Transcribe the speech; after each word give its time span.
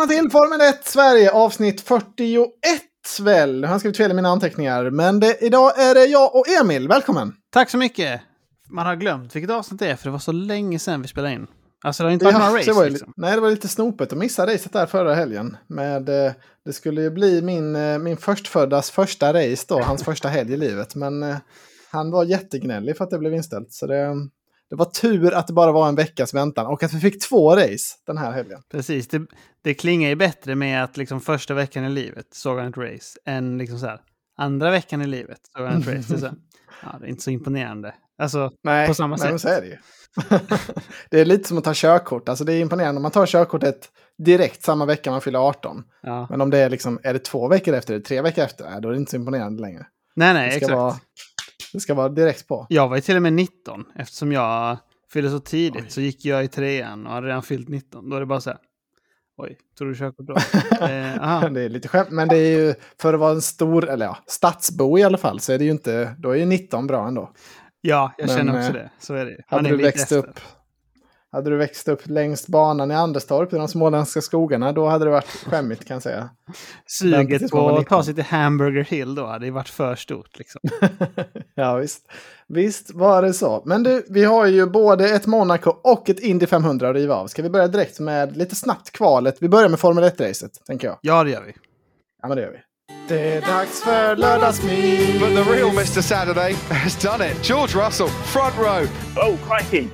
välkomna 0.00 0.22
till 0.22 0.30
Formel 0.30 0.60
1 0.60 0.84
Sverige 0.84 1.30
avsnitt 1.30 1.80
41 1.80 2.50
väl. 3.20 3.64
Han 3.64 3.72
har 3.72 3.78
skrivit 3.78 3.96
fel 3.96 4.10
i 4.10 4.14
mina 4.14 4.28
anteckningar. 4.28 4.90
Men 4.90 5.20
det, 5.20 5.38
idag 5.40 5.80
är 5.80 5.94
det 5.94 6.04
jag 6.04 6.36
och 6.36 6.48
Emil. 6.48 6.88
Välkommen! 6.88 7.32
Tack 7.52 7.70
så 7.70 7.78
mycket! 7.78 8.20
Man 8.70 8.86
har 8.86 8.96
glömt 8.96 9.36
vilket 9.36 9.50
avsnitt 9.50 9.80
det 9.80 9.90
är 9.90 9.96
för 9.96 10.04
det 10.04 10.10
var 10.10 10.18
så 10.18 10.32
länge 10.32 10.78
sedan 10.78 11.02
vi 11.02 11.08
spelade 11.08 11.34
in. 11.34 11.46
Alltså 11.84 12.02
det 12.02 12.08
har 12.08 12.12
inte 12.12 12.24
varit 12.24 12.34
Ja, 12.34 12.46
några 12.46 12.58
race 12.58 12.72
var 12.72 12.84
det, 12.84 12.90
liksom. 12.90 13.12
Nej, 13.16 13.34
det 13.34 13.40
var 13.40 13.50
lite 13.50 13.68
snopet 13.68 14.12
att 14.12 14.18
missa 14.18 14.46
racet 14.46 14.72
där 14.72 14.86
förra 14.86 15.14
helgen. 15.14 15.56
Med, 15.66 16.08
eh, 16.08 16.32
det 16.64 16.72
skulle 16.72 17.02
ju 17.02 17.10
bli 17.10 17.42
min, 17.42 17.76
eh, 17.76 17.98
min 17.98 18.16
förstföddas 18.16 18.90
första 18.90 19.32
race 19.32 19.64
då, 19.68 19.80
hans 19.80 20.04
första 20.04 20.28
helg 20.28 20.52
i 20.52 20.56
livet. 20.56 20.94
Men 20.94 21.22
eh, 21.22 21.36
han 21.90 22.10
var 22.10 22.24
jättegnällig 22.24 22.96
för 22.96 23.04
att 23.04 23.10
det 23.10 23.18
blev 23.18 23.34
inställt. 23.34 23.72
Så 23.72 23.86
det, 23.86 24.14
det 24.70 24.76
var 24.76 24.84
tur 24.84 25.34
att 25.34 25.46
det 25.46 25.52
bara 25.52 25.72
var 25.72 25.88
en 25.88 25.94
veckas 25.94 26.34
väntan 26.34 26.66
och 26.66 26.82
att 26.82 26.92
vi 26.92 27.00
fick 27.00 27.28
två 27.28 27.56
race 27.56 27.96
den 28.06 28.18
här 28.18 28.32
helgen. 28.32 28.62
Precis, 28.70 29.08
det, 29.08 29.26
det 29.62 29.74
klingar 29.74 30.08
ju 30.08 30.14
bättre 30.16 30.54
med 30.54 30.84
att 30.84 30.96
liksom 30.96 31.20
första 31.20 31.54
veckan 31.54 31.84
i 31.84 31.90
livet 31.90 32.26
såg 32.32 32.58
han 32.58 32.68
ett 32.68 32.76
race 32.76 33.18
än 33.26 33.58
liksom 33.58 33.78
så 33.78 33.86
här 33.86 34.00
andra 34.38 34.70
veckan 34.70 35.02
i 35.02 35.06
livet 35.06 35.38
såg 35.56 35.66
han 35.66 35.80
ett 35.82 35.88
race. 35.88 36.16
Det 36.16 36.26
är, 36.26 36.32
ja, 36.82 36.96
det 37.00 37.06
är 37.06 37.08
inte 37.10 37.22
så 37.22 37.30
imponerande. 37.30 37.94
Alltså, 38.22 38.50
Nej, 38.64 38.88
På 38.88 38.94
samma 38.94 39.16
nej, 39.16 39.18
sätt. 39.18 39.30
men 39.30 39.38
så 39.38 39.48
är 39.48 39.60
det 39.60 39.66
ju. 39.66 39.76
det 41.10 41.20
är 41.20 41.24
lite 41.24 41.48
som 41.48 41.58
att 41.58 41.64
ta 41.64 41.72
körkort. 41.74 42.28
Alltså 42.28 42.44
det 42.44 42.52
är 42.52 42.60
imponerande 42.60 42.98
om 42.98 43.02
man 43.02 43.10
tar 43.10 43.26
körkortet 43.26 43.88
direkt 44.18 44.62
samma 44.62 44.86
vecka 44.86 45.10
man 45.10 45.20
fyller 45.20 45.38
18. 45.38 45.82
ja. 46.02 46.26
Men 46.30 46.40
om 46.40 46.50
det 46.50 46.58
är 46.58 46.70
liksom, 46.70 46.98
är 47.02 47.12
det 47.12 47.18
två 47.18 47.48
veckor 47.48 47.74
efter, 47.74 47.94
eller 47.94 48.04
tre 48.04 48.22
veckor 48.22 48.44
efter, 48.44 48.70
nej, 48.70 48.80
då 48.82 48.88
är 48.88 48.92
det 48.92 48.98
inte 48.98 49.10
så 49.10 49.16
imponerande 49.16 49.62
längre. 49.62 49.86
Nej, 50.14 50.34
nej, 50.34 50.46
Det 50.46 50.50
ska, 50.50 50.56
exakt. 50.58 50.76
vara, 50.76 50.96
det 51.72 51.80
ska 51.80 51.94
vara 51.94 52.08
direkt 52.08 52.48
på. 52.48 52.66
Jag 52.68 52.88
var 52.88 52.96
ju 52.96 53.02
till 53.02 53.16
och 53.16 53.22
med 53.22 53.32
19 53.32 53.84
eftersom 53.94 54.32
jag 54.32 54.78
fyllde 55.12 55.30
så 55.30 55.38
tidigt 55.38 55.82
Oj. 55.84 55.90
så 55.90 56.00
gick 56.00 56.24
jag 56.24 56.44
i 56.44 56.48
trean 56.48 57.06
och 57.06 57.12
hade 57.12 57.26
redan 57.26 57.42
fyllt 57.42 57.68
19. 57.68 58.10
Då 58.10 58.16
är 58.16 58.20
det 58.20 58.26
bara 58.26 58.40
så 58.40 58.50
här. 58.50 58.58
Oj, 59.36 59.58
tog 59.78 59.88
du 59.88 59.94
körkort 59.94 60.26
då? 60.26 60.34
eh. 60.86 61.50
Det 61.50 61.60
är 61.60 61.68
lite 61.68 61.88
skämt, 61.88 62.10
men 62.10 62.28
det 62.28 62.36
är 62.36 62.58
ju 62.58 62.74
för 62.98 63.14
att 63.14 63.20
vara 63.20 63.32
en 63.32 63.42
stor, 63.42 63.88
eller 63.88 64.06
ja, 64.06 64.18
stadsbo 64.26 64.98
i 64.98 65.02
alla 65.02 65.18
fall, 65.18 65.40
så 65.40 65.52
är 65.52 65.58
det 65.58 65.64
ju 65.64 65.70
inte, 65.70 66.14
då 66.18 66.30
är 66.30 66.36
ju 66.36 66.46
19 66.46 66.86
bra 66.86 67.08
ändå. 67.08 67.32
Ja, 67.80 68.14
jag 68.18 68.26
Men, 68.26 68.36
känner 68.36 68.58
också 68.58 68.68
eh, 68.68 68.74
det. 68.74 68.90
Så 68.98 69.14
är 69.14 69.24
det. 69.24 69.36
Man 69.50 69.58
Hade 69.64 69.68
är 69.68 69.78
du, 69.78 69.82
växt 69.84 70.02
efter. 70.02 70.16
upp, 70.16 70.40
hade 71.32 71.50
du 71.50 71.56
växt 71.56 71.88
upp 71.88 72.08
längs 72.08 72.46
banan 72.46 72.90
i 72.90 72.94
Anderstorp 72.94 73.52
i 73.52 73.56
de 73.56 73.68
småländska 73.68 74.20
skogarna, 74.20 74.72
då 74.72 74.88
hade 74.88 75.04
det 75.04 75.10
varit 75.10 75.46
skämmigt 75.46 75.84
kan 75.84 75.94
jag 75.94 76.02
säga. 76.02 76.30
Suget 76.86 77.50
på 77.50 77.68
att 77.68 77.74
ta 77.74 77.78
19. 77.78 78.04
sig 78.04 78.14
till 78.14 78.24
Hamburger 78.24 78.84
Hill 78.84 79.14
då 79.14 79.26
hade 79.26 79.46
ju 79.46 79.52
varit 79.52 79.68
för 79.68 79.94
stort. 79.94 80.38
Liksom. 80.38 80.60
ja, 81.54 81.76
visst. 81.76 82.10
Visst 82.48 82.94
var 82.94 83.22
det 83.22 83.32
så. 83.32 83.62
Men 83.66 83.82
du, 83.82 84.06
vi 84.08 84.24
har 84.24 84.46
ju 84.46 84.66
både 84.66 85.08
ett 85.08 85.26
Monaco 85.26 85.70
och 85.70 86.10
ett 86.10 86.20
Indy 86.20 86.46
500 86.46 86.88
att 86.88 86.94
riva 86.94 87.14
av. 87.14 87.26
Ska 87.26 87.42
vi 87.42 87.50
börja 87.50 87.68
direkt 87.68 88.00
med 88.00 88.36
lite 88.36 88.54
snabbt 88.54 88.90
kvalet? 88.90 89.36
Vi 89.40 89.48
börjar 89.48 89.68
med 89.68 89.80
Formel 89.80 90.04
1-racet, 90.04 90.64
tänker 90.66 90.86
jag. 90.88 90.98
Ja, 91.00 91.24
det 91.24 91.30
gör 91.30 91.42
vi. 91.42 91.52
Ja, 92.22 92.28
men 92.28 92.36
det 92.36 92.42
gör 92.42 92.50
vi. 92.50 92.58
Det 93.08 93.36
är 93.36 93.40
dags 93.40 93.82
för 93.82 94.16
lördagsmys! 94.16 95.20
But 95.20 95.28
the 95.28 95.52
real 95.52 95.70
Mr. 95.70 96.00
Saturday 96.00 96.52
has 96.70 97.02
done 97.02 97.30
it. 97.30 97.48
George 97.48 97.86
Russell, 97.86 98.08
front 98.08 98.58
row. 98.58 98.86
Oh, 99.16 99.36
crikey. 99.48 99.88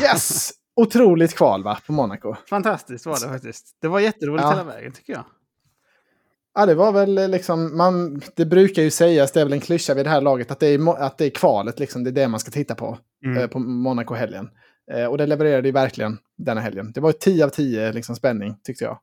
Yes! 0.00 0.50
Otroligt 0.76 1.34
kval, 1.34 1.62
va, 1.62 1.78
på 1.86 1.92
Monaco. 1.92 2.34
Fantastiskt 2.50 3.06
var 3.06 3.14
det 3.20 3.28
faktiskt. 3.28 3.76
Det 3.82 3.88
var 3.88 4.00
jätteroligt 4.00 4.42
Ja. 4.44 4.50
hela 4.50 4.64
vägen 4.64 4.92
tycker 4.92 5.12
jag. 5.12 5.24
Ja, 6.54 6.66
det 6.66 6.74
var 6.74 6.92
väl 6.92 7.18
eh, 7.18 7.28
liksom, 7.28 7.76
man, 7.76 8.22
det 8.36 8.46
brukar 8.46 8.82
ju 8.82 8.90
sägas, 8.90 9.32
det 9.32 9.40
är 9.40 9.44
väl 9.44 9.52
en 9.52 9.60
klyscha 9.60 9.94
vid 9.94 10.06
det 10.06 10.10
här 10.10 10.20
laget, 10.20 10.50
att 10.50 10.60
det 10.60 10.66
är, 10.66 11.02
att 11.02 11.18
det 11.18 11.24
är 11.26 11.30
kvalet, 11.30 11.78
liksom, 11.80 12.04
det 12.04 12.10
är 12.10 12.12
det 12.12 12.28
man 12.28 12.40
ska 12.40 12.50
titta 12.50 12.74
på 12.74 12.98
Mm. 13.24 13.38
eh, 13.38 13.46
på 13.46 13.58
Monaco-helgen. 13.58 14.48
Eh, 14.92 15.04
och 15.06 15.18
det 15.18 15.26
levererade 15.26 15.68
ju 15.68 15.72
verkligen 15.72 16.18
denna 16.38 16.60
helgen. 16.60 16.92
Det 16.92 17.00
var 17.00 17.08
ju 17.08 17.12
10 17.12 17.44
av 17.44 17.48
10 17.48 17.92
liksom, 17.92 18.16
spänning, 18.16 18.56
tyckte 18.64 18.84
jag. 18.84 18.98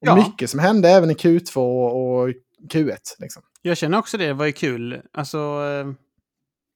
Ja. 0.00 0.16
mycket 0.16 0.50
som 0.50 0.60
hände 0.60 0.88
även 0.88 1.10
i 1.10 1.14
Q2 1.14 1.56
och 1.88 2.28
Q1. 2.72 2.96
Liksom. 3.18 3.42
Jag 3.62 3.76
känner 3.76 3.98
också 3.98 4.16
det, 4.18 4.26
det 4.26 4.32
var 4.34 4.46
ju 4.46 4.52
kul. 4.52 5.02
Alltså, 5.12 5.38
eh, 5.38 5.92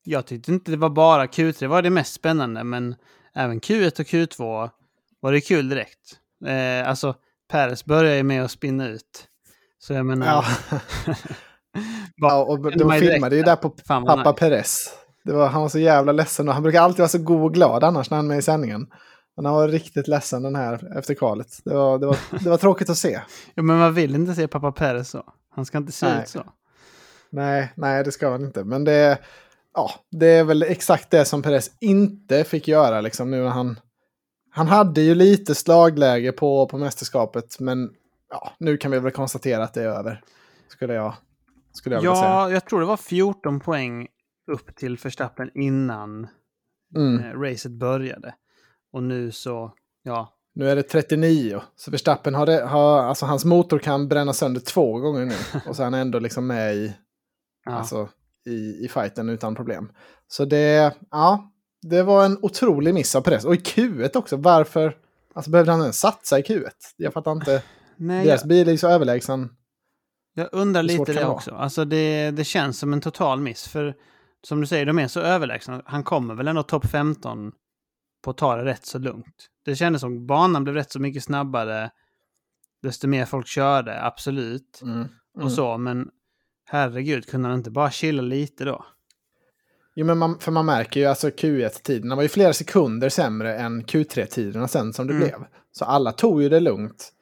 jag 0.05 0.27
tyckte 0.27 0.53
inte 0.53 0.71
det 0.71 0.77
var 0.77 0.91
bara 0.91 1.27
Q3, 1.27 1.57
det 1.61 1.67
var 1.67 1.83
det 1.83 1.91
mest 1.91 2.13
spännande, 2.15 2.65
men 2.65 2.95
även 3.37 3.61
Q1 3.61 4.01
och 4.01 4.07
Q2 4.07 4.71
var 5.21 5.33
det 5.33 5.41
kul 5.41 5.69
direkt. 5.69 6.19
Eh, 6.47 6.89
alltså, 6.89 7.15
Peres 7.51 7.85
började 7.85 8.17
ju 8.17 8.23
med 8.23 8.45
att 8.45 8.51
spinna 8.51 8.89
ut. 8.89 9.29
Så 9.79 9.93
jag 9.93 10.07
menar... 10.07 10.27
Ja. 10.27 10.45
Ja, 12.17 12.45
och 12.45 12.79
de 12.79 12.93
filmade 12.93 13.37
ju 13.37 13.43
där 13.43 13.57
på 13.57 13.71
pappa 13.71 14.17
nice. 14.17 14.33
Perez. 14.33 14.89
Det 15.25 15.33
var, 15.33 15.49
han 15.49 15.63
var 15.63 15.69
så 15.69 15.79
jävla 15.79 16.13
ledsen 16.13 16.49
och 16.49 16.55
han 16.55 16.63
brukar 16.63 16.83
alltid 16.83 16.99
vara 16.99 17.09
så 17.09 17.19
god 17.19 17.43
och 17.43 17.55
glad 17.55 17.85
annars 17.85 18.11
när 18.11 18.17
han 18.17 18.25
är 18.25 18.29
med 18.29 18.39
i 18.39 18.43
sändningen. 18.43 18.87
Men 19.37 19.45
han 19.45 19.55
var 19.55 19.69
riktigt 19.69 20.09
ledsen 20.09 20.43
den 20.43 20.57
här 20.57 20.99
efter 20.99 21.15
kvalet. 21.15 21.47
Det 21.65 21.75
var, 21.75 21.99
det 21.99 22.07
var, 22.07 22.17
det 22.41 22.51
var 22.51 22.57
tråkigt 22.57 22.91
att 22.91 22.99
se. 22.99 23.21
Ja, 23.55 23.63
men 23.63 23.79
man 23.79 23.95
vill 23.95 24.15
inte 24.15 24.35
se 24.35 24.49
pappa 24.49 24.73
Peres 24.73 25.11
så. 25.11 25.25
Han 25.55 25.65
ska 25.65 25.79
inte 25.79 25.93
se 25.93 26.07
Nej. 26.07 26.23
ut 26.23 26.29
så. 26.29 26.45
Nej, 27.31 27.73
nej, 27.75 28.05
det 28.05 28.13
ska 28.13 28.31
han 28.31 28.45
inte. 28.45 28.65
Men 28.65 28.85
det, 28.85 29.19
ja, 29.77 29.91
det 30.11 30.27
är 30.27 30.45
väl 30.45 30.63
exakt 30.63 31.11
det 31.11 31.25
som 31.25 31.43
Perez 31.43 31.71
inte 31.81 32.45
fick 32.45 32.69
göra. 32.69 33.01
Liksom, 33.01 33.31
nu 33.31 33.45
han, 33.45 33.81
han 34.51 34.67
hade 34.67 35.01
ju 35.01 35.15
lite 35.15 35.55
slagläge 35.55 36.33
på, 36.33 36.67
på 36.67 36.79
mästerskapet, 36.79 37.61
men 37.61 37.91
ja, 38.31 38.53
nu 38.59 38.77
kan 38.77 38.91
vi 38.91 38.99
väl 38.99 39.13
konstatera 39.13 39.65
att 39.65 39.75
det 39.75 39.83
är 39.83 39.89
över. 39.89 40.23
Skulle 40.69 40.95
jag, 40.95 41.15
skulle 41.73 41.95
jag 41.95 42.01
vilja 42.01 42.15
säga. 42.17 42.29
Ja, 42.29 42.51
jag 42.51 42.65
tror 42.65 42.81
det 42.81 42.87
var 42.87 42.97
14 42.97 43.61
poäng 43.61 44.07
upp 44.53 44.77
till 44.77 44.97
Verstappen 44.97 45.51
innan 45.55 46.29
Mm. 46.97 47.25
eh, 47.25 47.41
racet 47.41 47.73
började. 47.73 48.35
Och 48.93 49.03
nu 49.03 49.33
så, 49.33 49.73
ja, 50.03 50.33
Nu 50.55 50.71
är 50.71 50.77
det 50.77 50.83
39, 50.83 51.61
så 51.77 51.91
Verstappen 51.91 52.35
har, 52.35 52.47
det, 52.47 52.63
har 52.67 53.03
alltså 53.03 53.27
hans 53.27 53.45
motor 53.45 53.79
kan 53.79 54.09
bränna 54.09 54.33
sönder 54.33 54.61
två 54.61 54.99
gånger 54.99 55.25
nu. 55.25 55.35
Och 55.69 55.77
så 55.77 55.83
är 55.83 55.85
han 55.85 55.95
ändå 55.95 56.19
liksom 56.19 56.47
med 56.47 56.75
i, 56.75 56.97
ja. 57.65 57.73
alltså, 57.73 58.09
i, 58.47 58.85
i 58.85 58.89
fighten 58.89 59.29
utan 59.29 59.55
problem. 59.55 59.93
Så 60.29 60.45
det, 60.45 60.95
ja, 61.11 61.53
det 61.83 62.03
var 62.03 62.25
en 62.25 62.39
otrolig 62.43 62.95
miss 62.95 63.15
av 63.15 63.21
Perez. 63.21 63.45
Och 63.45 63.55
i 63.55 63.59
Q1 63.59 64.17
också, 64.17 64.37
varför 64.37 64.97
alltså, 65.35 65.51
behövde 65.51 65.73
han 65.73 65.81
ens 65.81 65.99
satsa 65.99 66.39
i 66.39 66.43
Q1? 66.43 66.71
Jag 66.97 67.13
fattar 67.13 67.33
inte. 67.33 67.63
Nej, 67.97 68.27
Deras 68.27 68.41
jag, 68.41 68.49
bil 68.49 68.69
är 68.69 68.77
så 68.77 68.89
överlägsen. 68.89 69.49
jag 70.35 70.49
undrar 70.53 70.83
lite 70.83 71.13
det 71.13 71.25
vara? 71.25 71.35
också. 71.35 71.51
Alltså 71.55 71.85
det, 71.85 72.31
det 72.31 72.45
känns 72.45 72.79
som 72.79 72.93
en 72.93 73.01
total 73.01 73.41
miss. 73.41 73.69
För 73.69 73.95
som 74.47 74.61
du 74.61 74.67
säger, 74.67 74.87
de 74.87 74.99
är 74.99 75.09
så 75.09 75.21
överlägsna. 75.21 75.83
Han 75.87 76.05
kommer 76.05 76.35
väl 76.35 76.49
ändå 76.49 76.63
topp 76.63 76.87
15 76.87 77.53
på 78.25 78.31
att 78.31 78.37
ta 78.37 78.57
det 78.57 78.65
rätt 78.65 78.87
så 78.87 78.99
lugnt. 78.99 79.47
Det 79.65 79.77
kändes 79.77 80.01
som 80.01 80.27
banan 80.27 80.65
blev 80.65 80.75
rätt 80.77 80.93
så 80.93 81.01
mycket 81.01 81.25
snabbare. 81.25 81.91
Desto 82.83 83.09
mer 83.09 83.25
folk 83.25 83.47
körde, 83.47 84.03
absolut. 84.05 84.81
Mm. 84.83 84.95
Mm. 84.95 85.09
Och 85.45 85.53
så, 85.53 85.79
men 85.79 86.11
herregud, 86.67 87.27
kunde 87.27 87.49
han 87.49 87.59
inte 87.59 87.71
bara 87.71 87.91
chilla 87.91 88.23
lite 88.23 88.65
då? 88.65 88.85
Jo, 89.95 90.07
men 90.07 90.19
man, 90.19 90.39
för 90.39 90.53
man 90.53 90.67
märker 90.67 91.01
ju 91.01 91.07
alltså 91.07 91.29
Q1-tiderna 91.29 92.17
var 92.17 92.23
ju 92.23 92.29
flera 92.29 92.53
sekunder 92.53 93.09
sämre 93.09 93.57
än 93.57 93.85
Q3-tiderna 93.85 94.69
sen 94.69 94.93
som 94.93 95.07
det 95.07 95.13
Mm. 95.15 95.25
blev. 95.29 95.45
Så 95.73 95.85
alla 95.85 96.13
tog 96.13 96.43
ju 96.43 96.49
det 96.49 96.61
lugnt. 96.61 97.13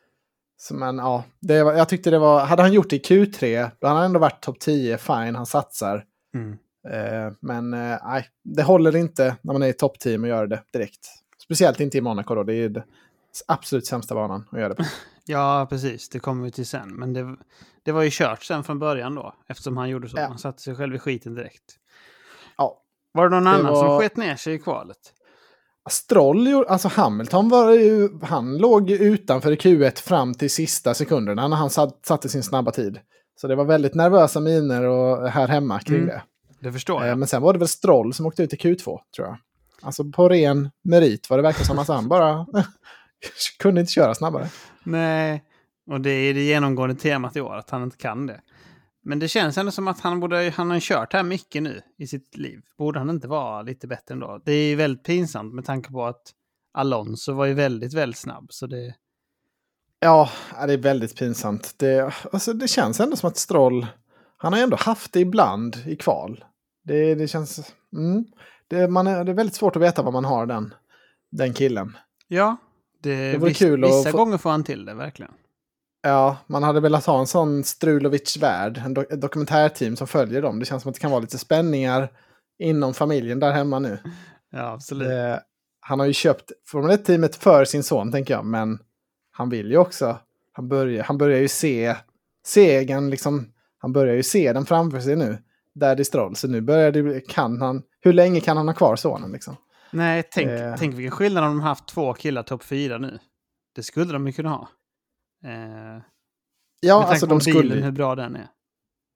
Så 0.57 0.75
men 0.75 0.99
ja, 0.99 1.25
det 1.41 1.63
var, 1.63 1.73
jag 1.75 1.89
tyckte 1.89 2.11
det 2.11 2.19
var, 2.19 2.45
hade 2.45 2.63
han 2.63 2.73
gjort 2.73 2.91
det 2.91 2.97
i 2.97 2.99
Q3, 2.99 3.71
då 3.81 3.87
hade 3.87 3.99
han 3.99 4.07
ändå 4.07 4.21
varit 4.21 4.43
topp 4.43 4.59
10, 4.61 4.99
fine, 4.99 5.35
han 5.35 5.47
satsar. 5.47 6.05
Mm. 6.35 6.51
Eh, 6.89 7.33
men 7.41 7.75
eh, 7.75 7.99
nej, 8.05 8.27
det 8.45 8.63
håller 8.63 8.97
inte 8.97 9.37
när 9.43 9.53
man 9.53 9.63
är 9.63 9.67
i 9.69 9.73
toppteam 9.73 10.23
och 10.23 10.29
gör 10.29 10.47
det 10.47 10.63
direkt. 10.73 11.07
Speciellt 11.45 11.81
inte 11.81 11.99
i 11.99 12.01
Monaco 12.01 12.35
då, 12.35 12.43
det 12.43 12.53
är 12.53 12.57
ju 12.57 12.69
det 12.69 12.85
absolut 13.49 13.87
sämsta 13.87 14.15
banan 14.15 14.49
att 14.53 14.59
göra 14.59 14.69
det 14.69 14.75
på. 14.75 14.85
Ja, 15.27 15.67
precis. 15.71 16.09
Det 16.09 16.19
kommer 16.19 16.45
vi 16.45 16.51
till 16.51 16.67
sen. 16.67 16.89
Men 16.89 17.13
det, 17.13 17.37
det 17.83 17.93
var 17.93 18.03
ju 18.03 18.11
kört 18.13 18.43
sen 18.43 18.65
från 18.65 18.79
början 18.79 19.15
då. 19.15 19.35
Eftersom 19.49 19.77
han 19.77 19.89
gjorde 19.89 20.09
så. 20.09 20.17
Ja. 20.19 20.27
Han 20.29 20.39
satte 20.39 20.63
sig 20.63 20.75
själv 20.75 20.95
i 20.95 20.99
skiten 20.99 21.35
direkt. 21.35 21.63
Ja. 22.57 22.81
Var 23.13 23.29
det 23.29 23.37
någon 23.37 23.47
annan 23.47 23.73
var- 23.73 23.89
som 23.89 23.99
sket 23.99 24.17
ner 24.17 24.37
sig 24.37 24.55
i 24.55 24.59
kvalet? 24.59 24.97
Stroll, 25.91 26.65
alltså 26.69 26.89
Hamilton 26.89 27.49
var 27.49 27.71
ju, 27.73 28.09
han 28.23 28.59
låg 28.59 28.91
utanför 28.91 29.53
i 29.53 29.57
Q1 29.57 29.99
fram 30.03 30.35
till 30.35 30.51
sista 30.51 30.95
sekunderna 30.95 31.49
när 31.49 31.57
han 31.57 31.71
satt, 31.71 32.07
satte 32.07 32.29
sin 32.29 32.43
snabba 32.43 32.71
tid. 32.71 33.01
Så 33.41 33.47
det 33.49 33.55
var 33.57 33.65
väldigt 33.65 33.95
nervösa 33.95 34.41
miner 34.41 34.85
och 34.85 35.29
här 35.31 35.49
hemma 35.49 35.81
kring 35.81 35.97
Mm. 35.97 36.07
det. 36.09 36.23
Det 36.61 36.73
förstår 36.73 37.03
Eh, 37.03 37.09
jag. 37.09 37.19
Men 37.19 37.29
sen 37.29 37.43
var 37.43 37.53
det 37.53 37.59
väl 37.59 37.69
Stroll 37.69 38.15
som 38.15 38.27
åkte 38.27 38.43
ut 38.43 38.53
i 38.53 38.57
Q2, 38.57 38.85
tror 39.17 39.27
jag. 39.29 39.37
Alltså 39.83 40.05
på 40.05 40.29
ren 40.29 40.71
merit 40.85 41.31
var 41.31 41.37
det 41.37 41.43
verkligen 41.43 41.67
som 41.67 41.79
att 41.79 41.89
han 41.89 42.09
bara 42.09 42.47
kunde 43.59 43.81
inte 43.81 43.93
köra 43.93 44.15
snabbare. 44.15 44.49
Nej, 44.85 45.45
och 45.91 46.01
det 46.01 46.11
är 46.11 46.35
det 46.35 46.43
genomgående 46.43 46.95
temat 46.95 47.37
i 47.37 47.41
år, 47.41 47.55
att 47.55 47.71
han 47.71 47.83
inte 47.83 47.97
kan 47.97 48.27
det. 48.27 48.41
Men 49.03 49.19
det 49.19 49.29
känns 49.29 49.59
ändå 49.59 49.73
som 49.73 49.89
att 49.89 50.01
han 50.01 50.21
borde, 50.21 50.53
han 50.57 50.71
har 50.71 50.81
kört 50.81 51.13
här 51.13 51.23
mycket 51.23 51.63
nu 51.63 51.83
i 51.99 52.07
sitt 52.07 52.37
liv. 52.37 52.61
Borde 52.79 52.99
han 52.99 53.11
inte 53.11 53.29
vara 53.29 53.63
lite 53.63 53.87
bättre 53.87 54.13
ändå? 54.15 54.43
Det 54.45 54.53
är 54.53 54.69
ju 54.69 54.75
väldigt 54.75 55.05
pinsamt 55.05 55.55
med 55.55 55.65
tanke 55.65 55.91
på 55.91 56.05
att 56.05 56.23
Alonso 56.73 57.33
var 57.33 57.47
ju 57.47 57.55
väldigt, 57.55 57.95
väldigt 57.95 58.19
snabb. 58.19 58.47
Så 58.51 58.67
det, 58.67 58.95
Ja, 60.05 60.31
ja, 60.57 60.67
det 60.67 60.73
är 60.73 60.79
väldigt 60.79 61.19
pinsamt. 61.19 61.75
Det, 61.77 62.15
alltså, 62.33 62.53
det 62.53 62.69
känns 62.69 63.01
ändå 63.01 63.17
som 63.17 63.29
att 63.29 63.37
Stroll, 63.37 63.87
han 64.37 64.53
har 64.53 64.61
ändå 64.61 64.77
haft 64.77 65.13
det 65.13 65.21
ibland 65.21 65.77
i 65.87 65.97
kval. 65.97 66.45
Det, 66.85 67.15
det 67.15 67.29
känns... 67.29 67.73
Mm. 67.97 68.25
Det, 68.69 68.89
man 68.89 69.07
är, 69.07 69.25
det 69.25 69.33
är 69.33 69.35
väldigt 69.35 69.57
svårt 69.57 69.77
att 69.77 69.83
veta 69.83 70.03
vad 70.03 70.13
man 70.13 70.25
har 70.25 70.47
den, 70.47 70.75
den 71.31 71.55
killen. 71.55 71.97
Ja, 72.29 72.57
det, 73.05 73.33
Det 73.33 73.39
vore 73.39 73.53
kul 73.55 73.81
vissa 73.85 74.11
få- 74.11 74.17
gånger 74.19 74.39
får 74.39 74.51
han 74.51 74.65
till 74.65 74.85
det 74.85 74.95
verkligen. 74.95 75.33
Ja, 76.03 76.37
man 76.47 76.63
hade 76.63 76.81
velat 76.81 77.07
ha 77.07 77.21
en 77.21 77.27
sån 77.27 77.65
Strulovic-värld, 77.65 78.83
en 78.85 78.97
do- 78.97 79.17
dokumentärteam 79.17 79.97
som 79.97 80.07
följer 80.07 80.43
dem. 80.43 80.59
Det 80.59 80.65
känns 80.67 80.83
som 80.83 80.89
att 80.91 80.95
det 80.95 81.01
kan 81.01 81.11
vara 81.11 81.21
lite 81.21 81.39
spänningar 81.39 82.09
inom 82.59 82.95
familjen 82.95 83.41
där 83.41 83.53
hemma 83.53 83.79
nu. 83.79 83.99
Ja, 84.57 84.73
absolut. 84.73 85.09
Det, 85.09 85.43
han 85.81 85.99
har 86.01 86.07
ju 86.07 86.13
köpt 86.13 86.53
Formel 86.67 86.91
1-teamet 86.97 87.37
för 87.37 87.65
sin 87.65 87.83
son, 87.83 88.13
tänker 88.13 88.35
jag, 88.35 88.45
men 88.45 88.79
han 89.33 89.49
vill 89.51 89.71
ju 89.71 89.77
också, 89.79 90.19
han 90.53 90.69
börjar, 90.69 91.05
han 91.05 91.19
börjar 91.19 91.39
ju 91.41 91.49
se 91.49 91.95
segern, 92.47 93.11
liksom, 93.11 93.47
han 93.79 93.93
börjar 93.93 94.15
ju 94.15 94.23
se 94.23 94.53
den 94.53 94.67
framför 94.67 95.01
sig 95.01 95.17
nu, 95.17 95.39
Daddy 95.75 96.05
Stroll. 96.05 96.37
Så 96.37 96.49
nu 96.49 96.61
börjar 96.61 96.93
det, 96.93 97.21
kan 97.29 97.61
han, 97.63 97.83
hur 98.01 98.13
länge 98.13 98.41
kan 98.41 98.57
han 98.57 98.69
ha 98.69 98.75
kvar 98.75 98.97
sonen 98.97 99.33
liksom? 99.33 99.57
Nej, 99.95 100.23
tänk, 100.33 100.49
Eh. 100.51 100.75
tänk 100.79 100.95
vilken 100.95 101.11
skillnad 101.11 101.45
om 101.45 101.51
de 101.51 101.61
haft 101.61 101.89
två 101.89 102.13
killar 102.15 102.43
topp 102.43 102.63
fyra 102.65 102.99
nu. 102.99 103.19
Det 103.75 103.83
skulle 103.83 104.13
de 104.13 104.27
ju 104.27 104.33
kunna 104.33 104.49
ha. 104.49 104.69
Eh, 105.45 106.03
Ja, 106.81 107.05
alltså 107.05 107.27
de 107.27 107.41
skulle, 107.41 107.61
bilen, 107.63 107.83
hur 107.83 107.91
bra 107.93 108.15
den 108.15 108.37
är. 108.37 108.49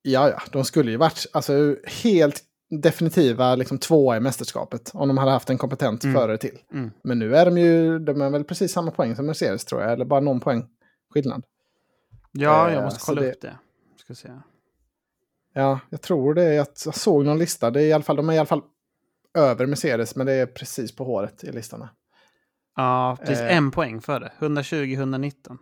ja, 0.03 0.29
ja, 0.31 0.43
de 0.53 0.65
skulle 0.65 0.91
ju 0.91 0.97
varit 0.97 1.27
alltså, 1.33 1.77
helt 2.03 2.43
definitiva 2.83 3.55
liksom, 3.55 3.79
tvåa 3.79 4.17
i 4.17 4.21
mästerskapet 4.21 4.91
om 4.95 5.09
de 5.09 5.19
hade 5.19 5.31
haft 5.31 5.51
en 5.51 5.59
kompetent 5.59 6.05
Mm. 6.05 6.15
förare 6.17 6.39
till. 6.39 6.59
Mm. 6.73 6.91
Men 7.05 7.19
nu 7.19 7.37
är 7.37 7.45
de 7.47 7.59
ju, 7.59 7.99
de 7.99 8.21
är 8.23 8.31
väl 8.31 8.45
precis 8.45 8.73
samma 8.73 8.91
poäng 8.91 9.17
som 9.17 9.27
Mercedes 9.27 9.65
tror 9.65 9.83
jag, 9.83 9.93
eller 9.93 10.05
bara 10.05 10.21
någon 10.21 10.41
poäng 10.41 10.67
skillnad. 11.15 11.45
Ja, 12.33 12.69
Eh, 12.69 12.75
jag 12.75 12.85
måste 12.85 13.01
kolla 13.07 13.21
det- 13.21 13.33
upp 13.33 13.41
det. 13.41 13.59
Ska 13.97 14.15
se. 14.15 14.29
Ja, 15.55 15.81
jag 15.91 16.03
tror 16.03 16.35
det. 16.35 16.55
Jag, 16.55 16.67
jag 16.85 16.95
såg 16.95 17.25
någon 17.25 17.39
lista. 17.39 17.71
Det 17.71 17.83
är 17.83 17.87
i 17.87 17.93
alla 17.93 18.05
fall, 18.05 18.17
de 18.17 18.29
är 18.29 18.33
i 18.35 18.39
alla 18.39 18.47
fall 18.47 18.63
över 19.35 19.67
Mercedes, 19.67 20.17
men 20.17 20.27
det 20.27 20.33
är 20.33 20.47
precis 20.47 20.97
på 20.97 21.05
håret 21.05 21.45
i 21.45 21.53
listorna. 21.53 21.91
Ja, 22.77 23.17
precis 23.21 23.39
Eh. 23.41 23.57
en 23.57 23.71
poäng 23.71 24.01
för 24.01 24.21
det. 24.21 24.33
120-119. 24.39 25.59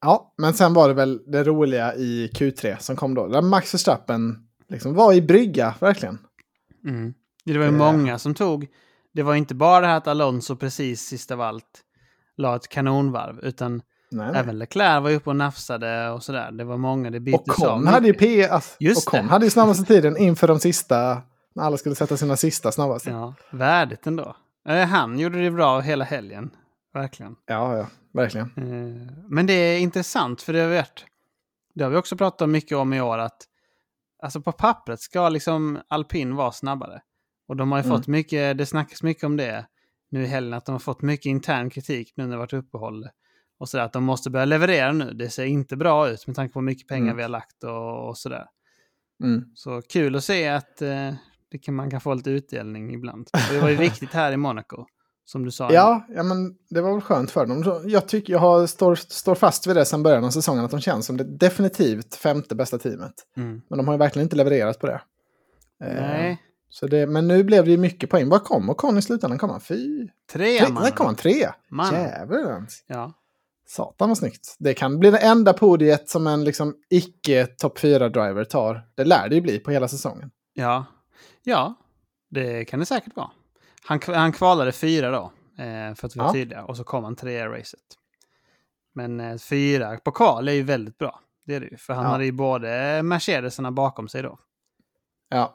Ja, 0.00 0.34
men 0.38 0.54
sen 0.54 0.74
var 0.74 0.88
det 0.88 0.94
väl 0.94 1.22
det 1.26 1.44
roliga 1.44 1.94
i 1.94 2.30
Q3 2.34 2.76
som 2.78 2.96
kom 2.96 3.14
då. 3.14 3.26
Där 3.26 3.42
Max 3.42 3.74
Verstappen 3.74 4.38
liksom 4.68 4.94
var 4.94 5.12
i 5.12 5.22
brygga, 5.22 5.74
verkligen. 5.80 6.18
Mm. 6.84 7.14
Det 7.44 7.58
var 7.58 7.64
ju 7.64 7.70
Eh. 7.72 7.76
många 7.78 8.18
som 8.18 8.34
tog... 8.34 8.66
Det 9.14 9.22
var 9.22 9.34
inte 9.34 9.54
bara 9.54 9.80
det 9.80 9.86
här 9.86 9.96
att 9.96 10.06
Alonso 10.06 10.56
precis 10.56 11.00
sist 11.02 11.30
av 11.30 11.40
allt 11.40 11.80
la 12.36 12.56
ett 12.56 12.68
kanonvarv, 12.68 13.40
utan 13.42 13.72
Nej, 14.10 14.26
nej. 14.32 14.40
även 14.40 14.58
Leclerc 14.58 15.02
var 15.02 15.10
ju 15.10 15.16
uppe 15.16 15.30
och 15.30 15.36
nafsade 15.36 16.10
och 16.10 16.22
sådär. 16.22 16.52
Det 16.52 16.64
var 16.64 16.76
många, 16.76 17.10
det 17.10 17.20
byttes 17.20 17.48
Och 17.48 17.54
Con 17.54 17.86
hade 17.86 18.06
ju. 18.06 18.12
P... 18.14 18.48
Just 18.80 19.06
och 19.06 19.10
Con 19.12 19.28
hade 19.28 19.44
ju 19.46 19.50
snabbaste 19.50 19.84
tiden 19.84 20.16
inför 20.16 20.48
de 20.48 20.60
sista, 20.60 21.22
när 21.54 21.62
alla 21.64 21.76
skulle 21.76 21.94
sätta 21.94 22.16
sina 22.16 22.36
sista 22.36 22.72
snabbaste. 22.72 23.10
Ja, 23.10 23.34
Ja, 23.50 23.56
värdigt 23.58 24.06
ändå. 24.06 24.36
Eh, 24.68 24.86
Han 24.88 25.18
gjorde 25.18 25.42
det 25.42 25.50
bra 25.50 25.80
hela 25.80 26.04
helgen. 26.04 26.50
Verkligen. 26.94 27.36
ja, 27.46 27.86
verkligen. 28.12 28.46
Eh, 28.56 29.12
Men 29.28 29.46
det 29.46 29.52
är 29.52 29.78
intressant 29.78 30.42
för 30.42 30.52
det 30.52 30.60
har 30.60 30.68
vi 30.68 30.76
varit. 30.76 31.04
Det 31.74 31.84
har 31.84 31.90
vi 31.90 31.96
också 31.96 32.16
pratat 32.16 32.42
om 32.42 32.52
mycket 32.52 32.78
om 32.78 32.92
i 32.92 33.00
år 33.00 33.18
att 33.18 33.42
alltså 34.22 34.40
på 34.40 34.52
pappret 34.52 35.00
ska 35.00 35.28
liksom 35.28 35.78
alpin 35.88 36.34
vara 36.36 36.52
snabbare. 36.52 37.00
Och 37.48 37.56
de 37.56 37.72
har 37.72 37.78
ju 37.78 37.84
Mm. 37.84 37.96
fått 37.98 38.06
mycket, 38.06 38.58
det 38.58 38.66
snackas 38.66 39.02
mycket 39.02 39.24
om 39.24 39.36
det 39.36 39.66
nu 40.10 40.22
i 40.22 40.26
helgen, 40.26 40.54
att 40.54 40.64
de 40.66 40.72
har 40.72 40.78
fått 40.78 41.02
mycket 41.02 41.26
intern 41.26 41.70
kritik 41.70 42.12
nu 42.16 42.24
när 42.24 42.30
det 42.30 42.36
varit 42.38 42.52
uppehåll. 42.52 43.08
Och 43.58 43.68
sådär 43.68 43.84
att 43.84 43.92
de 43.92 44.04
måste 44.04 44.30
börja 44.30 44.44
leverera 44.44 44.92
nu. 44.92 45.12
Det 45.12 45.30
ser 45.30 45.44
inte 45.44 45.76
bra 45.76 46.08
ut 46.08 46.26
med 46.26 46.36
tanke 46.36 46.52
på 46.52 46.58
hur 46.60 46.64
mycket 46.64 46.88
pengar 46.88 47.04
Mm. 47.04 47.16
vi 47.16 47.22
har 47.22 47.28
lagt 47.30 47.64
och, 47.64 48.08
och 48.08 48.18
sådär. 48.18 48.46
Mm. 49.24 49.44
Så 49.54 49.82
kul 49.82 50.16
att 50.16 50.24
se 50.24 50.48
att 50.48 50.82
eh, 50.82 51.12
det 51.50 51.58
kan, 51.58 51.74
man 51.74 51.90
kan 51.90 52.00
få 52.00 52.14
lite 52.14 52.30
utdelning 52.30 52.94
ibland. 52.94 53.28
Och 53.32 53.54
det 53.54 53.60
var 53.60 53.68
ju 53.68 53.76
viktigt 53.88 54.12
här 54.12 54.32
i 54.32 54.36
Monaco, 54.36 54.86
som 55.24 55.44
du 55.44 55.50
sa. 55.50 55.72
Ja, 55.72 56.06
ja, 56.08 56.22
men 56.22 56.54
det 56.70 56.80
var 56.80 56.92
väl 56.92 57.00
skönt 57.00 57.30
för 57.30 57.46
dem. 57.46 57.82
Jag 57.86 58.08
tycker 58.08 58.32
jag 58.32 58.40
har, 58.40 58.66
står, 58.66 58.94
står 58.94 59.34
fast 59.34 59.66
vid 59.66 59.76
det 59.76 59.84
sedan 59.84 60.02
början 60.02 60.24
av 60.24 60.30
säsongen, 60.30 60.64
att 60.64 60.70
de 60.70 60.80
känns 60.80 61.06
som 61.06 61.16
det 61.16 61.24
definitivt 61.24 62.14
femte 62.14 62.54
bästa 62.54 62.78
teamet. 62.78 63.14
Mm. 63.36 63.62
Men 63.68 63.76
de 63.78 63.86
har 63.88 63.94
ju 63.94 63.98
verkligen 63.98 64.26
inte 64.26 64.36
levererat 64.36 64.78
på 64.78 64.86
det. 64.86 65.00
Eh, 65.84 65.94
Nej, 65.94 66.42
Så 66.68 66.86
det, 66.86 67.06
men 67.06 67.28
nu 67.28 67.44
blev 67.44 67.64
det 67.64 67.70
ju 67.70 67.76
mycket 67.76 68.10
poäng. 68.10 68.28
Vad 68.28 68.44
kom 68.44 68.70
och 68.70 68.76
Con 68.76 68.98
i 68.98 69.02
slutändan? 69.02 69.38
Kom 69.38 69.50
han 69.50 69.60
fy? 69.60 70.08
tre 70.32 70.58
Tre, 70.58 70.72
man. 70.72 70.82
nej, 70.82 70.92
kom 70.92 71.06
han 71.06 71.16
tre? 71.16 71.48
Man. 71.70 71.94
Jävlar. 71.94 72.66
Ja. 72.86 73.12
Satan 73.66 74.08
vad 74.08 74.18
snyggt. 74.18 74.56
Det 74.58 74.74
kan 74.74 74.98
bli 74.98 75.10
det 75.10 75.18
enda 75.18 75.52
podiet 75.52 76.08
som 76.08 76.26
en 76.26 76.44
liksom 76.44 76.74
icke 76.90 77.46
topp 77.46 77.78
4-driver 77.78 78.44
tar. 78.44 78.82
Det 78.94 79.04
lär 79.04 79.28
det 79.28 79.34
ju 79.34 79.40
bli 79.40 79.58
på 79.58 79.70
hela 79.70 79.88
säsongen. 79.88 80.30
Ja, 80.54 80.84
ja, 81.42 81.74
det 82.30 82.64
kan 82.64 82.80
det 82.80 82.86
säkert 82.86 83.16
vara. 83.16 83.30
Han, 83.84 84.00
han 84.06 84.32
kvalade 84.32 84.72
fyra 84.72 85.10
då, 85.10 85.32
eh, 85.64 85.94
för 85.94 86.06
att 86.06 86.16
vara 86.16 86.28
Ja. 86.28 86.32
tydliga, 86.32 86.64
och 86.64 86.76
så 86.76 86.84
kom 86.84 87.04
han 87.04 87.16
trea 87.16 87.44
i 87.44 87.48
racet. 87.48 87.80
Men 88.94 89.20
eh, 89.20 89.38
fyra 89.38 89.96
på 89.98 90.10
kval 90.10 90.48
är 90.48 90.52
ju 90.52 90.62
väldigt 90.62 90.98
bra. 90.98 91.20
Det 91.46 91.54
är 91.54 91.60
det 91.60 91.66
ju, 91.66 91.76
för 91.76 91.94
han 91.94 92.04
Ja. 92.04 92.10
hade 92.10 92.24
ju 92.24 92.32
både 92.32 93.00
Mercedesarna 93.02 93.70
bakom 93.72 94.08
sig 94.08 94.22
då. 94.22 94.38
Ja. 95.28 95.54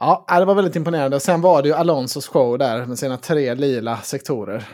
Ja, 0.00 0.24
det 0.38 0.44
var 0.44 0.54
väldigt 0.54 0.76
imponerande. 0.76 1.20
Sen 1.20 1.40
var 1.40 1.62
det 1.62 1.68
ju 1.68 1.74
Alonsos 1.74 2.26
show 2.28 2.58
där 2.58 2.86
med 2.86 2.98
sina 2.98 3.16
tre 3.16 3.54
lila 3.54 3.96
sektorer. 3.98 4.68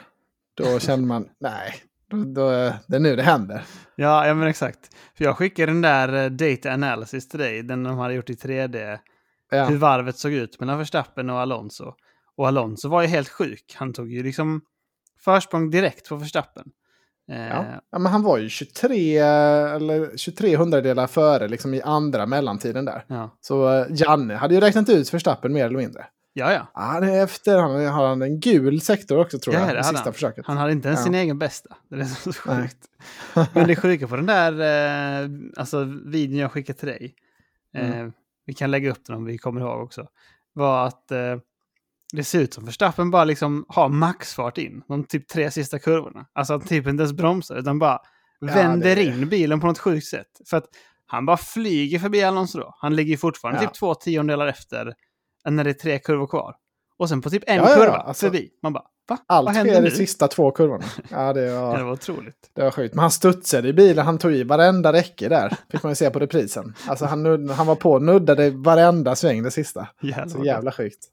Då 0.55 0.79
kände 0.79 1.07
man, 1.07 1.29
nej, 1.39 1.75
då, 2.11 2.17
då, 2.17 2.51
det 2.87 2.97
är 2.97 3.01
nu 3.01 3.17
det 3.17 3.23
händer. 3.23 3.65
Ja, 3.97 4.27
ja 4.27 4.35
men 4.35 4.49
exakt. 4.49 4.95
För 5.15 5.25
jag 5.25 5.37
skickade 5.37 5.73
den 5.73 5.83
där 5.83 6.25
eh, 6.25 6.31
data 6.31 6.73
analysis 6.73 7.29
till 7.29 7.39
dig, 7.41 7.63
den 7.63 7.83
de 7.85 7.99
hade 7.99 8.15
gjort 8.15 8.31
i 8.31 8.35
3D. 8.35 8.99
Ja, 9.51 9.65
Hur 9.65 9.77
varvet 9.77 10.17
såg 10.19 10.33
ut 10.33 10.61
mellan 10.61 10.79
Verstappen 10.79 11.31
och 11.31 11.41
Alonso. 11.41 11.93
Och 12.37 12.49
Alonso 12.49 12.89
var 12.89 13.03
ju 13.03 13.09
helt 13.09 13.29
sjuk. 13.29 13.75
Han 13.79 13.93
tog 13.93 14.13
ju 14.13 14.23
liksom 14.23 14.61
försprång 15.21 15.71
direkt 15.71 16.09
på 16.09 16.17
Verstappen. 16.17 16.65
Eh, 17.33 17.47
ja. 17.49 17.65
ja 17.91 17.99
men 17.99 18.13
han 18.13 18.23
var 18.23 18.39
ju 18.39 18.49
23, 18.49 19.19
eller 19.19 20.17
23 20.17 20.57
hundradelar 20.57 21.07
före 21.07 21.49
liksom 21.49 21.75
i 21.75 21.83
andra 21.83 22.27
mellantiden 22.27 22.85
där. 22.85 23.05
ja. 23.07 23.37
Så 23.41 23.73
eh, 23.73 23.87
Janne 23.91 24.35
hade 24.35 24.55
ju 24.55 24.61
räknat 24.61 24.89
ut 24.89 25.15
Verstappen 25.15 25.53
mer 25.53 25.67
eller 25.67 25.79
mindre. 25.79 26.07
ja, 26.33 26.53
ja. 26.75 27.01
Det 27.01 27.07
är 27.15 27.25
efter 27.25 27.59
han 27.59 27.87
har 27.87 28.09
han 28.09 28.23
en 28.23 28.41
gul 28.41 28.81
sektor 28.81 29.19
också 29.21 29.39
tror 29.39 29.55
Ja, 29.55 29.67
jag. 29.67 29.77
det 29.77 29.85
sista 29.85 30.05
han. 30.05 30.13
försöket. 30.13 30.47
Han 30.47 30.57
hade 30.57 30.73
inte 30.73 30.89
ens 30.89 31.01
Ja. 31.01 31.05
sin 31.05 31.15
egen 31.15 31.39
bästa. 31.39 31.77
Det 31.91 31.97
är 31.97 32.05
så 32.05 32.33
sjukt. 32.33 32.79
Men 33.55 33.67
det 33.67 33.77
sjuka 33.77 34.09
på 34.09 34.17
den 34.17 34.27
där 34.27 34.53
eh, 35.23 35.29
alltså, 35.57 35.85
videon 36.05 36.39
jag 36.39 36.53
skickade 36.53 36.79
till 36.79 36.89
dig, 36.89 37.15
eh, 37.75 37.91
Mm. 37.99 38.13
Vi 38.47 38.55
kan 38.55 38.71
lägga 38.71 38.91
upp 38.91 39.05
den 39.07 39.17
om 39.17 39.25
vi 39.25 39.39
kommer 39.39 39.61
ihåg 39.61 39.81
också, 39.83 40.07
var 40.53 40.87
att 40.87 41.11
eh, 41.11 41.37
det 42.13 42.25
ser 42.25 42.41
ut 42.41 42.55
som 42.55 42.65
Verstappen 42.65 43.11
bara 43.11 43.25
liksom 43.25 43.65
har 43.69 43.89
maxfart 43.89 44.59
in, 44.59 44.83
de 44.89 45.05
typ 45.05 45.29
tre 45.29 45.51
sista 45.51 45.79
kurvorna. 45.79 46.27
Alltså 46.33 46.55
att 46.55 46.67
typ 46.69 46.87
inte 46.87 47.03
ens 47.03 47.13
bromsar, 47.13 47.57
utan 47.57 47.79
bara 47.79 48.01
vänder 48.41 48.97
det- 48.97 49.05
in 49.05 49.29
bilen 49.29 49.61
på 49.61 49.67
något 49.67 49.79
sjukt 49.79 50.07
sätt. 50.07 50.41
För 50.51 50.57
att 50.57 50.67
han 51.07 51.27
bara 51.27 51.37
flyger 51.37 51.99
förbi 51.99 52.23
Alonso 52.23 52.59
då. 52.59 52.75
Han 52.79 52.97
ligger 52.97 53.17
fortfarande 53.17 53.63
Ja. 53.63 53.69
typ 53.69 53.75
två 53.79 53.95
tiondelar 53.95 54.47
efter 54.47 54.95
när 55.49 55.65
det 55.65 55.71
är 55.71 55.75
tre 55.75 55.99
kurvor 55.99 56.27
kvar. 56.27 56.55
Och 56.99 57.09
sen 57.09 57.23
på 57.23 57.31
typ 57.31 57.43
en 57.47 57.57
Ja, 57.57 57.71
ja, 57.71 57.77
kurva 57.77 57.93
alltså- 57.97 58.27
förbi. 58.27 58.51
Man 58.63 58.73
bara, 58.73 58.85
va? 59.09 59.19
Allt 59.27 59.47
Vad 59.47 59.55
sker 59.55 59.87
i 59.87 59.91
sista 59.91 60.29
två 60.29 60.51
kurvorna. 60.51 60.85
Ja, 61.11 61.33
det 61.33 61.41
Ja, 61.47 61.61
det 61.61 61.79
var, 61.79 61.85
var 61.85 61.93
otroligt. 61.93 62.51
det 62.53 62.63
var 62.63 62.71
sjukt. 62.71 62.95
Men 62.95 63.03
han 63.03 63.11
studsade 63.11 63.69
i 63.69 63.73
bilen, 63.73 64.07
han 64.07 64.19
tog 64.19 64.33
i 64.33 64.43
varenda 64.45 64.93
räcke 64.93 65.29
där. 65.29 65.57
Fick 65.71 65.83
man 65.83 65.93
ju 65.93 65.97
se 65.97 66.11
på 66.11 66.19
reprisen. 66.19 66.75
Alltså 66.87 67.05
han, 67.05 67.49
han 67.49 67.67
var 67.67 67.75
på 67.75 67.93
och 67.93 68.03
nuddade 68.03 68.51
varenda 68.51 69.17
sväng 69.17 69.43
det 69.43 69.51
sista. 69.51 69.89
Jävlar. 70.01 70.27
Så 70.27 70.45
jävla 70.45 70.73
sjukt. 70.73 71.09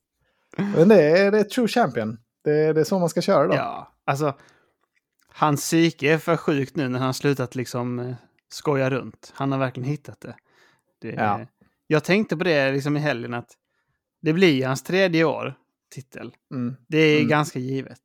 Men 0.57 0.88
det 0.88 1.19
är, 1.19 1.31
det 1.31 1.39
är 1.39 1.43
true 1.43 1.67
champion. 1.67 2.17
Det, 2.43 2.73
det 2.73 2.81
är 2.81 2.83
så 2.83 3.00
man 3.00 3.09
ska 3.09 3.21
köra 3.21 3.47
då. 3.47 3.55
Ja, 3.55 3.93
alltså. 4.05 4.33
Hans 5.35 5.62
psyke 5.62 6.13
är 6.13 6.17
för 6.17 6.38
sjukt 6.38 6.75
nu 6.75 6.89
när 6.89 7.00
han 7.00 7.13
slutat 7.13 7.55
liksom 7.55 8.00
eh, 8.00 8.15
skoja 8.51 8.89
runt. 8.89 9.33
Han 9.35 9.51
har 9.51 9.59
verkligen 9.59 9.89
hittat 9.89 10.21
det. 10.21 10.35
det 11.01 11.12
Ja. 11.12 11.39
Jag 11.88 12.03
tänkte 12.03 12.38
på 12.38 12.43
det 12.43 12.71
liksom 12.71 12.97
i 12.97 13.00
helgen 13.00 13.33
att 13.33 13.50
det 14.21 14.33
blir 14.33 14.67
hans 14.67 14.83
tredje 14.83 15.23
år, 15.23 15.55
titel. 15.93 16.33
Mm. 16.51 16.75
Det 16.88 16.97
är 16.97 17.17
Mm. 17.17 17.29
ganska 17.29 17.59
givet. 17.59 18.00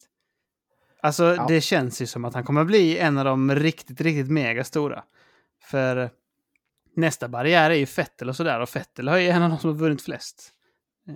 Alltså 1.02 1.24
Ja. 1.34 1.44
det 1.48 1.60
känns 1.60 2.02
ju 2.02 2.06
som 2.06 2.24
att 2.24 2.34
han 2.34 2.44
kommer 2.44 2.64
bli 2.64 2.98
en 2.98 3.18
av 3.18 3.24
de 3.24 3.54
riktigt, 3.54 4.00
riktigt 4.00 4.30
mega 4.30 4.64
stora. 4.64 5.02
För 5.62 6.10
nästa 6.96 7.28
barriär 7.28 7.70
är 7.70 7.74
ju 7.74 7.86
Fettel 7.86 8.28
och 8.28 8.36
sådär. 8.36 8.60
Och 8.60 8.68
Fettel 8.68 9.08
ju 9.08 9.28
en 9.28 9.42
av 9.42 9.50
de 9.50 9.58
som 9.58 9.70
har 9.70 9.76
vunnit 9.78 10.02
flest. 10.02 10.50
Eh, 11.08 11.14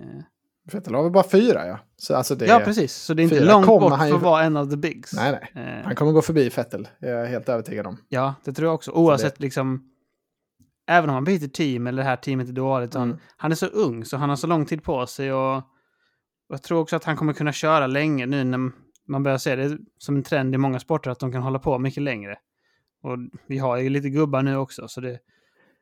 Vettel 0.73 0.93
har 0.95 1.03
väl 1.03 1.11
bara 1.11 1.29
fyra 1.29 1.67
ja. 1.67 1.79
Så 1.97 2.15
alltså 2.15 2.35
det, 2.35 2.45
Ja, 2.45 2.59
precis. 2.65 2.93
Så 2.93 3.13
det 3.13 3.21
är 3.21 3.23
inte 3.23 3.45
långt 3.45 3.65
bort 3.67 3.89
han 3.91 3.99
för 3.99 4.07
ju- 4.07 4.13
att 4.15 4.21
vara 4.21 4.43
en 4.43 4.57
av 4.57 4.69
the 4.69 4.77
bigs. 4.77 5.13
Nej, 5.13 5.49
nej. 5.53 5.65
Eh, 5.79 5.85
Han 5.85 5.95
kommer 5.95 6.11
gå 6.11 6.21
förbi 6.21 6.49
Fettel. 6.49 6.87
Det 6.99 7.07
är 7.09 7.17
jag 7.19 7.27
helt 7.27 7.49
övertygad 7.49 7.87
om. 7.87 7.97
Ja, 8.09 8.35
det 8.43 8.53
tror 8.53 8.67
jag 8.67 8.75
också. 8.75 8.91
Oavsett 8.91 9.39
liksom... 9.39 9.89
Även 10.87 11.09
om 11.09 11.13
han 11.13 11.23
byter 11.23 11.47
team 11.47 11.87
eller 11.87 12.03
det 12.03 12.09
här 12.09 12.15
teamet 12.15 12.49
är 12.49 12.53
dåligt. 12.53 12.95
Mm. 12.95 13.09
Han, 13.09 13.19
han 13.37 13.51
är 13.51 13.55
så 13.55 13.65
ung 13.65 14.05
så 14.05 14.17
han 14.17 14.29
har 14.29 14.35
så 14.35 14.47
lång 14.47 14.65
tid 14.65 14.83
på 14.83 15.07
sig. 15.07 15.33
Och 15.33 15.63
jag 16.53 16.63
tror 16.63 16.79
också 16.79 16.95
att 16.95 17.03
han 17.03 17.15
kommer 17.17 17.33
kunna 17.33 17.51
köra 17.53 17.87
länge 17.87 18.25
nu 18.25 18.43
när 18.43 18.71
man 19.07 19.23
börjar 19.23 19.37
se 19.37 19.55
det 19.55 19.77
som 19.97 20.15
en 20.15 20.23
trend 20.23 20.55
i 20.55 20.57
många 20.57 20.79
sporter 20.79 21.11
att 21.11 21.19
de 21.19 21.31
kan 21.31 21.41
hålla 21.41 21.59
på 21.59 21.79
mycket 21.79 22.03
längre. 22.03 22.35
Och 23.03 23.17
vi 23.47 23.57
har 23.57 23.77
ju 23.77 23.89
lite 23.89 24.09
gubbar 24.09 24.41
nu 24.41 24.55
också 24.57 24.87
så 24.87 25.01
det, 25.01 25.19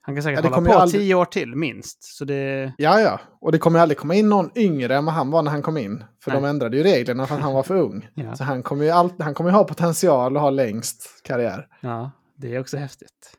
Han 0.02 0.16
kan 0.16 0.24
säkert 0.24 0.44
Ja, 0.46 0.50
hålla 0.50 0.70
på 0.70 0.78
aldrig- 0.78 1.02
tio 1.02 1.16
år 1.16 1.26
till 1.26 1.56
minst. 1.56 2.04
Så 2.04 2.26
det... 2.26 2.74
Ja, 2.78 3.00
ja. 3.00 3.20
Och 3.42 3.52
det 3.52 3.58
kommer 3.58 3.80
aldrig 3.80 3.98
komma 3.98 4.16
in 4.16 4.30
någon 4.30 4.50
yngre 4.56 4.96
än 4.96 5.06
vad 5.06 5.14
han 5.16 5.32
var 5.32 5.42
när 5.44 5.52
han 5.52 5.62
kom 5.62 5.78
in. 5.78 6.04
För 6.24 6.32
Nej. 6.32 6.42
de 6.42 6.48
ändrade 6.48 6.78
ju 6.78 6.84
reglerna 6.84 7.26
för 7.28 7.36
att 7.36 7.42
han 7.42 7.54
var 7.54 7.64
för 7.64 7.76
ung. 7.76 8.08
Ja. 8.14 8.36
Så 8.36 8.44
han 8.44 8.64
kommer 8.64 8.84
ju, 8.84 8.90
all, 8.90 9.12
han 9.20 9.34
kommer 9.34 9.50
ju 9.50 9.56
ha 9.56 9.64
potential 9.64 10.36
att 10.38 10.42
ha 10.42 10.50
längst 10.50 11.22
karriär. 11.24 11.68
ja, 11.82 12.12
det 12.36 12.56
är 12.56 12.60
också 12.60 12.78
häftigt. 12.78 13.38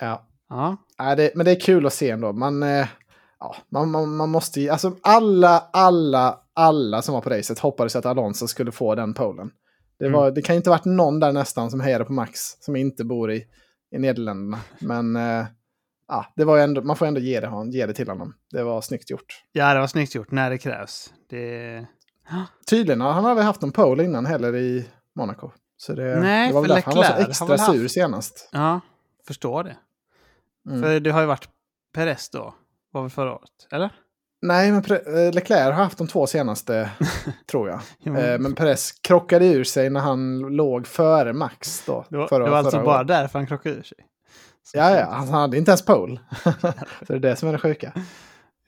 Ja. 0.00 0.26
Ja, 0.48 0.76
Ja, 0.98 1.14
det, 1.14 1.30
men 1.34 1.44
det 1.44 1.50
är 1.52 1.60
kul 1.60 1.86
att 1.86 1.92
se 1.92 2.10
ändå. 2.10 2.32
Man, 2.32 2.62
eh, 2.62 2.86
ja, 3.40 3.56
man, 3.68 3.90
man, 3.90 4.16
man 4.16 4.30
måste 4.30 4.60
ju, 4.60 4.68
alltså 4.68 4.96
alla, 5.02 5.68
alla, 5.72 6.40
alla 6.54 7.02
som 7.02 7.14
var 7.14 7.20
på 7.20 7.30
racet 7.30 7.58
hoppades 7.58 7.96
att 7.96 8.06
Alonso 8.06 8.46
skulle 8.48 8.72
få 8.72 8.94
den 8.94 9.14
polen. 9.14 9.50
Det, 9.98 10.08
var, 10.08 10.30
det 10.30 10.42
kan 10.42 10.54
ju 10.54 10.56
inte 10.56 10.70
ha 10.70 10.76
varit 10.76 10.84
någon 10.84 11.20
där 11.20 11.32
nästan 11.32 11.70
som 11.70 11.80
hejade 11.80 12.04
på 12.04 12.12
Max 12.12 12.40
som 12.60 12.76
inte 12.76 13.04
bor 13.04 13.32
i, 13.32 13.44
i 13.96 13.98
Nederländerna. 13.98 14.58
Men 14.78 15.16
eh, 15.16 15.46
ja, 16.08 16.32
det 16.36 16.44
var 16.44 16.58
ändå, 16.58 16.82
man 16.82 16.96
får 16.96 17.06
ändå 17.06 17.20
ge 17.20 17.40
det, 17.40 17.50
ge 17.72 17.86
det 17.86 17.94
till 17.94 18.08
honom. 18.08 18.34
Det 18.50 18.62
var 18.62 18.80
snyggt 18.80 19.10
gjort. 19.10 19.42
ja 19.52 19.74
det 19.74 19.80
var 19.80 19.86
snyggt 19.86 20.14
gjort 20.14 20.30
när 20.30 20.50
det 20.50 20.58
krävs. 20.58 21.12
Det... 21.30 21.86
Tydligen 22.70 23.00
har 23.00 23.12
han 23.12 23.26
aldrig 23.26 23.46
haft 23.46 23.60
någon 23.60 23.72
pole 23.72 24.04
innan 24.04 24.26
heller 24.26 24.56
i 24.56 24.86
Monaco. 25.14 25.50
Så 25.76 25.92
det, 25.92 26.20
Nej, 26.20 26.48
det 26.48 26.54
var 26.54 26.60
väl 26.62 26.70
därför 26.70 26.90
han 26.90 26.96
var 26.96 27.04
så 27.04 27.30
extra 27.30 27.56
haft- 27.56 27.72
sur 27.72 27.88
senast. 27.88 28.48
Ja, 28.52 28.80
förstår 29.26 29.64
det. 29.64 29.76
Mm. 30.68 30.82
För 30.82 31.00
det 31.00 31.10
har 31.10 31.20
ju 31.20 31.26
varit 31.26 31.48
Perez 31.94 32.30
då. 32.30 32.54
Var 32.96 33.02
väl 33.02 33.10
förra 33.10 33.34
året? 33.34 33.50
Eller? 33.72 33.90
Nej, 34.42 34.72
men 34.72 34.82
eh, 34.84 35.32
Leclerc 35.34 35.64
har 35.64 35.72
haft 35.72 35.98
de 35.98 36.06
två 36.06 36.26
senaste, 36.26 36.90
tror 37.50 37.68
jag. 37.68 37.80
Jo. 37.98 38.16
Eh, 38.16 38.38
Men 38.38 38.54
Perez 38.54 38.92
krockade 38.92 39.46
ur 39.46 39.64
sig 39.64 39.90
när 39.90 40.00
han 40.00 40.38
låg 40.38 40.86
före 40.86 41.32
Max 41.32 41.82
då. 41.86 42.04
Det 42.08 42.16
var, 42.16 42.28
förra- 42.28 42.44
det 42.44 42.50
var 42.50 42.58
alltså 42.58 42.82
bara 42.82 42.96
året. 42.98 43.08
därför 43.08 43.38
han 43.38 43.46
krockade 43.46 43.74
ur 43.74 43.82
sig. 43.82 43.98
Så- 44.62 44.78
Ja, 44.78 44.98
ja, 44.98 45.06
han 45.10 45.28
hade 45.28 45.56
inte 45.58 45.70
ens 45.70 45.84
pole. 45.84 46.20
så 46.44 46.50
det 47.06 47.14
är 47.14 47.18
det 47.18 47.36
som 47.36 47.48
är 47.48 47.52
det 47.52 47.58
sjuka. 47.58 47.92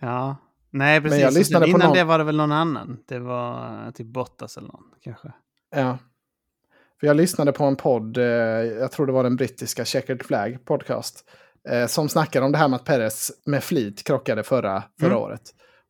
Ja. 0.00 0.37
Nej, 0.70 1.00
precis. 1.00 1.20
jag 1.20 1.26
Och 1.28 1.32
sen 1.32 1.40
lyssnade 1.40 1.64
på 1.64 1.68
Innan 1.70 1.80
någon- 1.80 1.97
det 1.97 2.04
var 2.04 2.18
det 2.18 2.25
väl 2.25 2.37
någon 2.37 2.52
annan. 2.52 2.99
Det 3.08 3.18
var 3.18 3.85
eh, 3.87 3.90
typ 3.90 4.06
Bottas 4.06 4.56
eller 4.56 4.68
någon 4.68 4.85
kanske. 5.04 5.32
Ja. 5.76 5.99
För 7.00 7.06
jag 7.06 7.16
lyssnade 7.16 7.52
på 7.52 7.64
en 7.64 7.76
podd, 7.76 8.16
jag 8.80 8.92
tror 8.92 9.06
det 9.06 9.12
var 9.12 9.23
den 9.23 9.37
brittiska 9.37 9.85
Checkered 9.85 10.23
Flag 10.23 10.58
podcast, 10.64 11.25
som 11.86 12.08
snackade 12.08 12.46
om 12.46 12.52
det 12.52 12.58
här 12.58 12.68
med 12.68 12.76
att 12.76 12.84
Perez 12.84 13.30
med 13.46 13.64
flit 13.64 14.04
krockade 14.04 14.42
förra, 14.42 14.82
förra 15.00 15.10
Mm. 15.10 15.22
året. 15.22 15.42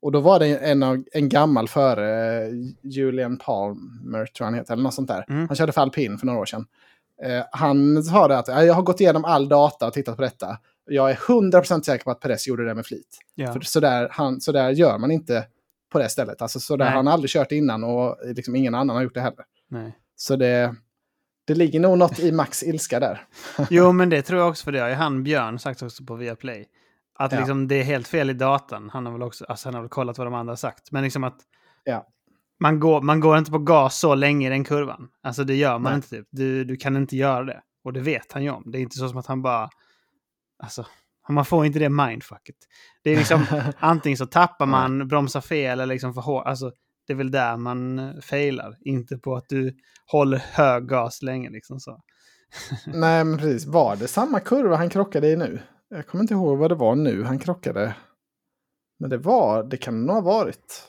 Och 0.02 0.12
då 0.12 0.20
var 0.20 0.38
det 0.38 0.46
en, 0.56 0.82
av- 0.82 1.04
en 1.12 1.28
gammal 1.28 1.68
före, 1.68 2.38
eh, 2.42 2.48
Julian 2.82 3.36
Palmer 3.38 4.26
tror 4.26 4.44
han 4.44 4.54
heter, 4.54 4.72
eller 4.72 4.82
något 4.82 4.94
sånt 4.94 5.08
där. 5.08 5.24
Mm. 5.28 5.46
Han 5.48 5.56
körde 5.56 5.72
för 5.72 5.80
alpin 5.80 6.18
för 6.18 6.26
några 6.26 6.38
år 6.40 6.46
sedan. 6.46 6.66
Eh, 7.24 7.44
han 7.52 8.02
sa 8.02 8.28
det 8.28 8.38
att 8.38 8.48
"Ja, 8.48 8.64
jag 8.64 8.74
har 8.74 8.82
gått 8.82 9.00
igenom 9.00 9.24
all 9.24 9.48
data 9.48 9.86
och 9.86 9.92
tittat 9.92 10.16
på 10.16 10.22
detta. 10.22 10.58
Jag 10.90 11.10
är 11.10 11.14
100% 11.14 11.82
säker 11.86 12.04
på 12.04 12.10
att 12.10 12.20
Perez 12.20 12.46
gjorde 12.48 12.64
det 12.64 12.74
med 12.74 12.86
flit. 12.86 13.18
Ja. 13.34 13.52
För 13.52 13.60
så 13.60 13.80
där, 13.80 14.08
han, 14.10 14.40
så 14.40 14.52
där 14.52 14.70
gör 14.70 14.98
man 14.98 15.10
inte 15.10 15.44
på 15.92 15.98
det 15.98 16.08
stället. 16.08 16.42
Alltså, 16.42 16.60
så 16.60 16.76
där 16.76 16.84
Nej. 16.84 16.88
har 16.92 16.96
han 16.96 17.08
aldrig 17.08 17.30
kört 17.30 17.52
innan 17.52 17.84
och 17.84 18.16
liksom 18.24 18.56
ingen 18.56 18.74
annan 18.74 18.96
har 18.96 19.02
gjort 19.02 19.14
det 19.14 19.20
heller. 19.20 19.44
Nej. 19.70 19.96
Så 20.16 20.36
det, 20.36 20.74
det 21.48 21.54
ligger 21.54 21.80
nog 21.80 21.98
något 21.98 22.18
i 22.18 22.32
Max 22.32 22.62
ilska 22.62 23.00
där. 23.00 23.26
Jo, 23.70 23.92
men 23.92 24.10
det 24.10 24.22
tror 24.22 24.40
jag 24.40 24.48
också 24.48 24.64
för 24.64 24.72
det 24.72 24.78
har 24.80 24.88
ju 24.88 24.94
han 24.94 25.22
Björn 25.22 25.58
sagt 25.58 25.82
också 25.82 26.04
på 26.04 26.14
Viaplay. 26.14 26.66
Att 27.18 27.32
Ja. 27.32 27.38
liksom 27.38 27.68
det 27.68 27.74
är 27.74 27.82
helt 27.84 28.08
fel 28.08 28.30
i 28.30 28.32
datan. 28.32 28.90
Han 28.92 29.06
har 29.06 29.12
väl 29.12 29.22
också, 29.22 29.44
alltså 29.44 29.68
han 29.68 29.74
har 29.74 29.80
väl 29.82 29.88
kollat 29.88 30.18
vad 30.18 30.26
de 30.26 30.34
andra 30.34 30.50
har 30.50 30.56
sagt. 30.56 30.92
Men 30.92 31.02
liksom 31.02 31.24
att 31.24 31.36
Ja. 31.84 32.06
man, 32.60 32.80
går, 32.80 33.00
man 33.02 33.20
går 33.20 33.38
inte 33.38 33.50
på 33.50 33.58
gas 33.58 33.98
så 33.98 34.14
länge 34.14 34.46
i 34.46 34.50
den 34.50 34.64
kurvan. 34.64 35.08
Alltså 35.22 35.44
det 35.44 35.54
gör 35.54 35.78
man 35.78 35.92
Nej. 35.92 35.96
inte. 35.96 36.08
Typ. 36.08 36.26
Du, 36.30 36.64
du 36.64 36.76
kan 36.76 36.96
inte 36.96 37.16
göra 37.16 37.44
det. 37.44 37.60
Och 37.84 37.92
det 37.92 38.00
vet 38.00 38.32
han 38.32 38.42
ju 38.44 38.50
om. 38.50 38.62
Det 38.66 38.78
är 38.78 38.82
inte 38.82 38.96
så 38.96 39.08
som 39.08 39.18
att 39.18 39.26
han 39.26 39.42
bara... 39.42 39.68
Alltså, 40.62 40.86
man 41.28 41.44
får 41.44 41.66
inte 41.66 41.78
det 41.78 41.88
mindfucket. 41.88 42.56
Det 43.04 43.10
är 43.10 43.16
liksom 43.16 43.44
antingen 43.78 44.16
så 44.16 44.26
tappar 44.26 44.66
man, 44.66 45.08
bromsar 45.08 45.40
fel 45.40 45.80
eller 45.80 45.94
liksom 45.94 46.14
för 46.14 46.20
hårt. 46.20 46.46
Alltså, 46.46 46.72
det 47.08 47.12
är 47.12 47.16
väl 47.16 47.30
där 47.30 47.56
man 47.56 47.98
eh, 47.98 48.20
failar. 48.20 48.76
Inte 48.80 49.18
på 49.18 49.36
att 49.36 49.48
du 49.48 49.76
håller 50.12 50.38
hög 50.38 50.88
gas 50.88 51.22
länge 51.22 51.50
liksom 51.50 51.80
så. 51.80 52.00
Nej, 52.86 53.24
men 53.24 53.38
precis. 53.38 53.66
Var 53.66 53.96
det 53.96 54.08
samma 54.08 54.40
kurva 54.40 54.76
han 54.76 54.88
krockade 54.90 55.28
i 55.28 55.36
nu? 55.36 55.60
Jag 55.90 56.06
kommer 56.06 56.24
inte 56.24 56.34
ihåg 56.34 56.58
vad 56.58 56.70
det 56.70 56.74
var 56.74 56.94
nu 56.94 57.22
han 57.24 57.38
krockade. 57.38 57.94
Men 59.00 59.10
det 59.10 59.18
var, 59.18 59.64
det 59.64 59.76
kan 59.76 60.06
nog 60.06 60.14
ha 60.16 60.20
varit 60.20 60.82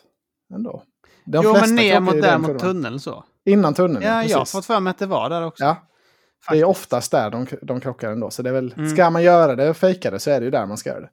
ändå. 0.53 0.83
De 1.25 1.41
jo, 1.43 1.53
men 1.53 1.75
ner 1.75 1.99
mot 1.99 2.21
där 2.21 2.37
mot 2.37 2.59
tunneln 2.59 2.99
så. 2.99 3.23
Innan 3.45 3.73
tunneln, 3.73 4.05
Ja, 4.05 4.23
jag 4.23 4.37
har 4.37 4.45
fått 4.45 4.65
för 4.65 4.79
mig 4.79 4.91
att 4.91 4.97
det 4.97 5.05
var 5.05 5.29
där 5.29 5.45
också. 5.45 5.63
Ja, 5.63 5.87
det 6.51 6.59
är 6.59 6.65
oftast 6.65 7.11
där 7.11 7.29
de, 7.29 7.47
de 7.61 7.79
krockar 7.79 8.11
ändå. 8.11 8.29
Så 8.29 8.41
det 8.41 8.49
är 8.49 8.53
väl, 8.53 8.73
Mm. 8.77 8.89
ska 8.89 9.09
man 9.09 9.23
göra 9.23 9.55
det 9.55 9.69
och 9.69 9.77
fejka 9.77 10.11
det 10.11 10.19
så 10.19 10.31
är 10.31 10.39
det 10.39 10.45
ju 10.45 10.51
där 10.51 10.65
man 10.65 10.77
ska 10.77 10.89
göra 10.89 10.99
det. 11.01 11.09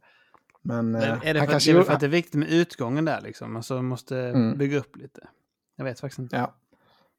Men, 0.66 0.90
Men 0.90 1.02
eh, 1.02 1.08
är 1.08 1.10
det, 1.10 1.16
han 1.16 1.20
för, 1.20 1.34
det 1.34 1.46
kanske 1.46 1.70
är 1.70 1.74
gjorde... 1.74 1.84
för 1.86 1.92
att 1.92 2.00
det 2.00 2.06
är 2.06 2.10
viktigt 2.10 2.34
med 2.34 2.48
utgången 2.52 3.04
där 3.04 3.20
liksom. 3.20 3.56
Alltså 3.56 3.82
måste 3.82 4.18
Mm. 4.18 4.58
bygga 4.58 4.78
upp 4.78 4.96
lite. 4.96 5.20
Jag 5.76 5.84
vet 5.84 6.00
faktiskt 6.00 6.18
inte. 6.18 6.36
Ja, 6.36 6.54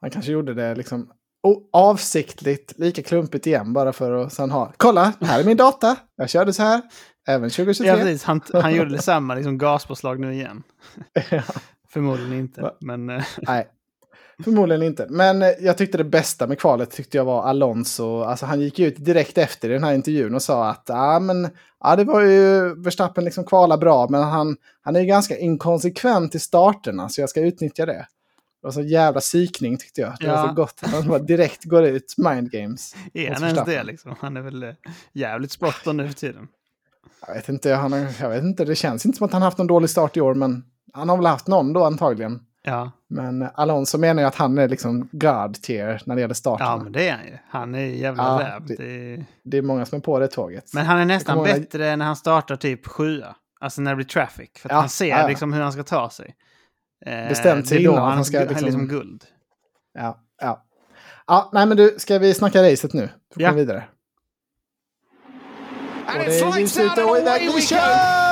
han 0.02 0.10
kanske 0.10 0.32
gjorde 0.32 0.54
det 0.54 0.76
liksom 0.76 1.12
avsiktligt, 1.74 2.74
lika 2.78 3.04
klumpigt 3.04 3.48
igen 3.48 3.74
bara 3.74 3.94
för 3.94 4.12
att 4.12 4.34
sen 4.34 4.52
ha. 4.52 4.74
Kolla, 4.78 5.14
här 5.22 5.40
är 5.40 5.44
min 5.44 5.58
data. 5.58 5.96
Jag 6.16 6.30
körde 6.30 6.54
så 6.54 6.64
här, 6.64 6.82
även 7.28 7.50
2023. 7.50 7.88
Ja, 7.88 7.96
precis. 7.96 8.24
Han, 8.24 8.42
han 8.54 8.76
gjorde 8.76 8.90
detsamma, 8.90 9.36
liksom 9.36 9.58
gaspåslag 9.58 10.20
nu 10.20 10.34
igen. 10.34 10.64
Ja, 11.32 11.44
Förmodligen 11.90 12.34
inte. 12.34 12.62
Va? 12.62 12.72
Men 12.82 13.10
eh, 13.10 13.24
nej, 13.42 13.68
förmodligen 14.44 14.84
inte. 14.84 15.08
Men 15.10 15.42
eh, 15.42 15.50
jag 15.60 15.78
tyckte 15.78 15.98
det 15.98 16.04
bästa 16.04 16.48
med 16.48 16.60
kvalet 16.60 16.92
tyckte 16.92 17.18
jag 17.18 17.26
var 17.26 17.44
Alonso. 17.44 18.22
Alltså 18.22 18.46
han 18.46 18.62
gick 18.62 18.80
ut 18.80 18.96
direkt 19.06 19.38
efter 19.38 19.70
i 19.70 19.74
den 19.74 19.84
här 19.84 19.94
intervjun 19.94 20.36
och 20.36 20.42
sa 20.42 20.70
att 20.70 20.90
ah, 20.90 21.20
men, 21.20 21.50
ja, 21.84 21.96
det 21.96 22.04
var 22.04 22.22
ju 22.22 22.76
Verstappen 22.84 23.24
liksom 23.26 23.44
kvala 23.44 23.78
bra, 23.78 24.08
men 24.10 24.24
han, 24.24 24.58
han 24.82 24.96
är 24.96 25.00
ju 25.00 25.06
ganska 25.06 25.38
inkonsekvent 25.38 26.36
i 26.36 26.40
starterna 26.40 27.10
så 27.10 27.22
jag 27.22 27.30
ska 27.30 27.42
utnyttja 27.42 27.86
det. 27.86 28.08
Det 28.62 28.68
var 28.68 28.72
så 28.72 28.82
jävla 28.82 29.20
psykning 29.22 29.78
tyckte 29.78 30.02
jag. 30.02 30.14
Det 30.20 30.28
var 30.28 30.34
Ja. 30.36 30.48
så 30.48 30.54
gott. 30.54 30.80
Han 30.82 31.08
bara 31.08 31.20
direkt 31.20 31.64
går 31.64 31.84
ut, 31.84 32.14
mind 32.18 32.52
games. 32.52 32.96
är 33.14 33.34
han 33.34 33.44
ens 33.44 33.66
det 33.66 33.84
liksom? 33.84 34.16
Han 34.20 34.38
är 34.38 34.42
väl 34.42 34.64
eh, 34.64 34.70
jävligt 35.14 35.52
spot 35.52 35.76
nu 35.94 36.08
för 36.08 36.14
tiden. 36.16 36.48
Jag 37.28 37.34
vet 37.36 37.50
inte, 37.50 37.74
han 37.74 37.92
jag 38.22 38.30
vet 38.30 38.44
inte, 38.44 38.66
det 38.66 38.76
känns 38.76 39.06
inte 39.06 39.18
som 39.18 39.26
att 39.26 39.34
han 39.34 39.42
haft 39.42 39.58
någon 39.58 39.68
dålig 39.68 39.90
start 39.90 40.18
i 40.18 40.22
år, 40.22 40.34
men 40.34 40.64
han 40.94 41.10
har 41.10 41.18
väl 41.18 41.26
haft 41.26 41.48
någon 41.48 41.74
då 41.74 41.84
antagligen. 41.84 42.40
Ja, 42.70 42.92
Men 43.10 43.42
eh, 43.42 43.50
Alonso 43.56 43.98
menar 43.98 44.22
ju 44.22 44.28
att 44.28 44.36
han 44.36 44.58
är 44.58 44.68
liksom 44.70 45.10
God 45.12 45.62
tier 45.62 46.02
när 46.06 46.16
det 46.16 46.22
gäller 46.22 46.34
starten. 46.34 46.68
ja 46.68 46.78
men 46.78 46.92
det 46.92 47.08
är 47.08 47.12
han 47.18 47.26
ju. 47.26 47.38
Han 47.50 47.76
är 47.76 47.80
jävla 47.86 48.24
Ja, 48.24 48.48
räv. 48.56 48.66
det- 48.68 48.76
Det... 48.76 49.26
Det 49.44 49.58
är 49.58 49.62
många 49.62 49.86
som 49.86 49.96
är 49.98 50.02
på 50.02 50.20
det 50.20 50.28
tåget. 50.28 50.74
Men 50.74 50.86
han 50.86 51.00
är 51.00 51.06
nästan 51.06 51.36
kommer 51.36 51.48
ihåg 51.50 51.58
när- 51.58 51.64
bättre 51.64 51.96
när 51.96 52.06
han 52.06 52.16
startar 52.16 52.56
typ 52.56 52.88
sjua. 52.88 53.36
Alltså 53.60 53.82
när 53.82 53.92
det 53.92 53.96
blir 53.96 54.06
traffic. 54.06 54.50
För 54.58 54.70
att 54.70 54.74
Ja, 54.74 54.80
han 54.80 54.90
ser 54.90 55.06
ja, 55.08 55.22
ja. 55.22 55.28
liksom 55.28 55.54
hur 55.54 55.62
han 55.62 55.72
ska 55.72 55.84
ta 55.84 56.10
sig. 56.10 56.36
Eh, 57.06 57.28
Bestämt 57.30 57.68
sig 57.68 57.78
det 57.78 57.84
är 57.84 57.86
då 57.88 57.92
innan 57.92 58.04
han, 58.06 58.14
han 58.14 58.26
ska 58.26 58.38
han 58.38 58.46
är 58.46 58.50
liksom- 58.50 58.66
liksom 58.66 58.88
guld. 58.88 59.24
Ja, 59.94 60.20
ja. 60.42 60.64
Ja, 61.28 61.50
nej 61.54 61.66
men 61.66 61.78
du, 61.78 61.96
ska 61.98 62.20
vi 62.20 62.34
snacka 62.34 62.64
racet 62.72 62.94
nu? 62.94 63.10
Vi 63.36 63.44
Ja. 63.44 63.52
vidare. 63.52 63.84
Och 66.08 66.14
det 66.14 66.20
är 66.20 66.56
lights 66.56 66.60
ljus 66.60 66.78
out 66.78 66.92
ute 66.92 67.04
och 67.04 67.18
iväg 67.18 67.42
vi 67.56 67.62
kör! 67.62 68.27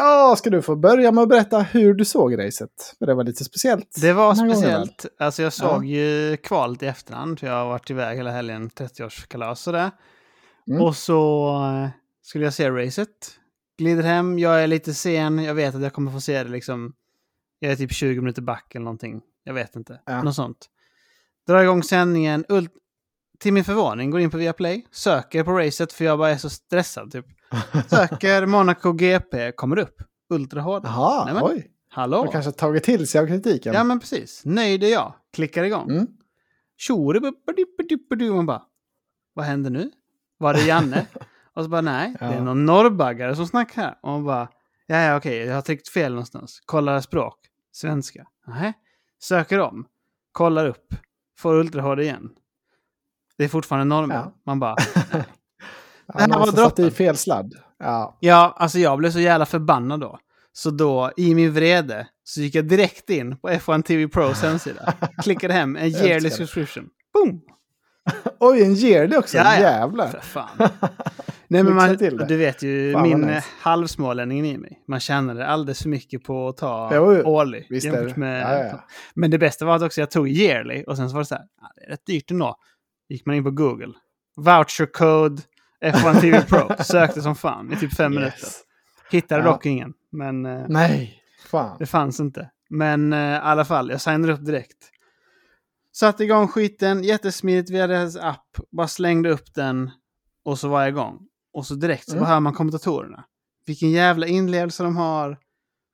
Ja, 0.00 0.36
ska 0.36 0.50
du 0.50 0.62
få 0.62 0.76
börja 0.76 1.12
med 1.12 1.22
att 1.22 1.28
berätta 1.28 1.58
hur 1.60 1.94
du 1.94 2.04
såg 2.04 2.38
racet? 2.38 2.94
För 2.98 3.06
det 3.06 3.14
var 3.14 3.24
lite 3.24 3.44
speciellt. 3.44 4.00
Det 4.00 4.12
var 4.12 4.34
speciellt. 4.34 5.06
Alltså 5.18 5.42
jag 5.42 5.52
såg 5.52 5.84
ju 5.84 6.36
kvalet 6.36 6.82
i 6.82 6.86
efterhand. 6.86 7.40
För 7.40 7.46
jag 7.46 7.54
har 7.54 7.66
varit 7.66 7.90
iväg 7.90 8.16
hela 8.16 8.30
helgen, 8.30 8.70
30-årskalas 8.70 9.54
sådär. 9.54 9.90
Mm. 10.68 10.82
Och 10.82 10.96
så 10.96 11.48
eh, 11.64 11.88
skulle 12.22 12.44
jag 12.44 12.54
se 12.54 12.70
racet. 12.70 13.08
Glider 13.78 14.02
hem, 14.02 14.38
jag 14.38 14.62
är 14.62 14.66
lite 14.66 14.94
sen. 14.94 15.44
Jag 15.44 15.54
vet 15.54 15.74
att 15.74 15.82
jag 15.82 15.92
kommer 15.92 16.12
få 16.12 16.20
se 16.20 16.42
det 16.42 16.50
liksom. 16.50 16.92
Jag 17.58 17.72
är 17.72 17.76
typ 17.76 17.92
20 17.92 18.20
minuter 18.20 18.42
back 18.42 18.74
eller 18.74 18.84
någonting. 18.84 19.22
Jag 19.44 19.54
vet 19.54 19.76
inte. 19.76 20.00
Ja. 20.06 20.22
Något 20.22 20.34
sånt. 20.34 20.66
Drar 21.46 21.62
igång 21.62 21.82
sändningen. 21.82 22.44
Ult 22.48 22.72
till 23.38 23.52
min 23.52 23.64
förvåning 23.64 24.10
går 24.10 24.20
in 24.20 24.30
på 24.30 24.36
Viaplay. 24.36 24.86
Söker 24.90 25.44
på 25.44 25.52
racet 25.52 25.92
för 25.92 26.04
jag 26.04 26.18
bara 26.18 26.30
är 26.30 26.36
så 26.36 26.50
stressad 26.50 27.12
typ. 27.12 27.26
Söker 27.86 28.46
Monaco 28.46 28.92
GP, 28.92 29.52
kommer 29.52 29.78
upp. 29.78 30.02
Ultra 30.30 30.60
HD. 30.60 30.88
Jaha, 30.88 31.24
Nej, 31.24 31.34
men- 31.34 31.42
oj. 31.44 31.70
Hallå? 31.92 32.24
Du 32.24 32.30
kanske 32.30 32.48
har 32.48 32.52
tagit 32.52 32.84
till 32.84 33.08
sig 33.08 33.20
av 33.20 33.26
kritiken. 33.26 33.72
Ja 33.74 33.84
men 33.84 34.00
precis. 34.00 34.42
Nöjd 34.44 34.84
är 34.84 34.88
jag. 34.88 35.14
Klickar 35.32 35.64
igång. 35.64 35.90
Mm. 35.90 36.06
Tjoribuppadippadippadoo. 36.76 38.34
Man 38.36 38.46
bara, 38.46 38.62
vad 39.34 39.44
händer 39.44 39.70
nu? 39.70 39.90
Var 40.38 40.54
det 40.54 40.62
Janne? 40.66 41.06
och 41.54 41.62
så 41.64 41.68
bara, 41.70 41.80
nej, 41.80 42.16
det 42.18 42.24
är 42.24 42.34
Ja. 42.34 42.44
någon 42.44 42.66
norrbaggare 42.66 43.36
som 43.36 43.46
snackar 43.46 43.82
här. 43.82 43.98
Och 44.02 44.08
man 44.08 44.24
bara, 44.24 44.48
ja, 44.86 44.96
ja 44.96 45.16
okej, 45.16 45.36
jag 45.38 45.54
har 45.54 45.62
tryckt 45.62 45.88
fel 45.88 46.12
någonstans. 46.12 46.60
Kollar 46.64 47.00
språk, 47.00 47.38
svenska. 47.72 48.26
Nej. 48.46 48.72
Söker 49.22 49.60
om, 49.60 49.86
kollar 50.32 50.66
upp, 50.66 50.94
får 51.38 51.54
ultra 51.54 51.82
HD 51.82 52.02
igen. 52.02 52.30
Det 53.36 53.44
är 53.44 53.48
fortfarande 53.48 53.84
norrmän. 53.96 54.16
Ja. 54.16 54.32
Man 54.46 54.60
bara, 54.60 54.76
Ja, 56.14 56.20
här 56.20 56.28
var 56.28 56.46
satt 56.46 56.54
i 56.54 56.56
droppen. 56.56 56.90
fel 56.90 57.16
sladd. 57.16 57.54
Ja. 57.78 58.16
ja, 58.20 58.54
alltså 58.56 58.78
jag 58.78 58.98
blev 58.98 59.10
så 59.10 59.20
jävla 59.20 59.46
förbannad 59.46 60.00
då. 60.00 60.18
Så 60.52 60.70
då, 60.70 61.12
i 61.16 61.34
min 61.34 61.52
vrede, 61.52 62.06
så 62.24 62.40
gick 62.40 62.54
jag 62.54 62.64
direkt 62.68 63.10
in 63.10 63.36
på 63.36 63.48
F1 63.48 63.82
TV 63.82 64.08
Pros 64.08 64.42
hemsida. 64.42 64.94
Klickade 65.22 65.54
hem 65.54 65.76
en 65.76 65.88
yearly 65.88 66.30
subscription. 66.30 66.88
Boom! 67.14 67.40
Oj, 68.40 68.62
en 68.62 68.72
yearly 68.76 69.16
också. 69.16 69.36
Ja. 69.36 69.58
Jävlar. 69.60 70.08
För 70.08 70.20
fan. 70.20 70.48
Nej, 71.48 71.62
men 71.62 71.74
man, 71.74 71.96
du 72.28 72.36
vet 72.36 72.62
ju 72.62 72.92
Fan, 72.92 73.02
min 73.02 73.20
nice. 73.20 73.34
nice. 73.34 73.46
halvsmålänning 73.60 74.46
i 74.46 74.58
mig. 74.58 74.82
Man 74.88 75.00
tjänade 75.00 75.46
alldeles 75.46 75.82
för 75.82 75.88
mycket 75.88 76.24
på 76.24 76.48
att 76.48 76.56
ta 76.56 76.90
Jo, 76.94 77.02
årlig. 77.24 77.66
Jämfört 77.70 78.16
med, 78.16 78.42
Ja, 78.42 78.64
ja. 78.64 78.84
Men 79.14 79.30
det 79.30 79.38
bästa 79.38 79.64
var 79.64 79.76
att 79.76 79.82
också 79.82 80.00
jag 80.00 80.10
tog 80.10 80.28
yearly 80.28 80.84
och 80.86 80.96
sen 80.96 81.08
så 81.08 81.14
var 81.14 81.20
det 81.20 81.26
så 81.26 81.34
här, 81.34 81.42
"Ah, 81.62 81.68
det 81.76 81.84
är 81.86 81.90
rätt 81.90 82.06
dyrt 82.06 82.30
ändå. 82.30 82.56
gick 83.08 83.26
man 83.26 83.34
in 83.36 83.44
på 83.44 83.50
Google. 83.50 83.92
Voucher 84.36 84.86
code 84.92 85.42
F1 85.84 86.20
TV 86.20 86.40
Pro. 86.42 86.70
Sökte 86.84 87.22
som 87.22 87.34
fan 87.36 87.72
i 87.72 87.76
typ 87.76 87.94
fem 87.96 88.14
minuter. 88.14 88.36
Yes. 88.38 88.60
Hittade 89.10 89.40
Ja. 89.44 89.50
dock 89.50 89.66
ingen. 89.66 89.92
Men 90.12 90.46
eh, 90.46 90.64
Nej, 90.68 91.22
fan. 91.46 91.76
det 91.78 91.86
fanns 91.86 92.20
inte. 92.20 92.50
Men 92.70 93.12
eh, 93.12 93.18
i 93.18 93.34
alla 93.36 93.64
fall, 93.64 93.90
jag 93.90 94.00
signade 94.00 94.32
upp 94.32 94.44
direkt. 94.46 94.90
Satte 95.92 96.24
igång 96.24 96.48
skiten, 96.48 97.04
jättesmidigt 97.04 97.70
via 97.70 97.86
deras 97.86 98.16
app. 98.16 98.46
Bara 98.72 98.88
slängde 98.88 99.30
upp 99.30 99.54
den 99.54 99.90
och 100.44 100.58
så 100.58 100.68
var 100.68 100.80
jag 100.80 100.88
igång. 100.88 101.18
Och 101.52 101.66
så 101.66 101.74
direkt 101.74 102.04
så 102.10 102.16
Mm. 102.16 102.24
hör 102.28 102.40
man 102.40 102.52
kommentatorerna. 102.52 103.24
Vilken 103.66 103.90
jävla 103.90 104.26
inlevelse 104.26 104.82
de 104.82 104.96
har. 104.96 105.38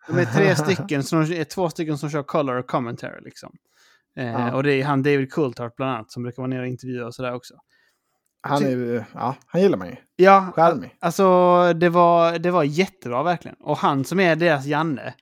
De 0.08 0.18
är 0.18 0.24
tre 0.24 0.56
stycken, 0.64 1.02
så 1.04 1.16
de 1.16 1.40
är 1.40 1.44
två 1.44 1.70
stycken 1.70 1.98
som 1.98 2.10
kör 2.10 2.22
color 2.22 2.54
och 2.56 2.66
commentary 2.66 3.20
liksom. 3.24 3.52
Eh, 4.16 4.26
Ja. 4.26 4.54
Och 4.54 4.62
det 4.62 4.72
är 4.80 4.84
han 4.84 5.02
David 5.02 5.32
Coulthard 5.32 5.72
bland 5.76 5.92
annat 5.92 6.12
som 6.12 6.22
brukar 6.22 6.36
vara 6.42 6.46
nere 6.50 6.60
och 6.60 6.66
intervjua 6.66 7.06
och 7.06 7.14
sådär 7.14 7.34
också. 7.34 7.54
Han 8.46 8.64
är 8.64 9.04
ja, 9.14 9.34
han 9.46 9.62
gillar 9.62 9.78
man 9.78 9.88
ju. 9.88 9.96
Ja, 10.16 10.52
Charmig. 10.56 10.96
Alltså, 11.00 11.24
det 11.72 11.88
var, 11.88 12.38
det 12.38 12.50
var 12.50 12.64
jättebra 12.64 13.22
verkligen. 13.22 13.56
Och 13.60 13.76
han 13.76 14.04
som 14.04 14.20
är 14.20 14.36
deras 14.36 14.66
Janne. 14.66 15.14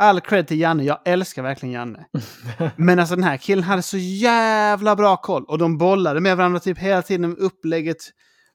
All 0.00 0.20
cred 0.20 0.46
till 0.46 0.60
Janne, 0.60 0.84
jag 0.84 0.98
älskar 1.04 1.42
verkligen 1.42 1.72
Janne. 1.72 2.06
Men 2.76 2.98
alltså 2.98 3.14
den 3.14 3.24
här 3.24 3.36
killen 3.36 3.64
hade 3.64 3.82
så 3.82 3.98
jävla 3.98 4.96
bra 4.96 5.16
koll. 5.16 5.44
Och 5.44 5.58
de 5.58 5.78
bollade 5.78 6.20
med 6.20 6.36
varandra 6.36 6.60
typ 6.60 6.78
hela 6.78 7.02
tiden 7.02 7.30
med 7.30 7.38
upplägget. 7.38 7.98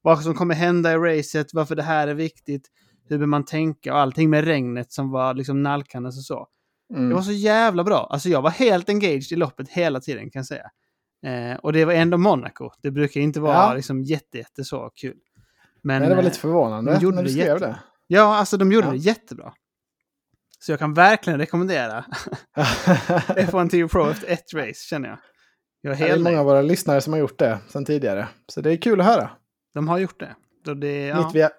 Vad 0.01 0.23
som 0.23 0.33
kommer 0.33 0.55
hända 0.55 0.91
i 0.91 0.95
racet, 0.95 1.53
varför 1.53 1.75
det 1.75 1.83
här 1.83 2.07
är 2.07 2.13
viktigt. 2.13 2.67
Hur 3.09 3.17
bör 3.17 3.25
man 3.25 3.45
tänka 3.45 3.93
och 3.93 3.99
allting 3.99 4.29
med 4.29 4.43
regnet 4.43 4.91
som 4.91 5.11
var 5.11 5.33
liksom 5.33 5.63
nalkandes 5.63 6.17
och 6.17 6.23
så. 6.23 6.47
Mm. 6.93 7.09
Det 7.09 7.15
var 7.15 7.21
så 7.21 7.31
jävla 7.31 7.83
bra. 7.83 8.07
Alltså 8.09 8.29
jag 8.29 8.41
var 8.41 8.49
helt 8.49 8.89
engaged 8.89 9.31
i 9.31 9.35
loppet 9.35 9.69
hela 9.69 9.99
tiden 9.99 10.29
kan 10.29 10.39
jag 10.39 10.45
säga. 10.45 10.69
Eh, 11.25 11.57
och 11.57 11.73
det 11.73 11.85
var 11.85 11.93
ändå 11.93 12.17
Monaco. 12.17 12.69
Det 12.81 12.91
brukar 12.91 13.21
inte 13.21 13.39
vara 13.39 13.53
Ja. 13.53 13.73
liksom 13.73 14.03
jätte, 14.03 14.37
jätte 14.37 14.63
så 14.63 14.89
kul. 14.95 15.17
Men, 15.83 15.99
Nej, 16.01 16.09
det 16.09 16.15
var 16.15 16.21
eh, 16.21 16.25
lite 16.25 16.39
förvånande 16.39 16.93
de 16.93 16.99
gjorde 17.03 17.15
när 17.15 17.23
du 17.23 17.29
skrev 17.29 17.45
jättebra. 17.45 17.67
det. 17.67 17.79
Ja, 18.07 18.35
alltså 18.37 18.57
de 18.57 18.71
gjorde 18.71 18.87
Ja. 18.87 18.91
det 18.91 18.97
jättebra. 18.97 19.53
Så 20.59 20.71
jag 20.71 20.79
kan 20.79 20.93
verkligen 20.93 21.39
rekommendera 21.39 22.05
F1 23.27 23.69
TV 23.69 23.87
Pro 23.87 24.09
efter 24.09 24.27
ett 24.27 24.53
race, 24.53 24.73
känner 24.89 25.09
jag. 25.09 25.17
Jag 25.81 26.01
är 26.01 26.07
det 26.07 26.13
är 26.13 26.19
många 26.19 26.39
av 26.39 26.45
våra 26.45 26.61
lyssnare 26.61 27.01
som 27.01 27.13
har 27.13 27.19
gjort 27.19 27.39
det 27.39 27.59
sedan 27.69 27.85
tidigare. 27.85 28.27
Så 28.47 28.61
det 28.61 28.71
är 28.71 28.77
kul 28.77 28.99
att 29.01 29.05
höra. 29.07 29.29
De 29.73 29.87
har 29.87 29.97
gjort 29.97 30.19
det. 30.19 30.35
Så 30.65 30.73
det 30.73 31.05
ja. 31.07 31.25
Mitt, 31.25 31.35
via, 31.35 31.49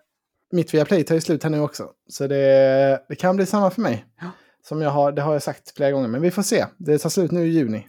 mitt 0.53 0.75
via 0.75 0.85
Play 0.85 1.05
tar 1.05 1.15
ju 1.15 1.21
slut 1.21 1.43
här 1.43 1.50
nu 1.50 1.61
också. 1.61 1.91
Så 2.09 2.27
det, 2.27 3.05
det 3.09 3.15
kan 3.17 3.37
bli 3.37 3.47
samma 3.47 3.71
för 3.71 3.81
mig. 3.83 4.05
Ja. 4.21 4.27
Som 4.69 4.83
jag 4.83 4.91
har, 4.91 5.12
det 5.12 5.23
har 5.23 5.33
jag 5.33 5.43
sagt 5.43 5.77
flera 5.77 5.91
gånger, 5.91 6.09
men 6.09 6.21
vi 6.23 6.31
får 6.31 6.43
se. 6.43 6.67
Det 6.79 6.99
tar 6.99 7.11
slut 7.11 7.31
nu 7.31 7.47
i 7.47 7.49
juni. 7.50 7.88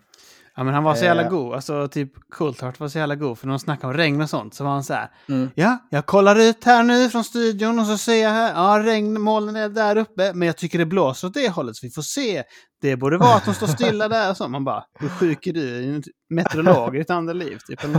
Ja, 0.59 0.63
men 0.63 0.73
han 0.73 0.83
var 0.83 0.95
så 0.95 1.05
jävla 1.05 1.23
Eh. 1.23 1.29
god. 1.29 1.53
Alltså, 1.53 1.87
typ 1.87 2.11
Coulthard 2.31 2.79
var 2.79 2.87
så 2.87 2.97
jävla 2.97 3.15
god. 3.15 3.37
För 3.39 3.47
när 3.47 3.51
de 3.53 3.59
snackade 3.59 3.93
om 3.93 3.97
regn 3.97 4.21
och 4.21 4.29
sånt 4.29 4.53
så 4.53 4.63
var 4.63 4.71
han 4.71 4.83
så 4.83 4.93
här. 4.93 5.09
Mm. 5.29 5.49
Ja, 5.55 5.77
jag 5.89 6.05
kollar 6.05 6.35
ut 6.39 6.63
här 6.63 6.83
nu 6.83 7.09
från 7.09 7.23
studion 7.23 7.79
och 7.79 7.85
så 7.85 7.97
ser 7.97 8.23
jag 8.23 8.29
här. 8.29 8.53
Ja, 8.53 8.83
regnmolnen 8.85 9.55
är 9.55 9.69
där 9.69 9.95
uppe. 9.97 10.33
Men 10.33 10.45
jag 10.45 10.57
tycker 10.57 10.79
det 10.79 10.85
blåser 10.85 11.27
åt 11.27 11.33
det 11.33 11.49
hållet 11.49 11.75
så 11.75 11.85
vi 11.85 11.91
får 11.91 12.01
se. 12.01 12.43
Det 12.81 12.95
borde 12.95 13.17
vara 13.17 13.35
att 13.35 13.45
de 13.45 13.53
står 13.53 13.67
stilla 13.67 14.07
där 14.07 14.33
så. 14.33 14.47
Man 14.47 14.63
bara, 14.65 14.83
hur 14.99 15.09
sjuk 15.09 15.47
är 15.47 15.53
du? 15.53 16.01
Meteorolog 16.29 16.95
i 16.97 16.99
ett 16.99 17.09
andra 17.09 17.33
liv 17.33 17.57
typ. 17.67 17.79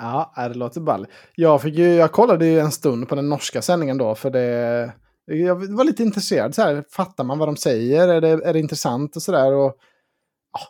Ja, 0.00 0.32
nej, 0.36 0.48
det 0.48 0.54
låter 0.54 0.80
ball. 0.80 1.06
Jag, 1.34 1.62
fick 1.62 1.74
ju, 1.74 1.94
jag 1.94 2.12
kollade 2.12 2.46
ju 2.46 2.58
en 2.60 2.72
stund 2.72 3.08
på 3.08 3.14
den 3.14 3.28
norska 3.28 3.62
sändningen 3.62 3.98
då, 3.98 4.14
för 4.14 4.30
det... 4.30 4.92
Jag 5.26 5.76
var 5.76 5.84
lite 5.84 6.02
intresserad. 6.02 6.54
Så 6.54 6.62
här, 6.62 6.84
fattar 6.90 7.24
man 7.24 7.38
vad 7.38 7.48
de 7.48 7.56
säger? 7.56 8.08
Är 8.08 8.20
det, 8.20 8.28
är 8.28 8.52
det 8.52 8.58
intressant 8.58 9.16
och 9.16 9.22
sådär? 9.22 9.52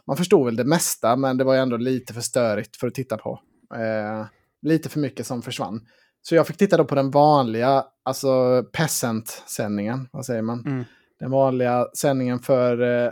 Man 0.07 0.16
förstod 0.16 0.44
väl 0.44 0.57
det 0.57 0.64
mesta, 0.64 1.16
men 1.16 1.37
det 1.37 1.44
var 1.44 1.57
ändå 1.57 1.77
lite 1.77 2.14
för 2.14 2.20
störigt 2.20 2.77
för 2.77 2.87
att 2.87 2.94
titta 2.94 3.16
på. 3.16 3.40
Eh, 3.75 4.27
lite 4.62 4.88
för 4.88 5.01
mycket 5.01 5.27
som 5.27 5.42
försvann. 5.42 5.81
Så 6.23 6.35
jag 6.35 6.47
fick 6.47 6.57
titta 6.57 6.77
då 6.77 6.85
på 6.85 6.94
den 6.94 7.11
vanliga, 7.11 7.85
alltså 8.03 8.62
peasant-sändningen, 8.73 10.09
vad 10.12 10.27
säger 10.27 10.42
man? 10.42 10.66
Mm. 10.66 10.85
Den 11.18 11.31
vanliga 11.31 11.87
sändningen 11.97 12.38
för 12.38 13.05
eh, 13.07 13.11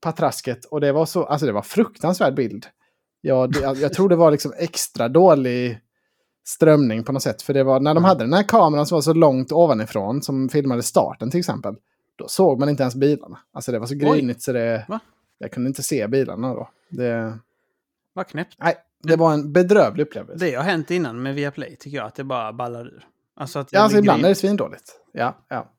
Patrasket. 0.00 0.64
Och 0.64 0.80
det 0.80 0.92
var 0.92 1.06
så, 1.06 1.24
alltså 1.24 1.46
det 1.46 1.52
var 1.52 1.62
fruktansvärd 1.62 2.34
bild. 2.34 2.66
Ja, 3.20 3.46
det, 3.46 3.60
jag, 3.60 3.76
jag 3.76 3.92
tror 3.92 4.08
det 4.08 4.16
var 4.16 4.30
liksom 4.30 4.52
extra 4.58 5.08
dålig 5.08 5.80
strömning 6.44 7.04
på 7.04 7.12
något 7.12 7.22
sätt. 7.22 7.42
För 7.42 7.54
det 7.54 7.64
var 7.64 7.80
när 7.80 7.94
de 7.94 8.04
hade 8.04 8.24
den 8.24 8.32
här 8.32 8.42
kameran 8.42 8.86
som 8.86 8.96
var 8.96 9.02
så 9.02 9.12
långt 9.12 9.52
ovanifrån, 9.52 10.22
som 10.22 10.48
filmade 10.48 10.82
starten 10.82 11.30
till 11.30 11.40
exempel. 11.40 11.74
Då 12.16 12.28
såg 12.28 12.60
man 12.60 12.68
inte 12.68 12.82
ens 12.82 12.94
bilarna. 12.94 13.38
Alltså 13.52 13.72
det 13.72 13.78
var 13.78 13.86
så 13.86 13.94
grynigt 13.94 14.42
så 14.42 14.52
det... 14.52 14.84
Va? 14.88 15.00
Jag 15.38 15.52
kunde 15.52 15.68
inte 15.68 15.82
se 15.82 16.06
bilarna 16.06 16.54
då. 16.54 16.70
Det, 16.88 17.38
Vad 18.12 18.26
knäppt. 18.26 18.56
nej, 18.58 18.76
det 19.02 19.16
var 19.16 19.32
en 19.32 19.52
bedrövlig 19.52 20.02
upplevelse. 20.02 20.46
Det 20.46 20.54
har 20.54 20.62
hänt 20.62 20.90
innan 20.90 21.22
med 21.22 21.34
Viaplay 21.34 21.76
tycker 21.76 21.96
jag, 21.96 22.06
att 22.06 22.14
det 22.14 22.24
bara 22.24 22.52
ballar 22.52 22.86
ur. 22.86 23.06
Alltså 23.36 23.58
att 23.58 23.72
ja, 23.72 23.80
alltså 23.80 23.98
ibland 23.98 24.24
är 24.24 24.28
det 24.28 24.34
svindåligt. 24.34 25.00
Ja, 25.12 25.36
ja. 25.48 25.72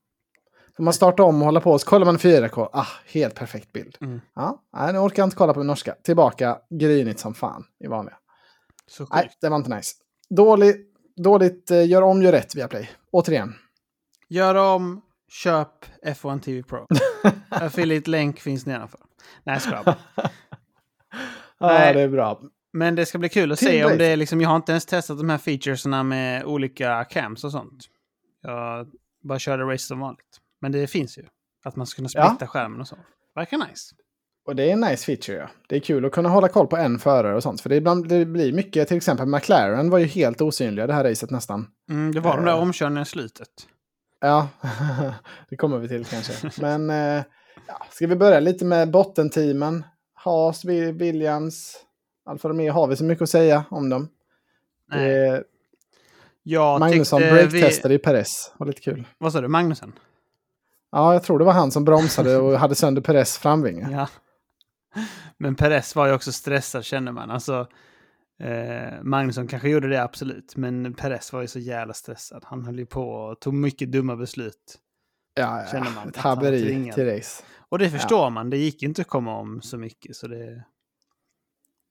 Får 0.75 0.83
man 0.83 0.93
starta 0.93 1.23
om 1.23 1.41
och 1.41 1.45
hålla 1.45 1.61
på, 1.61 1.79
så 1.79 1.87
kollar 1.87 2.05
man 2.05 2.17
4K. 2.17 2.69
Ah, 2.73 2.87
helt 3.05 3.35
perfekt 3.35 3.73
bild. 3.73 3.97
Mm. 4.01 4.21
Ja, 4.35 4.63
nej, 4.73 4.93
nu 4.93 4.99
orkar 4.99 5.21
jag 5.21 5.27
inte 5.27 5.35
kolla 5.35 5.53
på 5.53 5.59
min 5.59 5.67
norska. 5.67 5.95
Tillbaka, 6.03 6.57
grynigt 6.69 7.19
som 7.19 7.33
fan 7.33 7.63
i 7.79 7.87
vanliga. 7.87 8.15
Så. 8.87 9.07
Nej, 9.11 9.29
det 9.41 9.49
var 9.49 9.57
inte 9.57 9.75
nice. 9.75 9.95
Dåligt, 10.29 10.93
dåligt 11.15 11.71
eh, 11.71 11.87
gör 11.87 12.01
om, 12.01 12.21
gör 12.21 12.31
rätt 12.31 12.55
via 12.55 12.67
Play. 12.67 12.89
Återigen. 13.11 13.53
Gör 14.29 14.55
om, 14.55 15.01
köp 15.29 15.85
F1 16.05 16.39
TV 16.39 16.63
Pro. 16.63 16.87
Affiliate 17.49 18.09
länk 18.09 18.39
finns 18.39 18.65
nedanför. 18.65 18.99
Nej, 19.43 19.59
jag. 19.71 19.95
Ja, 21.59 21.67
Nej. 21.67 21.93
det 21.93 22.01
är 22.01 22.07
bra. 22.09 22.41
Men 22.73 22.95
det 22.95 23.05
ska 23.05 23.17
bli 23.17 23.29
kul 23.29 23.51
att 23.51 23.59
se 23.59 23.85
om 23.85 23.97
det 23.97 24.05
är 24.05 24.17
liksom, 24.17 24.41
jag 24.41 24.49
har 24.49 24.55
inte 24.55 24.71
ens 24.71 24.85
testat 24.85 25.17
de 25.17 25.29
här 25.29 25.37
featuresna 25.37 26.03
med 26.03 26.43
olika 26.45 27.03
cams 27.05 27.43
och 27.43 27.51
sånt. 27.51 27.83
Jag 28.41 28.87
bara 29.23 29.39
körde 29.39 29.63
race 29.63 29.83
som 29.87 29.99
vanligt. 29.99 30.37
Men 30.61 30.71
det 30.71 30.87
finns 30.87 31.17
ju. 31.17 31.25
Att 31.65 31.75
man 31.75 31.87
ska 31.87 31.95
kunna 31.95 32.09
Ja. 32.13 32.27
splitta 32.29 32.47
skärmen 32.47 32.81
och 32.81 32.87
så. 32.87 32.95
Verkar 33.35 33.57
nice. 33.57 33.95
Och 34.47 34.55
det 34.55 34.63
är 34.69 34.73
en 34.73 34.79
nice 34.79 35.05
feature, 35.05 35.37
ja. 35.37 35.49
Det 35.69 35.75
är 35.75 35.79
kul 35.79 36.05
att 36.05 36.11
kunna 36.11 36.29
hålla 36.29 36.47
koll 36.47 36.67
på 36.67 36.77
en 36.77 36.99
förare 36.99 37.35
och 37.35 37.43
sånt. 37.43 37.61
För 37.61 37.69
det, 37.69 37.75
ibland, 37.75 38.07
det 38.09 38.25
blir 38.25 38.53
mycket, 38.53 38.87
till 38.87 38.97
exempel 38.97 39.25
McLaren 39.25 39.89
var 39.89 39.97
ju 39.97 40.05
helt 40.05 40.41
osynliga 40.41 40.87
det 40.87 40.93
här 40.93 41.03
racet 41.03 41.29
nästan. 41.31 41.67
Mm, 41.89 42.11
det 42.13 42.19
var 42.19 42.35
de 42.35 42.45
där 42.45 42.51
Eh. 42.51 42.59
omkörningarna 42.61 43.01
i 43.01 43.05
slutet. 43.05 43.49
Ja, 44.19 44.47
det 45.49 45.55
kommer 45.55 45.77
vi 45.77 45.87
till 45.87 46.05
kanske. 46.05 46.61
Men 46.61 46.89
eh, 46.89 47.23
ja, 47.67 47.85
ska 47.91 48.07
vi 48.07 48.15
börja 48.15 48.39
lite 48.39 48.65
med 48.65 48.91
bottenteamen? 48.91 49.83
Haas, 50.13 50.65
Wi- 50.65 50.91
Williams, 50.91 51.75
Alfa 52.25 52.49
Romeo. 52.49 52.71
Har 52.73 52.87
vi 52.87 52.95
så 52.95 53.03
mycket 53.03 53.21
att 53.21 53.29
säga 53.29 53.65
om 53.69 53.89
dem? 53.89 54.09
Nej. 54.91 55.09
Det, 55.09 55.43
Jag 56.43 56.79
Magnusson 56.79 57.21
breaktestade 57.21 57.93
i 57.93 57.97
Perez. 57.99 58.51
Var 58.57 58.67
lite 58.67 58.81
kul. 58.81 59.07
Vad 59.17 59.33
sa 59.33 59.41
du? 59.41 59.47
Magnusson? 59.47 59.93
Ja, 60.91 61.13
jag 61.13 61.23
tror 61.23 61.39
det 61.39 61.45
var 61.45 61.53
han 61.53 61.71
som 61.71 61.85
bromsade 61.85 62.37
och 62.37 62.59
hade 62.59 62.75
sönder 62.75 63.01
Perez 63.01 63.37
framvinge. 63.37 63.87
Ja. 63.91 64.07
Men 65.37 65.55
Perez 65.55 65.95
var 65.95 66.07
ju 66.07 66.13
också 66.13 66.31
stressad 66.31 66.83
känner 66.83 67.11
man. 67.11 67.31
Alltså, 67.31 67.67
eh, 68.43 69.03
Magnusson 69.03 69.47
kanske 69.47 69.69
gjorde 69.69 69.87
det 69.87 70.03
absolut. 70.03 70.55
Men 70.55 70.93
Perez 70.93 71.33
var 71.33 71.41
ju 71.41 71.47
så 71.47 71.59
jävla 71.59 71.93
stressad. 71.93 72.43
Han 72.45 72.65
höll 72.65 72.79
ju 72.79 72.85
på 72.85 73.09
och 73.09 73.39
tog 73.39 73.53
mycket 73.53 73.91
dumma 73.91 74.15
beslut. 74.15 74.77
Ja, 75.37 75.63
Känner 75.71 75.83
man 75.83 76.03
ja. 76.03 76.09
Ett 76.09 76.17
haveri 76.17 76.91
till 76.95 77.05
race. 77.05 77.43
Och 77.69 77.79
det 77.79 77.89
förstår 77.89 78.29
man. 78.29 78.49
Det 78.49 78.57
gick 78.57 78.83
inte 78.83 79.01
att 79.01 79.07
komma 79.07 79.37
om 79.37 79.61
så 79.61 79.77
mycket. 79.77 80.15
Så 80.15 80.27
det, 80.27 80.63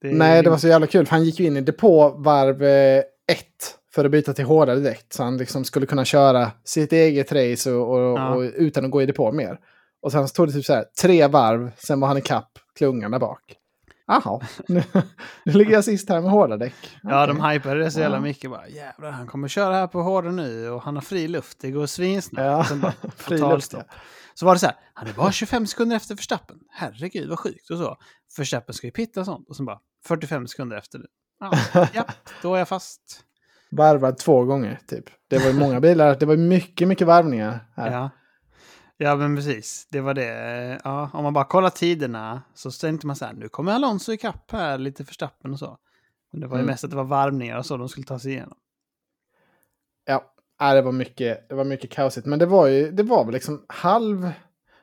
det 0.00 0.12
Nej, 0.12 0.42
det 0.42 0.50
var 0.50 0.58
så 0.58 0.68
jävla 0.68 0.86
kul. 0.86 1.06
För 1.06 1.10
han 1.10 1.24
gick 1.24 1.40
ju 1.40 1.46
in 1.46 1.56
i 1.56 1.60
depå 1.60 2.08
varv 2.08 2.62
eh, 2.62 2.98
ett 3.32 3.78
för 3.94 4.04
att 4.04 4.10
byta 4.10 4.32
till 4.32 4.44
hårdare 4.44 4.80
däck. 4.80 5.06
Så 5.08 5.22
han 5.22 5.36
liksom 5.36 5.64
skulle 5.64 5.86
kunna 5.86 6.04
köra 6.04 6.50
sitt 6.64 6.92
eget 6.92 7.32
race 7.32 7.72
och, 7.72 7.94
och, 7.94 8.18
Ja. 8.18 8.34
och, 8.34 8.42
utan 8.42 8.84
att 8.84 8.90
gå 8.90 9.02
i 9.02 9.06
depå 9.06 9.32
mer. 9.32 9.58
Och 10.02 10.12
sen 10.12 10.28
så 10.28 10.34
tog 10.34 10.46
det 10.46 10.52
typ 10.52 10.64
så 10.64 10.74
här 10.74 10.84
tre 11.02 11.26
varv, 11.26 11.70
sen 11.78 12.00
var 12.00 12.08
han 12.08 12.18
i 12.18 12.20
kapp 12.20 12.58
klungan 12.78 13.10
där 13.10 13.18
bak. 13.18 13.56
Jaha, 14.06 14.40
nu, 14.68 14.82
nu 15.44 15.52
ligger 15.52 15.72
jag 15.72 15.84
sist 15.84 16.08
här 16.08 16.20
med 16.20 16.30
hårda 16.30 16.56
däck. 16.56 16.74
Ja, 17.02 17.24
Okej. 17.24 17.34
de 17.36 17.44
hypade 17.50 17.80
det 17.80 17.90
så 17.90 18.00
jävla 18.00 18.16
Ja. 18.16 18.20
mycket. 18.20 18.50
Bara, 18.50 18.68
Jävlar, 18.68 19.10
han 19.10 19.26
kommer 19.26 19.48
köra 19.48 19.74
här 19.74 19.86
på 19.86 20.02
hårda 20.02 20.30
nu 20.30 20.70
och 20.70 20.82
han 20.82 20.94
har 20.94 21.00
fri 21.02 21.28
luft. 21.28 21.58
Det 21.60 21.70
går 21.70 21.86
svinsnabbt. 21.86 22.70
Ja, 22.70 22.92
fri 23.16 23.38
Så 24.34 24.46
var 24.46 24.52
det 24.54 24.58
så 24.58 24.66
här, 24.66 24.76
han 24.94 25.08
är 25.08 25.12
bara 25.12 25.32
25 25.32 25.66
sekunder 25.66 25.96
efter 25.96 26.14
Verstappen. 26.14 26.56
Herregud 26.70 27.28
vad 27.28 27.38
sjukt 27.38 27.70
och 27.70 27.78
så. 27.78 27.96
Verstappen 28.38 28.74
ska 28.74 28.86
ju 28.86 28.90
pitta 28.90 29.20
och 29.20 29.26
sånt. 29.26 29.48
Och 29.48 29.56
sen 29.56 29.66
bara 29.66 29.78
45 30.06 30.46
sekunder 30.46 30.76
efter. 30.76 31.00
Ja, 31.40 31.52
ja 31.94 32.04
då 32.42 32.54
är 32.54 32.58
jag 32.58 32.68
fast. 32.68 33.22
Varvad 33.70 34.18
två 34.18 34.44
gånger 34.44 34.78
typ. 34.88 35.04
Det 35.28 35.38
var 35.38 35.46
ju 35.46 35.52
många 35.52 35.80
bilar, 35.80 36.16
det 36.20 36.26
var 36.26 36.36
mycket, 36.36 36.88
mycket 36.88 37.06
varvningar. 37.06 37.60
Här. 37.76 37.90
Ja. 37.92 38.10
Ja, 38.98 39.16
men 39.16 39.36
precis. 39.36 39.86
Det 39.90 40.00
var 40.00 40.14
det. 40.14 40.80
Ja, 40.84 41.10
om 41.12 41.24
man 41.24 41.32
bara 41.32 41.44
kollar 41.44 41.70
tiderna 41.70 42.42
så 42.54 42.70
tänkte 42.70 43.06
man 43.06 43.16
så 43.16 43.24
här, 43.24 43.32
nu 43.32 43.48
kommer 43.48 43.72
Alonso 43.72 44.12
ikapp 44.12 44.50
här, 44.50 44.78
lite 44.78 45.02
Verstappen 45.02 45.52
och 45.52 45.58
så. 45.58 45.78
Men 46.32 46.40
det 46.40 46.46
var 46.46 46.56
ju 46.56 46.60
Mm. 46.62 46.70
mest 46.72 46.84
att 46.84 46.90
det 46.90 46.96
var 46.96 47.04
varvningar 47.04 47.58
och 47.58 47.66
så 47.66 47.76
de 47.76 47.88
skulle 47.88 48.06
ta 48.06 48.18
sig 48.18 48.32
igenom. 48.32 48.56
Ja, 50.06 50.24
nej, 50.60 50.74
det 50.74 50.82
var 50.82 50.92
mycket, 50.92 51.48
det 51.48 51.54
var 51.54 51.64
mycket 51.64 51.90
kaosigt. 51.90 52.26
Men 52.26 52.38
det 52.38 52.46
var 52.46 52.66
ju, 52.66 52.90
det 52.90 53.02
var 53.02 53.24
väl 53.24 53.34
liksom 53.34 53.64
halv, 53.68 54.30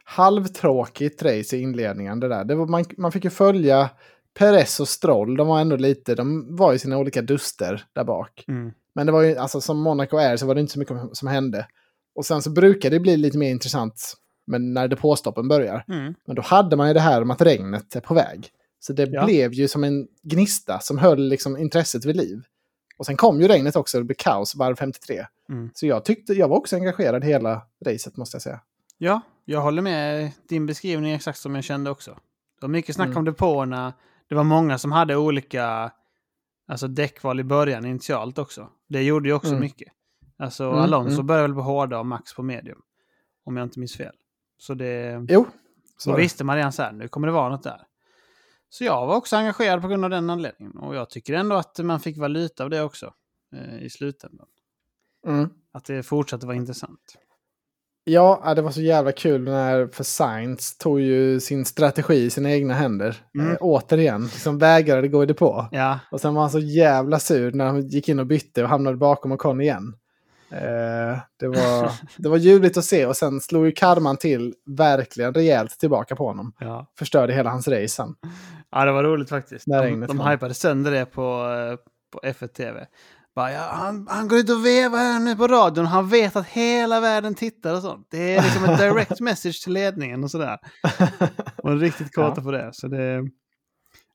halvtråkigt 0.04 1.24
race 1.24 1.58
i 1.58 1.62
inledningen 1.62 2.20
det 2.20 2.28
där. 2.28 2.44
Det 2.44 2.56
var, 2.56 2.66
man, 2.68 2.86
man 2.98 3.12
fick 3.12 3.24
ju 3.24 3.30
följa 3.30 3.90
Perez 4.34 4.80
och 4.80 4.88
Stroll. 4.88 5.38
De 5.38 5.48
var 5.48 5.60
ändå 5.62 5.76
lite, 5.76 6.16
de 6.16 6.56
var 6.56 6.74
i 6.74 6.80
sina 6.80 6.98
olika 6.98 7.22
duster 7.22 7.84
där 7.94 8.04
bak. 8.04 8.46
Mm. 8.48 8.72
Men 8.96 9.06
det 9.06 9.12
var 9.12 9.22
ju, 9.22 9.38
alltså 9.38 9.62
som 9.62 9.80
Monaco 9.80 10.18
är 10.18 10.38
så 10.38 10.46
var 10.46 10.56
det 10.56 10.62
inte 10.62 10.74
så 10.74 10.80
mycket 10.80 10.98
som 11.14 11.28
hände. 11.28 11.68
Och 12.16 12.26
sen 12.26 12.42
så 12.42 12.50
brukar 12.50 12.90
det 12.90 13.00
bli 13.00 13.18
lite 13.18 13.38
mer 13.38 13.50
intressant 13.50 14.14
men 14.46 14.74
när 14.74 14.88
depåstoppen 14.88 15.48
börjar. 15.48 15.86
Mm. 15.88 16.14
Men 16.26 16.36
då 16.36 16.42
hade 16.42 16.76
man 16.76 16.88
ju 16.88 16.94
det 16.94 17.00
här 17.00 17.22
om 17.22 17.32
att 17.32 17.42
regnet 17.42 17.96
är 17.96 18.02
på 18.02 18.14
väg. 18.14 18.50
Så 18.80 18.94
det 18.94 19.10
Ja. 19.12 19.26
blev 19.26 19.54
ju 19.54 19.68
som 19.68 19.84
en 19.84 20.08
gnista 20.24 20.80
som 20.80 20.98
höll 20.98 21.28
liksom 21.28 21.58
intresset 21.58 22.06
vid 22.06 22.16
liv. 22.16 22.42
Och 22.98 23.06
sen 23.06 23.18
kom 23.18 23.42
ju 23.42 23.48
regnet 23.48 23.76
också, 23.76 23.98
det 23.98 24.04
blev 24.04 24.16
kaos 24.16 24.56
varv 24.56 24.76
53. 24.76 25.26
Mm. 25.50 25.70
Så 25.74 25.86
jag 25.88 26.06
tyckte, 26.06 26.34
jag 26.34 26.48
var 26.48 26.58
också 26.58 26.76
engagerad 26.76 27.24
hela 27.24 27.62
racet 27.86 28.18
måste 28.18 28.36
jag 28.36 28.42
säga. 28.42 28.60
Ja, 28.98 29.22
jag 29.46 29.62
håller 29.62 29.82
med 29.82 30.32
din 30.50 30.66
beskrivning 30.66 31.12
exakt 31.14 31.40
som 31.40 31.56
jag 31.56 31.64
kände 31.64 31.90
också. 31.90 32.12
Det 32.12 32.62
var 32.62 32.70
mycket 32.70 32.96
snack 32.96 33.06
Mm. 33.08 33.18
om 33.18 33.26
depåerna. 33.26 33.94
Det 34.30 34.36
var 34.36 34.44
många 34.44 34.78
som 34.78 34.92
hade 34.92 35.16
olika 35.16 35.92
alltså 36.68 36.88
däckval 36.88 37.40
i 37.40 37.44
början 37.44 37.86
initialt 37.86 38.38
också. 38.38 38.70
Det 38.90 39.02
gjorde 39.04 39.30
ju 39.30 39.36
också 39.36 39.50
Mm. 39.50 39.60
mycket. 39.60 39.88
Alltså 40.38 40.64
Mm, 40.64 40.80
Alonso 40.80 41.14
mm. 41.14 41.28
började 41.28 41.48
väl 41.48 41.56
på 41.56 41.62
hårda 41.62 42.00
och 42.00 42.06
Max 42.06 42.36
på 42.36 42.44
medium. 42.44 42.82
Om 43.46 43.58
jag 43.58 43.66
inte 43.66 43.80
minns 43.80 43.98
fel. 43.98 44.16
Så 44.58 44.74
det... 44.74 45.26
Jo, 45.30 45.46
så 45.98 46.12
Då 46.12 46.18
visste 46.18 46.44
man 46.44 46.56
redan 46.56 46.74
så 46.74 46.84
här, 46.84 46.92
nu 46.92 47.08
kommer 47.08 47.28
det 47.28 47.34
vara 47.34 47.50
något 47.50 47.64
där. 47.64 47.82
Så 48.70 48.84
jag 48.84 49.08
var 49.08 49.16
också 49.16 49.36
engagerad 49.36 49.82
på 49.82 49.88
grund 49.88 50.04
av 50.04 50.10
den 50.10 50.30
anledningen. 50.30 50.78
Och 50.78 50.96
jag 50.96 51.10
tycker 51.10 51.34
ändå 51.34 51.56
att 51.56 51.80
man 51.80 52.00
fick 52.00 52.18
valuta 52.18 52.64
av 52.64 52.70
det 52.70 52.82
också. 52.82 53.14
Eh, 53.56 53.84
I 53.84 53.90
slutändan. 53.90 54.48
Mm. 55.28 55.50
Att 55.74 55.86
det 55.86 56.04
fortsatte 56.04 56.46
vara 56.46 56.56
intressant. 56.56 57.18
Ja, 58.06 58.54
det 58.56 58.62
var 58.62 58.72
så 58.72 58.82
jävla 58.82 59.12
kul 59.12 59.42
när 59.44 59.88
för 59.88 60.04
Sainz 60.04 60.78
tog 60.78 61.02
ju 61.02 61.40
sin 61.40 61.66
strategi 61.66 62.16
i 62.16 62.30
sina 62.30 62.52
egna 62.52 62.74
händer. 62.74 63.18
Mm. 63.36 63.52
Eh, 63.52 63.58
återigen, 63.60 64.24
liksom 64.24 64.58
vägrade 64.58 65.08
gå 65.08 65.24
i 65.24 65.26
depå. 65.26 65.68
Ja, 65.72 66.00
Och 66.12 66.22
sen 66.22 66.34
var 66.34 66.42
han 66.42 66.52
så 66.52 66.60
jävla 66.60 67.20
sur 67.20 67.52
när 67.52 67.66
han 67.66 67.88
gick 67.88 68.10
in 68.10 68.20
och 68.20 68.28
bytte 68.28 68.64
och 68.64 68.70
hamnade 68.70 68.98
bakom 68.98 69.32
Ocon 69.32 69.62
igen. 69.62 69.96
Eh, 70.54 71.18
det, 71.40 71.48
var, 71.48 71.92
det 72.18 72.30
var 72.30 72.38
ljuvligt 72.38 72.78
att 72.78 72.86
se 72.86 73.06
och 73.06 73.18
sen 73.18 73.42
slog 73.42 73.66
ju 73.66 73.72
karman 73.72 74.18
till 74.18 74.54
verkligen 74.78 75.34
rejält 75.34 75.80
tillbaka 75.80 76.16
på 76.16 76.28
honom. 76.28 76.54
ja. 76.60 76.88
Förstörde 77.00 77.34
hela 77.34 77.50
hans 77.50 77.68
race 77.68 77.88
sen. 77.88 78.16
Ja, 78.72 78.86
det 78.86 78.92
var 78.92 79.04
roligt 79.04 79.30
faktiskt. 79.30 79.68
När 79.68 79.84
De, 79.92 80.00
de 80.08 80.20
hypade 80.20 80.54
sönder 80.54 80.92
det 80.92 81.06
på, 81.06 81.22
eh, 81.72 81.78
på 82.12 82.20
F1 82.28 82.48
TV. 82.48 82.86
Bara, 83.36 83.52
ja, 83.52 83.70
han, 83.72 84.08
han 84.10 84.28
går 84.28 84.40
ut 84.40 84.50
och 84.50 84.66
vevar 84.66 84.98
här 84.98 85.20
nu 85.20 85.36
på 85.36 85.48
radion. 85.48 85.86
Han 85.86 86.10
vet 86.10 86.36
att 86.36 86.46
hela 86.48 87.00
världen 87.00 87.36
tittar 87.36 87.74
och 87.76 87.82
sånt. 87.82 88.08
Det 88.12 88.36
är 88.36 88.44
liksom 88.44 88.64
ett 88.66 88.80
direct 88.80 89.20
message 89.20 89.64
till 89.64 89.74
ledningen 89.74 90.24
och 90.24 90.32
sådär. 90.32 90.58
Och 91.58 91.72
är 91.72 91.76
riktigt 91.78 92.16
kåta 92.16 92.34
Ja. 92.38 92.44
på 92.44 92.52
det. 92.52 92.70
Så 92.74 92.88
det, 92.88 93.22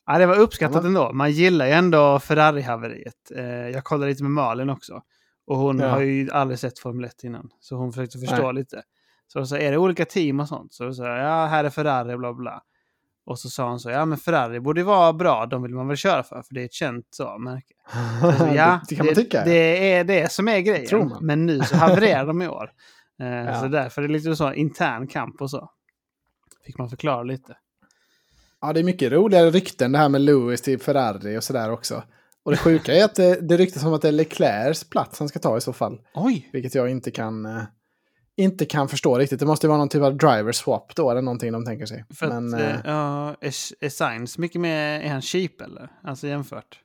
ja, 0.07 0.19
det 0.19 0.27
var 0.27 0.37
uppskattat 0.39 0.83
Ja, 0.83 0.89
ändå. 0.89 1.13
Man 1.13 1.31
gillar 1.31 1.67
ju 1.67 1.73
ändå 1.73 2.19
Ferrari-haveriet. 2.19 3.31
Eh, 3.37 3.45
jag 3.45 3.85
kollade 3.85 4.11
lite 4.11 4.23
med 4.23 4.33
Malin 4.33 4.71
också. 4.71 5.03
Och 5.49 5.57
hon 5.57 5.79
Ja. 5.79 5.89
har 5.89 6.01
ju 6.01 6.31
aldrig 6.31 6.59
sett 6.59 6.79
Formel 6.79 7.05
1 7.05 7.25
innan. 7.25 7.51
Så 7.61 7.77
hon 7.77 7.93
försökte 7.93 8.19
förstå 8.19 8.43
Nej. 8.43 8.55
lite. 8.55 8.83
Så, 9.27 9.47
så 9.47 9.57
är 9.57 9.71
det 9.71 9.77
olika 9.79 10.05
team 10.05 10.41
och 10.41 10.49
sånt. 10.49 10.73
Så 10.75 10.93
sa 10.95 11.07
ja, 11.07 11.47
här 11.47 11.65
är 11.65 11.71
Ferrari, 11.71 12.17
bla 12.17 12.33
bla. 12.35 12.63
Och 13.27 13.39
så 13.39 13.49
sa 13.51 13.69
hon 13.69 13.81
så, 13.81 13.91
ja 13.91 14.05
men 14.05 14.19
Ferrari 14.19 14.61
borde 14.61 14.83
vara 14.83 15.13
bra, 15.13 15.47
de 15.47 15.63
vill 15.63 15.75
man 15.75 15.89
väl 15.89 15.97
köra 15.97 16.23
för, 16.23 16.43
för 16.43 16.55
det 16.55 16.61
är 16.61 16.65
ett 16.65 16.73
känt 16.73 17.07
så, 17.11 17.39
märke. 17.39 17.75
Så, 18.39 18.55
ja, 18.55 18.81
det 18.89 18.95
kan 18.95 19.07
man 19.07 19.15
tycka. 19.15 19.45
det 19.45 19.93
är 19.93 20.05
det 20.05 20.33
som 20.33 20.49
är 20.49 20.61
grejen. 20.61 20.87
Tror 20.87 21.05
man. 21.05 21.27
Men 21.27 21.47
nu 21.47 21.61
så 21.61 21.77
havererar 21.77 22.27
de 22.27 22.43
i 22.43 22.49
år. 22.59 22.71
Eh, 23.21 23.27
Ja. 23.29 23.61
Så 23.61 23.69
därför 23.69 24.03
är 24.03 24.07
det 24.09 24.13
lite 24.13 24.37
så 24.37 24.53
intern 24.53 25.07
kamp 25.07 25.41
och 25.41 25.51
så. 25.51 25.71
Fick 26.67 26.79
man 26.79 26.89
förklara 26.91 27.23
lite. 27.23 27.57
Ja, 28.61 28.73
det 28.73 28.81
är 28.81 28.85
mycket 28.85 29.13
roligare 29.13 29.51
rykten 29.51 29.93
det 29.93 29.99
här 29.99 30.09
med 30.09 30.21
Lewis 30.21 30.63
till 30.63 30.81
Ferrari 30.81 31.39
och 31.39 31.45
sådär 31.45 31.71
också. 31.71 32.03
Och 32.45 32.51
det 32.51 32.57
sjuka 32.57 32.95
är 32.95 33.05
att 33.05 33.15
det, 33.15 33.49
det 33.49 33.57
ryktas 33.57 33.85
om 33.85 33.95
att 33.95 34.03
det 34.03 34.09
är 34.09 34.13
Leclercs 34.13 34.85
plats 34.91 35.19
han 35.19 35.29
ska 35.29 35.39
ta 35.39 35.57
i 35.57 35.61
så 35.61 35.73
fall. 35.73 36.01
Oj! 36.15 36.51
Vilket 36.53 36.75
jag 36.75 36.91
inte 36.91 37.11
kan, 37.11 37.47
eh, 37.47 37.63
inte 38.37 38.65
kan 38.65 38.89
förstå 38.89 39.19
riktigt. 39.19 39.41
Det 39.41 39.47
måste 39.47 39.67
ju 39.67 39.69
vara 39.69 39.79
någon 39.79 39.89
typ 39.89 40.03
av 40.03 40.17
driver 40.17 40.53
swap 40.53 40.95
då, 40.95 41.11
eller 41.11 41.23
någonting 41.23 41.53
de 41.53 41.65
tänker 41.65 41.87
sig. 41.87 42.05
För 42.15 42.29
Men, 42.29 42.55
att, 42.55 42.61
eh, 42.61 42.75
eh, 42.75 42.81
ja, 42.85 43.37
är, 43.41 43.55
är 43.81 43.89
Sainz 43.89 44.39
mycket 44.39 44.61
mer, 44.61 45.01
är 45.01 45.09
han 45.09 45.23
cheap 45.23 45.61
eller? 45.61 45.89
Alltså 46.05 46.27
jämfört. 46.27 46.81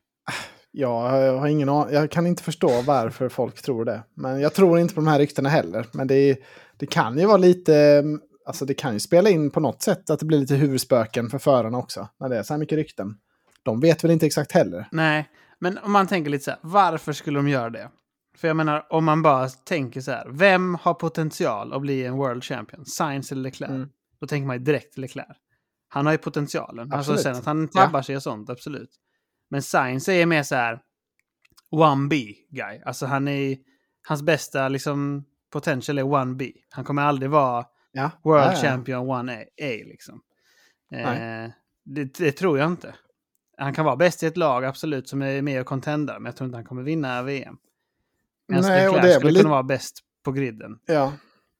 Ja, 0.71 1.19
jag 1.19 1.37
har 1.37 1.47
ingen 1.47 1.67
Jag 1.67 2.11
kan 2.11 2.27
inte 2.27 2.43
förstå 2.43 2.81
varför 2.81 3.29
folk 3.29 3.61
tror 3.61 3.85
det. 3.85 4.03
Men 4.15 4.41
jag 4.41 4.53
tror 4.53 4.79
inte 4.79 4.93
på 4.93 5.01
de 5.01 5.07
här 5.07 5.19
ryktena 5.19 5.49
heller. 5.49 5.85
Men 5.91 6.07
det, 6.07 6.37
det 6.77 6.85
kan 6.85 7.17
ju 7.17 7.25
vara 7.25 7.37
lite... 7.37 7.75
mm, 7.75 8.21
Alltså 8.45 8.65
det 8.65 8.73
kan 8.73 8.93
ju 8.93 8.99
spela 8.99 9.29
in 9.29 9.51
på 9.51 9.59
något 9.59 9.81
sätt 9.81 10.09
att 10.09 10.19
det 10.19 10.25
blir 10.25 10.39
lite 10.39 10.55
huvudspöken 10.55 11.29
för 11.29 11.37
förarna 11.37 11.77
också. 11.77 12.07
När 12.19 12.29
det 12.29 12.37
är 12.37 12.43
så 12.43 12.53
här 12.53 12.59
mycket 12.59 12.75
rykten. 12.75 13.15
De 13.63 13.79
vet 13.79 14.03
väl 14.03 14.11
inte 14.11 14.25
exakt 14.25 14.51
heller. 14.51 14.87
Nej, 14.91 15.29
men 15.63 15.77
om 15.77 15.91
man 15.91 16.07
tänker 16.07 16.31
lite 16.31 16.43
så 16.43 16.51
här, 16.51 16.59
varför 16.61 17.13
skulle 17.13 17.39
de 17.39 17.47
göra 17.47 17.69
det? 17.69 17.91
För 18.37 18.47
jag 18.47 18.57
menar, 18.57 18.87
om 18.89 19.05
man 19.05 19.21
bara 19.21 19.49
tänker 19.49 20.01
så 20.01 20.11
här, 20.11 20.27
vem 20.29 20.75
har 20.75 20.93
potential 20.93 21.73
att 21.73 21.81
bli 21.81 22.05
en 22.05 22.17
world 22.17 22.43
champion? 22.43 22.85
Sainz 22.85 23.31
eller 23.31 23.41
Leclerc? 23.41 23.69
Mm. 23.69 23.89
Då 24.19 24.27
tänker 24.27 24.47
man 24.47 24.57
ju 24.57 24.63
direkt 24.63 24.97
Leclerc. 24.97 25.37
Han 25.87 26.05
har 26.05 26.13
ju 26.13 26.17
potentialen. 26.17 26.93
Alltså 26.93 27.11
Absolut. 27.11 27.21
sen 27.21 27.35
att 27.35 27.45
han 27.45 27.67
tabbar 27.67 28.01
sig 28.01 28.15
och 28.15 28.23
sånt, 28.23 28.49
absolut. 28.49 28.89
Men 29.49 29.61
Sainz 29.61 30.09
är 30.09 30.25
mer 30.25 30.43
så 30.43 30.55
här, 30.55 30.79
one 31.69 32.07
B 32.07 32.33
guy. 32.49 32.81
Alltså 32.85 33.05
han 33.05 33.27
är, 33.27 33.57
hans 34.07 34.21
bästa 34.21 34.69
liksom 34.69 35.25
potential 35.51 35.97
är 35.97 36.03
one 36.03 36.35
B. 36.35 36.51
Han 36.69 36.85
kommer 36.85 37.01
aldrig 37.01 37.31
vara 37.31 37.65
Ja. 37.91 38.11
World 38.23 38.43
ja, 38.43 38.53
ja. 38.53 38.61
Champion 38.61 39.07
1A, 39.07 39.41
A, 39.41 39.83
liksom. 39.85 40.21
Eh, 40.91 41.51
det, 41.85 42.17
det 42.17 42.31
tror 42.31 42.59
jag 42.59 42.67
inte. 42.71 42.95
Han 43.57 43.73
kan 43.73 43.85
vara 43.85 43.95
bäst 43.95 44.23
i 44.23 44.25
ett 44.25 44.37
lag, 44.37 44.65
absolut, 44.65 45.09
som 45.09 45.21
är 45.21 45.41
med 45.41 45.61
och 45.61 45.67
contendar, 45.67 46.19
men 46.19 46.25
jag 46.25 46.35
tror 46.35 46.45
inte 46.45 46.57
han 46.57 46.65
kommer 46.65 46.83
vinna 46.83 47.23
VM. 47.23 47.57
Medan 48.47 48.63
Nej, 48.63 48.91
Leclerc 48.91 49.15
skulle 49.15 49.39
kunna 49.39 49.49
vara 49.49 49.63
bäst 49.63 49.99
på 50.23 50.31
griden. 50.31 50.79
Ja. 50.85 51.13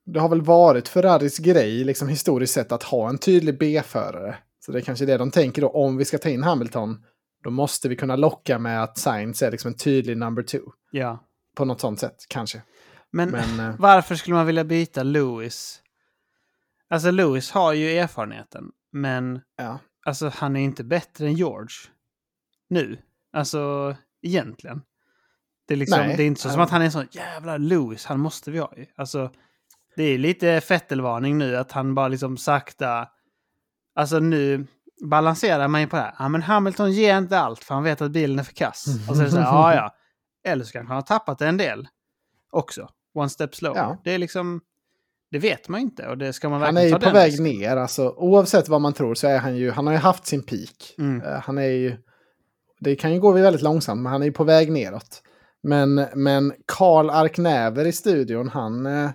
Det 0.06 0.20
har 0.20 0.30
väl 0.30 0.42
varit 0.42 0.88
Ferraris 0.88 1.38
grej, 1.38 1.84
liksom 1.84 2.08
historiskt 2.08 2.54
sett, 2.54 2.72
att 2.72 2.84
ha 2.84 3.10
en 3.10 3.18
tydlig 3.18 3.58
B-förare. 3.60 4.36
Så 4.60 4.72
det 4.72 4.80
är 4.80 4.82
kanske 4.82 5.06
det 5.06 5.18
de 5.18 5.32
tänker 5.32 5.62
då, 5.62 5.70
om 5.70 5.98
vi 5.98 6.06
ska 6.06 6.18
ta 6.18 6.30
in 6.30 6.44
Hamilton, 6.44 7.04
då 7.44 7.50
måste 7.50 7.90
vi 7.90 7.96
kunna 7.96 8.16
locka 8.16 8.60
med 8.60 8.84
att 8.84 8.98
Sainz 8.98 9.42
är 9.42 9.52
liksom 9.52 9.68
en 9.68 9.78
tydlig 9.78 10.18
number 10.18 10.44
two. 10.44 10.62
Ja. 10.92 11.24
På 11.56 11.66
något 11.66 11.82
sånt 11.82 12.00
sätt, 12.00 12.26
kanske. 12.28 12.62
Men, 13.12 13.30
Men, 13.30 13.60
eh, 13.60 13.76
varför 13.80 14.16
skulle 14.16 14.36
man 14.36 14.46
vilja 14.46 14.64
byta 14.64 15.04
Lewis? 15.04 15.82
Alltså 16.90 17.12
Lewis 17.12 17.52
har 17.52 17.74
ju 17.74 17.98
erfarenheten, 17.98 18.72
men 18.92 19.42
ja. 19.58 19.80
Alltså, 20.06 20.32
han 20.36 20.56
är 20.56 20.64
inte 20.64 20.84
bättre 20.84 21.28
än 21.28 21.34
George. 21.34 21.76
Nu. 22.70 22.98
Alltså, 23.34 23.96
egentligen. 24.22 24.82
Det 25.68 25.74
är, 25.74 25.78
liksom, 25.78 26.00
Nej. 26.00 26.18
det 26.18 26.24
är 26.24 26.28
inte 26.28 26.42
så 26.42 26.50
som 26.50 26.62
att 26.62 26.70
han 26.70 26.82
är 26.82 26.86
en 26.86 26.92
sån 26.92 27.08
jävla 27.12 27.58
Lewis, 27.58 28.06
han 28.06 28.20
måste 28.20 28.52
vi 28.52 28.60
ha 28.60 28.74
ju. 28.78 28.86
Alltså, 28.96 29.32
det 29.96 30.04
är 30.04 30.18
lite 30.18 30.62
Fettelvarning 30.62 31.38
nu 31.38 31.58
att 31.58 31.72
han 31.72 31.96
bara 31.96 32.08
liksom 32.08 32.38
sakta... 32.38 33.08
Alltså 33.96 34.20
nu 34.20 34.68
balanserar 35.06 35.68
man 35.68 35.82
ju 35.82 35.88
på 35.88 35.96
det 35.96 36.02
här. 36.02 36.16
Ja, 36.20 36.30
men 36.30 36.42
Hamilton 36.42 36.92
ger 36.92 37.18
inte 37.18 37.40
allt 37.40 37.64
för 37.64 37.74
han 37.74 37.84
vet 37.84 38.02
att 38.02 38.12
bilen 38.12 38.40
är 38.40 38.44
för 38.44 38.54
kass. 38.54 38.86
Och 39.10 39.16
så 39.16 39.22
är 39.22 39.26
det 39.26 39.32
så 39.32 39.38
här, 39.38 39.46
ja 39.46 39.76
ja. 39.76 39.96
Eller 40.52 40.66
så 40.66 40.72
kanske 40.72 40.88
han 40.88 40.96
har 40.96 41.02
tappat 41.02 41.42
en 41.42 41.58
del 41.58 41.88
också. 42.52 42.90
One 43.14 43.30
step 43.30 43.56
slow. 43.56 43.76
Ja. 43.76 44.02
Det 44.04 44.12
är 44.12 44.18
liksom... 44.18 44.62
Det 45.34 45.40
vet 45.40 45.70
man 45.70 45.82
inte 45.82 46.08
och 46.08 46.18
det 46.18 46.34
ska 46.34 46.50
man 46.50 46.62
Han 46.62 46.76
verkligen 46.76 46.94
är 46.94 47.00
ju 47.00 47.06
ta 47.06 47.10
på 47.10 47.18
väg 47.18 47.32
risken. 47.32 47.44
ner, 47.44 47.78
alltså 47.78 48.10
oavsett 48.10 48.70
vad 48.70 48.82
man 48.82 48.94
tror 48.94 49.16
så 49.16 49.28
är 49.28 49.38
han 49.38 49.56
ju, 49.56 49.72
han 49.72 49.88
har 49.88 49.94
ju 49.94 50.00
haft 50.00 50.28
sin 50.28 50.44
peak. 50.44 50.96
Mm. 50.98 51.22
Eh, 51.22 51.40
han 51.40 51.58
är 51.58 51.68
ju, 51.68 51.98
det 52.80 52.96
kan 52.96 53.14
ju 53.14 53.20
gå 53.20 53.32
väldigt 53.32 53.62
långsamt, 53.62 54.02
men 54.02 54.12
han 54.12 54.22
är 54.22 54.26
ju 54.26 54.32
på 54.32 54.44
väg 54.44 54.72
neråt. 54.72 55.22
Men, 55.64 56.06
men 56.16 56.54
Karl 56.66 57.10
Arknäver 57.10 57.86
i 57.86 57.92
studion, 57.92 58.50
han, 58.50 58.86
eh, 58.86 59.10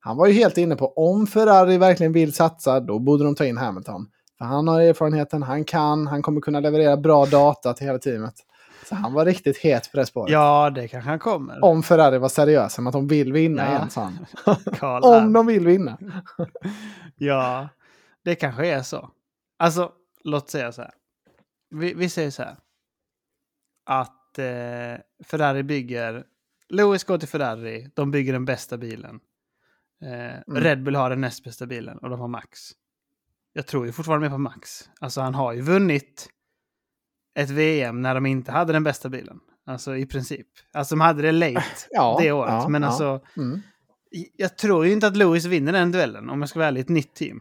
han 0.00 0.16
var 0.16 0.26
ju 0.26 0.32
helt 0.32 0.58
inne 0.58 0.76
på 0.76 0.92
om 0.92 1.26
Ferrari 1.26 1.78
verkligen 1.78 2.12
vill 2.12 2.32
satsa, 2.32 2.80
då 2.80 2.98
borde 2.98 3.24
de 3.24 3.34
ta 3.34 3.44
in 3.44 3.56
Hamilton. 3.56 4.06
För 4.38 4.44
han 4.44 4.68
har 4.68 4.80
erfarenheten, 4.80 5.42
han 5.42 5.64
kan, 5.64 6.06
han 6.06 6.22
kommer 6.22 6.40
kunna 6.40 6.60
leverera 6.60 6.96
bra 6.96 7.26
data 7.26 7.74
till 7.74 7.86
hela 7.86 7.98
teamet. 7.98 8.34
Så 8.84 8.94
han 8.94 9.12
var 9.12 9.24
riktigt 9.24 9.58
het 9.58 9.90
på 9.92 9.96
det 9.96 10.06
spåret. 10.06 10.32
Ja, 10.32 10.70
det 10.70 10.88
kanske 10.88 11.10
han 11.10 11.18
kommer. 11.18 11.64
Om 11.64 11.82
Ferrari 11.82 12.18
var 12.18 12.28
seriösa 12.28 12.82
med 12.82 12.88
att 12.88 12.92
de 12.92 13.08
vill 13.08 13.32
vinna 13.32 13.62
Ja. 13.62 13.70
igen, 13.70 13.90
sa 13.90 14.02
han. 14.80 15.02
Om 15.02 15.32
de 15.32 15.46
vill 15.46 15.66
vinna. 15.66 15.98
Ja, 17.16 17.68
det 18.24 18.34
kanske 18.34 18.66
är 18.66 18.82
så. 18.82 19.10
Alltså, 19.58 19.92
låt 20.24 20.50
säga 20.50 20.72
så 20.72 20.82
här. 20.82 20.90
Vi, 21.70 21.94
vi 21.94 22.08
säger 22.08 22.30
så 22.30 22.42
här. 22.42 22.56
Att 23.86 24.38
eh, 24.38 25.24
Ferrari 25.24 25.62
bygger... 25.62 26.24
Lewis 26.68 27.04
går 27.04 27.18
till 27.18 27.28
Ferrari, 27.28 27.90
de 27.94 28.10
bygger 28.10 28.32
den 28.32 28.44
bästa 28.44 28.76
bilen. 28.78 29.20
Eh, 30.02 30.52
Red 30.52 30.82
Bull 30.82 30.94
har 30.94 31.10
den 31.10 31.20
näst 31.20 31.44
bästa 31.44 31.66
bilen 31.66 31.98
och 31.98 32.10
de 32.10 32.20
har 32.20 32.28
Max. 32.28 32.70
Jag 33.52 33.66
tror 33.66 33.86
ju 33.86 33.92
fortfarande 33.92 34.28
mer 34.28 34.34
på 34.34 34.38
Max. 34.38 34.90
Alltså 35.00 35.20
han 35.20 35.34
har 35.34 35.52
ju 35.52 35.60
vunnit 35.60 36.28
ett 37.38 37.50
VM 37.50 38.02
när 38.02 38.14
de 38.14 38.26
inte 38.26 38.52
hade 38.52 38.72
den 38.72 38.84
bästa 38.84 39.08
bilen. 39.08 39.38
Alltså 39.66 39.96
i 39.96 40.06
princip. 40.06 40.46
Alltså 40.72 40.94
de 40.94 41.00
hade 41.00 41.22
det 41.22 41.32
late 41.32 41.62
Ja, 41.90 42.18
det 42.20 42.32
året. 42.32 42.50
ja, 42.52 42.68
men 42.68 42.82
ja. 42.82 42.88
alltså, 42.88 43.20
Mm. 43.36 43.60
jag 44.36 44.56
tror 44.58 44.86
ju 44.86 44.92
inte 44.92 45.06
att 45.06 45.16
Lewis 45.16 45.44
vinner 45.44 45.72
den 45.72 45.92
duellen 45.92 46.30
om 46.30 46.40
jag 46.40 46.48
ska 46.48 46.58
vara 46.58 46.68
ärlig, 46.68 46.80
ett 46.80 46.88
nytt 46.88 47.14
team. 47.14 47.40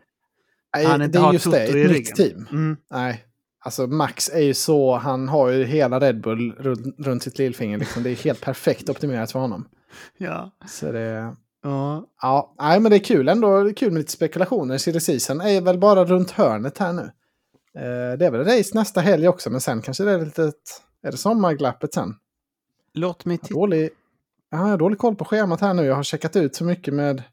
Nej, 0.75 0.85
Han 0.85 1.01
inte 1.01 1.19
det 1.19 1.25
är 1.27 1.33
just 1.33 1.51
det, 1.51 1.63
ett 1.63 1.75
nytt 1.75 1.89
ryggen. 1.91 2.15
team. 2.15 2.47
Mm. 2.51 2.77
Nej, 2.91 3.23
alltså 3.65 3.87
Max 3.87 4.29
är 4.29 4.39
ju 4.41 4.53
så, 4.53 4.95
han 4.95 5.27
har 5.29 5.49
ju 5.49 5.63
hela 5.63 5.99
Red 5.99 6.21
Bull 6.21 6.51
runt, 6.51 6.95
runt 6.99 7.23
sitt 7.23 7.37
lillfinger. 7.37 7.77
Liksom. 7.77 8.03
Det 8.03 8.09
är 8.09 8.15
helt 8.15 8.41
perfekt 8.41 8.89
optimerat 8.89 9.31
för 9.31 9.39
honom. 9.39 9.67
Ja. 10.17 10.51
Så 10.67 10.91
det, 10.91 11.35
ja. 11.63 12.05
ja, 12.21 12.55
nej, 12.59 12.79
men 12.79 12.89
det 12.89 12.97
är 12.97 13.03
kul 13.03 13.29
ändå. 13.29 13.63
Det 13.63 13.69
är 13.69 13.73
kul 13.73 13.91
med 13.91 13.97
lite 13.99 14.11
spekulationer. 14.11 14.77
Silly 14.77 14.97
är 15.57 15.61
väl 15.61 15.77
bara 15.77 16.05
runt 16.05 16.31
hörnet 16.31 16.77
här 16.77 16.93
nu. 16.93 17.11
Eh, 17.77 18.17
det 18.17 18.25
är 18.25 18.31
väl 18.31 18.45
race 18.45 18.77
nästa 18.77 19.01
helg 19.01 19.27
också, 19.27 19.49
men 19.49 19.61
sen 19.61 19.81
kanske 19.81 20.03
det 20.03 20.11
är 20.11 20.25
lite... 20.25 20.51
Är 21.03 21.11
det 21.11 21.17
sommarglappet 21.17 21.93
sen? 21.93 22.15
Låt 22.93 23.25
mig 23.25 23.37
titta. 23.37 23.53
dålig, 23.53 23.89
ja, 24.49 24.57
jag 24.57 24.65
har 24.65 24.77
dålig 24.77 24.99
koll 24.99 25.15
på 25.15 25.25
schemat 25.25 25.61
här 25.61 25.73
nu. 25.73 25.85
Jag 25.85 25.95
har 25.95 26.03
checkat 26.03 26.35
ut 26.35 26.55
så 26.55 26.63
mycket 26.63 26.93
med 26.93 27.23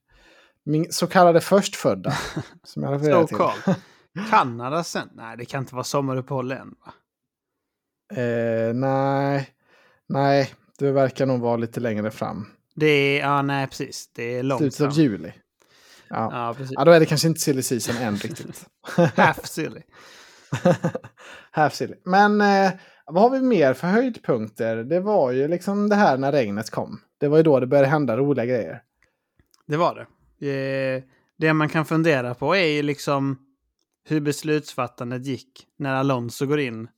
min 0.65 0.93
så 0.93 1.07
kallade 1.07 1.41
förstfödda. 1.41 2.13
som 2.65 2.83
jag 2.83 2.93
refererar 2.95 3.27
So 3.27 3.53
till. 3.65 3.75
Kanada 4.31 4.85
sen? 4.85 5.09
Nej, 5.13 5.37
det 5.37 5.45
kan 5.45 5.63
inte 5.63 5.75
vara 5.75 5.85
sommaruppehåll 5.85 6.53
än. 6.53 6.75
Va? 6.85 6.93
Eh, 8.23 8.75
nej, 8.75 9.49
nej, 10.09 10.55
det 10.79 10.93
verkar 10.93 11.27
nog 11.27 11.41
vara 11.41 11.57
lite 11.57 11.81
längre 11.81 12.11
fram. 12.11 12.47
Det 12.75 12.87
är, 12.87 13.21
ja 13.21 13.43
nej 13.43 13.67
precis. 13.67 14.11
Det 14.13 14.39
är 14.39 14.43
långt 14.43 14.61
Slutet 14.61 14.81
av 14.81 14.93
juli. 14.93 15.33
Ja. 16.09 16.29
Ja, 16.33 16.55
precis. 16.55 16.75
ja, 16.77 16.85
då 16.85 16.91
är 16.91 17.01
det 17.01 17.07
kanske 17.07 17.29
inte 17.29 17.41
silly 17.41 17.63
season 17.63 17.97
än 17.97 18.17
riktigt. 18.17 18.67
Half 19.17 19.47
silly. 19.47 19.83
Half 21.51 21.75
silly. 21.75 21.95
Men 22.05 22.41
eh, 22.41 22.71
vad 23.07 23.23
har 23.23 23.31
vi 23.31 23.43
mer 23.43 23.75
för 23.75 23.87
höjdpunkter? 23.89 24.77
Det 24.77 25.01
var 25.01 25.33
ju 25.33 25.49
liksom 25.49 25.89
det 25.89 25.95
här 25.97 26.19
när 26.19 26.33
regnet 26.33 26.71
kom. 26.71 27.01
Det 27.19 27.29
var 27.29 27.37
ju 27.37 27.43
då 27.43 27.61
det 27.61 27.67
började 27.67 27.89
hända 27.89 28.17
roliga 28.17 28.47
grejer. 28.47 28.83
Det 29.67 29.77
var 29.77 29.95
det. 30.41 30.51
Eh, 30.97 31.03
Det 31.39 31.53
man 31.53 31.69
kan 31.69 31.85
fundera 31.85 32.35
på 32.35 32.57
är 32.57 32.67
ju 32.67 32.83
liksom 32.83 33.39
hur 34.09 34.21
beslutsfattandet 34.21 35.27
gick 35.27 35.67
när 35.79 35.95
Alonso 35.95 36.47
går 36.47 36.61
in 36.61 36.89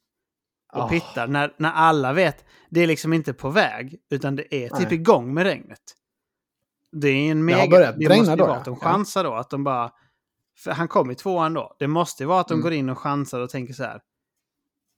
och 0.72 0.82
Ah. 0.82 0.88
pittar. 0.88 1.26
När, 1.26 1.54
när 1.56 1.72
alla 1.72 2.12
vet, 2.12 2.44
det 2.70 2.80
är 2.80 2.86
liksom 2.86 3.12
inte 3.12 3.32
på 3.32 3.48
väg, 3.50 3.96
utan 4.10 4.36
det 4.36 4.54
är 4.64 4.68
typ 4.68 4.90
Nej. 4.90 4.94
igång 4.94 5.34
med 5.34 5.44
regnet. 5.44 5.80
Det 6.92 7.08
är 7.08 7.30
en 7.30 7.46
Det 7.46 7.52
har 7.52 7.60
mega... 7.60 7.70
börjat 7.70 7.94
det 7.98 8.04
regna 8.08 8.16
måste 8.16 8.32
ju 8.32 8.36
då, 8.36 8.46
vara 8.46 8.56
att 8.56 8.64
de 8.64 8.76
chansar 8.76 9.24
då, 9.24 9.34
att 9.34 9.50
de 9.50 9.64
bara... 9.64 9.90
För 10.64 10.70
han 10.70 10.88
kom 10.88 11.10
i 11.10 11.14
tvåan 11.14 11.54
då. 11.54 11.76
Det 11.78 11.86
måste 11.88 12.26
vara 12.26 12.40
att 12.40 12.48
de 12.48 12.54
Mm. 12.54 12.62
går 12.62 12.72
in 12.72 12.88
och 12.88 12.98
chansar 12.98 13.40
och 13.40 13.50
tänker 13.50 13.74
så 13.74 13.84
här. 13.84 14.00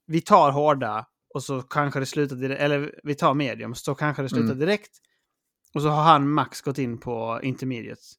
Vi 0.06 0.20
tar 0.20 0.50
hårda 0.50 1.06
och 1.34 1.42
så 1.42 1.62
kanske 1.62 2.00
det 2.00 2.06
slutar 2.06 2.36
direkt, 2.36 2.60
eller 2.60 2.94
vi 3.02 3.14
tar 3.14 3.34
medium, 3.34 3.74
så 3.74 3.94
kanske 3.94 4.22
det 4.22 4.28
slutar 4.28 4.44
Mm. 4.46 4.58
direkt. 4.58 4.90
Och 5.74 5.82
så 5.82 5.88
har 5.88 6.02
han 6.02 6.28
max 6.32 6.60
gått 6.60 6.78
in 6.78 6.98
på 7.00 7.40
intermediates. 7.42 8.12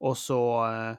Och 0.00 0.18
så, 0.18 0.66
eh, 0.66 0.96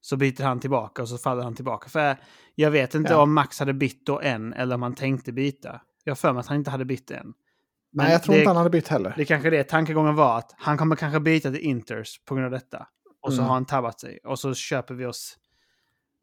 så 0.00 0.16
byter 0.16 0.42
han 0.42 0.60
tillbaka 0.60 1.02
och 1.02 1.08
så 1.08 1.18
faller 1.18 1.42
han 1.42 1.54
tillbaka. 1.54 1.88
För 1.88 2.16
jag 2.54 2.70
vet 2.70 2.94
inte 2.94 3.12
Ja. 3.12 3.22
om 3.22 3.34
Max 3.34 3.58
hade 3.58 3.72
bytt 3.74 4.06
då 4.06 4.20
än 4.20 4.52
eller 4.52 4.74
om 4.74 4.82
han 4.82 4.94
tänkte 4.94 5.32
byta. 5.32 5.80
Jag 6.04 6.10
har 6.10 6.16
för 6.16 6.32
mig 6.32 6.40
att 6.40 6.46
han 6.46 6.56
inte 6.56 6.70
hade 6.70 6.84
bytt 6.84 7.10
än. 7.10 7.34
Men 7.92 8.04
Nej, 8.04 8.12
jag 8.12 8.22
tror 8.22 8.34
det, 8.34 8.38
inte 8.40 8.48
han 8.50 8.56
hade 8.56 8.70
bytt 8.70 8.88
heller. 8.88 9.14
det 9.16 9.24
kanske 9.24 9.50
det 9.50 9.64
tankegången 9.64 10.14
var 10.14 10.38
att 10.38 10.54
han 10.58 10.78
kommer 10.78 10.96
kanske 10.96 11.20
byta 11.20 11.50
till 11.50 11.60
Inters 11.60 12.24
på 12.24 12.34
grund 12.34 12.44
av 12.46 12.50
detta. 12.52 12.86
Och 13.26 13.32
så 13.32 13.38
Mm. 13.38 13.46
har 13.48 13.54
han 13.54 13.64
tabbat 13.64 14.00
sig. 14.00 14.18
Och 14.24 14.38
så 14.38 14.54
köper 14.54 14.94
vi 14.94 15.06
oss 15.06 15.36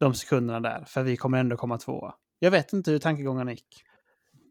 de 0.00 0.14
sekunderna 0.14 0.60
där. 0.60 0.84
För 0.86 1.02
vi 1.02 1.16
kommer 1.16 1.38
ändå 1.38 1.56
komma 1.56 1.78
tvåa. 1.78 2.14
Jag 2.38 2.50
vet 2.50 2.72
inte 2.72 2.90
hur 2.90 2.98
tankegångarna 2.98 3.50
gick. 3.50 3.82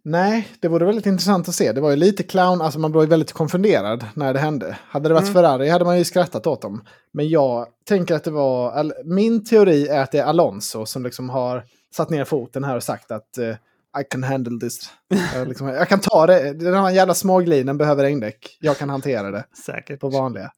Nej, 0.05 0.47
det 0.59 0.67
vore 0.67 0.85
väldigt 0.85 1.05
intressant 1.05 1.49
att 1.49 1.55
se. 1.55 1.71
Det 1.71 1.81
var 1.81 1.89
ju 1.89 1.95
lite 1.95 2.23
clown, 2.23 2.61
alltså 2.61 2.79
man 2.79 2.91
blev 2.91 3.09
väldigt 3.09 3.31
konfunderad 3.33 4.05
när 4.13 4.33
det 4.33 4.39
hände. 4.39 4.77
Hade 4.87 5.09
det 5.09 5.13
varit 5.13 5.23
Mm. 5.23 5.33
Ferrari 5.33 5.69
hade 5.69 5.85
man 5.85 5.97
ju 5.97 6.03
skrattat 6.03 6.47
åt 6.47 6.61
dem. 6.61 6.83
Men 7.11 7.29
jag 7.29 7.67
tänker 7.85 8.15
att 8.15 8.23
det 8.23 8.31
var, 8.31 8.93
min 9.05 9.45
teori 9.45 9.87
är 9.87 10.01
att 10.03 10.11
det 10.11 10.17
är 10.19 10.23
Alonso 10.25 10.85
som 10.85 11.03
liksom 11.03 11.29
har 11.29 11.63
satt 11.95 12.09
ner 12.09 12.25
foten 12.25 12.63
här 12.63 12.75
och 12.75 12.83
sagt 12.83 13.11
att 13.11 13.37
eh, 13.37 13.49
I 14.01 14.03
can 14.09 14.23
handle 14.23 14.59
this. 14.59 14.79
jag, 15.35 15.47
liksom, 15.47 15.67
jag 15.67 15.89
kan 15.89 15.99
ta 15.99 16.27
det, 16.27 16.53
den 16.53 16.73
här 16.73 16.91
jävla 16.91 17.13
smågliden 17.13 17.77
behöver 17.77 18.03
regndäck. 18.03 18.57
Jag 18.61 18.77
kan 18.77 18.89
hantera 18.89 19.31
det 19.31 19.45
Säkert. 19.65 19.99
på 19.99 20.09
vanliga. 20.09 20.51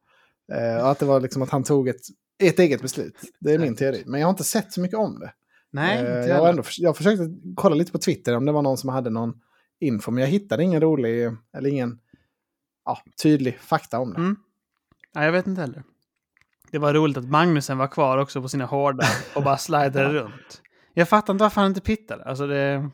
Eh, 0.53 0.83
och 0.83 0.91
att 0.91 0.99
det 0.99 1.05
var 1.05 1.19
liksom 1.19 1.41
att 1.41 1.49
han 1.49 1.63
tog 1.63 1.87
ett, 1.87 2.01
ett 2.43 2.59
eget 2.59 2.81
beslut. 2.81 3.15
Det 3.39 3.53
är 3.53 3.59
min 3.59 3.75
teori. 3.75 4.03
Men 4.05 4.19
jag 4.19 4.27
har 4.27 4.31
inte 4.31 4.43
sett 4.43 4.73
så 4.73 4.81
mycket 4.81 4.97
om 4.97 5.19
det. 5.19 5.33
Nej, 5.71 5.97
Eh, 5.97 6.17
inte 6.17 6.29
jag, 6.29 6.39
har 6.39 6.49
ändå, 6.49 6.63
jag 6.77 6.97
försökte 6.97 7.23
kolla 7.55 7.75
lite 7.75 7.91
på 7.91 7.97
Twitter 7.97 8.37
om 8.37 8.45
det 8.45 8.51
var 8.51 8.61
någon 8.61 8.77
som 8.77 8.89
hade 8.89 9.09
någon 9.09 9.33
info, 9.79 10.11
men 10.11 10.21
jag 10.21 10.29
hittade 10.29 10.63
ingen 10.63 10.81
rolig, 10.81 11.31
eller 11.57 11.69
ingen 11.69 11.99
ja, 12.85 13.01
tydlig 13.23 13.59
fakta 13.59 13.99
om 13.99 14.13
det. 14.13 14.19
Mm. 14.19 14.35
Nej, 15.15 15.25
jag 15.25 15.31
vet 15.31 15.47
inte 15.47 15.61
heller. 15.61 15.83
Det 16.71 16.77
var 16.77 16.93
roligt 16.93 17.17
att 17.17 17.29
Magnusen 17.29 17.77
var 17.77 17.87
kvar 17.87 18.17
också 18.17 18.41
på 18.41 18.49
sina 18.49 18.65
hårda 18.65 19.05
och 19.35 19.43
bara 19.43 19.57
slidade 19.57 20.03
runt. 20.13 20.61
Jag 20.93 21.09
fattar 21.09 21.33
inte 21.33 21.43
varför 21.43 21.61
han 21.61 21.71
inte 21.71 21.81
pittade. 21.81 22.23
Alltså 22.23 22.47
det... 22.47 22.89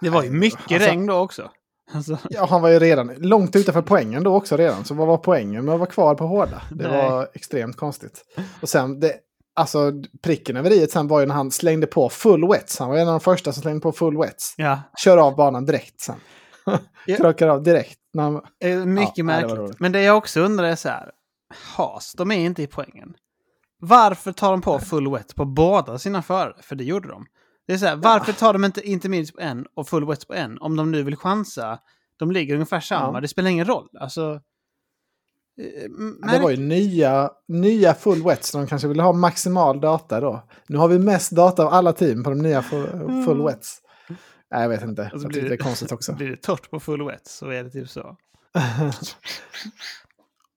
Det 0.00 0.10
var 0.10 0.22
ju 0.22 0.30
mycket 0.30 0.72
alltså- 0.72 0.88
regn 0.88 1.06
då 1.06 1.14
också. 1.14 1.50
Alltså, 1.92 2.18
Ja, 2.30 2.46
han 2.46 2.62
var 2.62 2.68
ju 2.68 2.78
redan 2.78 3.14
långt 3.16 3.56
utanför 3.56 3.82
poängen 3.82 4.22
då 4.22 4.34
också 4.36 4.56
redan, 4.56 4.84
så 4.84 4.94
vad 4.94 5.06
var 5.06 5.16
poängen 5.18 5.64
med 5.64 5.74
att 5.74 5.80
vara 5.80 5.90
kvar 5.90 6.14
på 6.14 6.26
hårda? 6.26 6.62
Det 6.70 6.88
Nej. 6.88 7.10
var 7.10 7.28
extremt 7.34 7.76
konstigt. 7.76 8.24
Och 8.62 8.68
sen, 8.68 9.00
det, 9.00 9.12
alltså 9.56 9.92
pricken 10.22 10.56
över 10.56 10.70
i 10.72 10.86
sen 10.86 11.08
var 11.08 11.20
ju 11.20 11.26
när 11.26 11.34
han 11.34 11.50
slängde 11.50 11.86
på 11.86 12.08
full 12.08 12.48
wets. 12.48 12.78
Han 12.78 12.88
var 12.88 12.96
en 12.96 13.08
av 13.08 13.12
de 13.12 13.20
första 13.20 13.52
som 13.52 13.62
slängde 13.62 13.80
på 13.80 13.92
full 13.92 14.16
wets. 14.18 14.54
ja, 14.56 14.80
Kör 15.04 15.18
av 15.18 15.36
banan 15.36 15.64
direkt 15.66 16.00
sen. 16.00 16.16
Ja. 17.06 17.16
Krokar 17.16 17.48
av 17.48 17.62
direkt. 17.62 17.98
Eh, 18.64 18.70
mycket 18.84 19.08
Ja, 19.08 19.12
det 19.16 19.22
märkligt. 19.22 19.58
roligt. 19.58 19.80
Men 19.80 19.92
det 19.92 20.02
jag 20.02 20.16
också 20.16 20.40
undrar 20.40 20.64
är 20.66 20.76
så 20.76 20.88
här. 20.88 21.10
Haas, 21.76 22.12
de 22.16 22.30
är 22.30 22.38
inte 22.38 22.62
i 22.62 22.66
poängen. 22.66 23.14
Varför 23.80 24.32
tar 24.32 24.50
de 24.50 24.60
på 24.60 24.78
full 24.78 25.10
wet 25.12 25.34
på 25.34 25.44
båda 25.44 25.98
sina 25.98 26.22
förare? 26.22 26.54
För 26.62 26.76
det 26.76 26.84
gjorde 26.84 27.08
de. 27.08 27.26
Det 27.68 27.74
är 27.74 27.78
så 27.78 27.86
här, 27.86 27.96
varför 27.96 28.32
tar 28.32 28.52
de 28.52 28.64
inte 28.64 28.80
intermediate 28.88 29.32
på 29.32 29.40
en 29.40 29.66
och 29.74 29.88
full 29.88 30.06
wet 30.06 30.26
på 30.28 30.34
en? 30.34 30.58
Om 30.58 30.76
de 30.76 30.90
nu 30.90 31.02
vill 31.02 31.16
chansa. 31.16 31.78
De 32.18 32.30
ligger 32.30 32.54
ungefär 32.54 32.80
samma. 32.80 33.16
Ja. 33.16 33.20
Det 33.20 33.28
spelar 33.28 33.50
ingen 33.50 33.66
roll. 33.66 33.88
Alltså... 34.00 34.40
eh, 35.60 36.30
Det 36.32 36.38
var 36.42 36.50
ju 36.50 36.56
nya, 36.56 37.30
nya 37.48 37.94
full 37.94 38.22
wets, 38.22 38.52
de 38.52 38.66
kanske 38.66 38.88
ville 38.88 39.02
ha 39.02 39.12
maximal 39.12 39.80
data 39.80 40.20
då. 40.20 40.42
Nu 40.66 40.78
har 40.78 40.88
vi 40.88 40.98
mest 40.98 41.30
data 41.30 41.62
av 41.66 41.72
alla 41.72 41.92
team 41.92 42.24
på 42.24 42.30
de 42.30 42.38
nya 42.38 42.62
full, 42.62 43.24
full 43.26 43.42
wets. 43.44 43.78
Nej, 44.50 44.62
jag 44.62 44.68
vet 44.68 44.82
inte. 44.82 45.10
Och 45.14 45.20
så 45.20 45.24
Jag 45.24 45.30
blir 45.32 45.42
det 45.42 45.48
det- 45.48 45.54
är 45.54 45.58
konstigt 45.58 45.92
också. 45.92 46.12
Blir 46.12 46.28
det 46.30 46.36
torrt 46.36 46.70
på 46.70 46.80
full 46.80 47.06
wet 47.06 47.26
så 47.26 47.50
är 47.50 47.64
det 47.64 47.70
typ 47.70 47.88
så. 47.90 48.16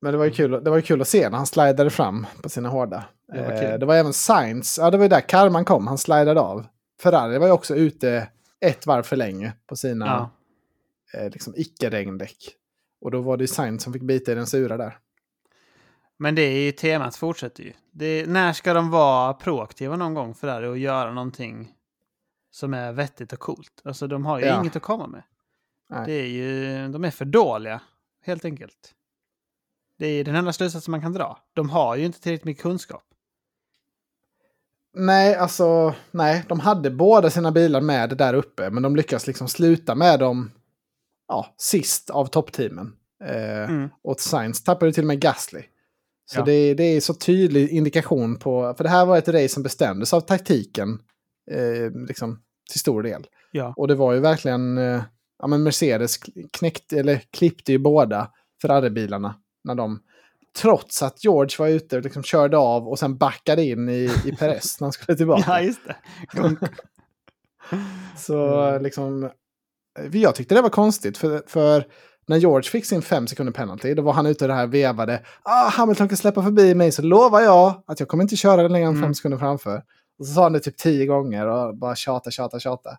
Men 0.01 0.11
det 0.11 0.17
var 0.17 0.25
ju 0.25 0.31
kul, 0.31 0.51
det 0.63 0.69
var 0.69 0.77
ju 0.77 0.81
kul 0.83 1.01
att 1.01 1.07
se 1.07 1.29
när 1.29 1.37
han 1.37 1.45
slidade 1.47 1.89
fram 1.89 2.27
på 2.41 2.49
sina 2.49 2.69
hårda. 2.69 3.03
Det 3.33 3.41
var 3.41 3.51
Eh, 3.51 3.79
det 3.79 3.85
var 3.85 3.95
även 3.95 4.13
Sainz, 4.13 4.77
ja 4.77 4.91
det 4.91 4.97
var 4.97 5.05
ju 5.05 5.09
där 5.09 5.21
karman 5.29 5.65
kom, 5.65 5.87
han 5.87 5.97
slidade 5.97 6.39
av. 6.41 6.65
Ferrari 7.01 7.37
var 7.37 7.47
ju 7.47 7.53
också 7.53 7.75
ute 7.75 8.29
ett 8.59 8.85
varv 8.87 9.03
för 9.03 9.15
länge 9.15 9.53
på 9.67 9.75
sina 9.75 10.05
Ja. 10.05 11.19
eh, 11.19 11.29
liksom 11.29 11.53
icke-regndäck. 11.57 12.37
Och 13.01 13.11
då 13.11 13.21
var 13.21 13.37
det 13.37 13.47
Sainz 13.47 13.83
som 13.83 13.93
fick 13.93 14.01
bita 14.01 14.31
i 14.31 14.35
den 14.35 14.47
sura 14.47 14.77
där. 14.77 14.97
Men 16.17 16.35
det 16.35 16.41
är 16.41 16.59
ju 16.65 16.71
temat 16.71 17.15
fortsätter 17.15 17.63
ju. 17.63 17.73
Det, 17.91 18.25
när 18.29 18.53
ska 18.53 18.73
de 18.73 18.89
vara 18.89 19.33
proaktiva 19.33 19.95
någon 19.95 20.13
gång 20.13 20.33
för 20.35 20.47
här 20.47 20.61
och 20.61 20.77
göra 20.77 21.11
någonting 21.13 21.73
som 22.51 22.73
är 22.73 22.91
vettigt 22.91 23.33
och 23.33 23.39
coolt? 23.39 23.81
Alltså 23.83 24.07
de 24.07 24.25
har 24.25 24.39
ju 24.39 24.45
Ja. 24.45 24.59
inget 24.61 24.75
att 24.75 24.81
komma 24.81 25.07
med. 25.07 25.23
Nej. 25.89 26.03
Det 26.05 26.13
är 26.13 26.27
ju, 26.27 26.87
de 26.87 27.03
är 27.05 27.11
för 27.11 27.25
dåliga, 27.25 27.81
helt 28.23 28.45
enkelt. 28.45 28.93
Det 29.97 30.07
är 30.07 30.23
den 30.23 30.35
enda 30.35 30.53
slutsatsen 30.53 30.91
man 30.91 31.01
kan 31.01 31.13
dra. 31.13 31.39
De 31.53 31.69
har 31.69 31.95
ju 31.95 32.05
inte 32.05 32.21
tillräckligt 32.21 32.45
mycket 32.45 32.63
kunskap. 32.63 33.03
Nej, 34.93 35.35
alltså, 35.35 35.95
nej, 36.11 36.43
de 36.49 36.59
hade 36.59 36.89
båda 36.91 37.29
sina 37.29 37.51
bilar 37.51 37.81
med 37.81 38.17
där 38.17 38.33
uppe, 38.33 38.69
men 38.69 38.83
de 38.83 38.95
lyckas 38.95 39.27
liksom 39.27 39.47
sluta 39.47 39.95
med 39.95 40.19
dem 40.19 40.51
ja, 41.27 41.53
sist 41.57 42.09
av 42.09 42.25
toppteamen. 42.25 42.93
Eh, 43.23 43.69
Mm. 43.69 43.89
Och 44.03 44.19
Sainz 44.19 44.63
tappade 44.63 44.93
till 44.93 45.03
och 45.03 45.07
med 45.07 45.19
Gasly. 45.21 45.61
Så 46.31 46.39
Ja. 46.39 46.43
det, 46.45 46.73
det 46.73 46.83
är 46.83 47.01
så 47.01 47.13
tydlig 47.13 47.69
indikation 47.69 48.39
på, 48.39 48.73
för 48.77 48.83
det 48.83 48.89
här 48.89 49.05
var 49.05 49.17
ett 49.17 49.27
race 49.27 49.49
som 49.49 49.63
bestämdes 49.63 50.13
av 50.13 50.21
taktiken, 50.21 50.99
eh, 51.51 51.91
liksom 52.07 52.41
till 52.71 52.79
stor 52.79 53.03
del. 53.03 53.27
Ja. 53.51 53.73
Och 53.77 53.87
det 53.87 53.95
var 53.95 54.13
ju 54.13 54.19
verkligen, 54.19 54.77
eh, 54.77 55.03
ja 55.39 55.47
men 55.47 55.63
Mercedes 55.63 56.17
knäckte, 56.53 56.99
eller 56.99 57.21
klippte 57.31 57.71
ju 57.71 57.77
båda 57.77 58.31
Ferrari-bilarna 58.61 59.35
när 59.63 59.75
de, 59.75 59.99
trots 60.57 61.01
att 61.03 61.23
George 61.23 61.55
var 61.59 61.67
ute 61.67 61.97
och 61.97 62.03
liksom 62.03 62.23
körde 62.23 62.57
av 62.57 62.87
och 62.87 62.99
sen 62.99 63.17
backade 63.17 63.63
in 63.63 63.89
i, 63.89 64.09
i 64.25 64.31
Perez 64.39 64.79
när 64.79 64.85
han 64.85 64.91
skulle 64.93 65.17
tillbaka. 65.17 65.43
Ja, 65.47 65.61
just 65.61 65.79
det. 65.87 65.95
Så 68.17 68.61
Mm. 68.69 68.83
liksom, 68.83 69.23
eh, 69.23 70.17
jag 70.21 70.35
tyckte 70.35 70.55
det 70.55 70.61
var 70.61 70.69
konstigt 70.69 71.17
för, 71.17 71.43
för 71.47 71.85
när 72.27 72.37
George 72.37 72.69
fick 72.69 72.85
sin 72.85 73.01
fem 73.01 73.27
sekunder 73.27 73.53
penalty, 73.53 73.93
då 73.93 74.01
var 74.01 74.13
han 74.13 74.25
ute 74.25 74.43
och 74.43 74.47
det 74.47 74.53
här 74.53 74.67
vevade. 74.67 75.21
Ah, 75.43 75.69
Hamilton 75.69 76.07
kan 76.07 76.17
släppa 76.17 76.43
förbi 76.43 76.75
mig 76.75 76.91
så 76.91 77.01
lovar 77.01 77.41
jag 77.41 77.83
att 77.87 77.99
jag 77.99 78.09
kommer 78.09 78.21
inte 78.23 78.35
köra 78.35 78.61
den 78.63 78.71
längre 78.71 78.87
än 78.87 78.93
fem 78.93 79.03
Mm. 79.03 79.13
sekunder 79.15 79.37
framför. 79.37 79.83
Och 80.19 80.27
så 80.27 80.33
sa 80.33 80.43
han 80.43 80.53
det 80.53 80.59
typ 80.59 80.77
tio 80.77 81.05
gånger 81.05 81.47
och 81.47 81.77
bara 81.77 81.95
tjata, 81.95 82.31
tjata, 82.31 82.59
tjata. 82.59 82.97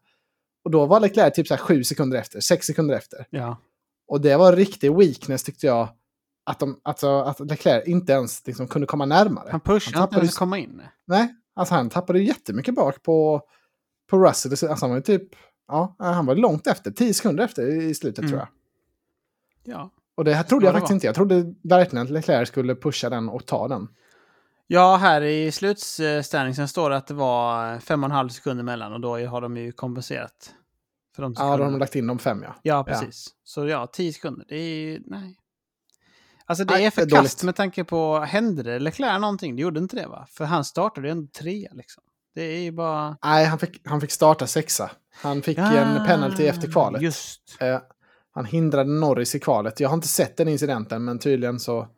Och 0.65 0.71
då 0.71 0.87
var 0.87 1.01
Leclerc 1.01 1.35
typ 1.35 1.47
så 1.47 1.55
här 1.55 1.61
sju 1.63 1.85
sekunder 1.85 2.19
efter, 2.19 2.41
sex 2.41 2.67
sekunder 2.67 2.95
efter. 2.95 3.27
Ja. 3.31 3.57
Och 4.09 4.21
det 4.21 4.37
var 4.37 4.53
riktig 4.57 4.97
weakness 4.97 5.43
tyckte 5.43 5.67
jag. 5.67 5.89
Att, 6.45 6.59
de, 6.59 6.81
alltså, 6.83 7.21
att 7.21 7.41
Leclerc 7.41 7.87
inte 7.87 8.13
ens 8.13 8.47
liksom, 8.47 8.69
kunde 8.69 8.87
komma 8.87 9.07
närmare. 9.07 9.49
Han 9.51 9.61
pushade 9.61 9.89
inte 9.91 9.99
tappade 9.99 10.21
ens 10.21 10.39
komma 10.39 10.59
in. 10.59 10.83
Nej, 11.05 11.35
alltså 11.55 11.75
han 11.75 11.91
tappade 11.91 12.23
jättemycket 12.23 12.75
bak 12.75 13.03
på, 13.03 13.43
på 14.11 14.19
Russell. 14.19 14.53
Alltså 14.53 14.87
han 14.87 14.91
var 14.91 15.01
typ, 15.01 15.23
ja, 15.69 15.97
han 15.99 16.27
var 16.27 16.35
långt 16.35 16.67
efter, 16.67 16.91
tio 16.91 17.15
sekunder 17.15 17.45
efter 17.45 17.83
i 17.83 17.95
slutet 17.95 18.19
Mm. 18.19 18.29
tror 18.31 18.39
jag. 18.41 18.49
Ja. 19.77 19.91
Och 20.15 20.25
det 20.25 20.35
här 20.35 20.43
trodde 20.43 20.67
Ja, 20.67 20.69
jag 20.69 20.75
faktiskt 20.75 20.91
var. 20.91 20.95
inte. 20.95 21.07
Jag 21.07 21.15
trodde 21.15 21.55
verkligen 21.63 22.05
att 22.05 22.11
Leclerc 22.11 22.49
skulle 22.49 22.75
pusha 22.75 23.11
den 23.11 23.29
och 23.29 23.47
ta 23.47 23.69
den. 23.69 23.89
Ja, 24.67 24.97
här 24.97 25.23
i 25.23 25.53
slutställningen 25.53 26.69
står 26.69 26.91
det 26.91 26.97
att 26.97 27.07
det 27.07 27.15
var 27.15 27.79
fem 27.79 28.03
och 28.05 28.11
en 28.11 28.15
halv 28.17 28.29
sekund 28.29 28.61
emellan 28.61 28.93
och 28.93 29.01
då 29.01 29.27
har 29.27 29.41
de 29.41 29.57
ju 29.57 29.73
kompenserat. 29.73 30.55
För 31.17 31.23
de 31.23 31.35
Ja, 31.39 31.43
då 31.57 31.65
har 31.65 31.71
de 31.71 31.79
lagt 31.79 31.97
in 31.97 32.07
de 32.07 32.19
fem 32.19 32.43
ja. 32.43 32.55
Ja, 32.63 32.85
precis. 32.85 33.29
Så 33.45 33.67
ja, 33.67 33.87
tio 33.87 34.13
sekunder. 34.13 34.45
Det 34.49 34.57
är 34.57 34.75
ju... 34.75 35.03
Nej. 35.07 35.39
Alltså 36.47 36.65
det 36.65 36.85
är 36.85 36.91
för 36.91 37.09
kast 37.11 37.43
med 37.43 37.57
tanke 37.57 37.85
på... 37.85 38.19
Hände 38.19 38.63
det 38.63 38.79
Leclerc 38.79 39.21
någonting? 39.21 39.57
Det 39.57 39.63
gjorde 39.63 39.81
inte 39.81 39.97
det 39.97 40.07
va? 40.07 40.27
För 40.31 40.45
han 40.45 40.65
startade 40.65 41.07
ju 41.07 41.11
ändå 41.13 41.27
trea 41.39 41.71
liksom. 41.73 42.03
Det 42.35 42.43
är 42.43 42.61
ju 42.61 42.73
bara... 42.73 43.17
Nej, 43.25 43.45
han 43.47 43.59
fick, 43.59 43.81
han 43.85 44.01
fick 44.01 44.11
starta 44.11 44.47
sexa. 44.47 44.91
Han 45.15 45.43
fick 45.43 45.59
en 45.59 46.07
penalty 46.07 46.47
efter 46.47 46.71
kvalet. 46.73 47.01
Ah, 47.01 47.05
Just. 47.05 47.57
Eh, 47.61 47.79
han 48.35 48.45
hindrade 48.45 48.91
Norris 48.91 49.35
i 49.35 49.41
kvalet. 49.41 49.81
Jag 49.81 49.89
har 49.89 49.95
inte 49.95 50.09
sett 50.09 50.37
den 50.37 50.49
incidenten, 50.49 51.05
men 51.05 51.19
tydligen 51.19 51.61
så 51.61 51.89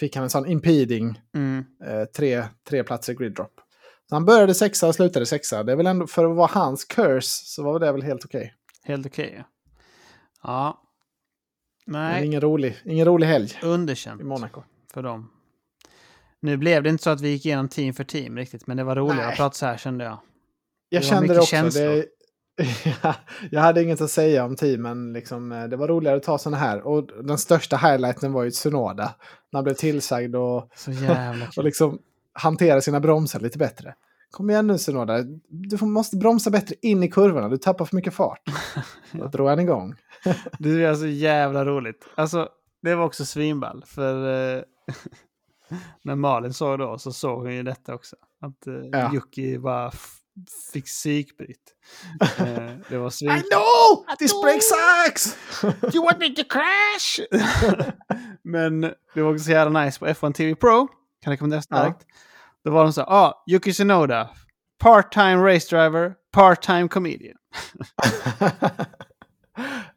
fick 0.00 0.14
han 0.16 0.24
en 0.24 0.30
sån 0.30 0.46
impeding, 0.46 1.20
Mm. 1.34 1.64
eh, 1.86 2.04
tre, 2.04 2.44
tre 2.68 2.84
platser 2.84 3.14
grid 3.14 3.34
drop. 3.34 3.60
Så 4.08 4.14
han 4.14 4.24
började 4.24 4.54
sexa 4.54 4.88
och 4.88 4.94
slutade 4.94 5.26
sexa. 5.26 5.62
Det 5.62 5.72
är 5.72 5.76
väl 5.76 5.86
ändå, 5.86 6.06
för 6.06 6.30
att 6.30 6.36
vara 6.36 6.50
hans 6.52 6.84
curse 6.84 7.44
så 7.44 7.62
var 7.62 7.80
det 7.80 7.92
väl 7.92 8.02
helt 8.02 8.24
okej. 8.24 8.54
Helt 8.84 9.06
okej. 9.06 9.34
ja. 9.36 9.44
Ja. 10.42 10.82
Nej, 11.88 12.26
ingen 12.26 12.40
rolig, 12.40 12.76
ingen 12.84 13.06
rolig 13.06 13.26
helg 13.26 13.58
underkänt 13.62 14.20
i 14.20 14.24
Monaco. 14.24 14.62
för 14.94 15.02
dem. 15.02 15.30
Nu 16.40 16.56
blev 16.56 16.82
det 16.82 16.88
inte 16.90 17.02
så 17.04 17.10
att 17.10 17.20
vi 17.20 17.28
gick 17.28 17.46
igenom 17.46 17.68
team 17.68 17.94
för 17.94 18.04
team 18.04 18.36
riktigt, 18.36 18.66
men 18.66 18.76
det 18.76 18.84
var 18.84 18.96
roligare 18.96 19.20
Nej. 19.22 19.28
att 19.30 19.36
prata 19.36 19.54
så 19.54 19.66
här 19.66 19.76
kände 19.76 20.04
jag. 20.04 20.18
Jag 20.88 21.02
Det 21.02 21.06
kände 21.06 21.34
det 21.34 21.38
också. 21.40 21.50
känslor. 21.50 21.84
Det, 21.84 22.04
Ja, 23.02 23.14
jag 23.50 23.60
hade 23.60 23.82
inget 23.82 24.00
att 24.00 24.10
säga 24.10 24.44
om 24.44 24.56
teamen. 24.56 25.12
Liksom, 25.12 25.52
eh, 25.52 25.64
det 25.64 25.76
var 25.76 25.88
roligare 25.88 26.16
att 26.16 26.22
ta 26.22 26.38
sådana 26.38 26.56
här. 26.56 26.80
Och 26.86 27.24
den 27.24 27.38
största 27.38 27.76
highlighten 27.76 28.32
var 28.32 28.44
ju 28.44 28.50
Tsunoda. 28.50 29.14
När 29.52 29.58
han 29.58 29.64
blev 29.64 29.74
tillsagd 29.74 30.36
och, 30.36 30.70
Så 30.76 30.90
jävla 30.90 31.46
och 31.56 31.64
liksom 31.64 31.98
hantera 32.32 32.80
sina 32.80 33.00
bromsar 33.00 33.40
lite 33.40 33.58
bättre. 33.58 33.94
Kom 34.30 34.50
igen 34.50 34.66
nu 34.66 34.78
Tsunoda. 34.78 35.22
Du 35.48 35.84
måste 35.86 36.16
bromsa 36.16 36.50
bättre 36.50 36.74
in 36.82 37.02
i 37.02 37.08
kurvorna. 37.10 37.48
Du 37.48 37.56
tappar 37.56 37.84
för 37.84 37.96
mycket 37.96 38.14
fart. 38.14 38.40
Då 39.12 39.26
drog 39.26 39.48
han 39.48 39.60
igång. 39.60 39.94
Det 40.58 40.84
är 40.84 40.94
så 40.94 41.06
jävla 41.06 41.64
roligt. 41.64 42.06
Alltså, 42.14 42.48
det 42.82 42.94
var 42.94 43.04
också 43.04 43.24
svinball. 43.24 43.84
För 43.86 44.14
eh, 44.56 44.62
när 46.02 46.14
Malin 46.14 46.52
såg 46.54 46.78
då 46.78 46.98
så 46.98 47.12
såg 47.12 47.42
hon 47.42 47.54
ju 47.54 47.62
detta 47.62 47.94
också. 47.94 48.16
Att 48.40 48.66
eh, 48.66 48.74
Ja. 48.92 49.14
Jocke 49.14 49.58
bara 49.58 49.90
fick 50.72 50.84
psykbryt. 50.84 51.74
Eh, 52.38 52.70
det 52.88 52.98
var 52.98 53.10
svin... 53.10 53.30
I 53.30 53.42
know! 53.42 54.16
This 54.18 54.42
break 54.42 54.60
sucks! 54.62 55.36
You 55.94 56.04
want 56.04 56.18
me 56.18 56.28
to 56.28 56.42
crash? 56.48 57.20
Men 58.44 58.80
det 59.14 59.22
var 59.22 59.32
också 59.32 59.44
så 59.44 59.50
jävla 59.50 59.84
nice 59.84 59.98
på 59.98 60.06
F1 60.06 60.32
TV 60.32 60.54
Pro. 60.54 60.88
Kan 61.22 61.30
rekommendera 61.30 61.62
starkt. 61.62 62.06
Då 62.64 62.70
var 62.70 62.82
de 62.84 62.92
så 62.92 63.00
här, 63.00 63.08
ah, 63.08 63.44
Yuki 63.50 63.72
Tsunoda, 63.72 64.30
part-time 64.78 65.54
race 65.54 65.76
driver, 65.76 66.14
part-time 66.32 66.88
comedian. 66.88 67.36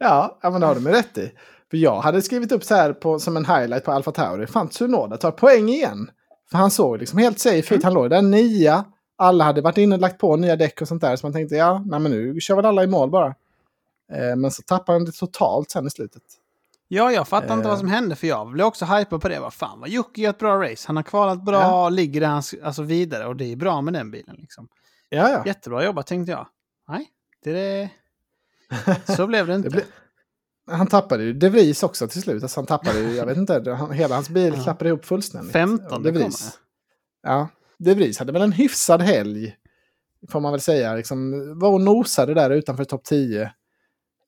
Ja, 0.01 0.37
men 0.51 0.61
det 0.61 0.67
har 0.67 0.75
de 0.75 0.85
ju 0.85 0.91
rätt 0.91 1.17
i. 1.17 1.31
För 1.69 1.77
jag 1.77 2.01
hade 2.01 2.21
skrivit 2.21 2.51
upp 2.51 2.63
så 2.63 2.75
här 2.75 2.93
på, 2.93 3.19
som 3.19 3.37
en 3.37 3.45
highlight 3.45 3.83
på 3.85 3.91
Alfa 3.91 4.11
Tauri. 4.11 4.47
Fan, 4.47 4.67
Tsunoda 4.69 5.17
tar 5.17 5.31
poäng 5.31 5.69
igen. 5.69 6.11
För 6.51 6.57
han 6.57 6.71
såg 6.71 6.97
liksom 6.99 7.19
helt 7.19 7.39
safe 7.39 7.75
ut. 7.75 7.83
Han 7.83 7.93
låg 7.93 8.09
där 8.09 8.21
nia. 8.21 8.85
Alla 9.15 9.43
hade 9.43 9.61
varit 9.61 9.77
inne 9.77 9.95
och 9.95 10.01
lagt 10.01 10.17
på 10.17 10.35
nya 10.35 10.55
däck 10.55 10.81
och 10.81 10.87
sånt 10.87 11.01
där. 11.01 11.15
Så 11.15 11.25
man 11.25 11.33
tänkte, 11.33 11.55
ja, 11.55 11.83
nej, 11.85 11.99
men 11.99 12.11
nu 12.11 12.39
kör 12.39 12.55
väl 12.55 12.65
alla 12.65 12.83
i 12.83 12.87
mål 12.87 13.09
bara. 13.09 13.27
Eh, 14.11 14.35
men 14.37 14.51
så 14.51 14.61
tappade 14.61 14.95
han 14.97 15.05
det 15.05 15.11
totalt 15.11 15.71
sen 15.71 15.87
i 15.87 15.89
slutet. 15.89 16.23
Ja, 16.87 17.11
jag 17.11 17.27
fattar 17.27 17.53
inte 17.53 17.65
Eh. 17.67 17.69
vad 17.69 17.79
som 17.79 17.87
hände 17.87 18.15
för 18.15 18.27
jag 18.27 18.47
blev 18.51 18.65
också 18.65 18.85
hypad 18.85 19.21
på 19.21 19.29
det. 19.29 19.39
Vad 19.39 19.53
fan, 19.53 19.79
vad 19.79 19.89
Jocke 19.89 20.21
gör 20.21 20.29
ett 20.29 20.39
bra 20.39 20.63
race. 20.63 20.83
Han 20.87 20.95
har 20.95 21.03
kvalat 21.03 21.45
bra, 21.45 21.61
Ja. 21.61 21.89
ligger 21.89 22.21
där 22.21 22.27
han, 22.27 22.39
s- 22.39 22.55
alltså 22.63 22.81
vidare 22.83 23.25
och 23.27 23.35
det 23.35 23.51
är 23.51 23.55
bra 23.55 23.81
med 23.81 23.93
den 23.93 24.11
bilen. 24.11 24.35
Liksom. 24.39 24.67
Ja, 25.09 25.29
ja. 25.29 25.43
Jättebra 25.45 25.83
jobbat 25.85 26.07
tänkte 26.07 26.31
jag. 26.31 26.47
Nej, 26.89 27.07
det 27.43 27.59
är... 27.59 27.89
Så 29.15 29.27
blev 29.27 29.47
det 29.47 29.55
inte. 29.55 29.69
Det 29.69 29.73
blev- 29.73 29.85
Han 30.71 30.87
tappade 30.87 31.23
ju 31.23 31.33
De 31.33 31.49
Vries 31.49 31.83
också 31.83 32.07
till 32.07 32.21
slut. 32.21 32.43
Alltså 32.43 32.59
han 32.59 32.65
tappade 32.67 32.99
ju, 32.99 33.15
jag 33.15 33.25
vet 33.25 33.37
inte, 33.37 33.71
han, 33.71 33.91
hela 33.91 34.15
hans 34.15 34.29
bil 34.29 34.53
Ja. 34.57 34.63
klappade 34.63 34.89
ihop 34.89 35.05
fullständigt. 35.05 35.51
15 35.53 35.97
Och 35.97 36.03
De. 36.03 36.11
Vries. 36.11 36.59
Ja, 37.23 37.47
De 37.77 37.93
Vries 37.93 38.19
hade 38.19 38.31
väl 38.31 38.41
en 38.41 38.51
hyfsad 38.51 39.01
helg. 39.01 39.55
Får 40.29 40.39
man 40.39 40.51
väl 40.51 40.61
säga. 40.61 40.95
Liksom, 40.95 41.31
var 41.59 41.69
och 41.69 41.81
nosade 41.81 42.33
där 42.33 42.49
utanför 42.49 42.83
topp 42.83 43.03
10. 43.03 43.41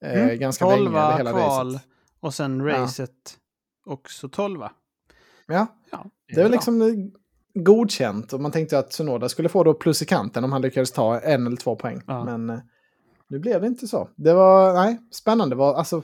Eh, 0.06 0.24
Mm. 0.24 0.40
Ganska 0.40 0.66
länge, 0.66 0.78
Tolva, 0.78 1.18
hela 1.18 1.32
kval 1.32 1.68
racet. 1.74 1.88
och 2.20 2.34
sen 2.34 2.60
Ja. 2.60 2.66
racet 2.78 3.10
också 3.86 4.30
12. 4.30 4.62
Ja, 5.48 5.68
Ja, 5.92 6.06
det 6.28 6.40
är 6.40 6.44
väl 6.44 6.52
liksom 6.52 6.82
eh, 6.82 6.88
godkänt. 7.64 8.34
Och 8.34 8.40
man 8.42 8.52
tänkte 8.52 8.80
att 8.80 8.92
Tsunoda 8.92 9.30
skulle 9.30 9.50
få 9.50 9.64
då 9.64 9.74
plus 9.74 10.02
i 10.02 10.06
kanten 10.06 10.44
om 10.44 10.52
han 10.52 10.62
lyckades 10.62 10.92
ta 10.92 11.20
en 11.20 11.48
eller 11.48 11.58
två 11.58 11.76
poäng. 11.76 12.02
Ja. 12.08 12.24
Men 12.26 12.50
eh, 12.50 12.60
nu 13.34 13.39
blev 13.39 13.62
det 13.62 13.67
inte 13.67 13.88
så. 13.88 14.10
Det 14.15 14.34
var, 14.34 14.74
nej, 14.74 15.00
spännande. 15.12 15.56
Var, 15.56 15.74
alltså, 15.76 16.04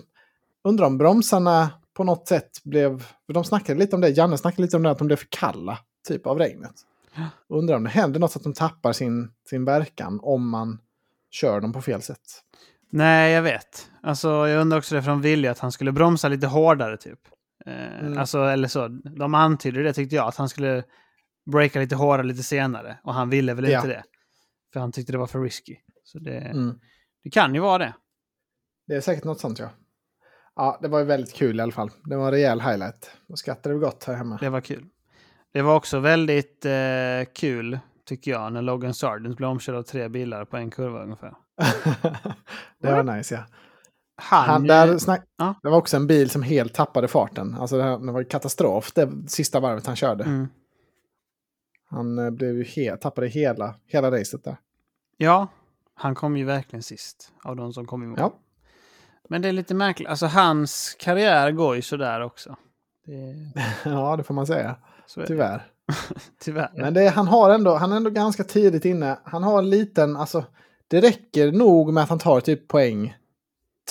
undrar 0.64 0.86
om 0.88 0.98
bromsarna 0.98 1.70
på 1.94 2.04
något 2.04 2.28
sätt 2.28 2.50
blev, 2.64 3.00
för 3.26 3.34
de 3.34 3.44
snackade 3.44 3.80
lite 3.80 3.96
om 3.96 4.02
det, 4.02 4.10
Janne 4.10 4.38
snackade 4.38 4.62
lite 4.62 4.78
om 4.78 4.84
det, 4.84 4.92
att 4.92 4.98
de 4.98 5.08
blev 5.08 5.16
för 5.18 5.28
kalla, 5.30 5.78
typ 6.08 6.28
av 6.28 6.40
regnet. 6.40 6.74
Undrar 7.50 7.76
om 7.76 7.84
det 7.84 7.90
händer 7.90 8.20
något 8.20 8.32
så 8.32 8.40
att 8.40 8.44
de 8.44 8.54
tappar 8.54 8.94
sin, 8.94 9.32
sin 9.50 9.66
verkan 9.66 10.20
om 10.24 10.50
man 10.50 10.80
kör 11.32 11.62
dem 11.62 11.74
på 11.74 11.82
fel 11.82 12.02
sätt. 12.02 12.22
Nej, 12.90 13.32
jag 13.34 13.42
vet. 13.42 13.90
Alltså, 14.04 14.28
jag 14.48 14.62
undrar 14.62 14.78
också 14.78 14.96
det 15.02 15.16
ville 15.16 15.48
ju 15.48 15.52
att 15.52 15.60
han 15.60 15.72
skulle 15.72 15.92
bromsa 15.92 16.28
lite 16.28 16.48
hårdare 16.48 16.98
typ. 16.98 17.20
Eh, 17.66 18.00
Mm. 18.06 18.18
Alltså, 18.18 18.44
eller 18.44 18.68
så. 18.68 18.88
De 19.18 19.34
antydde 19.36 19.84
det 19.84 19.94
tyckte 19.94 20.16
jag, 20.16 20.28
att 20.28 20.36
han 20.36 20.50
skulle 20.50 20.84
breaka 21.52 21.80
lite 21.80 21.96
hårdare 21.96 22.28
lite 22.28 22.44
senare. 22.44 22.98
Och 23.04 23.14
han 23.14 23.30
ville 23.30 23.54
väl 23.54 23.70
Ja. 23.70 23.78
inte 23.78 23.88
det. 23.88 24.04
För 24.74 24.80
han 24.80 24.92
tyckte 24.92 25.12
det 25.12 25.18
var 25.18 25.28
för 25.28 25.42
risky. 25.42 25.76
Så 26.04 26.20
det, 26.20 26.38
Mm. 26.38 26.80
Det 27.24 27.30
kan 27.30 27.56
ju 27.56 27.62
vara 27.62 27.78
det. 27.78 27.94
Det 28.88 28.96
är 28.96 29.02
säkert 29.02 29.24
något 29.24 29.40
sånt 29.40 29.60
ja. 29.60 29.70
Ja, 30.56 30.80
det 30.82 30.88
var 30.88 31.00
ju 31.00 31.06
väldigt 31.06 31.34
kul 31.34 31.60
i 31.60 31.62
alla 31.62 31.72
fall. 31.72 31.92
Det 32.04 32.16
var 32.16 32.26
en 32.26 32.32
rejäl 32.32 32.62
highlight. 32.62 33.12
Då 33.28 33.36
skrattade 33.36 33.76
vi 33.76 33.82
gott 33.82 34.04
här 34.04 34.14
hemma. 34.14 34.38
Det 34.42 34.50
var 34.50 34.62
kul. 34.62 34.86
Det 35.54 35.62
var 35.62 35.76
också 35.76 36.00
väldigt 36.00 36.66
eh, 36.66 37.34
kul, 37.34 37.80
tycker 38.06 38.32
jag, 38.32 38.54
när 38.54 38.62
Logan 38.62 38.94
Sargent 38.94 39.38
blev 39.38 39.50
omkörd 39.50 39.76
av 39.76 39.84
tre 39.84 40.08
bilar 40.08 40.46
på 40.46 40.58
en 40.58 40.70
kurva 40.72 41.04
ungefär. 41.04 41.34
det 42.82 42.92
var 42.92 43.04
nice 43.04 43.36
ja. 43.36 43.44
Han, 44.22 44.50
Han, 44.50 44.68
där 44.68 44.98
snack... 44.98 45.26
ja. 45.38 45.54
Det 45.64 45.70
var 45.70 45.78
också 45.78 45.98
en 45.98 46.08
bil 46.08 46.30
som 46.30 46.44
helt 46.44 46.74
tappade 46.74 47.08
farten. 47.08 47.56
Alltså 47.60 47.78
det, 47.78 47.84
här, 47.84 47.98
det 47.98 48.12
var 48.12 48.24
katastrof 48.24 48.92
det 48.94 49.10
sista 49.28 49.60
varvet 49.60 49.86
han 49.88 49.96
körde. 49.96 50.24
mm. 50.24 50.48
Han 51.90 52.20
eh, 52.20 52.30
blev 52.32 52.56
ju 52.56 52.64
he- 52.64 52.98
tappade 52.98 53.28
hela, 53.28 53.76
hela 53.86 54.12
racet 54.12 54.44
där. 54.44 54.58
Ja, 55.18 55.48
han 56.02 56.16
kom 56.16 56.38
ju 56.38 56.46
verkligen 56.46 56.84
sist 56.84 57.32
av 57.44 57.56
de 57.56 57.74
som 57.74 57.88
kom 57.88 58.04
i 58.04 58.08
mål. 58.08 58.18
Ja. 58.20 58.34
Men 59.30 59.42
det 59.42 59.48
är 59.48 59.52
lite 59.52 59.74
märkligt. 59.74 60.10
Alltså 60.10 60.26
hans 60.26 60.96
karriär 61.00 61.52
går 61.52 61.76
ju 61.76 61.82
sådär 61.82 62.22
också. 62.22 62.56
Det, 63.06 63.36
ja, 63.90 64.16
det 64.18 64.24
får 64.24 64.34
man 64.34 64.48
säga. 64.48 64.76
Tyvärr. 65.28 65.72
Tyvärr. 66.40 66.72
Men 66.74 66.94
det, 66.94 67.08
han, 67.10 67.28
har 67.28 67.50
ändå, 67.50 67.76
han 67.76 67.92
är 67.92 67.98
ändå 67.98 68.10
ganska 68.10 68.44
tidigt 68.44 68.86
inne. 68.86 69.20
Han 69.24 69.44
har 69.44 69.60
en 69.60 69.70
liten, 69.70 70.18
alltså 70.18 70.46
det 70.88 71.02
räcker 71.02 71.52
nog 71.52 71.94
med 71.94 72.04
att 72.04 72.10
han 72.10 72.20
tar 72.20 72.40
typ 72.40 72.68
poäng 72.68 73.18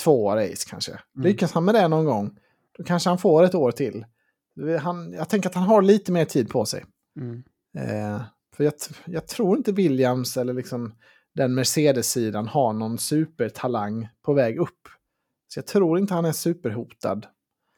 två 0.03 0.35
race 0.35 0.69
kanske. 0.69 0.91
Mm. 0.91 1.01
Lyckas 1.15 1.51
han 1.51 1.65
med 1.65 1.75
det 1.75 1.87
någon 1.87 2.05
gång, 2.05 2.37
då 2.77 2.83
kanske 2.83 3.09
han 3.09 3.17
får 3.17 3.43
ett 3.43 3.55
år 3.55 3.71
till. 3.71 4.05
Han, 4.81 5.13
jag 5.13 5.29
tänker 5.29 5.49
att 5.49 5.55
han 5.55 5.63
har 5.63 5.81
lite 5.81 6.11
mer 6.11 6.25
tid 6.25 6.49
på 6.49 6.65
sig. 6.65 6.85
Mm. 7.19 7.43
Eh, 7.77 8.21
för 8.55 8.63
jag, 8.63 8.73
jag 9.05 9.27
tror 9.27 9.57
inte 9.57 9.71
Williams 9.71 10.37
eller 10.37 10.53
liksom 10.53 10.93
den 11.39 11.55
Mercedes-sidan 11.55 12.47
har 12.47 12.73
någon 12.73 12.97
supertalang 12.97 14.07
på 14.21 14.33
väg 14.33 14.59
upp. 14.59 14.87
Så 15.47 15.57
jag 15.57 15.65
tror 15.65 15.99
inte 15.99 16.13
han 16.13 16.25
är 16.25 16.31
superhotad 16.31 17.21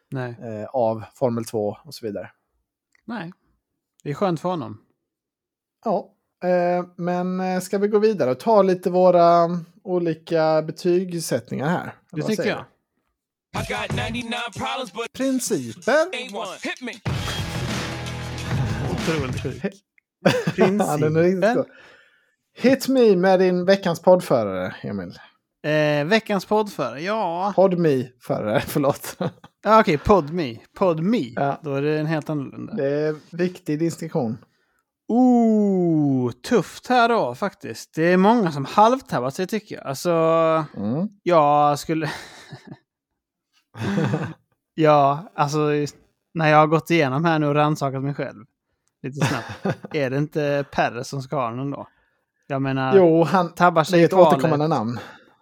Nej. 0.10 0.36
eh, 0.44 0.66
av 0.66 1.04
Formel 1.14 1.46
2 1.46 1.78
och 1.84 1.94
så 1.94 2.06
vidare. 2.06 2.32
Nej. 3.06 3.32
Det 4.04 4.10
är 4.10 4.14
skönt 4.14 4.40
för 4.40 4.50
honom. 4.50 4.82
Ja, 5.86 6.14
eh, 6.44 6.86
men 6.96 7.40
eh, 7.40 7.60
ska 7.60 7.78
vi 7.78 7.88
gå 7.88 8.00
vidare 8.00 8.32
och 8.32 8.40
ta 8.40 8.62
lite 8.62 8.90
våra 8.90 9.60
olika 9.84 10.62
betygssättningar 10.62 11.70
här? 11.70 11.96
Det 12.12 12.22
tycker 12.22 12.44
säger 12.44 12.50
jag. 12.52 12.66
I 13.64 13.74
got 13.74 14.12
99 14.14 14.32
problems, 14.58 14.94
but? 14.94 15.14
Principer? 15.14 16.08
Otroligt 18.92 19.46
riktigt 19.64 19.84
Principen. 20.56 21.66
Hit 22.54 22.88
me 22.88 23.16
med 23.16 23.40
din 23.40 23.66
veckans 23.66 24.02
poddförare, 24.02 24.76
Emil. 24.82 25.20
Eh, 25.64 26.06
veckans 26.08 26.46
poddförare, 26.46 27.02
ja. 27.02 27.54
Podme 27.56 28.08
förare, 28.22 28.60
förlåt. 28.68 29.18
ja 29.64 29.80
Okej, 29.80 29.98
Podme. 29.98 30.58
Podme, 30.78 31.18
Ja. 31.36 31.60
då 31.64 31.74
är 31.76 31.82
det 31.82 32.00
en 32.00 32.06
helt 32.06 32.30
annorlunda. 32.30 32.74
Det 32.74 32.90
är 32.90 33.16
viktig 33.32 33.80
distinktion. 33.80 34.38
Oh, 35.08 36.32
tufft 36.32 36.88
här 36.88 37.10
då 37.10 37.36
faktiskt. 37.36 37.96
Det 37.96 38.04
är 38.04 38.18
många 38.18 38.52
som 38.52 38.66
halvtabbat 38.66 39.36
sig 39.36 39.48
tycker 39.48 39.76
jag. 39.76 39.86
Alltså, 39.86 40.10
Mm. 40.78 41.08
jag 41.24 41.80
skulle... 41.80 42.12
ja, 44.74 45.32
alltså 45.36 45.58
när 46.34 46.50
jag 46.50 46.58
har 46.58 46.68
gått 46.68 46.90
igenom 46.92 47.26
här 47.26 47.40
nu 47.40 47.48
och 47.48 47.56
rannsakat 47.56 48.04
mig 48.04 48.14
själv 48.14 48.46
lite 49.04 49.26
snabbt. 49.28 49.78
är 49.96 50.10
det 50.10 50.18
inte 50.18 50.66
Perre 50.72 51.04
som 51.04 51.22
ska 51.22 51.36
ha 51.36 51.50
den 51.50 51.60
ändå? 51.60 51.88
Jag 52.52 52.62
menar, 52.62 52.98
Jo, 52.98 53.24
han, 53.24 53.54
tabbar 53.54 53.82
det 53.82 53.86
sig 53.86 54.00
är 54.00 54.04
i 54.04 54.06
ett 54.06 54.14
återkommande 54.14 54.68
namn. 54.68 55.00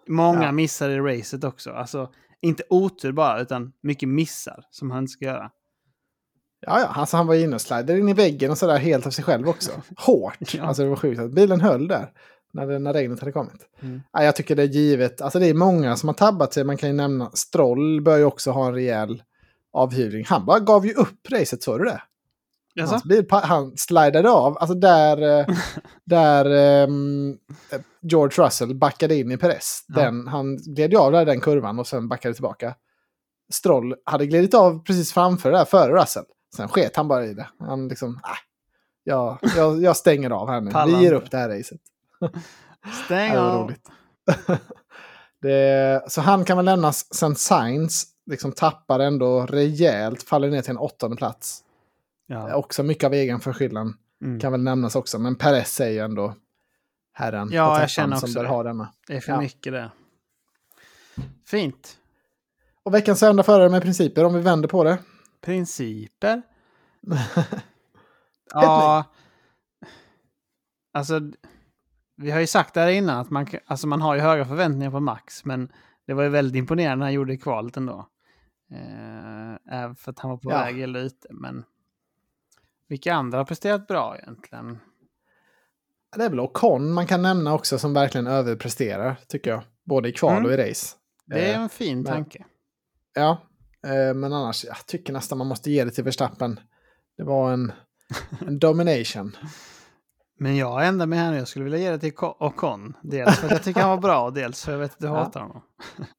Många 0.08 0.42
Ja. 0.44 0.52
missar 0.52 0.88
i 0.90 1.00
racet 1.00 1.44
också. 1.44 1.70
Alltså, 1.70 2.08
inte 2.40 2.62
otur 2.70 3.12
bara, 3.12 3.40
utan 3.40 3.72
mycket 3.82 4.08
missar 4.08 4.64
som 4.70 4.90
han 4.90 5.08
ska 5.08 5.24
göra. 5.24 5.50
Ja, 6.66 6.80
ja, 6.80 6.86
alltså 6.86 7.16
han 7.16 7.26
var 7.26 7.34
inne 7.34 7.54
och 7.54 7.60
slidade 7.60 7.98
in 7.98 8.08
i 8.08 8.12
väggen 8.12 8.50
och 8.50 8.58
sådär 8.58 8.78
helt 8.78 9.06
av 9.06 9.10
sig 9.10 9.24
själv 9.24 9.48
också. 9.48 9.70
Hårt. 9.96 10.54
Ja. 10.54 10.64
Alltså 10.64 10.82
det 10.82 10.88
var 10.88 10.96
sjukt 10.96 11.20
att 11.20 11.30
bilen 11.30 11.60
höll 11.60 11.88
där. 11.88 12.10
När, 12.52 12.66
det, 12.66 12.78
när 12.78 12.92
regnet 12.92 13.20
hade 13.20 13.32
kommit. 13.32 13.68
Mm. 13.82 14.02
Ja, 14.12 14.24
jag 14.24 14.36
tycker 14.36 14.56
det 14.56 14.62
är 14.62 14.66
givet. 14.66 15.20
Alltså 15.20 15.38
det 15.38 15.46
är 15.46 15.54
många 15.54 15.96
som 15.96 16.08
har 16.08 16.14
tabbat 16.14 16.52
sig. 16.52 16.64
Man 16.64 16.76
kan 16.76 16.88
ju 16.88 16.94
nämna 16.94 17.30
Stroll 17.30 18.00
bör 18.00 18.16
ju 18.18 18.24
också 18.24 18.50
ha 18.50 18.66
en 18.66 18.74
rejäl 18.74 19.22
avhyvling. 19.72 20.24
Han 20.28 20.46
bara 20.46 20.60
gav 20.60 20.86
ju 20.86 20.92
upp 20.92 21.30
racet, 21.30 21.62
såg 21.62 21.78
du 21.78 21.84
det? 21.84 22.02
Jaså? 22.74 22.92
Hans 22.92 23.04
bil, 23.04 23.26
han 23.30 23.76
slidade 23.76 24.30
av. 24.30 24.58
Alltså 24.58 24.74
där, 24.74 25.38
eh, 25.40 25.46
där 26.04 26.44
eh, 26.44 26.88
George 28.02 28.44
Russell 28.44 28.74
backade 28.74 29.14
in 29.14 29.32
i 29.32 29.36
Perez. 29.36 29.84
Ja. 29.88 30.02
Den, 30.02 30.28
han 30.28 30.56
gled 30.56 30.94
av 30.94 31.12
där 31.12 31.24
den 31.24 31.40
kurvan 31.40 31.78
och 31.78 31.86
sen 31.86 32.08
backade 32.08 32.34
tillbaka. 32.34 32.74
Stroll 33.52 33.94
hade 34.04 34.26
glidit 34.26 34.54
av 34.54 34.84
precis 34.84 35.12
framför 35.12 35.50
det 35.50 35.58
där, 35.58 35.64
före 35.64 36.02
Russell. 36.02 36.24
Sen 36.56 36.68
sket 36.68 36.96
han 36.96 37.08
bara 37.08 37.26
i 37.26 37.34
det. 37.34 37.48
Han 37.58 37.88
liksom, 37.88 38.14
äh, 38.14 38.20
jag, 39.04 39.38
jag, 39.56 39.82
jag 39.82 39.96
stänger 39.96 40.30
av 40.30 40.48
här 40.48 40.60
nu. 40.60 40.70
Vi 40.86 41.02
ger 41.02 41.12
upp 41.12 41.30
det 41.30 41.36
här 41.36 41.48
racet. 41.48 41.80
Stäng 43.04 43.36
av. 43.36 43.62
roligt. 43.62 43.88
det, 45.42 46.04
så 46.08 46.20
han 46.20 46.44
kan 46.44 46.56
väl 46.56 46.66
lämnas 46.66 47.14
sen 47.14 47.36
Sainz 47.36 48.06
liksom 48.30 48.52
tappar 48.52 49.00
ändå 49.00 49.46
rejält, 49.46 50.22
faller 50.22 50.50
ner 50.50 50.62
till 50.62 50.70
en 50.70 50.78
åttonde 50.78 51.16
plats. 51.16 51.64
Ja. 52.32 52.54
Också 52.54 52.82
mycket 52.82 53.04
av 53.04 53.12
egen 53.14 53.40
förskyllan 53.40 53.96
Mm. 54.22 54.40
kan 54.40 54.52
väl 54.52 54.62
nämnas 54.62 54.96
också. 54.96 55.18
Men 55.18 55.36
Perez 55.36 55.80
är 55.80 55.88
ju 55.90 55.98
ändå 55.98 56.34
herren 57.12 57.48
Ja, 57.52 57.80
jag 57.80 57.90
känner 57.90 58.16
som 58.16 58.26
också 58.26 58.38
bör 58.38 58.42
det. 58.44 58.48
ha 58.50 58.62
denna. 58.62 58.92
Det 59.06 59.16
är 59.16 59.20
för 59.20 59.32
Ja. 59.32 59.40
mycket 59.40 59.72
det. 59.72 59.90
Fint. 61.46 61.96
Och 62.82 62.94
veckans 62.94 63.22
enda 63.22 63.42
förare 63.42 63.68
med 63.68 63.82
principer, 63.82 64.24
om 64.24 64.34
vi 64.34 64.40
vänder 64.40 64.68
på 64.68 64.84
det. 64.84 64.98
Principer? 65.40 66.42
ja. 68.54 69.04
Alltså, 70.92 71.20
vi 72.16 72.30
har 72.30 72.40
ju 72.40 72.46
sagt 72.46 72.74
där 72.74 72.88
innan 72.88 73.18
att 73.20 73.30
man, 73.30 73.46
alltså 73.66 73.86
man 73.86 74.00
har 74.00 74.14
ju 74.14 74.20
höga 74.20 74.44
förväntningar 74.44 74.90
på 74.90 75.00
Max, 75.00 75.44
men 75.44 75.72
det 76.06 76.14
var 76.14 76.22
ju 76.22 76.28
väldigt 76.28 76.56
imponerande 76.58 76.96
när 76.96 77.06
han 77.06 77.12
gjorde 77.14 77.36
kvalet 77.36 77.76
ändå. 77.76 78.08
Eh, 78.72 79.74
även 79.82 79.96
för 79.96 80.10
att 80.10 80.18
han 80.18 80.30
var 80.30 80.38
på 80.38 80.50
Ja. 80.50 80.58
väg 80.58 80.80
eller 80.80 81.00
ute, 81.00 81.28
men 81.30 81.64
vilka 82.90 83.14
andra 83.14 83.38
har 83.38 83.44
presterat 83.44 83.86
bra 83.86 84.16
egentligen? 84.18 84.78
Det 86.16 86.24
är 86.24 86.30
väl 86.30 86.40
Ocon 86.40 86.92
man 86.92 87.06
kan 87.06 87.22
nämna 87.22 87.54
också 87.54 87.78
som 87.78 87.94
verkligen 87.94 88.26
överpresterar, 88.26 89.16
tycker 89.28 89.50
jag. 89.50 89.62
Både 89.84 90.08
i 90.08 90.12
kval 90.12 90.32
Mm. 90.32 90.44
och 90.46 90.52
i 90.52 90.56
race. 90.70 90.96
Det 91.26 91.40
är 91.50 91.54
Eh, 91.54 91.60
en 91.62 91.68
fin 91.68 91.96
men- 92.02 92.12
tanke. 92.12 92.44
Ja, 93.14 93.42
eh, 93.86 94.14
men 94.14 94.32
annars, 94.32 94.64
jag 94.64 94.86
tycker 94.86 95.12
nästan 95.12 95.38
man 95.38 95.46
måste 95.46 95.70
ge 95.70 95.84
det 95.84 95.90
till 95.90 96.04
Verstappen. 96.04 96.60
Det 97.16 97.22
var 97.24 97.52
en, 97.52 97.72
en 98.46 98.58
domination. 98.58 99.36
Men 100.38 100.56
jag 100.56 100.86
ändrar 100.86 101.06
mig 101.06 101.18
här 101.18 101.30
nu. 101.30 101.36
Jag 101.38 101.48
skulle 101.48 101.64
vilja 101.64 101.78
ge 101.78 101.90
det 101.90 101.98
till 101.98 102.12
Ocon. 102.18 102.96
Dels 103.02 103.38
för 103.38 103.46
att 103.46 103.52
jag 103.52 103.62
tycker 103.62 103.80
han 103.80 103.90
var 103.90 103.98
bra 103.98 104.24
och 104.24 104.32
dels 104.32 104.64
för 104.64 104.72
att 104.72 104.74
jag 104.74 104.80
vet 104.80 104.92
att 104.92 104.98
du 104.98 105.06
Ja. 105.06 105.14
hatar 105.14 105.40
honom. 105.40 105.62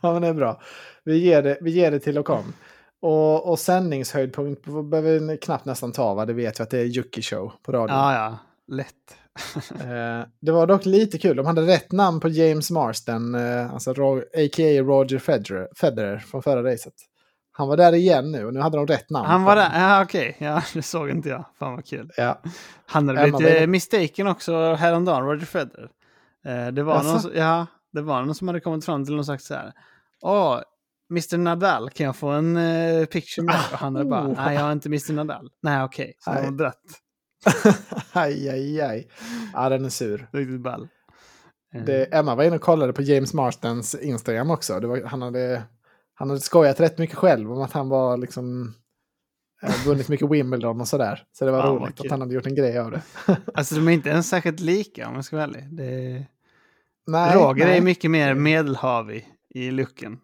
ja, 0.00 0.12
men 0.12 0.22
det 0.22 0.28
är 0.28 0.34
bra. 0.34 0.60
Vi 1.04 1.18
ger 1.18 1.42
det, 1.42 1.58
vi 1.60 1.70
ger 1.70 1.90
det 1.90 2.00
till 2.00 2.18
Ocon. 2.18 2.52
Och, 3.02 3.50
och 3.50 3.58
sändningshöjdpunkt 3.58 4.64
behöver 4.64 5.18
vi 5.18 5.38
knappt 5.38 5.64
nästan 5.64 5.92
ta, 5.92 6.14
va? 6.14 6.26
Det 6.26 6.32
vet 6.32 6.60
vi 6.60 6.62
att 6.62 6.70
det 6.70 6.78
är 6.78 6.84
Yuki 6.84 7.22
Show 7.22 7.52
på 7.62 7.72
radion. 7.72 7.96
Ja, 7.96 8.14
ja. 8.14 8.38
Lätt. 8.74 8.94
Eh, 9.80 10.26
det 10.40 10.52
var 10.52 10.66
dock 10.66 10.86
lite 10.86 11.18
kul. 11.18 11.36
De 11.36 11.46
hade 11.46 11.62
rätt 11.62 11.92
namn 11.92 12.20
på 12.20 12.28
James 12.28 12.70
Marsden, 12.70 13.34
eh, 13.34 13.72
alltså 13.72 13.90
a.k.a. 13.90 14.82
Roger 14.82 15.18
Federer, 15.18 15.68
Federer 15.76 16.18
från 16.18 16.42
förra 16.42 16.72
racet. 16.72 16.92
Han 17.52 17.68
var 17.68 17.76
där 17.76 17.94
igen 17.94 18.32
nu 18.32 18.46
och 18.46 18.54
nu 18.54 18.60
hade 18.60 18.76
de 18.76 18.86
rätt 18.86 19.10
namn. 19.10 19.26
Han 19.26 19.44
var 19.44 19.56
honom. 19.56 19.72
där? 19.72 19.80
Ja, 19.80 20.02
okej. 20.02 20.36
Ja, 20.38 20.62
det 20.74 20.82
såg 20.82 21.10
inte 21.10 21.28
jag. 21.28 21.44
Fan 21.58 21.74
vad 21.74 21.86
kul. 21.86 22.10
Ja. 22.16 22.40
Han 22.86 23.08
hade 23.08 23.20
Emma, 23.20 23.38
blivit 23.38 23.56
är 23.56 23.60
eh, 23.62 23.66
mistaken 23.66 24.26
också 24.26 24.74
häromdagen, 24.74 25.24
Roger 25.24 25.46
Federer. 25.46 25.90
Eh, 26.44 26.66
det, 26.66 26.82
var 26.82 27.02
någon, 27.02 27.32
ja, 27.34 27.66
det 27.92 28.02
var 28.02 28.22
någon 28.22 28.34
som 28.34 28.48
hade 28.48 28.60
kommit 28.60 28.84
fram 28.84 29.04
till 29.04 29.18
och 29.18 29.26
sagt 29.26 29.44
så 29.44 29.54
här. 29.54 29.72
Åh, 30.22 30.60
Mr 31.10 31.38
Nadal, 31.38 31.90
kan 31.90 32.06
jag 32.06 32.16
få 32.16 32.28
en 32.28 32.56
eh, 32.56 33.04
picture 33.06 33.44
med? 33.46 33.54
Och 33.72 33.78
han 33.78 33.94
hade 33.96 34.08
bara, 34.10 34.26
Oh. 34.28 34.34
nej 34.36 34.54
jag 34.54 34.68
är 34.68 34.72
inte 34.72 34.88
Mr 34.88 35.12
Nadal. 35.12 35.50
Nej 35.62 35.82
okej, 35.82 36.14
så 36.18 36.30
Nej. 36.32 36.44
han 36.44 36.56
var 36.56 36.64
dratt. 36.64 36.82
aj, 38.12 38.48
aj, 38.48 38.80
aj. 38.80 39.08
Ja, 39.52 39.68
den 39.68 39.84
är 39.84 39.88
sur. 39.88 40.28
Riktigt 40.32 40.60
ball. 40.60 40.88
Eh, 41.74 41.84
Det, 41.84 42.04
Emma 42.14 42.34
var 42.34 42.44
inne 42.44 42.56
och 42.56 42.62
kollade 42.62 42.92
på 42.92 43.02
James 43.02 43.34
Marstens 43.34 43.94
Instagram 43.94 44.50
också. 44.50 44.80
Var, 44.80 45.02
han, 45.04 45.22
hade, 45.22 45.62
han 46.14 46.28
hade 46.28 46.40
skojat 46.40 46.80
rätt 46.80 46.98
mycket 46.98 47.16
själv 47.16 47.52
om 47.52 47.62
att 47.62 47.72
han 47.72 47.88
var 47.88 48.16
liksom... 48.16 48.74
eh, 49.62 49.86
Vunnit 49.86 50.08
mycket 50.08 50.30
Wimbledon 50.30 50.80
och 50.80 50.88
sådär. 50.88 51.24
Så 51.32 51.44
det 51.44 51.50
var 51.50 51.58
Ja, 51.58 51.72
vad 51.72 51.82
roligt 51.82 52.00
att 52.00 52.10
han 52.10 52.20
hade 52.20 52.34
gjort 52.34 52.46
en 52.46 52.54
grej 52.54 52.78
av 52.78 52.90
det. 52.90 53.02
Alltså 53.54 53.74
de 53.74 53.88
är 53.88 53.92
inte 53.92 54.08
ens 54.08 54.28
särskilt 54.28 54.60
lika 54.60 55.08
om 55.08 55.14
jag 55.14 55.24
ska 55.24 55.36
vara 55.36 55.46
ärlig. 55.46 55.64
Det, 55.76 56.26
Nej, 57.06 57.34
Roger 57.36 57.66
nej. 57.66 57.78
är 57.78 57.82
mycket 57.82 58.10
mer 58.10 58.34
medelhavig 58.34 59.28
i 59.54 59.70
looken. 59.70 60.18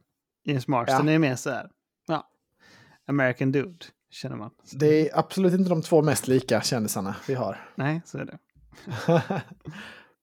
James 0.49 0.69
Marston 0.69 1.07
Ja. 1.09 1.13
är 1.15 1.19
mer 1.19 1.37
så 1.37 1.51
här, 1.51 1.67
ja, 2.09 2.29
American 3.09 3.53
Dude, 3.53 3.85
känner 4.11 4.37
man. 4.37 4.51
Det 4.73 4.87
är 5.11 5.19
absolut 5.19 5.53
inte 5.55 5.71
de 5.71 5.83
två 5.83 6.03
mest 6.03 6.29
lika 6.29 6.61
kändisarna 6.61 7.17
vi 7.29 7.35
har. 7.35 7.69
Nej, 7.75 8.03
så 8.05 8.19
är 8.19 8.25
det. 8.25 8.39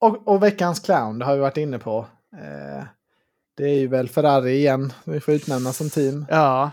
och, 0.00 0.28
och 0.28 0.42
veckans 0.42 0.80
clown, 0.80 1.18
det 1.18 1.24
har 1.24 1.34
vi 1.34 1.40
varit 1.40 1.56
inne 1.56 1.78
på. 1.78 1.98
Eh, 2.36 2.84
det 3.56 3.64
är 3.64 3.74
ju 3.80 3.86
väl 3.88 4.08
Ferrari 4.08 4.52
igen, 4.56 4.92
vi 5.04 5.20
får 5.20 5.34
utnämna 5.34 5.72
som 5.72 5.90
team. 5.90 6.26
Ja, 6.28 6.70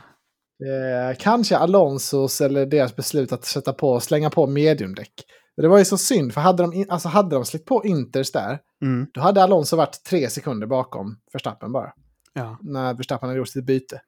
Eh, 0.63 1.15
kanske 1.19 1.57
Alonsos 1.57 2.41
eller 2.41 2.65
deras 2.65 2.95
beslut 2.95 3.31
att 3.31 3.45
sätta 3.45 3.73
på, 3.73 3.99
slänga 3.99 4.29
på 4.29 4.47
mediumdäck. 4.47 5.13
Det 5.57 5.67
var 5.67 5.77
ju 5.79 5.85
så 5.85 5.97
synd, 5.97 6.33
för 6.33 6.41
hade 6.41 6.63
de, 6.63 6.73
in- 6.73 6.89
alltså 6.89 7.09
hade 7.09 7.35
de 7.35 7.45
släppt 7.45 7.65
på 7.65 7.85
Inters 7.85 8.31
där, 8.31 8.59
mm, 8.81 9.07
då 9.13 9.21
hade 9.21 9.43
Alonso 9.43 9.75
varit 9.77 10.03
tre 10.03 10.29
sekunder 10.29 10.67
bakom 10.67 11.17
Verstappen 11.33 11.71
bara. 11.71 11.93
Ja. 12.33 12.57
När 12.61 12.93
Verstappen 12.93 13.29
hade 13.29 13.37
gjort 13.39 13.47
sitt 13.49 13.65
byte. 13.65 14.01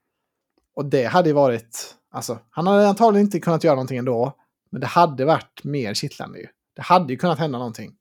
Och 0.75 0.85
det 0.85 1.05
hade 1.05 1.29
ju 1.29 1.33
varit, 1.33 1.95
alltså, 2.11 2.39
han 2.49 2.67
hade 2.67 2.87
antagligen 2.87 3.25
inte 3.27 3.39
kunnat 3.39 3.63
göra 3.63 3.75
någonting 3.75 3.97
ändå. 3.97 4.33
Men 4.71 4.81
det 4.81 4.87
hade 4.87 5.25
varit 5.25 5.63
mer 5.63 5.93
kittlande 5.93 6.39
ju. 6.39 6.47
Det 6.75 6.81
hade 6.81 7.13
ju 7.13 7.17
kunnat 7.19 7.39
hända 7.39 7.57
någonting. 7.57 7.95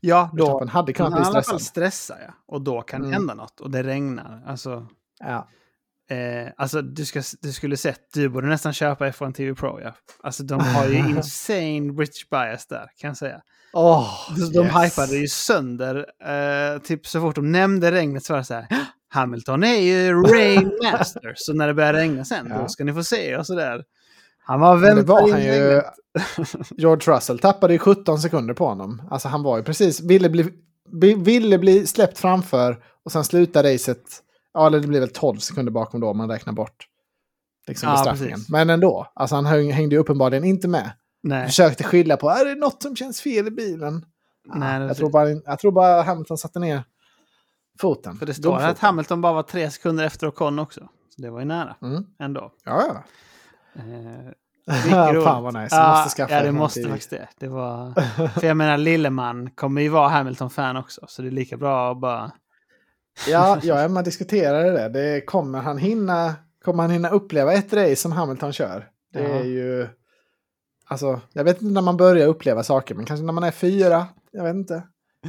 Ja, 0.00 0.30
då 0.32 0.44
Verstappen 0.44 0.68
hade 0.68 0.92
kunnat 0.92 1.12
bli 1.12 1.22
han 1.22 1.32
i 1.32 1.36
alla 1.36 1.42
fall 1.42 1.60
stressad. 1.60 1.62
stressa, 1.62 2.16
ja. 2.26 2.34
Och 2.46 2.62
då 2.62 2.82
kan 2.82 3.00
Mm. 3.00 3.10
det 3.10 3.16
hända 3.16 3.34
något. 3.34 3.60
Och 3.60 3.70
det 3.70 3.82
regnar. 3.82 4.42
Alltså, 4.46 4.86
Ja. 5.20 5.48
eh, 6.16 6.48
alltså 6.56 6.82
du, 6.82 7.04
ska, 7.04 7.22
du 7.42 7.52
skulle 7.52 7.76
sett, 7.76 8.00
du 8.12 8.28
borde 8.28 8.46
nästan 8.48 8.72
köpa 8.72 9.08
F1 9.10 9.32
TV 9.32 9.54
Pro, 9.54 9.80
ja. 9.80 9.94
Alltså 10.22 10.42
de 10.42 10.60
har 10.60 10.86
ju 10.86 10.98
insane 11.10 11.92
British 11.92 12.28
bias 12.30 12.66
där, 12.66 12.90
kan 12.96 13.08
jag 13.08 13.16
säga. 13.16 13.40
De, 14.36 14.52
de 14.52 14.66
yes. 14.66 14.74
hypade 14.96 15.16
ju 15.16 15.28
sönder, 15.28 16.06
eh, 16.24 16.78
typ 16.78 17.06
så 17.06 17.20
fort 17.20 17.34
de 17.34 17.52
nämnde 17.52 17.92
regnet 17.92 18.24
så 18.24 18.32
var 18.32 18.38
det 18.38 18.44
så 18.44 18.54
här, 18.54 18.66
Hamilton 19.12 19.64
är 19.64 19.80
ju 19.80 20.12
Rain 20.22 20.72
Master, 20.82 21.32
så 21.36 21.52
när 21.52 21.66
det 21.66 21.74
börjar 21.74 21.92
regna 21.92 22.24
sen, 22.24 22.46
Ja. 22.50 22.58
då 22.62 22.68
ska 22.68 22.84
ni 22.84 22.92
få 22.92 23.04
se 23.04 23.36
och 23.36 23.46
sådär. 23.46 23.84
Han 24.44 24.60
var 24.60 24.76
Men 24.76 24.96
det 24.96 25.02
var 25.02 25.30
han 25.30 25.42
ju. 25.44 25.82
George 26.76 27.14
Russell 27.16 27.38
tappade 27.38 27.72
ju 27.72 27.78
17 27.78 28.18
sekunder 28.18 28.54
på 28.54 28.66
honom. 28.66 29.02
Alltså 29.10 29.28
han 29.28 29.42
var 29.42 29.56
ju 29.58 29.62
precis, 29.64 30.00
ville 30.00 30.28
bli, 30.28 30.50
ville 31.14 31.58
bli 31.58 31.86
släppt 31.86 32.18
framför 32.18 32.78
och 33.04 33.12
sen 33.12 33.24
sluta 33.24 33.62
racet. 33.62 34.02
Ja, 34.54 34.66
eller 34.66 34.80
det 34.80 34.86
blir 34.86 35.00
väl 35.00 35.08
12 35.12 35.36
sekunder 35.38 35.72
bakom 35.72 36.00
då 36.00 36.08
om 36.08 36.16
man 36.16 36.28
räknar 36.30 36.52
bort 36.52 36.86
liksom 37.68 37.88
Ja, 37.88 38.06
precis. 38.10 38.48
Men 38.48 38.70
ändå, 38.70 39.06
alltså 39.14 39.36
han 39.36 39.46
häng- 39.46 39.72
hängde 39.72 39.94
ju 39.94 40.00
uppenbarligen 40.00 40.44
inte 40.44 40.68
med. 40.68 40.90
Nej, 41.22 41.46
Försökte 41.46 41.84
skylla 41.84 42.16
på, 42.16 42.30
är 42.30 42.44
det 42.44 42.54
något 42.54 42.82
som 42.82 42.96
känns 42.96 43.20
fel 43.20 43.46
i 43.46 43.50
bilen? 43.50 44.04
Nej, 44.54 44.78
det- 44.80 44.86
jag, 44.86 44.96
tror 44.96 45.10
bara, 45.10 45.28
jag 45.30 45.58
tror 45.58 45.72
bara 45.72 46.02
Hamilton 46.02 46.38
satte 46.38 46.58
ner 46.58 46.84
foten. 47.80 48.16
för 48.16 48.26
det 48.26 48.34
står 48.34 48.58
här 48.58 48.70
att. 48.70 48.78
Hamilton 48.78 49.20
bara 49.20 49.32
var 49.32 49.42
tre 49.42 49.70
sekunder 49.70 50.04
efter 50.04 50.26
Ocon 50.28 50.58
också. 50.58 50.80
Så 51.16 51.22
det 51.22 51.30
var 51.30 51.38
ju 51.38 51.44
nära 51.46 51.76
Mm. 51.82 52.04
ändå. 52.18 52.52
Ja, 52.64 52.82
ja. 52.88 53.02
Eh, 53.82 54.32
Fan 55.24 55.42
vad 55.42 55.54
nice. 55.54 55.76
Jag 55.76 55.90
måste 55.90 56.16
skaffa 56.16 56.34
Ja, 56.34 56.42
det 56.42 56.52
måste 56.52 56.80
TV. 56.80 56.90
faktiskt 56.90 57.10
det. 57.10 57.28
det 57.38 57.48
var... 57.48 57.92
För 58.40 58.46
jag 58.46 58.56
menar, 58.56 58.76
Lilleman 58.78 59.50
kommer 59.50 59.82
ju 59.82 59.88
vara 59.88 60.08
Hamilton-fan 60.08 60.76
också. 60.76 61.00
Så 61.08 61.22
det 61.22 61.28
är 61.28 61.32
lika 61.32 61.56
bra 61.56 61.92
att 61.92 62.00
bara 62.00 62.30
Ja, 63.28 63.58
jag 63.62 63.76
och 63.76 63.82
Emma 63.82 64.02
diskuterade 64.02 64.70
det. 64.72 64.88
det 64.88 65.20
kommer, 65.20 65.60
han 65.60 65.78
hinna, 65.78 66.34
kommer 66.64 66.82
han 66.82 66.90
hinna 66.92 67.08
uppleva 67.10 67.52
ett 67.52 67.72
race 67.72 67.96
som 67.96 68.12
Hamilton 68.12 68.52
kör? 68.52 68.88
Det 69.12 69.22
Ja. 69.22 69.28
är 69.28 69.44
ju... 69.44 69.88
Alltså, 70.86 71.20
jag 71.32 71.44
vet 71.44 71.62
inte 71.62 71.74
när 71.74 71.82
man 71.82 71.96
börjar 71.96 72.26
uppleva 72.26 72.62
saker, 72.62 72.94
men 72.94 73.04
kanske 73.04 73.24
när 73.26 73.32
man 73.32 73.44
är 73.44 73.50
fyra. 73.50 74.06
Jag 74.30 74.44
vet 74.44 74.54
inte. 74.54 74.82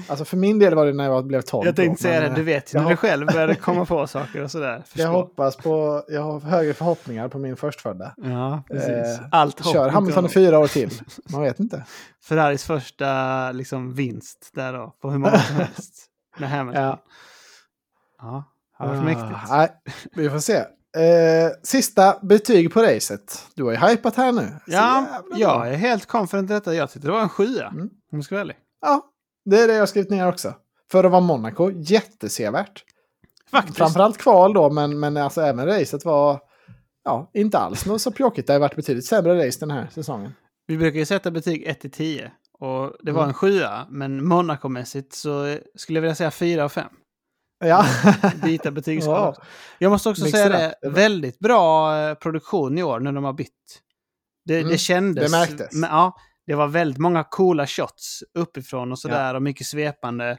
Alltså 0.07 0.25
för 0.25 0.37
min 0.37 0.59
del 0.59 0.75
var 0.75 0.85
det 0.85 0.93
när 0.93 1.03
jag 1.03 1.25
blev 1.25 1.41
tolv. 1.41 1.65
Jag 1.65 1.75
tänkte 1.75 2.03
säga 2.03 2.19
det, 2.21 2.29
du 2.35 2.41
eh, 2.41 2.45
vet 2.45 2.73
jag 2.73 2.83
när 2.83 2.89
du 2.89 2.95
själv 2.95 3.27
började 3.27 3.55
komma 3.55 3.85
på 3.85 4.07
saker 4.07 4.43
och 4.43 4.51
sådär. 4.51 4.71
Jag 4.77 4.87
Förstå. 4.87 5.07
hoppas 5.07 5.55
på... 5.55 6.03
Jag 6.07 6.21
har 6.21 6.39
högre 6.39 6.73
förhoppningar 6.73 7.27
på 7.27 7.37
min 7.39 7.55
förstfödda. 7.55 8.13
Ja, 8.17 8.63
precis. 8.67 8.89
Eh, 9.19 9.25
Allt 9.31 9.65
Kör 9.65 9.89
Hamilton 9.89 10.29
fyra 10.29 10.59
år 10.59 10.67
till. 10.67 10.91
Man 11.31 11.41
vet 11.41 11.59
inte. 11.59 11.85
Ferraris 12.23 12.63
första 12.63 13.51
liksom, 13.51 13.93
vinst 13.93 14.51
där 14.53 14.73
då, 14.73 14.95
på 15.01 15.11
hur 15.11 15.17
många 15.17 15.39
som 15.39 15.55
helst. 15.75 15.93
Med 16.37 16.49
Hamilton. 16.49 16.83
Ja. 16.83 16.99
Ja, 18.21 18.43
det 18.79 18.83
har 18.85 18.87
varit 18.95 18.99
Ah, 19.01 19.03
mäktigt. 19.05 19.49
Nej, 19.49 19.69
vi 20.15 20.29
får 20.29 20.39
se. 20.39 20.55
Eh, 20.97 21.51
sista 21.63 22.15
betyg 22.21 22.73
på 22.73 22.81
racet. 22.81 23.45
Du 23.55 23.63
har 23.63 23.71
ju 23.71 23.77
hypat 23.77 24.15
här 24.15 24.31
nu. 24.31 24.41
Så 24.65 24.71
Ja, 24.71 25.05
jag 25.35 25.67
är 25.69 25.73
helt 25.75 26.05
confident 26.05 26.49
i 26.51 26.53
detta. 26.53 26.73
Jag 26.75 26.91
tyckte 26.91 27.07
det 27.07 27.11
var 27.11 27.21
en 27.21 27.29
sjua, 27.29 27.67
Mm. 27.67 27.81
om 27.81 27.89
jag 28.17 28.23
ska 28.23 28.35
vara 28.35 28.41
ärlig. 28.41 28.55
Ja, 28.81 29.01
det 29.51 29.61
är 29.61 29.67
det 29.67 29.73
jag 29.73 29.81
har 29.81 29.85
skrivit 29.87 30.09
ner 30.09 30.27
också. 30.27 30.53
För 30.91 31.03
att 31.03 31.11
vara 31.11 31.21
Monaco, 31.21 31.71
jättesevärt. 31.71 32.83
Faktiskt. 33.51 33.77
Framförallt 33.77 34.17
kval 34.17 34.53
då, 34.53 34.69
men, 34.69 34.99
men 34.99 35.17
alltså 35.17 35.41
även 35.41 35.65
racet 35.65 36.05
var 36.05 36.39
ja, 37.03 37.31
inte 37.33 37.57
alls 37.57 37.85
något 37.85 38.01
så 38.01 38.11
pjåkigt. 38.11 38.47
Det 38.47 38.53
har 38.53 38.59
varit 38.59 38.75
betydligt 38.75 39.05
sämre 39.05 39.47
race 39.47 39.59
den 39.59 39.71
här 39.71 39.87
säsongen. 39.93 40.31
Vi 40.67 40.77
brukar 40.77 40.99
ju 40.99 41.05
sätta 41.05 41.31
betyg 41.31 41.63
1 41.67 41.79
till 41.79 41.91
10. 41.91 42.31
Och 42.59 42.93
det 43.01 43.11
var 43.11 43.21
Mm. 43.21 43.27
en 43.29 43.33
sjua, 43.33 43.87
men 43.89 44.27
Monaco-mässigt 44.27 45.13
så 45.13 45.57
skulle 45.75 45.97
jag 45.97 46.01
vilja 46.01 46.15
säga 46.15 46.31
4 46.31 46.63
av 46.63 46.69
5. 46.69 46.85
Ja, 47.63 47.85
Byta 48.43 48.71
betygsskala. 48.71 49.17
Ja. 49.19 49.29
också. 49.29 49.41
Jag 49.79 49.89
måste 49.91 50.09
också 50.09 50.23
Mix 50.23 50.31
säga 50.31 50.49
det. 50.49 50.75
Det 50.81 50.89
väldigt 50.89 51.39
bra 51.39 51.97
eh, 51.99 52.13
produktion 52.13 52.77
i 52.77 52.83
år 52.83 52.99
när 52.99 53.11
de 53.11 53.23
har 53.23 53.33
bytt. 53.33 53.49
Det, 54.45 54.57
Mm, 54.59 54.71
det 54.71 54.77
kändes... 54.77 55.31
det 55.31 55.37
märktes. 55.37 55.73
Men, 55.73 55.89
ja, 55.89 56.15
det 56.51 56.55
var 56.55 56.67
väldigt 56.67 56.97
många 56.97 57.23
coola 57.23 57.67
shots 57.67 58.23
uppifrån 58.33 58.91
och 58.91 58.99
sådär 58.99 59.33
och 59.35 59.41
mycket 59.41 59.67
svepande. 59.67 60.37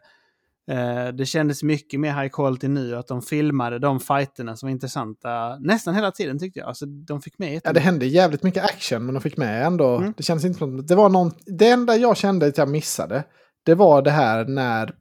Eh, 0.71 1.09
det 1.09 1.27
kändes 1.27 1.63
mycket 1.63 2.01
mer 2.01 2.13
high 2.23 2.29
quality 2.29 2.69
nu 2.69 2.97
att 2.97 3.09
de 3.09 3.23
filmade 3.23 3.79
de 3.79 4.01
fighterna 4.01 4.57
som 4.57 4.67
var 4.67 4.71
intressanta 4.71 5.59
nästan 5.61 5.95
hela 5.95 6.11
tiden 6.11 6.39
tyckte 6.39 6.59
jag. 6.59 6.69
Alltså, 6.69 6.87
de 6.87 7.23
fick 7.23 7.39
med 7.39 7.61
ja, 7.65 7.73
det 7.73 7.81
hände 7.81 8.07
jävligt 8.07 8.43
mycket 8.43 8.65
action, 8.65 9.07
men 9.07 9.15
de 9.15 9.21
fick 9.21 9.37
med 9.37 9.67
ändå. 9.67 9.97
Mm. 9.97 10.15
Det 10.17 10.23
kändes 10.23 10.45
inte 10.45 10.59
som... 10.59 10.87
Det 10.87 10.95
var 10.95 11.09
någon... 11.09 11.33
Det 11.47 11.69
enda 11.69 11.97
jag 11.97 12.17
kände 12.17 12.47
att 12.47 12.59
jag 12.59 12.69
missade, 12.69 13.25
det 13.63 13.75
var 13.75 14.03
det 14.03 14.11
här 14.11 14.45
när 14.45 14.95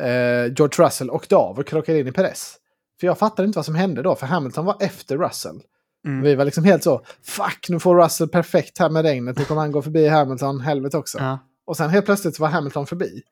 eh, 0.00 0.52
George 0.56 0.84
Russell 0.86 1.10
och 1.10 1.26
krockade 1.66 2.00
in 2.00 2.08
i 2.08 2.12
Perez. 2.12 2.56
För 3.00 3.06
jag 3.06 3.18
fattade 3.18 3.46
inte 3.46 3.58
vad 3.58 3.66
som 3.66 3.74
hände 3.74 4.02
då, 4.02 4.14
för 4.14 4.26
Hamilton 4.26 4.64
var 4.64 4.76
efter 4.80 5.18
Russell. 5.18 5.60
Mm. 6.04 6.22
Vi 6.22 6.34
var 6.34 6.44
liksom 6.44 6.64
helt 6.64 6.82
så, 6.82 7.04
fuck 7.22 7.66
nu 7.68 7.80
får 7.80 7.96
Russell 7.96 8.28
perfekt 8.28 8.78
här 8.78 8.90
med 8.90 9.02
regnet, 9.02 9.38
nu 9.38 9.44
kommer 9.44 9.60
han 9.60 9.72
gå 9.72 9.82
förbi 9.82 10.08
Hamilton, 10.08 10.60
helvete 10.60 10.98
också. 10.98 11.18
Ja. 11.18 11.38
Och 11.64 11.76
sen 11.76 11.90
helt 11.90 12.04
plötsligt 12.06 12.38
var 12.38 12.48
Hamilton 12.48 12.86
förbi. 12.86 13.22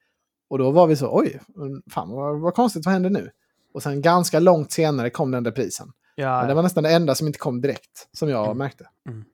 Och 0.50 0.58
då 0.58 0.70
var 0.70 0.86
vi 0.86 0.96
så, 0.96 1.18
oj, 1.18 1.40
fan 1.90 2.10
vad, 2.10 2.40
vad 2.40 2.54
konstigt, 2.54 2.84
vad 2.86 2.92
händer 2.92 3.10
nu? 3.10 3.30
Och 3.74 3.82
sen 3.82 4.02
ganska 4.02 4.40
långt 4.40 4.72
senare 4.72 5.10
kom 5.10 5.30
den 5.30 5.44
reprisen. 5.44 5.92
Ja, 6.14 6.38
Men 6.38 6.48
det 6.48 6.54
var 6.54 6.62
nästan 6.62 6.84
det 6.84 6.90
enda 6.90 7.14
som 7.14 7.26
inte 7.26 7.38
kom 7.38 7.60
direkt, 7.60 8.08
som 8.12 8.28
jag 8.28 8.56
märkte. 8.56 8.88
Mm. 9.08 9.24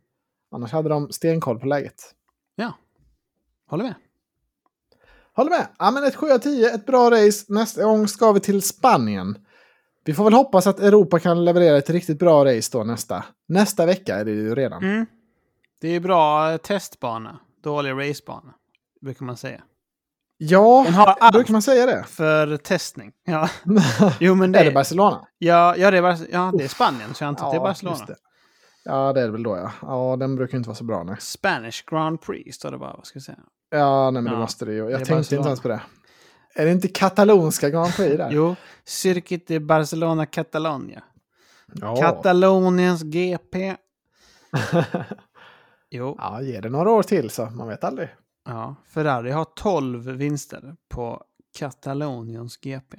Annars 0.51 0.72
hade 0.72 0.89
de 0.89 1.12
stenkoll 1.12 1.59
på 1.59 1.66
läget. 1.66 2.14
ja. 2.57 2.72
Håller 3.68 3.84
med. 3.84 3.95
Håller 5.37 5.51
med! 5.51 5.66
Ja, 5.78 5.91
men 5.91 6.05
ett 6.05 6.16
7 6.16 6.30
av 6.30 6.39
10, 6.39 6.74
ett 6.74 6.87
bra 6.87 7.11
race. 7.11 7.45
Nästa 7.49 7.84
gång 7.84 8.09
ska 8.09 8.32
vi 8.32 8.41
till 8.41 8.62
Spanien. 8.62 9.39
Vi 10.07 10.15
får 10.15 10.25
väl 10.25 10.33
hoppas 10.33 10.67
att 10.67 10.81
Europa 10.81 11.19
kan 11.19 11.45
leverera 11.45 11.77
ett 11.79 11.91
riktigt 11.91 12.19
bra 12.19 12.45
race 12.45 12.79
då 12.79 12.85
nästa. 12.85 13.25
Nästa 13.49 13.87
vecka 13.87 14.17
är 14.17 14.25
det 14.25 14.31
ju 14.31 14.55
redan. 14.55 14.83
Mm. 14.85 15.07
Det 15.81 15.89
är 15.89 16.01
bra 16.01 16.59
testbana. 16.59 17.39
Dålig 17.65 17.91
racebana. 18.11 18.55
Brukar 19.01 19.25
man 19.27 19.37
säga. 19.37 19.61
Ja, 20.39 20.83
Den 20.85 20.95
har 20.95 21.17
allt. 21.21 21.33
brukar 21.35 21.53
man 21.53 21.63
säga 21.63 21.87
det? 21.87 22.05
För 22.09 22.57
testning. 22.57 23.13
Ja, 23.25 23.49
jo 24.21 24.35
men 24.35 24.55
är 24.55 24.59
det 24.59 24.65
det... 24.65 24.75
Barcelona? 24.75 25.27
Ja, 25.39 25.77
ja, 25.77 25.91
det 25.91 25.99
är, 25.99 26.03
Bar- 26.03 26.27
ja, 26.33 26.53
det 26.59 26.65
är 26.65 26.69
Spanien, 26.69 27.15
så 27.15 27.25
jag 27.25 27.29
antar 27.29 27.47
att 27.47 27.53
det 27.53 27.57
är 27.57 27.61
Ja, 27.61 27.65
Barcelona. 27.65 27.97
just 27.97 28.07
det. 28.07 28.17
Ja, 28.85 29.13
det 29.13 29.21
är 29.21 29.25
det 29.27 29.33
väl 29.33 29.43
då 29.43 29.57
ja. 29.57 29.71
Ja, 29.83 30.17
den 30.17 30.37
brukar 30.37 30.57
inte 30.59 30.69
vara 30.69 30.77
så 30.77 30.85
bra 30.85 31.03
nej. 31.03 31.17
Spanish 31.21 31.85
Grand 31.91 32.21
Prix 32.23 32.57
står 32.57 32.71
det 32.71 32.79
bara, 32.79 32.93
vad 32.97 33.07
ska 33.07 33.17
jag 33.17 33.23
säga? 33.23 33.39
Ja, 33.71 34.11
nej 34.11 34.23
men 34.23 34.25
det 34.33 34.37
Ja, 34.37 34.41
måste 34.41 34.65
det 34.65 34.73
ju. 34.73 34.85
det 34.85 34.91
Jag 34.91 35.01
är 35.01 35.05
tänkte 35.05 35.15
Barcelona. 35.15 35.41
inte 35.41 35.49
ens 35.49 35.61
på 35.61 35.69
det. 35.69 35.81
Är 36.57 36.65
det 36.67 36.73
inte 36.73 36.89
katalonska 36.89 37.71
Grand 37.71 37.97
Prix 37.97 38.17
där? 38.17 38.31
Jo, 38.31 38.57
Circuit 38.85 39.47
de 39.47 39.61
Barcelona 39.61 40.27
Catalonia. 40.27 41.03
Ja. 41.73 41.97
Kataloniens 41.97 43.03
GP. 43.03 43.77
Jo, 45.91 46.15
ja, 46.19 46.43
ge 46.43 46.61
det 46.61 46.69
några 46.69 46.91
år 46.91 47.03
till 47.03 47.31
så 47.31 47.47
man 47.47 47.69
vet 47.69 47.85
aldrig. 47.85 48.09
ja. 48.45 48.75
Ferrari 48.89 49.31
har 49.31 49.45
12 49.45 50.11
vinster 50.11 50.75
på 50.89 51.23
Kataloniens 51.59 52.57
GP. 52.57 52.97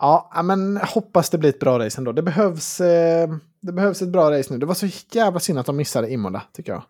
Ja, 0.00 0.40
men 0.44 0.76
hoppas 0.76 1.30
det 1.30 1.38
blir 1.38 1.50
ett 1.50 1.60
bra 1.60 1.78
race 1.78 2.00
ändå. 2.00 2.12
Det 2.12 2.22
behövs, 2.22 2.80
eh, 2.80 3.28
det 3.60 3.72
behövs 3.72 4.02
ett 4.02 4.08
bra 4.08 4.30
race 4.38 4.52
nu. 4.52 4.58
Det 4.58 4.66
var 4.66 4.74
så 4.74 4.86
jävla 5.12 5.40
synd 5.40 5.58
att 5.58 5.66
de 5.66 5.76
missade 5.76 6.12
Imola, 6.12 6.42
tycker 6.52 6.72
jag. 6.72 6.82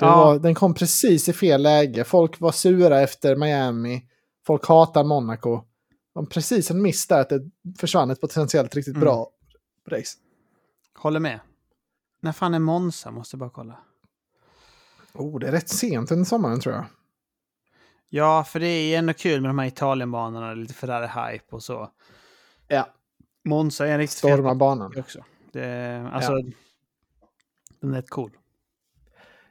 Ja. 0.00 0.16
var, 0.16 0.38
den 0.38 0.54
kom 0.54 0.74
precis 0.74 1.28
i 1.28 1.32
fel 1.32 1.62
läge. 1.62 2.04
Folk 2.04 2.40
var 2.40 2.52
sura 2.52 3.00
efter 3.00 3.36
Miami. 3.36 4.02
Folk 4.46 4.66
hatar 4.68 5.04
Monaco. 5.04 5.60
Var 6.12 6.26
precis 6.26 6.70
en 6.70 6.82
miss 6.82 7.06
där 7.06 7.20
att 7.20 7.28
det 7.28 7.50
försvann 7.78 8.10
ett 8.10 8.20
potentiellt 8.20 8.74
riktigt 8.74 8.94
Mm. 8.96 9.04
bra 9.04 9.30
race. 9.88 10.18
Håller 10.94 11.20
med. 11.20 11.40
När 12.20 12.32
fan 12.32 12.54
är 12.54 12.58
Monza? 12.58 13.10
Måste 13.10 13.36
bara 13.36 13.50
kolla. 13.50 13.78
Oh, 15.12 15.38
det 15.38 15.46
är 15.48 15.52
rätt 15.52 15.68
sent 15.68 16.10
under 16.10 16.24
sommaren 16.24 16.60
tror 16.60 16.74
jag. 16.74 16.84
Ja, 18.08 18.44
för 18.44 18.60
det 18.60 18.66
är 18.66 18.98
ändå 18.98 19.12
kul 19.12 19.40
med 19.40 19.48
de 19.50 19.58
här 19.58 19.66
Italienbanorna, 19.66 20.54
lite 20.54 20.74
Ferrari-hype 20.74 21.50
och 21.50 21.62
så. 21.62 21.90
Ja. 22.68 22.88
Monza 23.44 23.86
är 23.86 23.92
en 23.92 23.98
riktigt 23.98 24.18
Storma 24.18 24.50
fet 24.50 24.58
banan. 24.58 24.92
också. 24.98 25.24
Det, 25.52 26.10
alltså, 26.12 26.32
den 27.80 27.92
är 27.92 27.96
rätt 27.96 28.10
cool. 28.10 28.30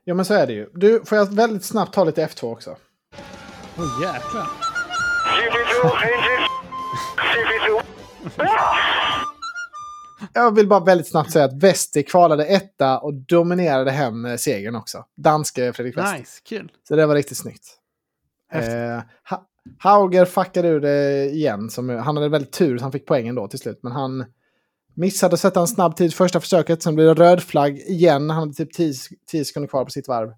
Ja, 0.03 0.13
men 0.13 0.25
så 0.25 0.33
är 0.33 0.47
det 0.47 0.53
ju. 0.53 0.69
Du, 0.73 1.05
får 1.05 1.17
jag 1.17 1.33
väldigt 1.33 1.63
snabbt 1.63 1.93
ta 1.93 2.03
lite 2.03 2.25
F2 2.27 2.51
också? 2.51 2.77
Åh 3.77 4.01
jäklar. 4.01 4.64
Jag 10.33 10.55
vill 10.55 10.67
bara 10.67 10.79
väldigt 10.79 11.07
snabbt 11.07 11.31
säga 11.31 11.45
att 11.45 11.63
Vesti 11.63 12.03
kvalade 12.03 12.45
etta 12.45 12.99
och 12.99 13.13
dominerade 13.13 13.91
hem 13.91 14.37
segern 14.37 14.75
också. 14.75 15.05
Danske 15.17 15.73
Fredrik 15.73 15.97
Wester. 15.97 16.19
Nice, 16.19 16.41
kul. 16.45 16.71
Så 16.87 16.95
det 16.95 17.05
var 17.05 17.15
riktigt 17.15 17.37
snyggt. 17.37 17.65
Eh, 18.53 19.01
ha 19.29 19.47
Hauger 19.79 20.25
fuckade 20.25 20.67
ur 20.67 20.79
det 20.79 21.29
igen. 21.29 21.69
Som, 21.69 21.89
han 21.89 22.17
hade 22.17 22.29
väldigt 22.29 22.51
tur 22.51 22.77
så 22.77 22.83
han 22.83 22.91
fick 22.91 23.05
poängen 23.05 23.35
då 23.35 23.47
till 23.47 23.59
slut. 23.59 23.79
Men 23.83 23.91
han 23.91 24.25
missade 24.93 25.33
att 25.33 25.39
sätta 25.39 25.59
en 25.59 25.67
snabb 25.67 25.97
tid 25.97 26.13
första 26.13 26.39
försöket. 26.39 26.83
Sen 26.83 26.95
blev 26.95 27.15
det 27.15 27.23
röd 27.23 27.43
flagg 27.43 27.77
igen. 27.77 28.29
Han 28.29 28.39
hade 28.39 28.53
typ 28.53 28.73
10 29.27 29.45
sekunder 29.45 29.67
kvar 29.67 29.85
på 29.85 29.91
sitt 29.91 30.07
varv. 30.07 30.33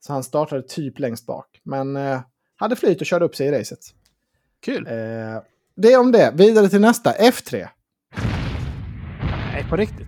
Så 0.00 0.12
han 0.12 0.24
startade 0.24 0.62
typ 0.62 0.98
längst 0.98 1.26
bak. 1.26 1.60
Men 1.64 1.96
eh, 1.96 2.20
hade 2.56 2.76
flyt 2.76 3.00
och 3.00 3.06
körde 3.06 3.24
upp 3.24 3.36
sig 3.36 3.46
i 3.46 3.52
racet. 3.52 3.78
Kul. 4.64 4.86
Eh, 4.86 4.92
det 5.76 5.92
är 5.92 6.00
om 6.00 6.12
det. 6.12 6.32
Vidare 6.34 6.68
till 6.68 6.80
nästa. 6.80 7.12
F3. 7.12 7.68
Nej, 9.52 9.66
på 9.70 9.76
riktigt. 9.76 10.06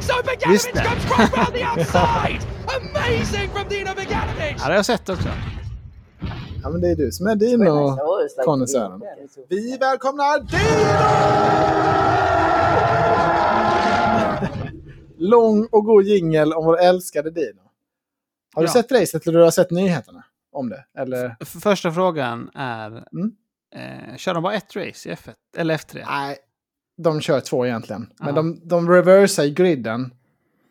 So 0.00 0.12
the 0.22 0.30
outside. 1.78 2.40
Amazing 2.76 3.48
from 3.50 3.68
Dino 3.68 3.90
Beganovic. 3.96 4.40
Ja, 4.40 4.56
det 4.56 4.62
har 4.62 4.72
jag 4.74 4.86
sett 4.86 5.08
också. 5.08 5.28
Ja, 6.62 6.70
men 6.70 6.80
det 6.80 6.88
är 6.90 6.96
du 6.96 7.12
som 7.12 7.26
är 7.26 7.36
Dino. 7.36 7.96
konnässören. 8.44 9.02
Vi 9.48 9.76
välkomnar 9.80 10.40
Dino! 10.40 10.94
Lång 15.18 15.66
och 15.72 15.84
god 15.84 16.04
jingel 16.04 16.52
om 16.52 16.64
vår 16.64 16.80
älskade 16.80 17.30
Dino. 17.30 17.60
Har 18.54 18.62
du 18.62 18.68
Ja. 18.68 18.72
sett 18.72 18.92
racet 18.92 19.26
eller 19.26 19.38
du 19.38 19.44
har 19.44 19.50
sett 19.50 19.70
nyheterna 19.70 20.24
om 20.52 20.68
det? 20.68 20.84
Eller? 20.98 21.36
F- 21.40 21.56
Första 21.62 21.92
frågan 21.92 22.50
är, 22.54 22.86
Mm. 22.90 23.32
Eh, 23.74 24.16
kör 24.16 24.34
de 24.34 24.42
bara 24.42 24.54
ett 24.54 24.76
race 24.76 25.08
i 25.08 25.12
F1? 25.14 25.30
Eller 25.56 25.76
F3? 25.76 26.04
Nej, 26.06 26.36
de 27.02 27.20
kör 27.20 27.40
två 27.40 27.66
egentligen. 27.66 28.10
Men 28.18 28.28
Ja. 28.28 28.34
de, 28.34 28.60
de 28.68 28.90
reversar 28.90 29.44
i 29.44 29.50
griden 29.50 30.14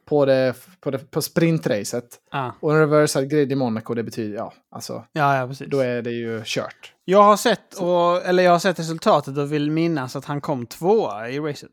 på, 0.06 0.26
det, 0.26 0.54
på, 0.80 0.92
det, 0.92 1.12
på 1.12 1.22
sprintracet. 1.22 2.20
Ah, 2.32 2.52
Och 2.60 2.72
en 2.74 2.80
reversad 2.80 3.30
grid 3.30 3.52
i 3.52 3.56
Monaco, 3.56 3.94
det 3.94 4.04
betyder, 4.04 4.36
ja, 4.38 4.54
alltså, 4.76 5.06
ja, 5.12 5.38
ja, 5.38 5.48
precis. 5.48 5.68
då 5.70 5.80
är 5.80 6.02
det 6.02 6.12
ju 6.12 6.42
kört. 6.46 6.94
Jag 7.06 7.24
har 7.24 7.38
sett, 7.38 7.74
och, 7.74 8.26
eller 8.26 8.44
jag 8.44 8.52
har 8.52 8.60
sett 8.60 8.80
resultatet 8.80 9.38
och 9.38 9.54
vill 9.54 9.72
minnas 9.72 10.16
att 10.16 10.26
han 10.26 10.42
kom 10.42 10.66
tvåa 10.66 11.30
i 11.30 11.40
racet. 11.40 11.70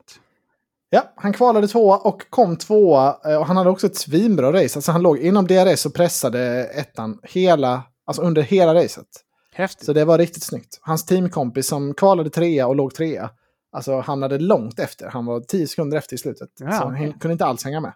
Ja, 0.90 1.12
han 1.16 1.32
kvalade 1.32 1.68
tvåa 1.68 1.96
och 1.98 2.30
kom 2.30 2.56
tvåa. 2.56 3.16
eh, 3.24 3.36
Och 3.36 3.46
han 3.46 3.56
hade 3.56 3.70
också 3.70 3.86
ett 3.86 3.96
svinbra 3.96 4.52
race. 4.52 4.78
Alltså 4.78 4.92
han 4.92 5.02
låg 5.02 5.18
inom 5.18 5.46
DRS 5.46 5.86
och 5.86 5.94
pressade 5.94 6.64
ettan 6.64 7.18
hela, 7.22 7.82
alltså 8.06 8.22
under 8.22 8.42
hela 8.42 8.74
racet. 8.74 9.06
Häftigt. 9.54 9.86
Så 9.86 9.92
det 9.92 10.04
var 10.04 10.18
riktigt 10.18 10.42
snyggt. 10.42 10.78
Hans 10.82 11.04
teamkompis 11.06 11.68
som 11.68 11.94
kvalade 11.94 12.30
trea 12.30 12.66
och 12.66 12.76
låg 12.76 12.94
trea. 12.94 13.30
alltså 13.72 14.00
hamnade 14.00 14.38
långt 14.38 14.78
efter. 14.78 15.08
Han 15.10 15.26
var 15.26 15.40
10 15.40 15.66
sekunder 15.66 15.98
efter 15.98 16.14
i 16.14 16.18
slutet. 16.18 16.48
Ja, 16.60 16.72
så 16.72 16.84
han 16.84 17.12
kunde 17.12 17.32
inte 17.32 17.44
alls 17.44 17.64
hänga 17.64 17.80
med. 17.80 17.92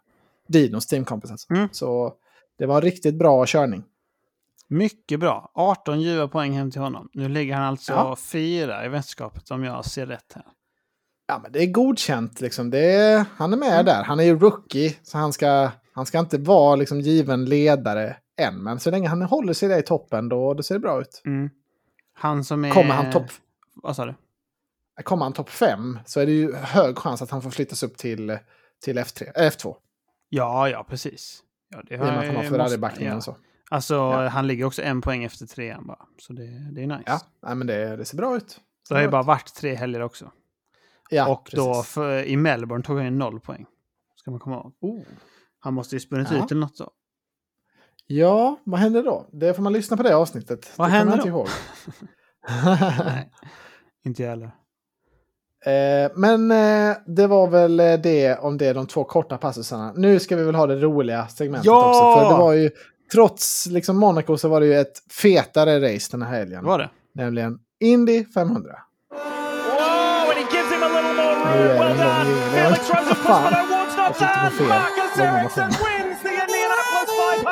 Dinos 0.49 0.87
teamkompis 0.87 1.31
alltså. 1.31 1.53
Mm. 1.55 1.69
Så 1.73 2.13
det 2.59 2.67
var 2.67 2.83
riktigt 2.83 3.15
bra 3.19 3.45
körning. 3.47 3.85
Mycket 4.69 5.21
bra. 5.21 5.51
18 5.55 6.01
ljuva 6.01 6.29
poäng 6.29 6.53
hem 6.53 6.71
till 6.71 6.81
honom. 6.81 7.09
Nu 7.13 7.29
ligger 7.29 7.55
han 7.55 7.65
alltså 7.65 7.93
Ja. 7.93 8.17
fyra 8.17 8.85
i 8.87 8.89
mästerskapet 8.89 9.51
om 9.51 9.65
jag 9.65 9.85
ser 9.85 10.07
rätt 10.07 10.33
här. 10.35 10.45
Ja, 11.27 11.41
men 11.43 11.53
det 11.53 11.63
är 11.63 11.67
godkänt. 11.67 12.41
Liksom. 12.41 12.71
Det 12.71 12.93
är, 12.93 13.25
han 13.37 13.53
är 13.53 13.57
med 13.57 13.73
Mm. 13.73 13.85
där. 13.85 14.03
Han 14.05 14.21
är 14.21 14.25
ju 14.25 14.39
rookie, 14.39 14.97
så 15.03 15.19
han 15.19 15.33
ska, 15.33 15.71
han 15.93 16.07
ska 16.07 16.19
inte 16.19 16.39
vara 16.39 16.77
liksom, 16.77 17.01
given 17.01 17.45
ledare 17.45 18.17
än. 18.37 18.63
Men 18.63 18.81
så 18.81 18.91
länge 18.91 19.09
han 19.09 19.23
håller 19.23 19.53
sig 19.53 19.69
där 19.69 19.79
i 19.79 19.83
toppen, 19.83 20.29
då, 20.29 20.55
då 20.55 20.63
ser 20.63 20.75
det 20.75 20.81
bra 20.81 21.01
ut. 21.01 21.23
Mm. 21.27 21.51
Han 22.15 22.45
som 22.45 22.65
är... 22.65 22.71
Kommer 22.71 22.95
han 22.95 23.13
topp 23.13 23.27
Vad 23.75 23.97
sa 23.97 24.05
du? 24.07 24.15
kommer 25.03 25.25
han 25.25 25.33
topp 25.33 25.51
fem 25.51 25.99
så 26.07 26.21
är 26.21 26.27
det 26.27 26.33
ju 26.33 26.55
hög 26.55 26.99
chans 26.99 27.23
att 27.23 27.31
han 27.31 27.43
får 27.43 27.51
flyttas 27.51 27.83
upp 27.83 27.97
till, 27.97 28.39
till 28.85 28.99
F3, 28.99 29.23
äh, 29.37 29.51
F2. 29.51 29.75
Ja, 30.29 30.69
ja, 30.69 30.85
precis. 30.89 31.43
Ja, 31.69 31.83
det 31.89 31.95
I 31.95 31.97
och 31.97 32.01
med 32.01 32.19
att 32.19 32.27
han 32.27 32.37
har 32.37 32.43
Ferrari-backningen 32.43 33.11
ja. 33.13 33.17
och 33.17 33.25
så. 33.25 33.37
Alltså, 33.71 33.95
Ja. 33.95 34.29
han 34.29 34.47
ligger 34.47 34.65
också 34.65 34.83
en 34.83 35.01
poäng 35.01 35.25
efter 35.25 35.47
trean 35.47 35.87
bara. 35.87 36.07
Så 36.19 36.33
det, 36.33 36.71
det 36.73 36.83
är 36.83 36.87
nice. 36.87 37.03
Ja, 37.07 37.21
nej, 37.43 37.55
men 37.55 37.67
det, 37.67 37.97
det 37.97 38.05
ser 38.05 38.17
bra 38.17 38.37
ut. 38.37 38.61
Det 38.89 38.95
har 38.95 39.03
ju 39.03 39.09
bara 39.09 39.23
varit 39.23 39.55
tre 39.55 39.75
helger 39.75 40.01
också. 40.01 40.31
Ja, 41.11 41.29
och 41.29 41.51
då 41.53 41.75
precis. 41.75 41.93
för, 41.93 42.23
i 42.25 42.37
Melbourne 42.37 42.85
tog 42.85 42.97
han 42.97 43.05
ju 43.05 43.11
noll 43.11 43.41
poäng. 43.41 43.67
Ska 44.17 44.31
man 44.31 44.41
komma 44.41 44.57
ihåg. 44.57 44.75
Oh. 44.81 45.03
Han 45.59 45.75
måste 45.75 45.97
ju 45.97 46.01
spunnit 46.01 46.29
Ja. 46.31 46.45
ut 46.45 46.51
eller 46.51 46.61
något 46.61 46.77
så. 46.77 46.91
Ja, 48.07 48.61
vad 48.65 48.81
händer 48.81 49.03
då? 49.03 49.27
Det 49.33 49.55
får 49.55 49.63
man 49.63 49.73
lyssna 49.73 49.97
på 49.97 50.03
det 50.03 50.17
avsnittet. 50.17 50.71
Vad 50.77 50.89
det 50.89 50.93
händer 50.93 51.13
jag 51.17 51.19
inte 51.27 51.31
då? 51.31 51.37
ihåg. 51.37 51.49
Nej, 53.05 53.31
inte 54.07 54.23
jag 54.23 54.31
heller. 54.31 54.51
Eh, 55.67 56.11
men 56.15 56.51
eh, 56.51 56.97
det 57.07 57.27
var 57.27 57.47
väl 57.47 57.81
eh, 57.81 57.95
det 57.95 58.39
om 58.39 58.59
det, 58.59 58.73
de 58.73 58.87
två 58.87 59.05
korta 59.05 59.39
passusarna. 59.39 59.93
Nu 59.97 60.21
ska 60.21 60.37
vi 60.37 60.45
väl 60.45 60.55
ha 60.55 60.67
det 60.67 60.77
roliga 60.77 61.29
segmentet 61.29 61.67
Ja! 61.67 61.89
också. 61.89 62.21
För 62.23 62.31
det 62.37 62.39
var 62.43 62.53
ju, 62.53 62.71
trots 63.13 63.67
liksom 63.67 63.97
Monaco 63.97 64.37
så 64.37 64.49
var 64.49 64.61
det 64.61 64.67
ju 64.67 64.75
ett 64.75 65.13
fetare 65.23 65.95
race 65.95 66.09
den 66.11 66.23
här 66.23 66.39
helgen. 66.39 66.65
Var 66.65 66.79
det? 66.79 66.91
Nämligen 67.15 67.59
Indy 67.81 68.25
500. 68.35 68.71
Whoa, 69.11 70.31
and 70.31 70.39
he 70.39 70.57
gives 70.57 70.73
him 70.73 70.83
a 70.83 70.89
little 70.89 71.15
more 71.15 71.35
room. 71.35 71.59
det 71.59 71.79
Well 71.79 71.97
done. 71.99 72.25
Felix 72.53 72.91
Rosenqvist, 72.91 73.21
Fan. 73.27 73.43
but 73.45 73.53
I 73.53 73.63
won't 73.73 73.91
stop 73.93 74.19
that. 74.19 74.53
Marcus 74.69 75.19
Ericsson 75.19 75.69
wins 75.69 75.77
the 75.77 75.85
Indianapolis 75.85 75.95
500 75.95 76.04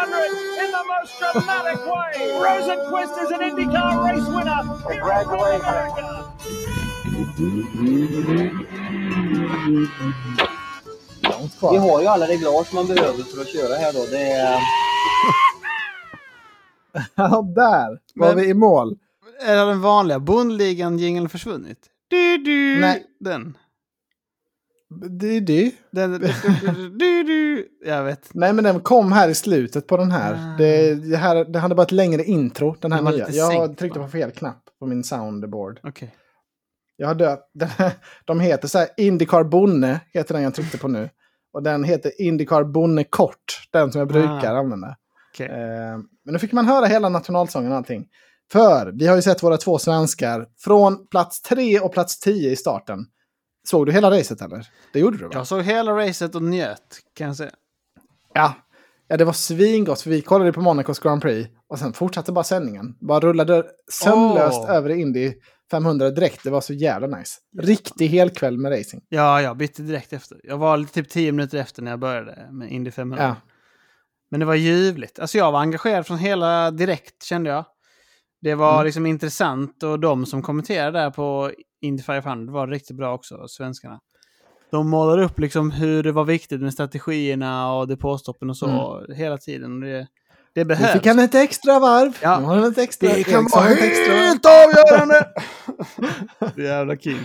in 0.09 0.71
the 0.73 0.85
most 0.93 1.13
dramatic 1.21 1.81
way. 1.87 2.13
Rosenqvist 2.45 3.15
is 3.23 3.31
an 3.31 3.43
IndyCar 3.43 3.93
race 4.05 4.29
winner. 4.37 4.63
Congratulations. 4.83 6.29
Vi 11.71 11.77
har 11.79 12.01
ju 12.01 12.07
alla 12.07 12.27
reglage 12.27 12.75
man 12.75 12.87
behöver 12.87 13.23
för 13.23 13.41
att 13.41 13.49
köra 13.49 13.75
här 13.77 13.93
då. 13.93 14.07
Det 14.11 14.33
är... 14.33 14.59
Ja, 17.15 17.43
där 17.55 17.99
var 18.15 18.27
Men- 18.27 18.37
vi 18.37 18.49
i 18.49 18.55
mål. 18.55 18.99
Är 19.41 19.67
den 19.67 19.81
vanliga 19.81 20.19
bondligan 20.19 20.99
jingeln 20.99 21.29
försvunnit? 21.29 21.79
Du, 22.09 22.37
du, 22.39 22.81
Nej. 22.81 23.05
Den. 23.21 23.57
Är 25.03 25.41
det. 25.41 25.73
den 25.91 26.13
du, 26.99 27.23
du. 27.23 27.69
Jag 27.85 28.05
vet. 28.05 28.31
Nej, 28.35 28.53
men 28.53 28.65
den 28.65 28.81
kom 28.81 29.13
här 29.13 29.29
i 29.29 29.35
slutet 29.35 29.87
på 29.87 29.97
den 29.97 30.11
här. 30.11 30.35
Ah. 30.35 30.57
Det, 30.59 30.95
det, 30.95 31.17
här, 31.17 31.45
det 31.45 31.59
hade 31.59 31.75
bara 31.75 31.83
ett 31.83 31.93
längre 31.93 32.25
intro, 32.25 32.77
den 32.81 32.93
här 32.93 33.03
Den 33.03 33.13
nya. 33.15 33.31
Jag 33.31 33.53
sänkt, 33.53 33.79
tryckte 33.79 33.99
va? 33.99 34.05
på 34.05 34.11
fel 34.11 34.31
knapp 34.31 34.63
på 34.79 34.87
min 34.87 35.05
soundboard. 35.05 35.81
Okej. 35.83 36.15
Jag 36.97 37.09
har 37.09 37.15
döpt, 37.15 37.51
den, 37.55 37.69
de 38.25 38.41
heter 38.41 38.69
så 38.69 38.79
här 38.79 38.89
Indycar 38.97 39.45
Bonne, 39.45 40.01
heter 40.13 40.35
den 40.35 40.43
jag 40.43 40.55
tryckte 40.55 40.79
på 40.79 40.89
nu. 40.89 41.09
Och 41.53 41.63
den 41.63 41.85
heter 41.85 42.13
Indycar 42.23 42.65
Bonne 42.65 43.05
Kort, 43.05 43.69
den 43.73 43.93
som 43.93 43.99
jag 43.99 44.09
brukar 44.09 44.55
Ah. 44.55 44.59
använda. 44.59 44.97
Okej. 45.35 45.47
Eh, 45.47 45.99
men 46.25 46.33
nu 46.33 46.39
fick 46.39 46.53
man 46.53 46.67
höra 46.67 46.87
hela 46.87 47.09
nationalsången 47.09 47.71
och 47.73 47.77
allting. 47.79 48.07
För 48.53 48.93
vi 48.99 49.07
har 49.07 49.17
ju 49.17 49.23
sett 49.23 49.43
våra 49.43 49.57
två 49.57 49.79
svenskar 49.79 50.47
från 50.59 51.07
plats 51.09 51.43
tre 51.43 51.81
och 51.81 51.93
plats 51.93 52.19
tio 52.21 52.51
i 52.51 52.57
starten. 52.57 52.99
Såg 53.69 53.87
du 53.87 53.93
hela 53.93 54.11
racet 54.11 54.43
eller? 54.43 54.67
Det 54.93 54.99
gjorde 55.01 55.17
du 55.19 55.25
va? 55.25 55.31
Jag 55.35 55.47
såg 55.47 55.63
hela 55.63 55.93
racet 55.93 56.35
och 56.35 56.43
njöt, 56.43 56.99
kan 57.15 57.27
jag 57.27 57.37
säga. 57.37 57.51
Ja. 58.35 58.55
ja, 59.09 59.17
det 59.17 59.25
var 59.25 59.33
svingott 59.33 60.01
för 60.01 60.11
vi 60.11 60.21
kollade 60.21 60.53
på 60.53 60.61
Monacos 60.61 60.99
Grand 60.99 61.23
Prix 61.23 61.51
och 61.69 61.79
sen 61.79 61.93
fortsatte 61.93 62.33
bara 62.33 62.45
sändningen. 62.45 62.97
Bara 63.01 63.21
rullade 63.21 63.65
sömnlöst 63.93 64.61
Åh. 64.63 64.71
över 64.71 64.91
Indy 64.91 65.33
500 65.71 66.11
direkt. 66.11 66.45
Det 66.45 66.51
var 66.51 66.61
så 66.61 66.73
jävla 66.73 67.07
nice. 67.19 67.39
Riktig 67.59 68.09
helkväll 68.09 68.59
med 68.59 68.73
racing. 68.79 69.03
Ja, 69.09 69.43
jag 69.43 69.57
bytte 69.57 69.83
direkt 69.83 70.13
efter. 70.13 70.41
Jag 70.45 70.59
var 70.59 70.85
typ 70.85 71.09
10 71.09 71.33
minuter 71.33 71.59
efter 71.59 71.83
när 71.83 71.91
jag 71.93 72.01
började 72.01 72.49
med 72.51 72.73
Indy 72.73 72.91
500. 72.91 73.25
Ja. 73.25 73.37
Men 74.31 74.41
det 74.41 74.47
var 74.47 74.55
ljuvligt. 74.55 75.19
Alltså 75.19 75.39
jag 75.39 75.53
var 75.53 75.61
engagerad 75.61 76.07
från 76.07 76.19
hela 76.19 76.71
direkt 76.71 77.23
kände 77.23 77.51
jag. 77.51 77.65
Det 78.41 78.55
var 78.55 78.73
Mm. 78.75 78.85
liksom 78.85 79.07
intressant 79.07 79.83
och 79.83 80.01
de 80.01 80.27
som 80.27 80.43
kommenterade 80.43 80.99
där 80.99 81.11
på 81.11 81.53
Indy 81.83 82.03
500 82.03 82.53
var 82.53 82.67
riktigt 82.69 82.97
bra 82.97 83.15
också, 83.15 83.49
svenskarna. 83.49 84.01
De 84.71 84.89
målade 84.91 85.25
upp 85.25 85.39
liksom 85.39 85.71
hur 85.71 86.03
det 86.03 86.13
var 86.13 86.25
viktigt 86.25 86.61
med 86.61 86.73
strategierna 86.73 87.73
och 87.73 87.89
depåstoppen 87.89 88.51
och 88.51 88.57
så 88.57 89.01
hela 89.15 89.39
tiden. 89.39 89.81
Det, 89.81 89.89
det 89.97 90.07
Nu 90.55 90.65
behövs. 90.65 90.93
fick 90.93 91.07
han 91.07 91.19
ett 91.19 91.35
extra 91.35 91.79
varv. 91.79 92.17
Ja. 92.23 92.39
Nu 92.41 92.47
har 92.47 92.55
han 92.57 92.65
ett 92.73 92.79
extra. 92.79 93.09
Det 93.09 93.25
kan 93.25 93.47
vara 93.53 93.65
helt 93.65 94.47
avgörande! 94.47 95.27
Jävla 96.57 96.97
king. 96.97 97.19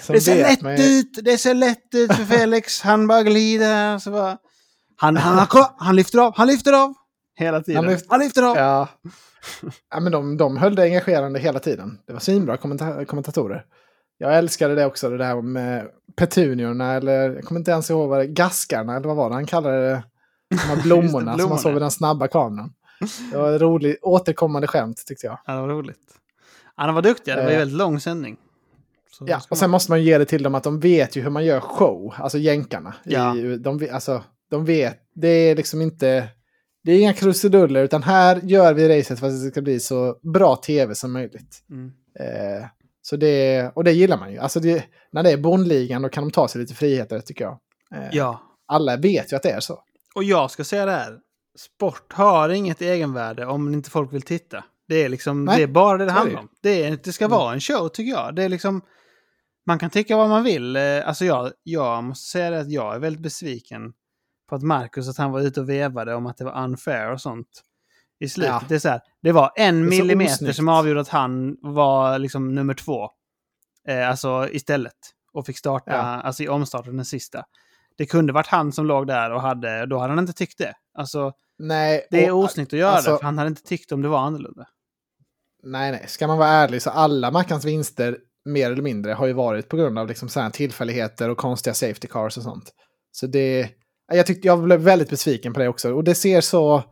Sen 0.00 0.14
Det 0.14 0.20
ser 0.20 0.36
vet 0.36 0.62
lätt 0.62 0.80
ju- 0.80 0.84
ut, 0.84 1.18
det 1.22 1.38
ser 1.38 1.54
lätt 1.54 1.94
ut 1.94 2.14
för 2.14 2.24
Felix. 2.24 2.80
Han 2.82 3.06
bara 3.06 3.22
glider. 3.22 3.98
Så 3.98 4.10
bara, 4.10 4.36
han, 4.96 5.16
han, 5.16 5.46
ko- 5.46 5.74
han 5.78 5.96
lyfter 5.96 6.18
av, 6.18 6.32
han 6.36 6.46
lyfter 6.46 6.72
av. 6.72 6.94
Hela 7.36 7.60
tiden. 7.62 7.76
Han 7.76 7.84
Han, 7.84 7.94
lyfter- 7.94 8.18
lyfter 8.18 8.42
av. 8.42 8.56
Ja. 8.56 8.88
Ja, 9.90 10.00
men 10.00 10.12
de, 10.12 10.36
de 10.36 10.56
höll 10.56 10.74
det 10.74 10.82
engagerande 10.82 11.38
hela 11.38 11.58
tiden. 11.60 11.98
Det 12.06 12.12
var 12.12 12.20
svinbra 12.20 12.56
kommenta 12.56 13.04
kommentatorer. 13.04 13.64
Jag 14.18 14.38
älskade 14.38 14.74
det 14.74 14.86
också, 14.86 15.10
det 15.10 15.18
där 15.18 15.42
med 15.42 15.88
petuniorna, 16.16 16.92
eller 16.94 17.30
jag 17.34 17.44
kommer 17.44 17.58
inte 17.60 17.70
ens 17.70 17.90
ihåg 17.90 18.08
vad 18.08 18.18
det 18.18 18.26
gaskarna, 18.26 18.96
eller 18.96 19.06
vad 19.08 19.16
var 19.16 19.28
det 19.28 19.34
han 19.34 19.46
kallade 19.46 19.88
det? 19.88 20.02
De 20.50 20.56
här 20.56 20.76
blommorna 20.82 21.10
som 21.10 21.24
man 21.26 21.36
blommorna. 21.36 21.58
såg 21.58 21.72
vid 21.72 21.82
den 21.82 21.90
snabba 21.90 22.28
kameran. 22.28 22.72
Det 23.32 23.38
var 23.38 23.58
roligt 23.58 23.98
återkommande 24.02 24.68
skämt 24.68 25.02
tyckte 25.06 25.26
jag. 25.26 25.38
Ja, 25.46 25.52
det 25.54 25.60
var 25.60 25.68
roligt. 25.68 25.98
Han 26.74 26.94
var 26.94 27.02
duktiga, 27.02 27.36
det 27.36 27.42
var 27.42 27.50
ju 27.50 27.54
Eh. 27.54 27.58
väldigt 27.58 27.78
lång 27.78 28.00
sändning. 28.00 28.36
Så 29.10 29.24
Ja, 29.28 29.40
och 29.50 29.58
sen 29.58 29.66
man- 29.66 29.70
måste 29.70 29.92
man 29.92 30.02
ge 30.02 30.18
det 30.18 30.24
till 30.24 30.42
dem 30.42 30.54
att 30.54 30.64
de 30.64 30.80
vet 30.80 31.16
ju 31.16 31.22
hur 31.22 31.30
man 31.30 31.44
gör 31.44 31.60
show, 31.60 32.14
alltså 32.18 32.38
jänkarna. 32.38 32.94
Ja. 33.04 33.36
I, 33.36 33.56
de, 33.56 33.88
alltså, 33.92 34.22
de 34.50 34.64
vet, 34.64 34.98
det 35.14 35.28
är 35.28 35.56
liksom 35.56 35.82
inte, 35.82 36.28
det 36.84 36.92
är 36.92 37.00
inga 37.00 37.12
krusiduller, 37.12 37.82
utan 37.84 38.02
här 38.02 38.40
gör 38.42 38.74
vi 38.74 38.98
racet 38.98 39.20
för 39.20 39.26
att 39.26 39.42
det 39.44 39.50
ska 39.50 39.62
bli 39.62 39.80
så 39.80 40.18
bra 40.22 40.56
tv 40.56 40.94
som 40.94 41.12
möjligt. 41.12 41.64
Mm. 41.70 41.92
Eh, 42.20 42.66
så 43.02 43.16
det, 43.16 43.70
och 43.74 43.84
det 43.84 43.92
gillar 43.92 44.18
man 44.18 44.32
ju. 44.32 44.38
Alltså 44.38 44.60
det, 44.60 44.84
när 45.12 45.22
det 45.22 45.30
är 45.30 45.36
Bondligan 45.36 46.02
då 46.02 46.08
kan 46.08 46.24
de 46.24 46.30
ta 46.30 46.48
sig 46.48 46.60
lite 46.60 46.74
friheter 46.74 47.20
tycker 47.20 47.44
jag. 47.44 47.58
Eh, 47.94 48.08
Ja, 48.12 48.42
Alla 48.66 48.96
vet 48.96 49.32
ju 49.32 49.36
att 49.36 49.42
det 49.42 49.50
är 49.50 49.60
så. 49.60 49.82
och 50.14 50.24
jag 50.24 50.50
ska 50.50 50.64
säga 50.64 50.86
det 50.86 50.92
här. 50.92 51.18
Sport 51.58 52.12
har 52.12 52.48
inget 52.48 52.82
egenvärde 52.82 53.46
om 53.46 53.74
inte 53.74 53.90
folk 53.90 54.12
vill 54.12 54.22
titta. 54.22 54.64
Det 54.88 55.04
är 55.04 55.08
liksom, 55.08 55.44
Nej, 55.44 55.56
det 55.56 55.62
är 55.62 55.66
bara 55.66 55.98
det 55.98 56.04
det 56.04 56.12
handlar 56.12 56.40
om. 56.40 56.48
Det, 56.62 56.84
är, 56.84 56.98
det 57.04 57.12
ska 57.12 57.28
vara 57.28 57.52
en 57.52 57.60
show 57.60 57.88
tycker 57.88 58.10
jag. 58.12 58.34
Det 58.34 58.42
är 58.42 58.48
liksom, 58.48 58.80
man 59.66 59.78
kan 59.78 59.90
tycka 59.90 60.16
vad 60.16 60.28
man 60.28 60.44
vill. 60.44 60.76
Eh, 60.76 60.82
Alltså 61.08 61.24
jag, 61.24 61.52
jag 61.62 62.04
måste 62.04 62.28
säga 62.30 62.50
det 62.50 62.60
att 62.60 62.70
jag 62.70 62.94
är 62.94 62.98
väldigt 62.98 63.22
besviken 63.22 63.92
på 64.48 64.54
att 64.54 64.62
Marcus, 64.62 65.08
att 65.08 65.16
han 65.16 65.32
var 65.32 65.40
ute 65.40 65.60
och 65.60 65.68
vevade 65.68 66.14
om 66.14 66.26
att 66.26 66.36
det 66.36 66.44
var 66.44 66.64
unfair 66.64 67.10
och 67.12 67.20
sånt. 67.20 67.48
I 68.20 68.28
slutet. 68.28 68.52
Ja. 68.52 68.62
Det, 68.68 68.74
är 68.74 68.78
så 68.78 68.88
här, 68.88 69.00
det 69.22 69.32
var 69.32 69.52
en 69.56 69.82
Det 69.82 69.88
millimeter 69.88 70.32
osnyggt. 70.34 70.56
som 70.56 70.68
avgjorde 70.68 71.00
att 71.00 71.08
han 71.08 71.56
var 71.62 72.18
liksom 72.18 72.54
nummer 72.54 72.74
två. 72.74 73.08
Eh, 73.88 74.08
alltså 74.08 74.48
istället. 74.52 74.94
Och 75.32 75.46
fick 75.46 75.58
starta, 75.58 75.90
Ja. 75.92 75.98
alltså 75.98 76.42
i 76.42 76.48
omstarten 76.48 76.96
den 76.96 77.04
sista. 77.04 77.44
Det 77.96 78.06
kunde 78.06 78.32
varit 78.32 78.46
han 78.46 78.72
som 78.72 78.86
låg 78.86 79.06
där 79.06 79.30
och 79.32 79.40
hade, 79.42 79.86
då 79.86 79.98
hade 79.98 80.12
han 80.12 80.18
inte 80.18 80.32
tyckt 80.32 80.58
det. 80.58 80.74
Alltså, 80.94 81.32
Nej, 81.58 82.06
det 82.10 82.26
är 82.26 82.32
och- 82.32 82.38
osnyggt 82.44 82.72
att 82.72 82.78
göra 82.78 82.90
alltså- 82.90 83.10
det, 83.12 83.16
för 83.18 83.24
han 83.24 83.38
hade 83.38 83.48
inte 83.48 83.62
tyckt 83.62 83.92
om 83.92 84.02
det 84.02 84.08
var 84.08 84.18
annorlunda. 84.18 84.66
Nej, 85.62 85.90
nej. 85.92 86.04
Ska 86.08 86.26
man 86.26 86.38
vara 86.38 86.48
ärlig 86.48 86.82
så 86.82 86.90
alla 86.90 87.30
Mackans 87.30 87.64
vinster, 87.64 88.18
mer 88.44 88.70
eller 88.72 88.82
mindre, 88.82 89.12
har 89.12 89.26
ju 89.26 89.32
varit 89.32 89.68
på 89.68 89.76
grund 89.76 89.98
av 89.98 90.08
liksom 90.08 90.28
sådana 90.28 90.50
tillfälligheter 90.50 91.28
och 91.28 91.38
konstiga 91.38 91.74
safety 91.74 92.08
cars 92.08 92.36
och 92.36 92.42
sånt. 92.42 92.72
Så 93.12 93.26
det... 93.26 93.68
Jag, 94.14 94.26
tyckte, 94.26 94.46
jag 94.48 94.62
blev 94.62 94.80
väldigt 94.80 95.10
besviken 95.10 95.52
på 95.52 95.60
det 95.60 95.68
också. 95.68 95.92
Och 95.94 96.04
det 96.04 96.14
ser 96.14 96.40
så... 96.40 96.82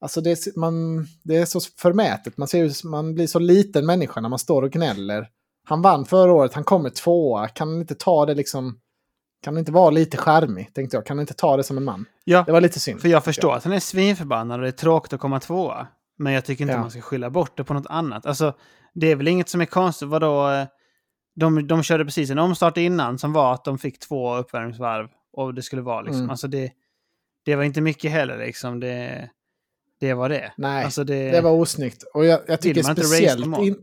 Alltså 0.00 0.20
det, 0.20 0.30
är- 0.30 0.58
man, 0.60 1.06
det 1.24 1.36
är 1.36 1.44
så 1.44 1.60
förmätet. 1.60 2.36
Man, 2.36 2.48
ser, 2.48 2.86
man 2.88 3.14
blir 3.14 3.26
så 3.26 3.38
liten 3.38 3.86
människa 3.86 4.20
när 4.20 4.28
man 4.28 4.38
står 4.38 4.62
och 4.62 4.70
gnäller. 4.72 5.28
Han 5.68 5.82
vann 5.82 6.04
förra 6.04 6.32
året, 6.32 6.54
han 6.54 6.64
kommer 6.64 6.90
tvåa. 6.90 7.48
Kan 7.48 7.68
han 7.68 7.80
inte 7.80 7.94
ta 7.94 8.26
det 8.26 8.34
liksom... 8.34 8.78
Kan 9.44 9.54
han 9.54 9.58
inte 9.58 9.72
vara 9.72 9.90
lite 9.90 10.16
charmig, 10.16 10.74
tänkte 10.74 10.96
jag. 10.96 11.06
Kan 11.06 11.16
han 11.18 11.22
inte 11.22 11.34
ta 11.34 11.56
det 11.56 11.64
som 11.64 11.76
en 11.76 11.84
man? 11.84 12.04
Ja, 12.24 12.42
Det 12.46 12.52
var 12.52 12.60
lite 12.60 12.80
synd. 12.80 13.00
för 13.00 13.08
jag 13.08 13.24
förstår 13.24 13.54
att 13.54 13.64
han 13.64 13.72
är 13.72 13.80
svinförbannad 13.80 14.58
och 14.60 14.62
det 14.62 14.68
är 14.68 14.72
tråkigt 14.72 15.12
att 15.12 15.20
komma 15.20 15.40
tvåa. 15.40 15.86
Men 16.18 16.32
jag 16.32 16.44
tycker 16.44 16.62
inte 16.64 16.74
Ja. 16.74 16.80
man 16.80 16.90
ska 16.90 17.00
skylla 17.00 17.30
bort 17.30 17.56
det 17.56 17.64
på 17.64 17.74
något 17.74 17.86
annat. 17.86 18.26
Alltså, 18.26 18.54
det 18.94 19.10
är 19.10 19.16
väl 19.16 19.28
inget 19.28 19.48
som 19.48 19.60
är 19.60 19.64
konstigt. 19.64 20.08
Vadå? 20.08 20.50
eh, 20.50 20.64
de, 21.40 21.66
de 21.66 21.82
körde 21.82 22.04
precis 22.04 22.30
en 22.30 22.38
omstart 22.38 22.76
innan 22.76 23.18
som 23.18 23.32
var 23.32 23.54
att 23.54 23.64
de 23.64 23.78
fick 23.78 23.98
två 23.98 24.36
uppvärmningsvarv. 24.36 25.08
Och 25.36 25.54
det 25.54 25.62
skulle 25.62 25.82
vara 25.82 26.00
liksom, 26.00 26.20
Mm. 26.20 26.30
alltså 26.30 26.48
det, 26.48 26.72
det 27.44 27.56
var 27.56 27.64
inte 27.64 27.80
mycket 27.80 28.10
heller 28.10 28.38
liksom. 28.38 28.80
Det, 28.80 29.28
det 30.00 30.14
var 30.14 30.28
det. 30.28 30.52
Nej, 30.56 30.84
alltså 30.84 31.04
det, 31.04 31.30
Det 31.30 31.40
var 31.40 31.50
osnyggt. 31.50 32.02
Och 32.14 32.24
jag, 32.24 32.40
jag 32.46 32.60
tycker 32.60 32.82
man 32.82 32.90
inte 32.90 33.02
speciellt... 33.04 33.56
av? 33.56 33.64
In... 33.64 33.76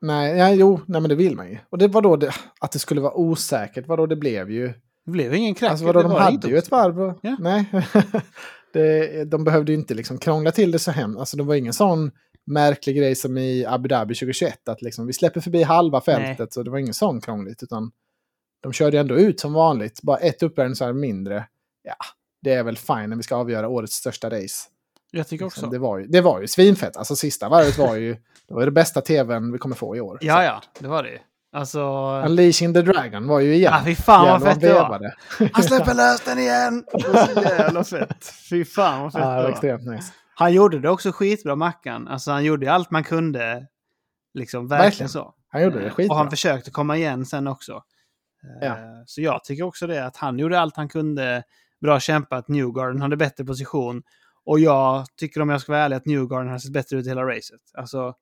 Nej, 0.00 0.38
ja, 0.38 0.50
jo, 0.54 0.80
nej 0.86 1.00
men 1.00 1.08
det 1.08 1.14
vill 1.14 1.36
man 1.36 1.50
ju. 1.50 1.58
Och 1.70 1.78
det 1.78 1.88
var 1.88 2.02
då 2.02 2.16
det, 2.16 2.32
att 2.60 2.72
det 2.72 2.78
skulle 2.78 3.00
vara 3.00 3.14
osäkert, 3.14 3.86
vadå 3.88 4.06
det 4.06 4.16
blev 4.16 4.50
ju... 4.50 4.66
det 5.04 5.10
blev 5.10 5.34
ingen 5.34 5.54
krack. 5.54 5.70
Alltså 5.70 5.86
vadå, 5.86 6.02
de 6.02 6.10
hade 6.12 6.34
inte 6.34 6.48
ju 6.48 6.58
ett 6.58 6.70
varv. 6.70 7.00
Och, 7.00 7.18
Ja. 7.22 7.36
Nej, 7.40 7.64
det, 8.72 9.24
de 9.24 9.44
behövde 9.44 9.72
ju 9.72 9.78
inte 9.78 9.94
liksom 9.94 10.18
krångla 10.18 10.50
till 10.52 10.70
det 10.70 10.78
så 10.78 10.90
hemskt. 10.90 11.18
Alltså 11.20 11.36
det 11.36 11.42
var 11.42 11.54
ingen 11.54 11.72
sån 11.72 12.10
märklig 12.46 12.96
grej 12.96 13.14
som 13.14 13.38
i 13.38 13.64
Abu 13.66 13.88
Dhabi 13.88 14.14
2021, 14.14 14.68
att 14.68 14.82
liksom 14.82 15.06
vi 15.06 15.12
släpper 15.12 15.40
förbi 15.40 15.62
halva 15.62 16.00
fältet, 16.00 16.52
så 16.52 16.62
det 16.62 16.70
var 16.70 16.78
ingen 16.78 16.94
sån 16.94 17.20
krångligt, 17.20 17.62
utan 17.62 17.90
de 18.62 18.72
körde 18.72 18.98
ändå 18.98 19.16
ut 19.16 19.40
som 19.40 19.52
vanligt, 19.52 20.02
bara 20.02 20.16
ett 20.16 20.42
uppvärmningsvarv 20.42 20.96
mindre. 20.96 21.46
Ja, 21.82 21.94
det 22.42 22.52
är 22.52 22.62
väl 22.62 22.76
fine 22.76 23.10
när 23.10 23.16
vi 23.16 23.22
ska 23.22 23.36
avgöra 23.36 23.68
årets 23.68 23.94
största 23.94 24.30
race. 24.30 24.68
Jag 25.10 25.28
tycker 25.28 25.44
också. 25.44 25.60
Liksom, 25.60 25.70
det, 25.70 25.78
var 25.78 25.98
ju, 25.98 26.06
det 26.06 26.20
var 26.20 26.40
ju 26.40 26.48
svinfett. 26.48 26.96
Alltså 26.96 27.16
sista 27.16 27.48
varvet 27.48 27.78
var 27.78 27.94
ju 27.96 28.12
det, 28.48 28.54
var 28.54 28.64
det 28.64 28.70
bästa 28.70 29.00
tvn 29.00 29.52
vi 29.52 29.58
kommer 29.58 29.76
få 29.76 29.96
i 29.96 30.00
år. 30.00 30.18
Ja, 30.20 30.44
ja, 30.44 30.62
det 30.78 30.88
var 30.88 31.02
det 31.02 31.10
ju. 31.10 31.18
Alltså... 31.52 31.80
Unleashing 32.26 32.74
the 32.74 32.82
Dragon 32.82 33.26
var 33.26 33.40
ju 33.40 33.54
igen. 33.54 33.72
Ja, 33.74 33.82
fy 33.84 33.94
fan 33.94 34.26
vad 34.26 34.42
fett 34.42 34.60
det 34.60 34.72
var. 34.72 35.14
Han 35.52 35.62
släpper 35.62 35.94
lös 35.94 36.20
den 36.20 36.38
igen! 36.38 36.84
Så 37.34 37.40
jävla 37.40 37.84
fett. 37.84 38.24
Fy 38.50 38.64
fan 38.64 39.02
vad 39.02 39.12
fett 39.12 39.22
Ja, 39.22 39.36
det 39.36 39.42
var 39.42 39.50
extremt 39.50 39.86
nice. 39.86 40.12
Han 40.34 40.52
gjorde 40.52 40.78
det 40.78 40.90
också 40.90 41.12
skitbra, 41.12 41.56
Mackan. 41.56 42.08
Alltså 42.08 42.30
han 42.30 42.44
gjorde 42.44 42.72
allt 42.72 42.90
man 42.90 43.04
kunde. 43.04 43.66
Liksom 44.34 44.68
verkligen, 44.68 44.86
Verkligen. 44.90 45.08
så. 45.08 45.34
Han 45.48 45.62
gjorde 45.62 45.78
det 45.78 45.86
Eh, 45.86 45.92
skitbra. 45.92 46.14
Och 46.14 46.18
han 46.18 46.30
försökte 46.30 46.70
komma 46.70 46.96
igen 46.96 47.26
sen 47.26 47.46
också. 47.46 47.82
Eh, 48.44 48.66
Ja. 48.68 48.76
Så 49.06 49.20
jag 49.22 49.44
tycker 49.44 49.62
också 49.62 49.86
det, 49.86 50.06
att 50.06 50.16
han 50.16 50.38
gjorde 50.38 50.60
allt 50.60 50.76
han 50.76 50.88
kunde. 50.88 51.42
Bra 51.80 52.00
kämpat, 52.00 52.48
Newgarden 52.48 53.00
hade 53.00 53.16
bättre 53.16 53.44
position. 53.44 54.02
Och 54.44 54.60
jag 54.60 55.06
tycker 55.16 55.40
om 55.40 55.48
jag 55.48 55.60
ska 55.60 55.72
vara 55.72 55.82
ärlig 55.82 55.96
att 55.96 56.06
Newgarden 56.06 56.48
har 56.50 56.58
sett 56.58 56.72
bättre 56.72 56.96
ut 56.96 57.06
hela 57.06 57.22
racet. 57.24 57.60
Alltså, 57.74 58.14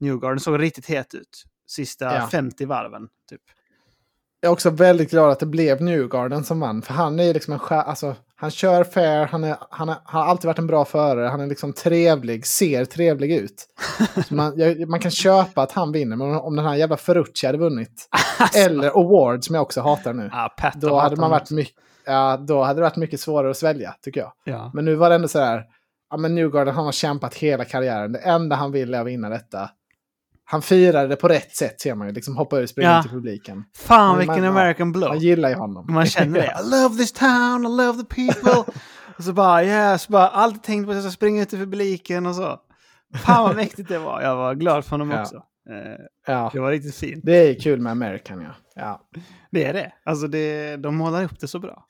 Newgarden 0.00 0.40
såg 0.40 0.60
riktigt 0.62 0.86
het 0.86 1.14
ut. 1.14 1.44
Sista 1.66 2.04
Ja. 2.04 2.26
50 2.26 2.64
varven, 2.66 3.08
typ. 3.28 3.40
Jag 4.44 4.48
är 4.48 4.52
också 4.52 4.70
väldigt 4.70 5.10
glad 5.10 5.30
att 5.30 5.40
det 5.40 5.46
blev 5.46 5.82
Newgarden 5.82 6.44
som 6.44 6.60
vann. 6.60 6.82
För 6.82 6.94
han 6.94 7.20
är 7.20 7.34
liksom 7.34 7.52
en 7.52 7.58
skär, 7.58 7.82
alltså, 7.82 8.14
Han 8.36 8.50
kör 8.50 8.84
fair, 8.84 9.26
han, 9.26 9.44
är, 9.44 9.56
han, 9.70 9.88
är, 9.88 9.96
han 10.04 10.22
har 10.22 10.30
alltid 10.30 10.46
varit 10.46 10.58
en 10.58 10.66
bra 10.66 10.84
förare. 10.84 11.28
Han 11.28 11.40
är 11.40 11.46
liksom 11.46 11.72
trevlig, 11.72 12.46
ser 12.46 12.84
trevlig 12.84 13.32
ut. 13.32 13.66
Man, 14.30 14.52
jag, 14.56 14.88
man 14.88 15.00
kan 15.00 15.10
köpa 15.10 15.62
att 15.62 15.72
han 15.72 15.92
vinner, 15.92 16.16
men 16.16 16.34
om 16.34 16.56
den 16.56 16.64
här 16.64 16.74
jävla 16.74 16.96
Ferrucci 16.96 17.46
hade 17.46 17.58
vunnit. 17.58 18.08
eller 18.56 18.88
Award, 18.88 19.44
som 19.44 19.54
jag 19.54 19.62
också 19.62 19.80
hatar 19.80 20.12
nu. 20.12 20.28
Ja, 20.32 20.54
Då 20.74 20.98
hade, 20.98 21.16
man 21.16 21.30
varit 21.30 21.50
mycket, 21.50 21.74
ja, 22.06 22.36
då 22.36 22.62
hade 22.62 22.80
det 22.80 22.82
varit 22.84 22.96
mycket 22.96 23.20
svårare 23.20 23.50
att 23.50 23.56
svälja, 23.56 23.94
tycker 24.02 24.20
jag. 24.20 24.32
Ja. 24.44 24.70
Men 24.74 24.84
nu 24.84 24.94
var 24.94 25.08
det 25.08 25.14
ändå 25.14 25.28
så 25.28 25.38
här, 25.38 25.64
ja 26.10 26.16
men 26.16 26.34
Newgarden 26.34 26.74
han 26.74 26.84
har 26.84 26.92
kämpat 26.92 27.34
hela 27.34 27.64
karriären. 27.64 28.12
Det 28.12 28.18
enda 28.18 28.56
han 28.56 28.72
vill 28.72 28.94
är 28.94 29.00
att 29.00 29.06
vinna 29.06 29.28
detta. 29.28 29.70
Han 30.44 30.62
firade 30.62 31.08
det 31.08 31.16
på 31.16 31.28
rätt 31.28 31.56
sätt 31.56 31.80
ser 31.80 31.94
man 31.94 32.06
ju, 32.08 32.12
liksom 32.14 32.36
hoppa 32.36 32.58
ur 32.58 32.62
och 32.62 32.68
springa 32.68 32.90
Ja. 32.90 33.02
till 33.02 33.10
publiken. 33.10 33.64
Fan 33.76 34.08
Men 34.08 34.18
vilken 34.18 34.40
man- 34.44 34.56
American 34.56 34.92
blow. 34.92 35.08
Man 35.08 35.18
gillar 35.18 35.48
ju 35.48 35.54
honom. 35.54 35.86
Man 35.88 36.06
känner 36.06 36.40
det. 36.40 36.56
I 36.66 36.70
love 36.70 36.96
this 36.96 37.12
town, 37.12 37.66
I 37.66 37.68
love 37.76 38.02
the 38.02 38.14
people. 38.14 38.72
och 39.18 39.24
så 39.24 39.32
bara, 39.32 39.64
yeah, 39.64 39.96
så 39.96 40.12
bara 40.12 40.28
alltid 40.28 40.62
tänkt 40.62 40.84
på 40.84 40.90
att 40.90 40.96
jag 40.96 41.04
ska 41.04 41.12
springa 41.12 41.42
ut 41.42 41.52
i 41.52 41.56
publiken 41.56 42.26
och 42.26 42.34
så. 42.34 42.60
Fan 43.14 43.42
vad 43.44 43.56
mäktigt 43.56 43.88
det 43.88 43.98
var. 43.98 44.22
Jag 44.22 44.36
var 44.36 44.54
glad 44.54 44.84
för 44.84 44.90
honom 44.90 45.10
Ja. 45.10 45.22
också. 45.22 45.36
Eh, 45.36 46.04
Ja, 46.26 46.50
det 46.52 46.60
var 46.60 46.70
riktigt 46.70 46.94
fint. 46.94 47.20
det 47.24 47.36
är 47.36 47.60
kul 47.60 47.80
med 47.80 47.90
American 47.90 48.40
ja. 48.42 48.54
Ja, 48.74 49.00
Det 49.50 49.64
är 49.64 49.72
det. 49.72 49.92
Alltså 50.04 50.26
det, 50.26 50.76
de 50.76 50.96
målar 50.96 51.24
upp 51.24 51.40
det 51.40 51.48
så 51.48 51.58
bra. 51.58 51.84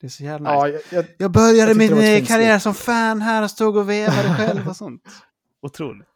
Det 0.00 0.06
är 0.06 0.10
så 0.10 0.24
jävla 0.24 0.50
ja 0.54 0.68
jag, 0.68 0.80
jag, 0.90 1.04
Jag 1.18 1.30
började 1.30 1.70
jag 1.70 1.76
min 1.76 1.92
eh, 1.98 2.24
karriär 2.24 2.58
som 2.58 2.74
fan 2.74 3.20
här 3.20 3.42
och 3.42 3.50
stod 3.50 3.76
och 3.76 3.90
vevade 3.90 4.34
själv 4.34 4.68
och 4.68 4.76
sånt. 4.84 5.02
Otroligt. 5.62 6.08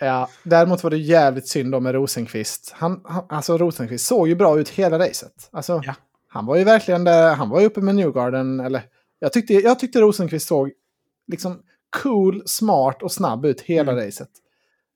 Ja, 0.00 0.28
däremot 0.42 0.82
var 0.82 0.90
det 0.90 0.96
jävligt 0.98 1.48
synd 1.48 1.74
om 1.74 1.82
med 1.82 1.94
Rosenqvist. 1.94 2.72
Han, 2.76 3.00
han, 3.04 3.24
alltså 3.28 3.58
Rosenqvist 3.58 4.06
såg 4.06 4.28
ju 4.28 4.34
bra 4.34 4.58
ut 4.60 4.68
hela 4.68 4.98
racet. 4.98 5.48
Alltså, 5.52 5.80
Ja. 5.84 5.94
Han 6.30 6.46
var 6.46 6.56
ju 6.56 6.64
verkligen 6.64 7.04
där, 7.04 7.34
han 7.34 7.48
var 7.48 7.60
ju 7.60 7.66
uppe 7.66 7.80
med 7.80 7.94
Newgarden. 7.94 8.60
Eller, 8.60 8.82
jag, 9.18 9.32
tyckte, 9.32 9.54
jag 9.54 9.78
tyckte 9.78 10.00
Rosenqvist 10.00 10.48
såg 10.48 10.70
liksom 11.26 11.58
cool, 12.02 12.42
smart 12.46 13.02
och 13.02 13.12
snabb 13.12 13.44
ut 13.46 13.60
hela 13.60 13.92
Mm. 13.92 14.04
racet. 14.04 14.28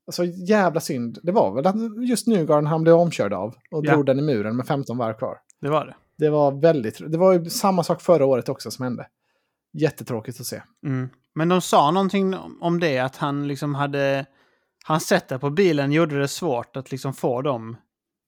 Alltså 0.07 0.23
jävla 0.25 0.79
synd. 0.79 1.19
Det 1.23 1.31
var 1.31 1.55
väl 1.55 1.67
att 1.67 1.75
just 2.09 2.27
Newgarden 2.27 2.67
han 2.67 2.83
blev 2.83 2.95
omkörd 2.95 3.33
av 3.33 3.55
och 3.71 3.85
Ja. 3.85 3.91
drog 3.93 4.05
den 4.05 4.19
i 4.19 4.21
muren 4.21 4.55
med 4.55 4.67
15 4.67 4.97
varv 4.97 5.13
kvar. 5.17 5.37
Det 5.61 5.69
var 5.69 5.85
det. 5.85 5.95
Det 6.17 6.29
var 6.29 6.51
väldigt, 6.61 7.11
det 7.11 7.17
var 7.17 7.33
ju 7.33 7.49
samma 7.49 7.83
sak 7.83 8.01
förra 8.01 8.25
året 8.25 8.49
också 8.49 8.71
som 8.71 8.83
hände. 8.83 9.07
Jättetråkigt 9.73 10.39
att 10.39 10.45
se. 10.45 10.61
Mm. 10.85 11.09
Men 11.35 11.49
de 11.49 11.61
sa 11.61 11.91
någonting 11.91 12.33
om- 12.35 12.57
om 12.61 12.79
det, 12.79 12.99
att 12.99 13.17
han 13.17 13.47
liksom 13.47 13.75
hade... 13.75 14.25
Hans 14.85 15.07
sätt 15.07 15.39
på 15.41 15.49
bilen 15.49 15.91
gjorde 15.91 16.19
det 16.19 16.27
svårt 16.27 16.75
att 16.77 16.91
liksom 16.91 17.13
få 17.13 17.41
dem 17.41 17.77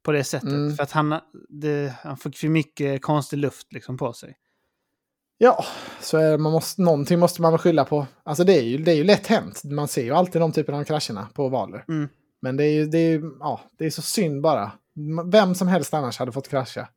på 0.06 0.12
det 0.12 0.24
sättet. 0.24 0.50
Mm. 0.50 0.76
För 0.76 0.84
att 0.84 0.92
han, 0.92 1.20
det, 1.50 1.94
han 2.04 2.18
fick 2.18 2.38
för 2.38 2.48
mycket 2.48 3.02
konstig 3.02 3.38
luft 3.38 3.74
liksom 3.74 3.98
på 3.98 4.14
sig. 4.14 4.38
Ja, 5.38 5.66
så 6.02 6.18
är, 6.18 6.38
man 6.38 6.52
måste, 6.52 6.82
någonting 6.82 7.20
måste 7.20 7.42
man 7.42 7.52
väl 7.52 7.60
skylla 7.60 7.86
på. 7.86 8.08
Alltså 8.24 8.44
det 8.44 8.54
är 8.54 8.62
ju, 8.64 8.78
det 8.78 8.92
är 8.92 8.96
ju 8.96 9.04
lätt 9.04 9.28
hänt. 9.28 9.64
Man 9.64 9.88
ser 9.88 10.04
ju 10.04 10.12
alltid 10.12 10.42
de 10.42 10.52
typerna 10.52 10.78
av 10.78 10.84
krascherna 10.84 11.28
på 11.34 11.50
valer. 11.50 11.86
Mm. 11.88 12.10
Men 12.42 12.58
det 12.58 12.64
är 12.66 12.72
ju 12.72 12.86
det 12.86 12.98
är, 12.98 13.22
ja, 13.40 13.62
det 13.78 13.86
är 13.86 13.90
så 13.90 14.02
synd 14.02 14.42
bara. 14.42 14.72
Vem 15.32 15.56
som 15.56 15.68
helst 15.68 15.94
annars 15.94 16.20
hade 16.20 16.32
fått 16.32 16.48
krascha. 16.50 16.88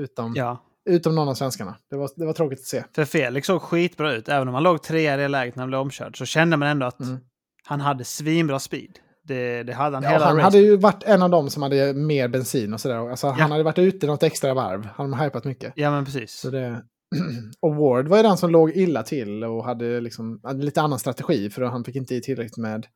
Utom, 0.00 0.32
Ja, 0.36 0.62
utom 0.90 1.14
någon 1.14 1.28
av 1.28 1.34
svenskarna. 1.34 1.76
Det 1.90 1.96
var, 1.96 2.10
det 2.16 2.26
var 2.26 2.32
tråkigt 2.32 2.58
att 2.60 2.66
se. 2.66 2.84
för 2.94 3.04
Felix 3.04 3.46
såg 3.46 3.62
skitbra 3.62 4.12
ut. 4.12 4.28
Även 4.28 4.48
om 4.48 4.54
han 4.54 4.62
låg 4.62 4.82
trea 4.82 5.14
i 5.14 5.16
det 5.16 5.28
läget 5.28 5.56
när 5.56 5.62
han 5.62 5.68
blev 5.68 5.80
omkörd 5.80 6.18
så 6.18 6.24
kände 6.26 6.56
man 6.56 6.68
ändå 6.68 6.86
att 6.86 7.00
Mm. 7.00 7.20
Han 7.66 7.80
hade 7.80 8.04
svinbra 8.04 8.58
speed. 8.58 8.98
Det, 9.24 9.62
det 9.62 9.72
hade 9.72 9.96
han 9.96 10.04
Ja, 10.04 10.10
hela 10.10 10.24
han 10.24 10.36
racet. 10.36 10.44
hade 10.44 10.58
ju 10.58 10.76
varit 10.76 11.02
en 11.02 11.22
av 11.22 11.30
dem 11.30 11.50
som 11.50 11.62
hade 11.62 11.94
mer 11.94 12.28
bensin 12.28 12.74
och 12.74 12.80
sådär. 12.80 13.10
Alltså, 13.10 13.26
Ja. 13.26 13.32
Han 13.32 13.50
hade 13.50 13.62
varit 13.64 13.78
ute 13.78 14.06
något 14.06 14.22
extra 14.22 14.54
varv. 14.54 14.88
Han 14.96 15.12
har 15.12 15.24
hypat 15.24 15.44
mycket. 15.44 15.72
Ja, 15.76 15.90
men 15.90 16.04
precis. 16.04 16.32
Så 16.32 16.50
det... 16.50 16.82
och 17.60 17.74
Ward 17.76 18.08
var 18.08 18.16
ju 18.16 18.22
den 18.22 18.36
som 18.36 18.50
låg 18.50 18.70
illa 18.70 19.02
till 19.02 19.44
och 19.44 19.64
hade, 19.64 20.00
liksom, 20.00 20.40
hade 20.42 20.64
lite 20.64 20.80
annan 20.82 20.98
strategi 20.98 21.50
för 21.50 21.62
han 21.62 21.84
fick 21.84 21.96
inte 21.96 22.14
i 22.14 22.20
tillräckligt 22.20 22.56
med, 22.56 22.86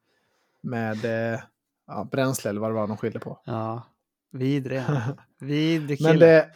med 0.63 1.05
eh, 1.35 1.41
ja, 1.87 2.09
bränsle 2.13 2.51
eller 2.51 2.61
vad 2.61 2.71
det 2.71 2.75
var 2.75 2.87
de 2.87 2.97
skyllde 2.97 3.19
på. 3.19 3.41
Ja, 3.45 3.87
vidrig. 4.33 4.83
Vidrig 5.41 5.99
kille. 5.99 6.11
Men 6.11 6.19
det, 6.19 6.49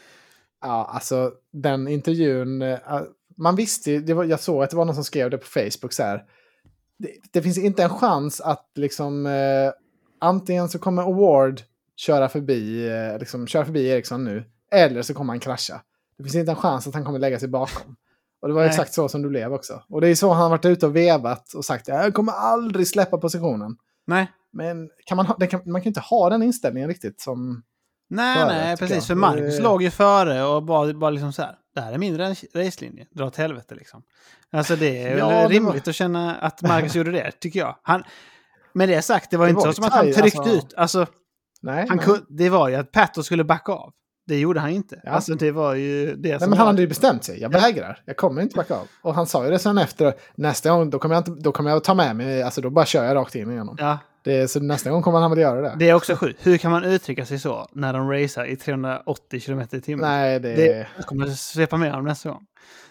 ja 0.61 0.91
alltså 0.95 1.33
den 1.53 1.89
intervjun, 1.89 2.63
eh, 2.63 2.79
man 3.37 3.57
visste 3.57 3.91
ju, 3.91 4.01
det 4.01 4.15
var, 4.15 4.25
jag 4.25 4.41
såg 4.41 4.63
att 4.63 4.71
det 4.71 4.77
var 4.77 4.85
någon 4.85 4.95
som 4.95 5.05
skrev 5.05 5.31
det 5.31 5.39
på 5.39 5.47
Facebook 5.47 5.93
så 5.93 6.03
här. 6.03 6.25
Det, 7.01 7.11
det 7.31 7.43
finns 7.43 7.59
inte 7.59 7.83
en 7.83 7.91
chans 7.91 8.41
att 8.41 8.71
liksom 8.75 9.27
eh, 9.27 9.73
antingen 10.19 10.69
så 10.69 10.79
kommer 10.79 11.03
Award 11.03 11.63
köra 11.97 12.29
förbi, 12.29 12.89
eh, 12.89 13.19
liksom, 13.19 13.47
köra 13.47 13.65
förbi 13.65 13.89
Eriksson 13.89 14.25
nu, 14.25 14.45
eller 14.73 15.03
så 15.03 15.15
kommer 15.15 15.33
han 15.33 15.41
krascha. 15.41 15.83
Det 16.17 16.23
finns 16.23 16.35
inte 16.35 16.53
en 16.53 16.57
chans 16.57 16.87
att 16.87 16.95
han 16.95 17.05
kommer 17.05 17.19
lägga 17.19 17.39
sig 17.39 17.49
bakom. 17.49 17.97
Och 18.43 18.49
det 18.49 18.55
var 18.55 18.63
Nej. 18.63 18.71
exakt 18.71 18.95
så 18.95 19.09
som 19.09 19.23
det 19.23 19.29
blev 19.29 19.53
också. 19.53 19.83
Och 19.89 20.01
det 20.01 20.09
är 20.09 20.15
så 20.15 20.33
han 20.33 20.43
har 20.43 20.51
varit 20.51 20.65
ute 20.65 20.87
och 20.87 20.97
vevat 20.97 21.55
och 21.55 21.65
sagt 21.65 21.89
jag 21.89 22.15
kommer 22.15 22.33
aldrig 22.33 22.89
släppa 22.89 23.19
positionen. 23.19 23.77
Nej, 24.07 24.33
Men 24.53 24.91
kan 25.07 25.17
man, 25.17 25.27
ha, 25.27 25.35
kan, 25.35 25.61
man 25.65 25.81
kan 25.81 25.85
ju 25.85 25.91
inte 25.91 26.01
ha 26.01 26.31
den 26.31 26.43
inställningen 26.43 26.89
riktigt 26.89 27.21
som... 27.21 27.63
nej, 28.11 28.35
Före, 28.35 28.47
nej 28.47 28.77
precis. 28.77 29.07
För 29.07 29.15
Marcus 29.15 29.57
Det- 29.57 29.63
låg 29.63 29.83
ju 29.83 29.91
före 29.91 30.45
och 30.45 30.63
bara, 30.63 30.93
bara 30.95 31.11
liksom 31.11 31.33
så 31.33 31.43
här. 31.43 31.55
Det 31.75 31.81
här 31.81 31.93
är 31.93 31.99
min 31.99 32.19
race- 32.19 32.47
racelinje. 32.67 33.07
Dra 33.11 33.27
åt 33.27 33.37
helvete 33.37 33.75
liksom. 33.75 34.03
Alltså 34.53 34.77
det 34.77 35.03
är 35.03 35.17
Ja, 35.19 35.29
det 35.29 35.35
var- 35.35 35.49
rimligt 35.49 35.89
att 35.89 35.95
känna 35.95 36.35
att 36.37 36.63
Marcus 36.63 36.95
gjorde 36.95 37.11
det, 37.13 37.31
tycker 37.41 37.61
jag. 37.61 37.77
Han, 37.83 38.03
med 38.73 38.89
det 38.89 39.03
sagt, 39.03 39.31
det 39.31 39.37
var 39.37 39.47
Det 39.47 39.51
inte 39.51 39.67
var 39.67 39.73
så 39.73 39.73
som 39.73 39.85
att 39.85 39.93
han 39.93 40.13
tryckte 40.13 40.39
alltså- 40.41 40.57
ut. 40.57 40.75
Alltså, 40.77 41.07
Nej, 41.63 41.87
han 41.89 41.97
nej. 41.97 42.07
kun, 42.07 42.27
det 42.29 42.49
var 42.51 42.69
ju 42.69 42.75
att 42.75 42.93
Pato 42.93 43.23
skulle 43.23 43.45
backa 43.45 43.73
av. 43.73 43.93
Det 44.27 44.39
gjorde 44.41 44.61
han 44.61 44.71
inte. 44.71 45.01
Ja. 45.05 45.11
Alltså 45.11 45.35
det 45.35 45.51
var 45.53 45.75
ju 45.75 46.17
det 46.17 46.29
Nej, 46.31 46.41
som 46.41 46.51
men 46.51 46.59
han 46.59 46.67
hade 46.67 46.81
ju 46.83 46.89
bestämt 46.89 47.25
sig. 47.25 47.41
Jag 47.41 47.49
vägrar. 47.53 48.03
Jag 48.05 48.17
kommer 48.17 48.43
inte 48.43 48.57
backa 48.57 48.75
av. 48.75 48.87
Och 49.03 49.15
han 49.15 49.27
sa 49.27 49.45
ju 49.45 49.51
det 49.51 49.59
sen 49.59 49.79
efter. 49.79 50.15
Nästa 50.35 50.71
gång 50.71 50.91
då 50.91 50.99
kommer 50.99 51.15
jag, 51.15 51.21
inte, 51.29 51.43
då 51.43 51.53
kommer 51.53 51.71
jag 51.71 51.85
ta 51.85 51.95
med 51.95 52.17
mig. 52.17 52.43
Alltså 52.43 52.61
då 52.61 52.71
bara 52.71 52.85
kör 52.87 53.05
jag 53.05 53.15
rakt 53.17 53.35
in 53.35 53.51
igenom. 53.51 53.77
Ja, 53.79 53.99
Det, 54.25 54.49
så 54.49 54.61
nästa 54.61 54.91
gång 54.91 55.03
kommer 55.03 55.19
han 55.19 55.31
väl 55.31 55.41
göra 55.41 55.61
det. 55.61 55.77
det 55.79 55.89
är 55.89 55.95
också 55.95 56.17
sjukt. 56.17 56.47
Hur 56.47 56.59
kan 56.59 56.71
man 56.71 56.85
uttrycka 56.85 57.27
sig 57.27 57.39
så 57.39 57.69
när 57.73 57.93
de 57.93 58.11
racear 58.11 58.47
i 58.47 58.57
380 58.57 59.41
km 59.41 59.61
i 59.61 59.81
timmen? 59.81 60.09
Nej, 60.11 60.41
det, 60.41 60.55
Det 60.57 60.87
kommer 61.07 61.27
svepa 61.27 61.77
med 61.77 61.91
honom 61.91 62.05
nästa 62.05 62.29
gång. 62.29 62.47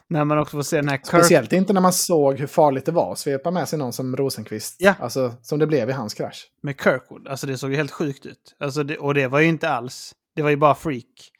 När 0.07 0.25
man 0.25 0.37
också 0.37 0.57
får 0.57 0.61
se 0.61 0.75
den 0.75 0.89
här. 0.89 0.99
Speciellt 1.03 1.53
inte 1.53 1.73
när 1.73 1.81
man 1.81 1.93
såg 1.93 2.39
hur 2.39 2.47
farligt 2.47 2.85
det 2.85 2.91
var 2.91 3.11
att 3.11 3.19
svepa 3.19 3.51
med 3.51 3.69
sig 3.69 3.79
någon 3.79 3.93
som 3.93 4.15
Rosenqvist. 4.17 4.75
Ja. 4.79 4.93
Alltså 4.99 5.33
som 5.41 5.59
det 5.59 5.67
blev 5.67 5.89
i 5.89 5.93
hans 5.93 6.13
krasch. 6.13 6.47
med 6.63 6.81
Kirkwood. 6.81 7.27
Alltså 7.27 7.47
det 7.47 7.57
såg 7.57 7.69
ju 7.69 7.75
helt 7.75 7.91
sjukt 7.91 8.25
ut. 8.25 8.55
Alltså 8.59 8.83
det, 8.83 8.97
och 8.97 9.13
det 9.13 9.27
var 9.27 9.39
ju 9.39 9.47
inte 9.47 9.69
alls... 9.69 10.13
Det 10.35 10.41
var 10.41 10.49
ju 10.49 10.55
bara 10.55 10.75
freak. 10.75 11.31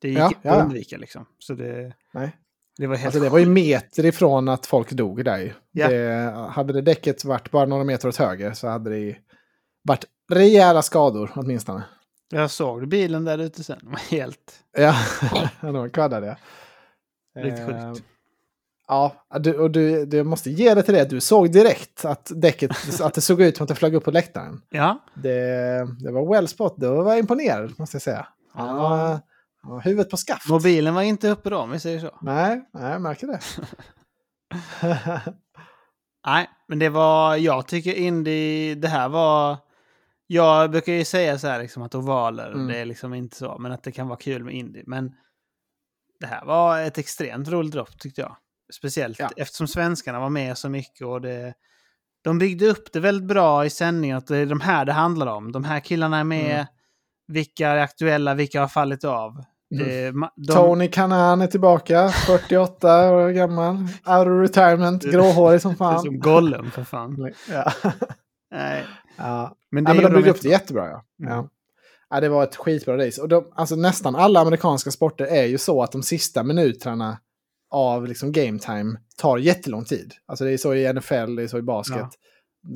Det 0.00 0.08
gick 0.08 0.18
Ja, 0.18 0.32
ja, 0.42 0.50
att 0.50 0.64
undvika 0.64 0.96
liksom. 0.96 1.26
Så 1.38 1.54
det, 1.54 1.92
Nej. 2.14 2.36
Det 2.78 2.86
var 2.86 2.96
helt 2.96 3.06
Alltså 3.06 3.20
det 3.20 3.28
var 3.28 3.38
ju 3.38 3.46
meter 3.46 4.04
ifrån 4.04 4.48
att 4.48 4.66
folk 4.66 4.90
dog 4.90 5.24
där 5.24 5.38
ju. 5.38 5.52
Ja. 5.72 5.88
Det, 5.88 6.34
hade 6.50 6.72
det 6.72 6.80
däcket 6.82 7.24
varit 7.24 7.50
bara 7.50 7.66
några 7.66 7.84
meter 7.84 8.08
åt 8.08 8.16
höger 8.16 8.52
så 8.52 8.68
hade 8.68 8.90
det 8.90 8.98
ju 8.98 9.14
varit 9.82 10.04
rejäla 10.32 10.82
skador 10.82 11.32
åtminstone. 11.34 11.84
Jag 12.30 12.50
såg 12.50 12.88
bilen 12.88 13.24
där 13.24 13.38
ute 13.38 13.64
sen. 13.64 13.78
Den 13.82 13.90
var 13.90 13.98
helt... 13.98 14.64
Ja, 14.76 14.94
de 15.60 15.90
kvaddade. 15.90 16.36
Riktigt 17.36 17.68
Eh, 17.68 17.92
sjukt. 17.92 18.04
Ja, 18.88 19.14
du, 19.40 19.58
och 19.58 19.70
du, 19.70 20.06
du 20.06 20.22
måste 20.22 20.50
ge 20.50 20.74
det 20.74 20.82
till 20.82 20.94
det. 20.94 21.04
Du 21.04 21.20
såg 21.20 21.52
direkt 21.52 22.04
att 22.04 22.32
däcket, 22.34 22.70
att 23.00 23.14
det 23.14 23.20
såg 23.20 23.42
ut 23.42 23.56
som 23.56 23.64
att 23.64 23.68
det 23.68 23.74
flög 23.74 23.94
upp 23.94 24.04
på 24.04 24.10
läktaren. 24.10 24.60
Ja, 24.70 24.98
Det, 25.14 25.86
det 25.98 26.12
var 26.12 26.32
well 26.32 26.48
spot. 26.48 26.76
Då 26.76 27.02
var 27.02 27.10
jag 27.10 27.18
imponerad, 27.18 27.74
måste 27.78 27.94
jag 27.94 28.02
säga. 28.02 28.26
Han 28.52 28.76
var, 28.76 28.88
han 28.96 29.08
var 29.08 29.20
huvudet 29.84 30.10
på 30.10 30.16
skaft. 30.16 30.48
mobilen 30.48 30.94
var 30.94 31.02
inte 31.02 31.28
uppe 31.28 31.50
då 31.50 31.58
om 31.58 31.70
vi 31.70 31.80
säger 31.80 32.00
så. 32.00 32.18
Nej, 32.22 32.68
nej, 32.72 32.92
jag 32.92 33.02
märker 33.02 33.26
det. 33.26 33.40
Nej, 36.26 36.50
men 36.68 36.78
det 36.78 36.88
var, 36.88 37.36
jag 37.36 37.66
tycker 37.68 37.94
Indy, 37.94 38.74
det 38.74 38.88
här 38.88 39.08
var, 39.08 39.56
jag 40.26 40.70
brukar 40.70 40.92
ju 40.92 41.04
säga 41.04 41.38
så 41.38 41.46
här 41.48 41.62
liksom 41.62 41.82
att 41.82 41.94
ovaler, 41.94 42.52
Mm. 42.52 42.66
det 42.66 42.76
är 42.78 42.84
liksom 42.84 43.14
inte 43.14 43.36
så, 43.36 43.58
men 43.58 43.72
att 43.72 43.82
det 43.82 43.92
kan 43.92 44.08
vara 44.08 44.18
kul 44.18 44.44
med 44.44 44.54
Indy. 44.54 44.82
Men 44.86 45.12
det 46.20 46.26
här 46.26 46.44
var 46.44 46.80
ett 46.80 46.98
extremt 46.98 47.48
roligt 47.48 47.72
dropp 47.72 47.98
tyckte 47.98 48.20
jag. 48.20 48.36
Speciellt 48.72 49.18
Ja. 49.18 49.30
eftersom 49.36 49.66
svenskarna 49.68 50.20
var 50.20 50.30
med 50.30 50.58
så 50.58 50.68
mycket 50.68 51.06
och 51.06 51.20
det, 51.20 51.54
de 52.24 52.38
byggde 52.38 52.66
upp 52.66 52.92
det 52.92 53.00
väldigt 53.00 53.28
bra 53.28 53.64
i 53.64 53.70
sändningen, 53.70 54.16
att 54.16 54.26
det 54.26 54.36
är 54.36 54.46
de 54.46 54.60
här 54.60 54.84
det 54.84 54.92
handlar 54.92 55.26
om. 55.26 55.52
De 55.52 55.64
här 55.64 55.80
killarna 55.80 56.18
är 56.18 56.24
med, 56.24 56.54
Mm. 56.54 56.66
vilka 57.26 57.68
är 57.68 57.76
aktuella, 57.76 58.34
vilka 58.34 58.60
har 58.60 58.68
fallit 58.68 59.04
av. 59.04 59.44
Ma- 59.82 60.28
de, 60.36 60.52
Tony 60.52 60.88
Kanan 60.88 61.40
är 61.40 61.46
tillbaka, 61.46 62.08
48 62.08 63.12
år 63.14 63.30
gammal. 63.30 63.74
Out 63.76 64.26
of 64.26 64.56
retirement, 64.56 65.02
gråhårig 65.04 65.60
som 65.60 65.70
det 65.70 65.74
är 65.74 65.78
fan. 65.78 66.00
som 66.00 66.18
Gollum 66.18 66.70
för 66.70 66.84
fan. 66.84 67.32
Ja. 67.50 67.72
Nej, 68.50 68.84
Ja. 69.16 69.56
men 69.70 69.84
Ja, 69.84 69.90
det 69.94 70.02
men 70.02 70.12
de 70.12 70.16
byggde 70.16 70.30
upp 70.30 70.42
det 70.42 70.48
jättebra. 70.48 70.86
Ja. 70.86 71.04
Mm. 71.24 71.32
Ja. 71.36 71.48
Ja, 72.10 72.20
det 72.20 72.28
var 72.28 72.44
ett 72.44 72.56
skitbra 72.56 73.06
race. 73.06 73.22
Och 73.22 73.28
de, 73.28 73.52
alltså, 73.54 73.76
nästan 73.76 74.16
alla 74.16 74.40
amerikanska 74.40 74.90
sporter 74.90 75.24
är 75.26 75.44
ju 75.44 75.58
så 75.58 75.82
att 75.82 75.92
de 75.92 76.02
sista 76.02 76.42
minuterna 76.42 77.18
av 77.70 78.06
liksom, 78.06 78.32
game 78.32 78.58
time 78.58 78.98
tar 79.16 79.38
jättelång 79.38 79.84
tid. 79.84 80.12
Alltså, 80.26 80.44
det 80.44 80.52
är 80.52 80.56
så 80.56 80.74
i 80.74 80.92
NFL, 80.92 81.36
det 81.36 81.42
är 81.42 81.46
så 81.46 81.58
i 81.58 81.62
basket. 81.62 81.96
Ja. 81.98 82.10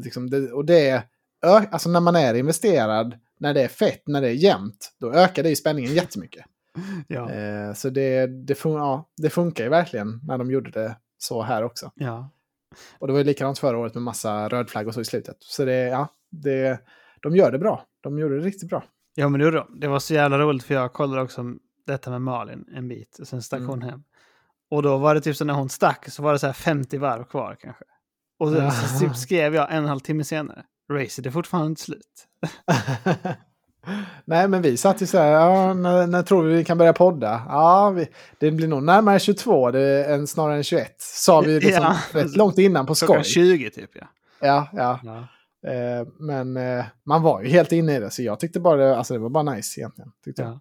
Liksom, 0.05 0.31
det, 0.31 0.53
och 0.53 0.65
det 0.65 1.03
alltså, 1.47 1.89
när 1.89 2.01
man 2.01 2.17
är 2.17 2.35
investerad, 2.35 3.15
när 3.41 3.55
det 3.55 3.63
är 3.63 3.69
fett, 3.69 4.03
när 4.07 4.21
det 4.21 4.29
är 4.29 4.33
jämnt, 4.33 4.93
då 5.01 5.13
ökar 5.13 5.43
det 5.43 5.49
ju 5.49 5.57
spänningen 5.57 5.95
jättemycket. 5.95 6.45
Ja. 7.09 7.31
Eh, 7.31 7.73
så 7.75 7.91
det, 7.91 8.27
det, 8.27 8.55
fun- 8.55 8.79
ja, 8.79 9.09
det 9.17 9.31
funkar 9.31 9.65
ju 9.65 9.71
verkligen 9.71 10.21
när 10.27 10.39
de 10.39 10.51
gjorde 10.51 10.71
det 10.71 10.97
så 11.19 11.43
här 11.43 11.63
också. 11.63 11.93
ja. 11.95 12.31
Och 12.99 13.07
det 13.07 13.13
var 13.13 13.21
ju 13.21 13.25
likadant 13.25 13.59
förra 13.59 13.79
året 13.79 13.95
med 13.95 14.03
massa 14.03 14.49
rödflagg 14.49 14.89
och 14.89 14.95
så 14.95 15.01
i 15.01 15.05
slutet. 15.05 15.37
Så 15.41 15.65
det, 15.65 15.75
ja, 15.83 16.09
det, 16.31 16.81
de 17.23 17.37
gör 17.37 17.53
det 17.53 17.59
bra. 17.59 17.85
De 18.03 18.19
gjorde 18.19 18.39
det 18.41 18.47
riktigt 18.47 18.69
bra. 18.69 18.85
Ja, 19.15 19.29
men 19.29 19.39
det 19.41 19.45
gjorde 19.45 19.57
de. 19.57 19.81
Det 19.81 19.89
var 19.89 19.99
så 19.99 20.15
jävla 20.15 20.39
roligt 20.39 20.63
för 20.65 20.75
jag 20.75 20.93
kollade 20.93 21.23
också 21.23 21.45
detta 21.87 22.11
med 22.11 22.23
Malin 22.23 22.65
en 22.75 22.89
bit. 22.89 23.19
Och 23.19 23.29
sen 23.29 23.43
stack 23.43 23.59
Mm. 23.59 23.71
hon 23.71 23.83
hem. 23.83 24.03
Och 24.71 24.83
då 24.83 24.97
var 24.99 25.15
det 25.15 25.21
typ 25.21 25.37
så 25.37 25.45
när 25.45 25.55
hon 25.55 25.69
stack 25.69 26.09
så 26.09 26.23
var 26.23 26.33
det 26.33 26.39
så 26.39 26.47
här 26.47 26.53
50 26.53 26.99
varv 26.99 27.25
kvar 27.25 27.57
kanske. 27.61 27.85
Och 28.39 28.49
sen 28.53 28.71
så 28.73 29.05
Ja. 29.05 29.09
typ 29.09 29.17
skrev 29.17 29.55
jag 29.55 29.65
en 29.71 29.77
och 29.79 29.83
en 29.83 29.89
halv 29.89 30.01
timme 30.01 30.25
senare. 30.25 30.65
Racet 30.93 31.27
är 31.27 31.31
fortfarande 31.31 31.69
inte 31.69 31.83
slut. 31.83 32.27
Nej, 34.25 34.49
men 34.49 34.63
vi 34.63 34.77
satt 34.77 35.03
ju 35.03 35.07
så 35.07 35.19
här, 35.19 35.31
ja, 35.31 35.75
när, 35.75 36.07
när 36.07 36.23
tror 36.23 36.43
vi 36.43 36.55
vi 36.55 36.65
kan 36.65 36.79
börja 36.79 36.93
podda? 36.93 37.43
Ja, 37.49 37.91
vi, 37.91 38.09
det 38.39 38.51
blir 38.51 38.69
nog 38.69 38.83
närmare 38.83 39.19
22 39.19 39.71
det, 39.71 40.05
än, 40.05 40.27
snarare 40.27 40.57
än 40.57 40.63
21. 40.65 40.95
Sa 40.99 41.41
vi 41.41 41.61
liksom 41.61 41.85
Ja. 41.85 42.21
rätt 42.21 42.37
långt 42.37 42.59
innan 42.59 42.87
på 42.87 42.95
skoj. 42.95 43.25
20 43.25 43.71
typ 43.71 43.91
ja. 43.95 44.07
Ja, 44.41 44.69
ja. 44.73 45.01
ja. 45.03 45.19
Eh, 45.71 46.07
men 46.19 46.57
eh, 46.57 46.85
man 47.07 47.23
var 47.23 47.43
ju 47.43 47.49
helt 47.49 47.73
inne 47.73 47.97
i 47.97 48.01
det, 48.01 48.11
så 48.11 48.23
jag 48.23 48.41
tyckte 48.41 48.61
bara 48.61 48.77
det, 48.77 48.97
alltså, 48.97 49.15
det 49.15 49.21
var 49.21 49.29
bara 49.31 49.55
nice 49.55 49.81
egentligen. 49.81 50.11
Tyckte 50.25 50.43
jag. 50.43 50.51
Ja. 50.51 50.61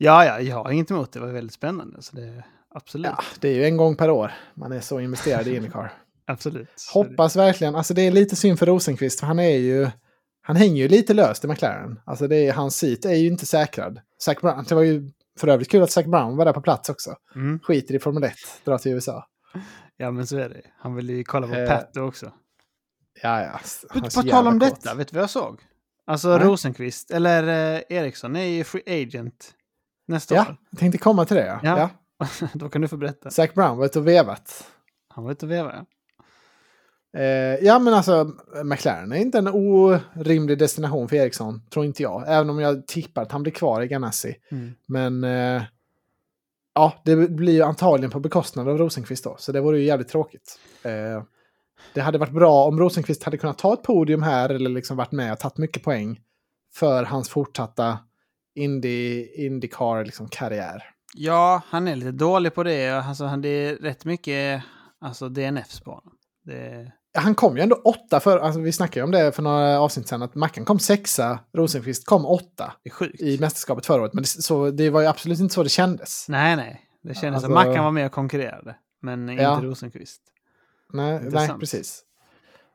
Ja, 0.00 0.24
ja, 0.24 0.40
jag 0.40 0.56
har 0.56 0.70
inget 0.70 0.90
emot 0.90 1.12
det. 1.12 1.18
Det 1.20 1.26
var 1.26 1.32
väldigt 1.32 1.54
spännande. 1.54 2.02
Så 2.02 2.16
det, 2.16 2.44
absolut. 2.74 3.06
Ja, 3.16 3.24
det 3.40 3.48
är 3.48 3.54
ju 3.54 3.64
en 3.64 3.76
gång 3.76 3.96
per 3.96 4.10
år 4.10 4.32
man 4.54 4.72
är 4.72 4.80
så 4.80 5.00
investerad 5.00 5.46
i 5.46 5.56
Indycar. 5.56 5.92
Absolut. 6.30 6.68
Hoppas 6.92 7.36
verkligen, 7.36 7.74
alltså 7.74 7.94
det 7.94 8.02
är 8.02 8.10
lite 8.10 8.36
synd 8.36 8.58
för 8.58 8.66
Rosenqvist, 8.66 9.20
för 9.20 9.26
han 9.26 9.38
är 9.38 9.56
ju, 9.56 9.90
han 10.48 10.56
hänger 10.56 10.82
ju 10.82 10.88
lite 10.88 11.14
löst 11.14 11.44
i 11.44 11.48
McLaren. 11.48 12.00
Alltså 12.04 12.28
det 12.28 12.36
är, 12.36 12.52
hans 12.52 12.76
seat 12.76 13.04
är 13.04 13.14
ju 13.14 13.26
inte 13.26 13.46
säkrad. 13.46 14.00
Zac 14.22 14.40
Brown, 14.40 14.64
det 14.68 14.74
var 14.74 14.82
ju 14.82 15.10
för 15.40 15.48
övrigt 15.48 15.70
kul 15.70 15.82
att 15.82 15.90
Zac 15.90 16.06
Brown 16.06 16.36
var 16.36 16.44
där 16.44 16.52
på 16.52 16.60
plats 16.60 16.88
också. 16.88 17.14
Mm. 17.34 17.60
Skiter 17.60 17.94
i 17.94 17.98
Formel 17.98 18.24
1, 18.24 18.34
drar 18.64 18.78
till 18.78 18.92
USA. 18.92 19.24
Ja, 19.96 20.10
men 20.10 20.26
så 20.26 20.36
är 20.38 20.48
det. 20.48 20.60
Han 20.78 20.94
ville 20.94 21.12
ju 21.12 21.24
kolla 21.24 21.46
på 21.48 21.54
Eh, 21.54 21.68
Pato 21.68 22.00
också. 22.00 22.32
Ja, 23.22 23.40
ja. 23.40 23.60
är 23.94 24.00
På, 24.22 24.22
tal 24.30 24.46
om 24.46 24.60
kåt. 24.60 24.70
detta, 24.70 24.94
vet 24.94 25.08
du 25.08 25.14
vad 25.14 25.22
jag 25.22 25.30
såg? 25.30 25.60
Alltså 26.06 26.28
Nej. 26.28 26.38
Rosenqvist, 26.46 27.10
eller 27.10 27.42
eh, 27.76 27.82
Eriksson, 27.88 28.36
är 28.36 28.42
ju 28.44 28.64
free 28.64 29.02
agent 29.02 29.54
nästa 30.06 30.34
Ja, 30.34 30.40
år. 30.42 30.56
jag 30.70 30.78
tänkte 30.78 30.98
komma 30.98 31.24
till 31.24 31.36
det. 31.36 31.46
Ja. 31.46 31.60
Ja. 31.62 31.90
Ja. 32.18 32.48
Då 32.54 32.68
kan 32.68 32.80
du 32.82 32.88
få 32.88 32.96
berätta. 32.96 33.30
Zac 33.30 33.54
Brown 33.54 33.76
var 33.78 33.84
ute 33.86 33.98
och 33.98 34.06
vevat. 34.06 34.66
Han 35.08 35.24
var 35.24 35.32
ute 35.32 35.46
och 35.46 35.52
vevade. 35.52 35.76
Eh, 35.76 35.82
ja, 37.60 37.78
men 37.78 37.94
alltså 37.94 38.32
McLaren 38.64 39.12
är 39.12 39.16
inte 39.16 39.38
en 39.38 39.48
orimlig 39.48 40.58
destination 40.58 41.08
för 41.08 41.16
Eriksson, 41.16 41.62
tror 41.70 41.84
inte 41.84 42.02
jag. 42.02 42.24
Även 42.26 42.50
om 42.50 42.58
jag 42.58 42.86
tippar 42.86 43.22
att 43.22 43.32
han 43.32 43.42
blir 43.42 43.52
kvar 43.52 43.82
i 43.82 43.88
Ganassi. 43.88 44.36
Mm. 44.50 44.74
Men 44.86 45.24
eh, 45.24 45.62
ja, 46.74 47.02
det 47.04 47.16
blir 47.16 47.52
ju 47.52 47.62
antagligen 47.62 48.10
på 48.10 48.20
bekostnad 48.20 48.68
av 48.68 48.78
Rosenqvist 48.78 49.24
då. 49.24 49.36
Så 49.38 49.52
det 49.52 49.60
vore 49.60 49.78
ju 49.78 49.84
jävligt 49.84 50.08
tråkigt. 50.08 50.58
Eh, 50.82 51.22
det 51.94 52.00
hade 52.00 52.18
varit 52.18 52.32
bra 52.32 52.64
om 52.64 52.80
Rosenqvist 52.80 53.22
hade 53.22 53.38
kunnat 53.38 53.58
ta 53.58 53.74
ett 53.74 53.82
podium 53.82 54.22
här 54.22 54.48
eller 54.48 54.70
liksom 54.70 54.96
varit 54.96 55.12
med 55.12 55.32
och 55.32 55.38
tagit 55.38 55.58
mycket 55.58 55.82
poäng 55.82 56.20
för 56.74 57.04
hans 57.04 57.28
fortsatta 57.28 57.98
Indy, 58.54 59.26
Indycar 59.34 60.04
liksom, 60.04 60.28
karriär. 60.28 60.82
Ja, 61.14 61.62
han 61.66 61.88
är 61.88 61.96
lite 61.96 62.12
dålig 62.12 62.54
på 62.54 62.62
det. 62.62 62.90
Alltså, 62.90 63.24
han, 63.24 63.42
det 63.42 63.48
är 63.48 63.76
rätt 63.76 64.04
mycket 64.04 64.62
alltså, 65.00 65.28
DNFs 65.28 65.80
på 65.80 65.90
honom. 65.90 66.12
Det, 66.44 66.92
Han 67.14 67.34
kom 67.34 67.56
ju 67.56 67.62
ändå 67.62 67.76
åtta 67.84 68.20
för, 68.20 68.38
alltså 68.38 68.60
vi 68.60 68.72
snackade 68.72 69.00
ju 69.00 69.04
om 69.04 69.10
det 69.10 69.32
för 69.32 69.42
några 69.42 69.80
avsnitt 69.80 70.08
sedan, 70.08 70.22
att 70.22 70.34
Mackan 70.34 70.64
kom 70.64 70.78
sexa, 70.78 71.38
Rosenqvist 71.56 72.06
kom 72.06 72.26
åtta 72.26 72.72
det 72.82 72.88
är 72.90 72.94
sjukt. 72.94 73.20
i 73.22 73.38
mästerskapet 73.40 73.86
förra 73.86 74.02
året. 74.02 74.14
Men 74.14 74.22
det, 74.22 74.28
så, 74.28 74.70
det 74.70 74.90
var 74.90 75.00
ju 75.00 75.06
absolut 75.06 75.40
inte 75.40 75.54
så 75.54 75.62
det 75.62 75.68
kändes. 75.68 76.26
Nej, 76.28 76.56
nej. 76.56 76.82
Det 77.02 77.14
kändes 77.14 77.26
Alltså- 77.44 77.46
som 77.46 77.54
Mackan 77.54 77.84
var 77.84 77.90
med 77.90 78.06
och 78.06 78.12
konkurrerade. 78.12 78.76
Men 79.02 79.28
Ja. 79.28 79.54
inte 79.54 79.66
Rosenqvist. 79.66 80.22
Nej, 80.92 81.20
nej 81.30 81.48
precis. 81.60 82.02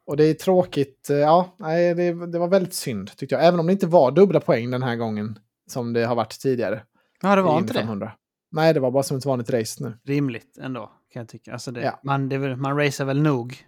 Och 0.07 0.17
det 0.17 0.23
är 0.23 0.33
tråkigt. 0.33 1.09
eh, 1.09 1.15
Ja, 1.17 1.55
nej, 1.59 1.95
det, 1.95 2.25
det 2.31 2.39
var 2.39 2.47
väldigt 2.47 2.73
synd 2.73 3.17
tyckte 3.17 3.35
jag. 3.35 3.45
Även 3.45 3.59
om 3.59 3.65
det 3.67 3.71
inte 3.73 3.87
var 3.87 4.11
dubbla 4.11 4.39
poäng 4.39 4.71
den 4.71 4.83
här 4.83 4.95
gången 4.95 5.39
som 5.69 5.93
det 5.93 6.05
har 6.05 6.15
varit 6.15 6.39
tidigare. 6.39 6.83
Ja, 7.21 7.35
det 7.35 7.41
var 7.41 7.59
inte 7.59 7.73
det. 7.73 7.79
500. 7.79 8.11
Nej, 8.51 8.73
det 8.73 8.79
var 8.79 8.91
bara 8.91 9.03
som 9.03 9.17
ett 9.17 9.25
vanligt 9.25 9.49
race 9.49 9.83
nu. 9.83 9.97
Rimligt 10.05 10.57
ändå, 10.61 10.91
kan 11.13 11.19
jag 11.19 11.29
tycka. 11.29 11.53
Alltså 11.53 11.71
det, 11.71 11.81
Ja. 11.81 11.99
man, 12.03 12.29
det, 12.29 12.55
man 12.55 12.77
racear 12.77 13.05
väl 13.05 13.21
nog 13.21 13.65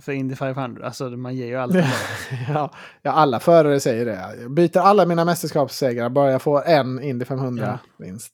för 0.00 0.12
Indy 0.12 0.34
500. 0.34 0.86
Alltså 0.86 1.10
man 1.10 1.34
ger 1.34 1.46
ju 1.46 1.54
allt. 1.60 1.74
ja, 2.48 2.70
ja, 3.02 3.10
alla 3.12 3.40
förare 3.40 3.80
säger 3.80 4.06
det. 4.06 4.36
Jag 4.40 4.50
byter 4.50 4.78
alla 4.78 5.06
mina 5.06 5.24
mästerskapssegrar 5.24 6.08
bara 6.08 6.30
jag 6.30 6.42
får 6.42 6.64
en 6.66 7.02
Indy 7.02 7.24
500-vinst. 7.24 8.32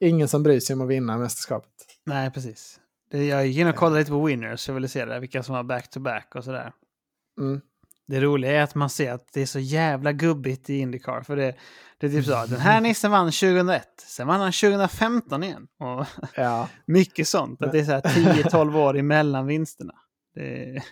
Ingen 0.00 0.28
som 0.28 0.42
bryr 0.42 0.60
sig 0.60 0.74
om 0.74 0.80
att 0.80 0.88
vinna 0.88 1.18
mästerskapet. 1.18 1.70
Nej, 2.06 2.30
precis. 2.30 2.80
Jag 3.10 3.46
gick 3.46 3.58
in 3.58 3.68
och 3.68 3.76
kollade 3.76 3.98
lite 3.98 4.10
på 4.10 4.24
winners, 4.24 4.68
jag 4.68 4.74
ville 4.74 4.88
se 4.88 5.04
det, 5.04 5.20
vilka 5.20 5.42
som 5.42 5.54
var 5.54 5.62
back-to-back 5.62 6.34
och 6.34 6.44
sådär. 6.44 6.72
Mm. 7.40 7.60
Det 8.08 8.20
roliga 8.20 8.52
är 8.52 8.62
att 8.62 8.74
man 8.74 8.90
ser 8.90 9.12
att 9.12 9.28
det 9.32 9.42
är 9.42 9.46
så 9.46 9.58
jävla 9.58 10.12
gubbigt 10.12 10.70
i 10.70 10.78
Indycar. 10.78 11.20
För 11.22 11.36
det, 11.36 11.54
det 11.98 12.06
är 12.06 12.10
typ 12.10 12.24
så, 12.24 12.46
den 12.46 12.60
här 12.60 12.80
nissen 12.86 13.10
vann 13.10 13.26
2001, 13.32 13.82
sen 14.06 14.26
vann 14.26 14.40
han 14.40 14.52
2015 14.52 15.42
igen. 15.42 15.66
Och 15.80 16.06
Ja, 16.34 16.68
mycket 16.86 17.28
sånt, 17.28 17.62
att 17.62 17.72
det 17.72 17.78
är 17.78 17.84
så 17.84 17.92
här 17.92 18.00
10-12 18.00 18.76
år 18.76 18.98
emellan 18.98 19.46
vinsterna. 19.46 19.94
Det, 20.36 20.82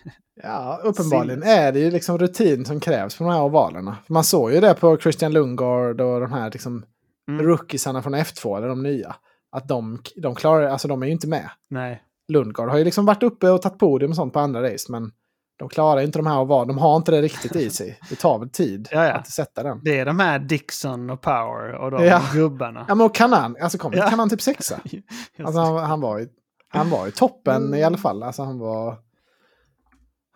ja, 0.43 0.79
uppenbarligen 0.83 1.41
Sinnes. 1.41 1.57
är 1.57 1.71
det 1.71 1.79
ju 1.79 1.91
liksom 1.91 2.17
rutin 2.17 2.65
som 2.65 2.79
krävs 2.79 3.17
på 3.17 3.23
de 3.23 3.33
här 3.33 3.41
ovalerna. 3.41 3.97
Man 4.07 4.23
såg 4.23 4.51
ju 4.51 4.59
det 4.59 4.73
på 4.73 4.97
Christian 4.97 5.33
Lundgaard 5.33 6.01
och 6.01 6.19
de 6.21 6.31
här 6.31 6.51
liksom 6.51 6.85
Mm. 7.29 7.45
rookiesarna 7.45 8.01
från 8.01 8.15
F2, 8.15 8.57
eller 8.57 8.67
de 8.67 8.83
nya. 8.83 9.15
Att 9.51 9.67
de, 9.67 10.01
de 10.15 10.35
klarar, 10.35 10.67
alltså 10.67 10.87
de 10.87 11.01
är 11.01 11.05
ju 11.05 11.11
inte 11.11 11.27
med. 11.27 11.49
nej, 11.69 12.01
Lundgaard 12.27 12.69
har 12.69 12.77
ju 12.77 12.83
liksom 12.83 13.05
varit 13.05 13.23
uppe 13.23 13.49
och 13.49 13.61
tagit 13.61 13.79
podium 13.79 14.11
och 14.11 14.15
sånt 14.15 14.33
på 14.33 14.39
andra 14.39 14.73
race, 14.73 14.91
men 14.91 15.11
de 15.59 15.69
klarar 15.69 16.01
inte 16.01 16.19
de 16.19 16.27
här 16.27 16.39
oval. 16.41 16.67
De 16.67 16.77
har 16.77 16.95
inte 16.95 17.11
det 17.11 17.21
riktigt 17.21 17.55
i 17.55 17.69
sig. 17.69 17.99
Det 18.09 18.15
tar 18.15 18.39
väl 18.39 18.49
tid 18.49 18.87
Ja, 18.91 19.05
ja. 19.05 19.13
att 19.13 19.27
sätta 19.27 19.63
den. 19.63 19.79
det 19.83 19.99
är 19.99 20.05
de 20.05 20.19
här 20.19 20.39
Dixon 20.39 21.09
och 21.09 21.21
Power 21.21 21.71
och 21.75 21.91
de 21.91 22.05
Ja. 22.05 22.21
gubbarna. 22.33 22.85
Ja, 22.87 22.95
men 22.95 23.05
och 23.05 23.15
Kanan, 23.15 23.55
alltså 23.61 23.77
kom 23.77 23.93
Ja. 23.93 24.09
Kanan 24.09 24.29
typ 24.29 24.41
sexa? 24.41 24.79
Alltså 25.43 25.59
han, 25.61 25.77
han, 25.77 26.01
var 26.01 26.17
ju, 26.19 26.27
han 26.69 26.89
var 26.89 27.05
ju 27.05 27.11
toppen 27.11 27.73
i 27.73 27.83
alla 27.83 27.97
fall. 27.97 28.23
Alltså 28.23 28.43
han 28.43 28.59
var, 28.59 28.97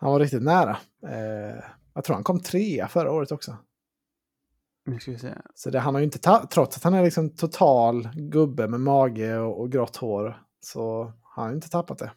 han 0.00 0.12
var 0.12 0.20
riktigt 0.20 0.42
nära. 0.42 0.76
Eh, 1.08 1.62
jag 1.94 2.04
tror 2.04 2.14
han 2.14 2.24
kom 2.24 2.40
trea 2.40 2.88
förra 2.88 3.12
året 3.12 3.32
också. 3.32 3.56
Så 5.54 5.70
det, 5.70 5.78
han 5.78 5.94
har 5.94 6.00
ju 6.00 6.04
inte, 6.04 6.18
trots 6.50 6.76
att 6.76 6.84
han 6.84 6.94
är 6.94 7.02
liksom 7.04 7.30
total 7.30 8.08
gubbe 8.14 8.68
med 8.68 8.80
mage 8.80 9.38
och, 9.38 9.60
och 9.60 9.72
grått 9.72 9.96
hår, 9.96 10.42
så 10.60 11.12
har 11.22 11.44
han 11.44 11.54
inte 11.54 11.68
tappat 11.70 11.98
det. 11.98 12.12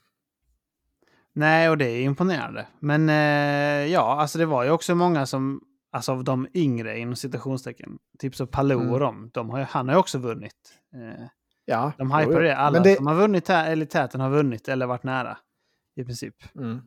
Nej, 1.34 1.70
och 1.70 1.78
det 1.78 1.86
är 1.86 2.02
imponerande. 2.02 2.68
Men 2.80 3.10
eh, 3.10 3.92
ja, 3.92 4.16
alltså 4.22 4.38
det 4.38 4.46
var 4.46 4.64
ju 4.64 4.70
också 4.70 4.96
många 4.96 5.26
som... 5.26 5.62
Alltså 5.92 6.12
av 6.12 6.24
de 6.24 6.48
yngre 6.54 7.00
inom 7.00 7.16
citationstecken. 7.16 7.98
Typ 8.20 8.36
så 8.36 8.48
Palou 8.48 8.80
Mm. 8.82 8.94
och 8.94 9.00
dem. 9.00 9.30
De 9.34 9.50
har, 9.50 9.60
ju- 9.60 9.66
han 9.70 9.88
har 9.88 9.96
ju 9.96 10.00
också 10.00 10.18
vunnit. 10.18 10.80
Eh, 10.94 11.26
Ja, 11.66 11.92
de 11.98 12.12
hypar 12.12 12.32
jo. 12.32 12.40
det. 12.40 12.58
Alla 12.58 12.80
det, 12.80 12.96
som 12.96 13.08
har 13.08 13.16
vunnit 13.16 13.48
här, 13.48 13.72
eller 13.72 13.86
täten 13.86 14.22
har 14.22 14.30
vunnit 14.30 14.68
eller 14.68 14.86
varit 14.86 15.04
nära. 15.04 15.38
I 15.96 16.04
princip. 16.04 16.36
mm. 16.56 16.82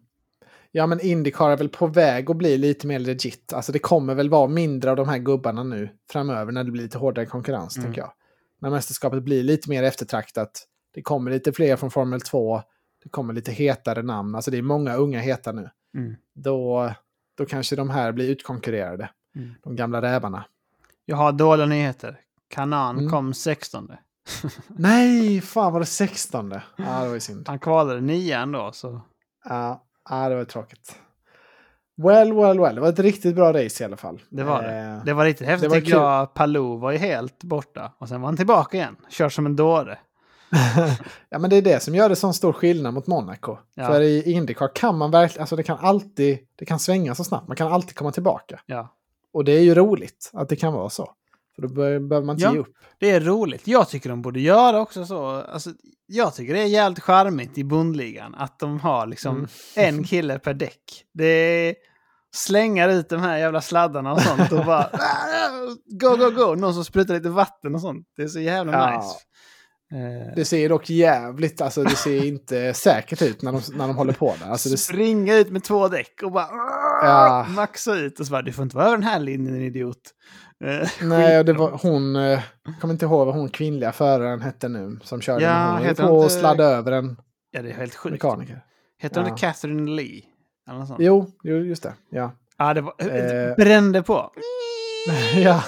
Ja, 0.73 0.87
men 0.87 1.01
Indycar 1.01 1.51
är 1.51 1.57
väl 1.57 1.69
på 1.69 1.87
väg 1.87 2.31
att 2.31 2.37
bli 2.37 2.59
lite 2.59 2.87
mer 2.87 2.99
legit. 2.99 3.53
Alltså 3.53 3.73
det 3.73 3.79
kommer 3.79 4.14
väl 4.14 4.31
vara 4.31 4.49
mindre 4.49 4.91
av 4.91 4.97
de 4.97 5.09
här 5.09 5.19
gubbarna 5.19 5.62
nu 5.62 5.89
framöver 6.11 6.53
när 6.53 6.64
det 6.64 6.71
blir 6.71 6.83
lite 6.83 6.99
hårdare 6.99 7.27
konkurrens, 7.27 7.77
Mm. 7.77 7.85
tänker 7.87 8.01
jag. 8.01 8.12
När 8.61 8.71
mästerskapet 8.71 9.23
blir 9.23 9.43
lite 9.43 9.71
mer 9.71 9.83
eftertraktat. 9.83 10.67
Det 10.95 11.03
kommer 11.03 11.31
lite 11.31 11.53
fler 11.53 11.77
från 11.77 11.91
Formel 11.91 12.21
2. 12.21 12.62
Det 13.03 13.09
kommer 13.09 13.35
lite 13.35 13.53
hetare 13.53 14.03
namn. 14.03 14.35
Alltså 14.35 14.51
det 14.51 14.59
är 14.59 14.62
många 14.62 14.95
unga 14.97 15.21
heta 15.21 15.53
nu. 15.53 15.71
Mm. 15.97 16.14
Då, 16.35 16.91
då 17.39 17.47
kanske 17.47 17.77
de 17.77 17.91
här 17.91 18.12
blir 18.12 18.31
utkonkurrerade. 18.31 19.11
Mm. 19.37 19.55
De 19.62 19.77
gamla 19.77 20.03
rävarna. 20.03 20.45
Jag 21.05 21.17
har 21.17 21.33
dåliga 21.33 21.67
nyheter. 21.67 22.21
Kanan 22.49 22.99
Mm. 22.99 23.11
kom 23.11 23.35
16. 23.35 23.93
Nej, 24.69 25.41
fan 25.41 25.73
var 25.73 25.81
det 25.81 25.87
16? 25.87 26.51
Ja, 26.77 27.01
det 27.03 27.07
var 27.07 27.14
ju 27.14 27.21
synd. 27.21 27.49
Han 27.49 27.59
kvalade 27.59 28.01
nian 28.01 28.53
då. 28.53 28.71
Så. 28.73 29.01
Ja, 29.45 29.85
ja, 30.09 30.28
det 30.28 30.34
var 30.36 30.44
tråkigt. 30.44 30.98
Well, 32.02 32.32
well, 32.32 32.61
well. 32.61 32.74
Det 32.74 32.80
var 32.80 32.88
ett 32.88 32.98
riktigt 32.98 33.34
bra 33.34 33.52
race 33.52 33.82
i 33.82 33.86
alla 33.86 33.96
fall. 33.96 34.22
Det 34.28 34.44
var 34.44 34.62
det. 34.62 34.76
Eh, 34.78 35.04
Det 35.04 35.12
var 35.12 35.24
riktigt 35.24 35.46
häftigt 35.46 35.70
det 35.70 35.74
var 35.76 35.80
tycker 35.80 35.92
jag. 35.98 36.34
Palou 36.34 36.78
var 36.78 36.92
ju 36.92 36.98
helt 36.98 37.44
borta. 37.44 37.92
Och 37.98 38.09
sen 38.09 38.20
var 38.20 38.28
han 38.28 38.36
tillbaka 38.36 38.76
igen. 38.76 38.96
Kör 39.09 39.28
som 39.28 39.46
en 39.46 39.57
dåre. 39.57 39.98
ja, 41.30 41.38
men 41.38 41.50
det 41.50 41.57
är 41.57 41.62
det 41.62 41.82
som 41.82 41.94
gör 41.94 42.09
det 42.09 42.16
sån 42.16 42.34
stor 42.34 42.52
skillnad 42.52 42.94
mot 42.94 43.07
Monaco. 43.07 43.57
Ja. 43.74 43.86
För 43.86 44.00
i 44.00 44.32
Indycar 44.32 44.70
kan 44.74 44.98
man 44.98 45.11
verkligen, 45.11 45.42
alltså 45.42 45.57
det 45.57 45.62
kan 45.62 45.78
alltid, 45.78 46.38
det 46.57 46.64
kan 46.64 46.78
svänga 46.78 47.14
så 47.14 47.24
snabbt. 47.24 47.48
Man 47.48 47.57
kan 47.57 47.72
alltid 47.72 47.96
komma 47.96 48.12
tillbaka. 48.12 48.61
Ja. 48.66 48.88
Och 49.32 49.44
det 49.44 49.52
är 49.52 49.61
ju 49.62 49.74
roligt 49.74 50.30
att 50.32 50.48
det 50.48 50.57
kan 50.57 50.72
vara 50.72 50.88
så. 50.90 51.11
För 51.57 51.62
då 51.62 51.68
behöver 51.74 52.22
man 52.22 52.34
inte 52.36 52.44
Ja. 52.44 52.52
ge 52.52 52.59
upp. 52.59 52.72
Det 53.00 53.11
är 53.11 53.20
roligt. 53.20 53.66
Jag 53.68 53.88
tycker 53.88 54.09
de 54.11 54.22
borde 54.22 54.40
göra 54.40 54.80
också 54.80 55.07
så. 55.07 55.26
Alltså, 55.26 55.70
jag 56.07 56.34
tycker 56.34 56.54
det 56.54 56.61
är 56.61 56.66
jävligt 56.66 57.00
charmigt 57.02 57.59
i 57.59 57.64
bondligan 57.64 58.34
att 58.34 58.59
de 58.59 58.80
har 58.80 59.07
liksom 59.07 59.36
Mm. 59.36 59.48
en 59.96 60.04
kille 60.04 60.38
per 60.38 60.54
däck. 60.54 61.04
Det 61.14 61.24
är 61.24 61.74
slänga 62.34 62.86
ut 62.92 63.09
de 63.09 63.20
här 63.20 63.38
jävla 63.38 63.61
sladdarna 63.61 64.12
och 64.12 64.20
sånt 64.22 64.52
och 64.52 64.64
bara 64.64 64.90
go, 66.00 66.16
go, 66.16 66.30
go. 66.30 66.54
Någon 66.54 66.74
som 66.74 66.84
sprutar 66.84 67.14
lite 67.14 67.28
vatten 67.28 67.74
och 67.74 67.80
sånt. 67.80 68.07
Det 68.16 68.22
är 68.22 68.28
så 68.28 68.40
jävla 68.40 68.72
Ja. 68.72 68.96
nice. 68.96 69.16
Eh, 69.92 70.34
Det 70.36 70.44
ser 70.44 70.68
dock 70.68 70.90
jävligt, 70.90 71.61
alltså 71.61 71.82
det 71.84 71.96
ser 71.96 72.24
inte 72.24 72.74
säkert 72.74 73.22
ut 73.22 73.42
när 73.42 73.52
de, 73.52 73.61
när 73.72 73.86
de 73.86 73.96
håller 73.96 74.12
på 74.12 74.34
där. 74.44 74.50
Alltså 74.50 74.68
det, 74.68 74.76
Springa 74.76 75.36
ut 75.36 75.50
med 75.50 75.64
två 75.64 75.88
däck 75.88 76.20
och 76.22 76.32
bara 76.32 76.46
Ja. 77.03 77.47
maxa 77.57 77.94
ut. 77.94 78.20
Och 78.20 78.26
så 78.26 78.30
bara, 78.32 78.42
du 78.42 78.53
får 78.53 78.62
inte 78.62 78.76
vara 78.76 78.86
över 78.86 78.97
den 78.97 79.07
här 79.07 79.20
linjen 79.20 79.57
idiot. 79.61 80.01
Eh, 80.64 80.88
nej, 81.03 81.38
och 81.38 81.44
det 81.44 81.53
var 81.53 81.78
hon, 81.82 82.16
eh, 82.16 82.22
jag 82.22 82.40
kommer 82.80 82.94
inte 82.94 83.05
ihåg 83.05 83.26
vad 83.26 83.34
hon 83.34 83.49
kvinnliga 83.49 83.92
föraren 83.92 84.40
hette 84.40 84.68
nu 84.68 84.99
som 85.03 85.20
körde. 85.20 85.44
Ja, 85.44 85.72
hon 85.72 85.84
heter 85.86 86.07
på 86.07 86.22
inte- 86.22 86.34
sladda 86.34 86.64
över 86.64 86.92
en 86.92 87.16
Ja, 87.51 87.62
det 87.62 87.70
är 87.70 87.74
helt 87.74 87.94
sjukt. 87.94 88.12
mekaniker. 88.12 88.61
Heter 88.99 89.20
hon 89.20 89.30
Ja. 89.30 89.36
Catherine 89.36 89.90
Lee? 89.90 90.22
Eller 90.68 90.78
något 90.78 90.88
sånt. 90.88 91.01
Jo, 91.03 91.30
just 91.42 91.82
det. 91.82 91.94
Ja. 92.11 92.32
Ja, 92.59 92.74
det 92.74 92.80
var, 92.80 92.94
Eh. 92.99 93.55
brände 93.57 94.03
på. 94.03 94.30
ja. 95.36 95.62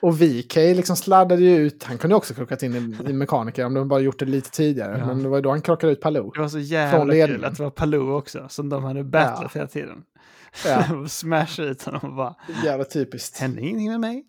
Och 0.00 0.22
VK 0.22 0.56
liksom 0.56 0.96
sladdade 0.96 1.42
ju 1.42 1.56
ut, 1.56 1.84
han 1.84 1.98
kunde 1.98 2.16
också 2.16 2.34
krockat 2.34 2.62
in 2.62 2.74
i, 3.06 3.10
i 3.10 3.12
mekaniker 3.12 3.66
om 3.66 3.74
de 3.74 3.88
bara 3.88 4.00
gjort 4.00 4.18
det 4.18 4.24
lite 4.24 4.50
tidigare. 4.50 4.98
Ja. 4.98 5.06
Men 5.06 5.22
det 5.22 5.28
var 5.28 5.36
ju 5.36 5.42
då 5.42 5.50
han 5.50 5.60
krockade 5.60 5.92
ut 5.92 6.00
Palou. 6.00 6.30
Det 6.34 6.40
var 6.40 6.48
så 6.48 6.58
jävla 6.58 7.26
kul 7.26 7.44
att 7.44 7.56
det 7.56 7.62
var 7.62 7.70
Palou 7.70 8.12
också, 8.14 8.46
som 8.48 8.68
de 8.68 8.84
hade 8.84 9.04
battlat 9.04 9.40
Ja. 9.54 9.58
hela 9.60 9.66
tiden. 9.66 10.02
Ja. 10.66 11.08
Smash 11.08 11.60
ut 11.60 11.82
honom 11.82 12.00
och 12.10 12.16
bara, 12.16 12.34
Jävla 12.64 12.84
typiskt. 12.84 13.38
hände 13.38 13.60
ingenting 13.60 13.90
med 13.90 14.00
mig. 14.00 14.24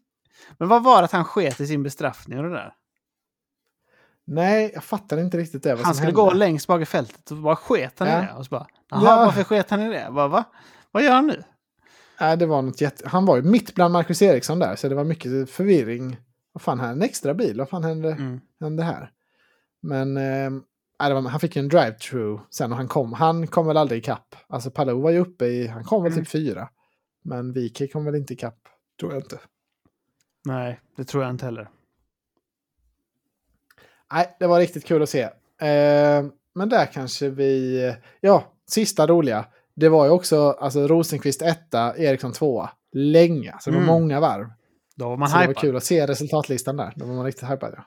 Men 0.57 0.67
vad 0.67 0.83
var 0.83 0.97
det 0.97 1.05
att 1.05 1.11
han 1.11 1.23
sket 1.25 1.59
i 1.59 1.67
sin 1.67 1.83
bestraffning 1.83 2.37
och 2.37 2.43
det 2.43 2.49
där? 2.49 2.73
Nej, 4.27 4.71
jag 4.73 4.83
fattar 4.83 5.17
inte 5.17 5.37
riktigt 5.37 5.63
det. 5.63 5.69
Han 5.69 5.77
skulle 5.95 5.95
hände. 6.07 6.11
gå 6.21 6.33
längst 6.33 6.67
bak 6.67 6.81
i 6.81 6.85
fältet 6.85 7.31
och 7.31 7.37
bara 7.37 7.55
sket 7.55 7.99
han 7.99 8.07
Ja. 8.09 8.23
i 8.23 8.25
det. 8.25 8.33
Och 8.33 8.45
så 8.45 8.49
bara, 8.49 8.67
jaha, 8.89 9.01
Ja. 9.03 9.25
varför 9.25 9.43
sket 9.43 9.69
han 9.69 9.81
i 9.81 9.89
det? 9.89 10.07
Bara, 10.11 10.27
va? 10.27 10.43
Vad 10.91 11.03
gör 11.03 11.11
han 11.11 11.27
nu? 11.27 11.43
Nej, 12.19 12.37
det 12.37 12.45
var 12.45 12.61
något 12.61 12.81
jätte... 12.81 13.09
Han 13.09 13.25
var 13.25 13.35
ju 13.35 13.41
mitt 13.41 13.75
bland 13.75 13.91
Marcus 13.93 14.21
Eriksson 14.21 14.59
där, 14.59 14.75
så 14.75 14.89
det 14.89 14.95
var 14.95 15.03
mycket 15.03 15.49
förvirring. 15.49 16.17
Vad 16.53 16.61
fan, 16.61 16.79
här 16.79 16.87
är 16.87 16.91
en 16.91 17.01
extra 17.01 17.33
bil. 17.33 17.57
Vad 17.57 17.69
fan 17.69 17.83
hände, 17.83 18.11
Mm. 18.11 18.41
hände 18.59 18.83
här? 18.83 19.11
Men 19.81 20.17
eh, 20.17 20.51
var, 20.99 21.21
han 21.29 21.39
fick 21.39 21.55
ju 21.55 21.59
en 21.59 21.69
drive-through 21.69 22.41
sen 22.49 22.71
och 22.71 22.77
han 22.77 22.87
kom. 22.87 23.13
Han 23.13 23.47
kom 23.47 23.67
väl 23.67 23.77
aldrig 23.77 23.99
ikapp. 23.99 24.35
Alltså 24.47 24.71
Palou 24.71 25.01
var 25.01 25.11
ju 25.11 25.19
uppe 25.19 25.45
i... 25.45 25.67
Han 25.67 25.83
kom 25.83 26.03
väl 26.03 26.11
Mm. 26.11 26.23
typ 26.23 26.31
fyra. 26.31 26.69
Men 27.23 27.53
Vike 27.53 27.87
kom 27.87 28.05
väl 28.05 28.15
inte 28.15 28.33
ikapp. 28.33 28.57
Tror 28.99 29.13
jag 29.13 29.21
inte. 29.21 29.39
Nej, 30.45 30.79
det 30.97 31.03
tror 31.05 31.23
jag 31.23 31.29
inte 31.31 31.45
heller. 31.45 31.69
Nej, 34.13 34.35
det 34.39 34.47
var 34.47 34.59
riktigt 34.59 34.85
kul 34.85 35.03
att 35.03 35.09
se. 35.09 35.21
Eh, 35.67 36.25
men 36.55 36.69
där 36.69 36.85
kanske 36.85 37.29
vi... 37.29 37.93
Ja, 38.21 38.43
sista 38.67 39.07
roliga. 39.07 39.45
Det 39.75 39.89
var 39.89 40.05
ju 40.05 40.11
också 40.11 40.49
alltså, 40.51 40.87
Rosenqvist 40.87 41.41
etta, 41.41 41.97
Eriksson 41.97 42.31
tvåa. 42.33 42.69
Länge, 42.91 43.55
så 43.59 43.69
det 43.69 43.75
var 43.75 43.83
Mm. 43.83 43.93
många 43.93 44.19
varv. 44.19 44.45
Då 44.95 45.09
var 45.09 45.17
man 45.17 45.29
så 45.29 45.33
det 45.37 45.41
var 45.41 45.47
hypad. 45.47 45.61
kul 45.61 45.75
att 45.75 45.83
se 45.83 46.07
resultatlistan 46.07 46.77
där. 46.77 46.93
Då 46.95 47.05
var 47.05 47.13
man 47.15 47.25
riktigt 47.25 47.49
hypad. 47.49 47.73
Ja. 47.77 47.83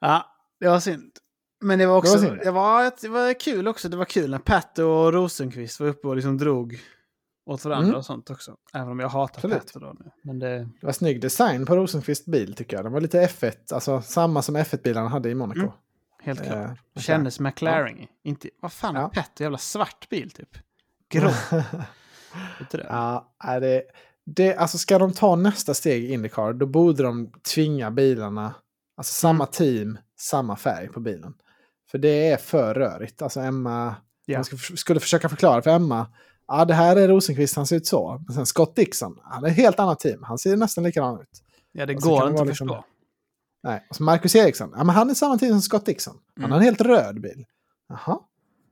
Ja, 0.00 0.26
det 0.60 0.68
var 0.68 0.80
synd. 0.80 1.12
Men 1.64 1.78
det 1.78 1.86
var 1.86 1.96
också, 1.96 2.16
Det 2.18 2.20
det 2.44 2.50
var 2.50 2.62
var, 2.62 2.90
synd. 2.90 2.96
det 3.02 3.08
var, 3.08 3.40
kul 3.40 3.68
också. 3.68 3.88
Det 3.88 3.96
var 3.96 4.04
kul 4.04 4.30
när 4.30 4.38
Pat 4.38 4.78
och 4.78 5.12
Rosenqvist 5.12 5.80
var 5.80 5.86
uppe 5.86 6.08
och 6.08 6.16
liksom 6.16 6.38
drog 6.38 6.78
åt 7.46 7.64
varandra 7.64 7.86
Mm. 7.86 7.96
och 7.98 8.04
sånt 8.04 8.30
också. 8.30 8.56
Även 8.74 8.88
om 8.88 9.00
jag 9.00 9.08
hatar 9.08 9.34
Absolut. 9.38 9.72
Pat 9.72 9.82
då 9.82 9.94
nu. 10.04 10.10
Men 10.22 10.38
det, 10.38 10.58
Det 10.80 10.86
var 10.86 10.92
snygg 10.92 11.20
design 11.20 11.66
på 11.66 11.76
Rosenqvist 11.76 12.26
bil 12.26 12.54
tycker 12.54 12.76
jag. 12.76 12.84
Den 12.84 12.92
var 12.92 13.00
lite 13.00 13.26
F1, 13.26 13.74
alltså 13.74 14.00
samma 14.02 14.42
som 14.42 14.56
F1-bilarna 14.56 15.08
hade 15.08 15.30
i 15.30 15.34
Monaco. 15.34 15.60
Mm. 15.60 15.72
helt 16.22 16.40
Eh, 16.40 16.46
klart. 16.46 16.70
okej. 16.90 17.02
Kändes 17.02 17.40
McLaren. 17.40 18.06
Inte, 18.24 18.48
vad 18.60 18.72
fan 18.72 18.96
är 18.96 19.00
Ja. 19.00 19.08
Pat? 19.08 19.40
En 19.40 19.44
jävla 19.44 19.58
svart 19.58 20.08
bil 20.08 20.30
typ. 20.30 20.48
Grå. 21.08 21.30
Det? 22.70 22.86
Ja, 22.88 23.34
är 23.44 23.60
det, 23.60 23.82
det, 24.26 24.56
alltså 24.56 24.78
ska 24.78 24.98
de 24.98 25.12
ta 25.12 25.36
nästa 25.36 25.74
steg 25.74 26.04
i 26.04 26.12
Indycar, 26.12 26.52
då 26.52 26.66
borde 26.66 27.02
de 27.02 27.32
tvinga 27.54 27.90
bilarna, 27.90 28.54
alltså 28.96 29.12
samma 29.12 29.46
team, 29.46 29.98
samma 30.20 30.56
färg 30.56 30.88
på 30.88 31.00
bilen. 31.00 31.34
För 31.94 31.98
det 31.98 32.28
är 32.30 32.36
för 32.36 32.74
rörigt. 32.74 33.22
Alltså 33.22 33.40
Emma, 33.40 33.94
Ja. 34.26 34.38
man 34.38 34.44
ska, 34.44 34.56
skulle 34.76 35.00
försöka 35.00 35.28
förklara 35.28 35.62
för 35.62 35.70
Emma, 35.70 36.06
ja 36.48 36.64
det 36.64 36.74
här 36.74 36.96
är 36.96 37.08
Rosenqvist, 37.08 37.56
han 37.56 37.66
ser 37.66 37.76
ut 37.76 37.86
så. 37.86 38.22
Men 38.26 38.34
sen 38.34 38.46
Scott 38.46 38.76
Dixon, 38.76 39.18
han 39.22 39.44
är 39.44 39.48
ett 39.48 39.56
helt 39.56 39.80
annat 39.80 40.00
team, 40.00 40.22
han 40.22 40.38
ser 40.38 40.56
nästan 40.56 40.84
likadan 40.84 41.20
ut. 41.20 41.28
Ja, 41.72 41.86
det 41.86 41.94
Och 41.96 42.02
så 42.02 42.08
går 42.08 42.20
det 42.24 42.28
inte 42.30 42.42
att 42.42 42.48
liksom- 42.48 42.68
förstå. 42.68 42.84
Nej, 43.62 43.86
och 43.90 43.96
så 43.96 44.02
Marcus 44.02 44.36
Eriksson, 44.36 44.70
ja 44.76 44.84
men 44.84 44.94
han 44.96 45.10
är 45.10 45.14
samma 45.14 45.38
team 45.38 45.52
som 45.52 45.62
Scott 45.62 45.86
Dixon. 45.86 46.16
Han 46.36 46.44
Mm. 46.44 46.50
har 46.52 46.58
en 46.58 46.64
helt 46.64 46.80
röd 46.80 47.20
bil. 47.20 47.44
Jaha. 47.88 48.18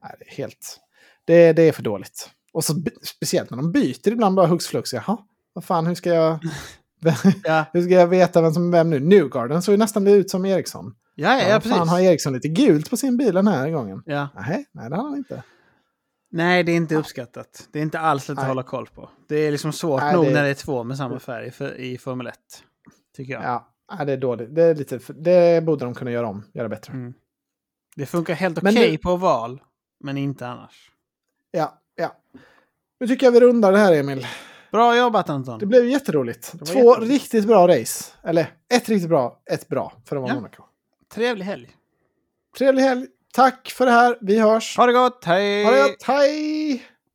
Nej, 0.02 0.14
det 0.18 0.24
är 0.28 0.34
helt... 0.36 0.80
Det, 1.24 1.52
det 1.52 1.62
är 1.62 1.72
för 1.72 1.82
dåligt. 1.82 2.30
Och 2.52 2.64
så 2.64 2.74
speciellt 3.02 3.50
när 3.50 3.56
de 3.56 3.72
byter 3.72 4.08
ibland 4.08 4.36
bara 4.36 4.46
hux 4.46 4.66
flux. 4.66 4.92
Jaha, 4.92 5.18
vad 5.52 5.64
fan, 5.64 5.86
hur 5.86 5.94
ska 5.94 6.10
jag... 6.10 6.38
Ja, 7.44 7.64
hur 7.72 7.82
ska 7.82 7.90
jag 7.94 8.06
veta 8.06 8.40
vem 8.42 8.52
som 8.52 8.68
är 8.74 8.78
vem 8.78 8.90
nu? 8.90 9.00
Newgarden 9.00 9.62
såg 9.62 9.72
ju 9.72 9.76
nästan 9.78 10.06
ut 10.06 10.30
som 10.30 10.44
Eriksson. 10.46 10.94
Ja, 11.14 11.38
ja, 11.42 11.48
Ja, 11.48 11.56
precis. 11.60 11.72
fan, 11.78 11.88
har 11.88 12.00
Eriksson 12.00 12.32
lite 12.32 12.48
gult 12.48 12.90
på 12.90 12.96
sin 12.96 13.16
bil 13.16 13.34
den 13.34 13.46
här 13.46 13.70
gången? 13.70 14.02
Ja. 14.06 14.28
Nej, 14.34 14.66
nej 14.72 14.90
det 14.90 14.96
har 14.96 15.04
han 15.04 15.16
inte. 15.16 15.42
Nej, 16.30 16.62
det 16.64 16.72
är 16.72 16.76
inte 16.76 16.96
uppskattat. 16.96 17.68
Det 17.72 17.78
är 17.78 17.82
inte 17.82 17.98
alls 18.00 18.28
lätt 18.28 18.38
att 18.38 18.46
hålla 18.46 18.62
koll 18.62 18.86
på. 18.86 19.10
Det 19.28 19.36
är 19.36 19.50
liksom 19.50 19.72
svårt 19.72 20.00
Nej, 20.02 20.14
nog 20.14 20.24
det- 20.24 20.30
när 20.32 20.42
det 20.42 20.48
är 20.48 20.54
två 20.54 20.84
med 20.84 20.96
samma 20.96 21.18
färg 21.18 21.50
för, 21.50 21.74
i 21.80 21.98
Formel 21.98 22.26
1. 22.26 22.34
Tycker 23.16 23.32
jag. 23.32 23.42
Ja, 23.42 23.68
nej, 23.96 24.06
det 24.06 24.12
är 24.12 24.16
dåligt. 24.16 24.54
Det, 24.54 24.62
är 24.62 24.74
lite, 24.74 24.98
det 25.12 25.64
borde 25.64 25.84
de 25.84 25.94
kunna 25.94 26.10
göra 26.10 26.28
om, 26.28 26.44
göra 26.54 26.68
bättre. 26.68 26.92
Mm. 26.92 27.14
Det 27.96 28.06
funkar 28.06 28.34
helt 28.34 28.58
okej 28.58 28.90
du- 28.90 28.98
på 28.98 29.16
val, 29.16 29.62
men 30.04 30.18
inte 30.18 30.46
annars. 30.46 30.90
Ja, 31.50 31.78
ja. 31.94 32.16
Nu 33.00 33.06
tycker 33.06 33.26
jag 33.26 33.32
vi 33.32 33.40
rundar 33.40 33.72
det 33.72 33.78
här, 33.78 33.92
Emil. 33.92 34.26
Bra 34.72 34.96
jobbat 34.96 35.30
Anton! 35.30 35.58
Det 35.58 35.66
blev 35.66 35.86
jätteroligt. 35.86 36.54
var 36.54 36.66
Två 36.66 36.74
jätteroligt. 36.78 37.12
riktigt 37.12 37.46
bra 37.46 37.68
race. 37.68 38.12
Eller 38.24 38.42
ett 38.74 38.88
riktigt 38.88 39.08
bra, 39.08 39.42
ett 39.50 39.68
bra 39.68 39.92
för 40.04 40.16
att 40.16 40.22
vara 40.22 40.30
Ja. 40.32 40.34
Monaco. 40.34 40.62
Trevlig 41.14 41.44
helg! 41.44 41.68
Trevlig 42.58 42.82
helg. 42.82 43.06
Tack 43.34 43.70
för 43.70 43.86
det 43.86 43.92
här. 43.92 44.18
Vi 44.20 44.38
hörs. 44.38 44.76
Ha 44.76 44.86
det 44.86 44.92
gott, 44.92 45.24
hej! 45.24 45.64
Ha 45.64 45.70
det 45.70 45.82
gott. 45.82 46.02
Hej! 46.02 46.82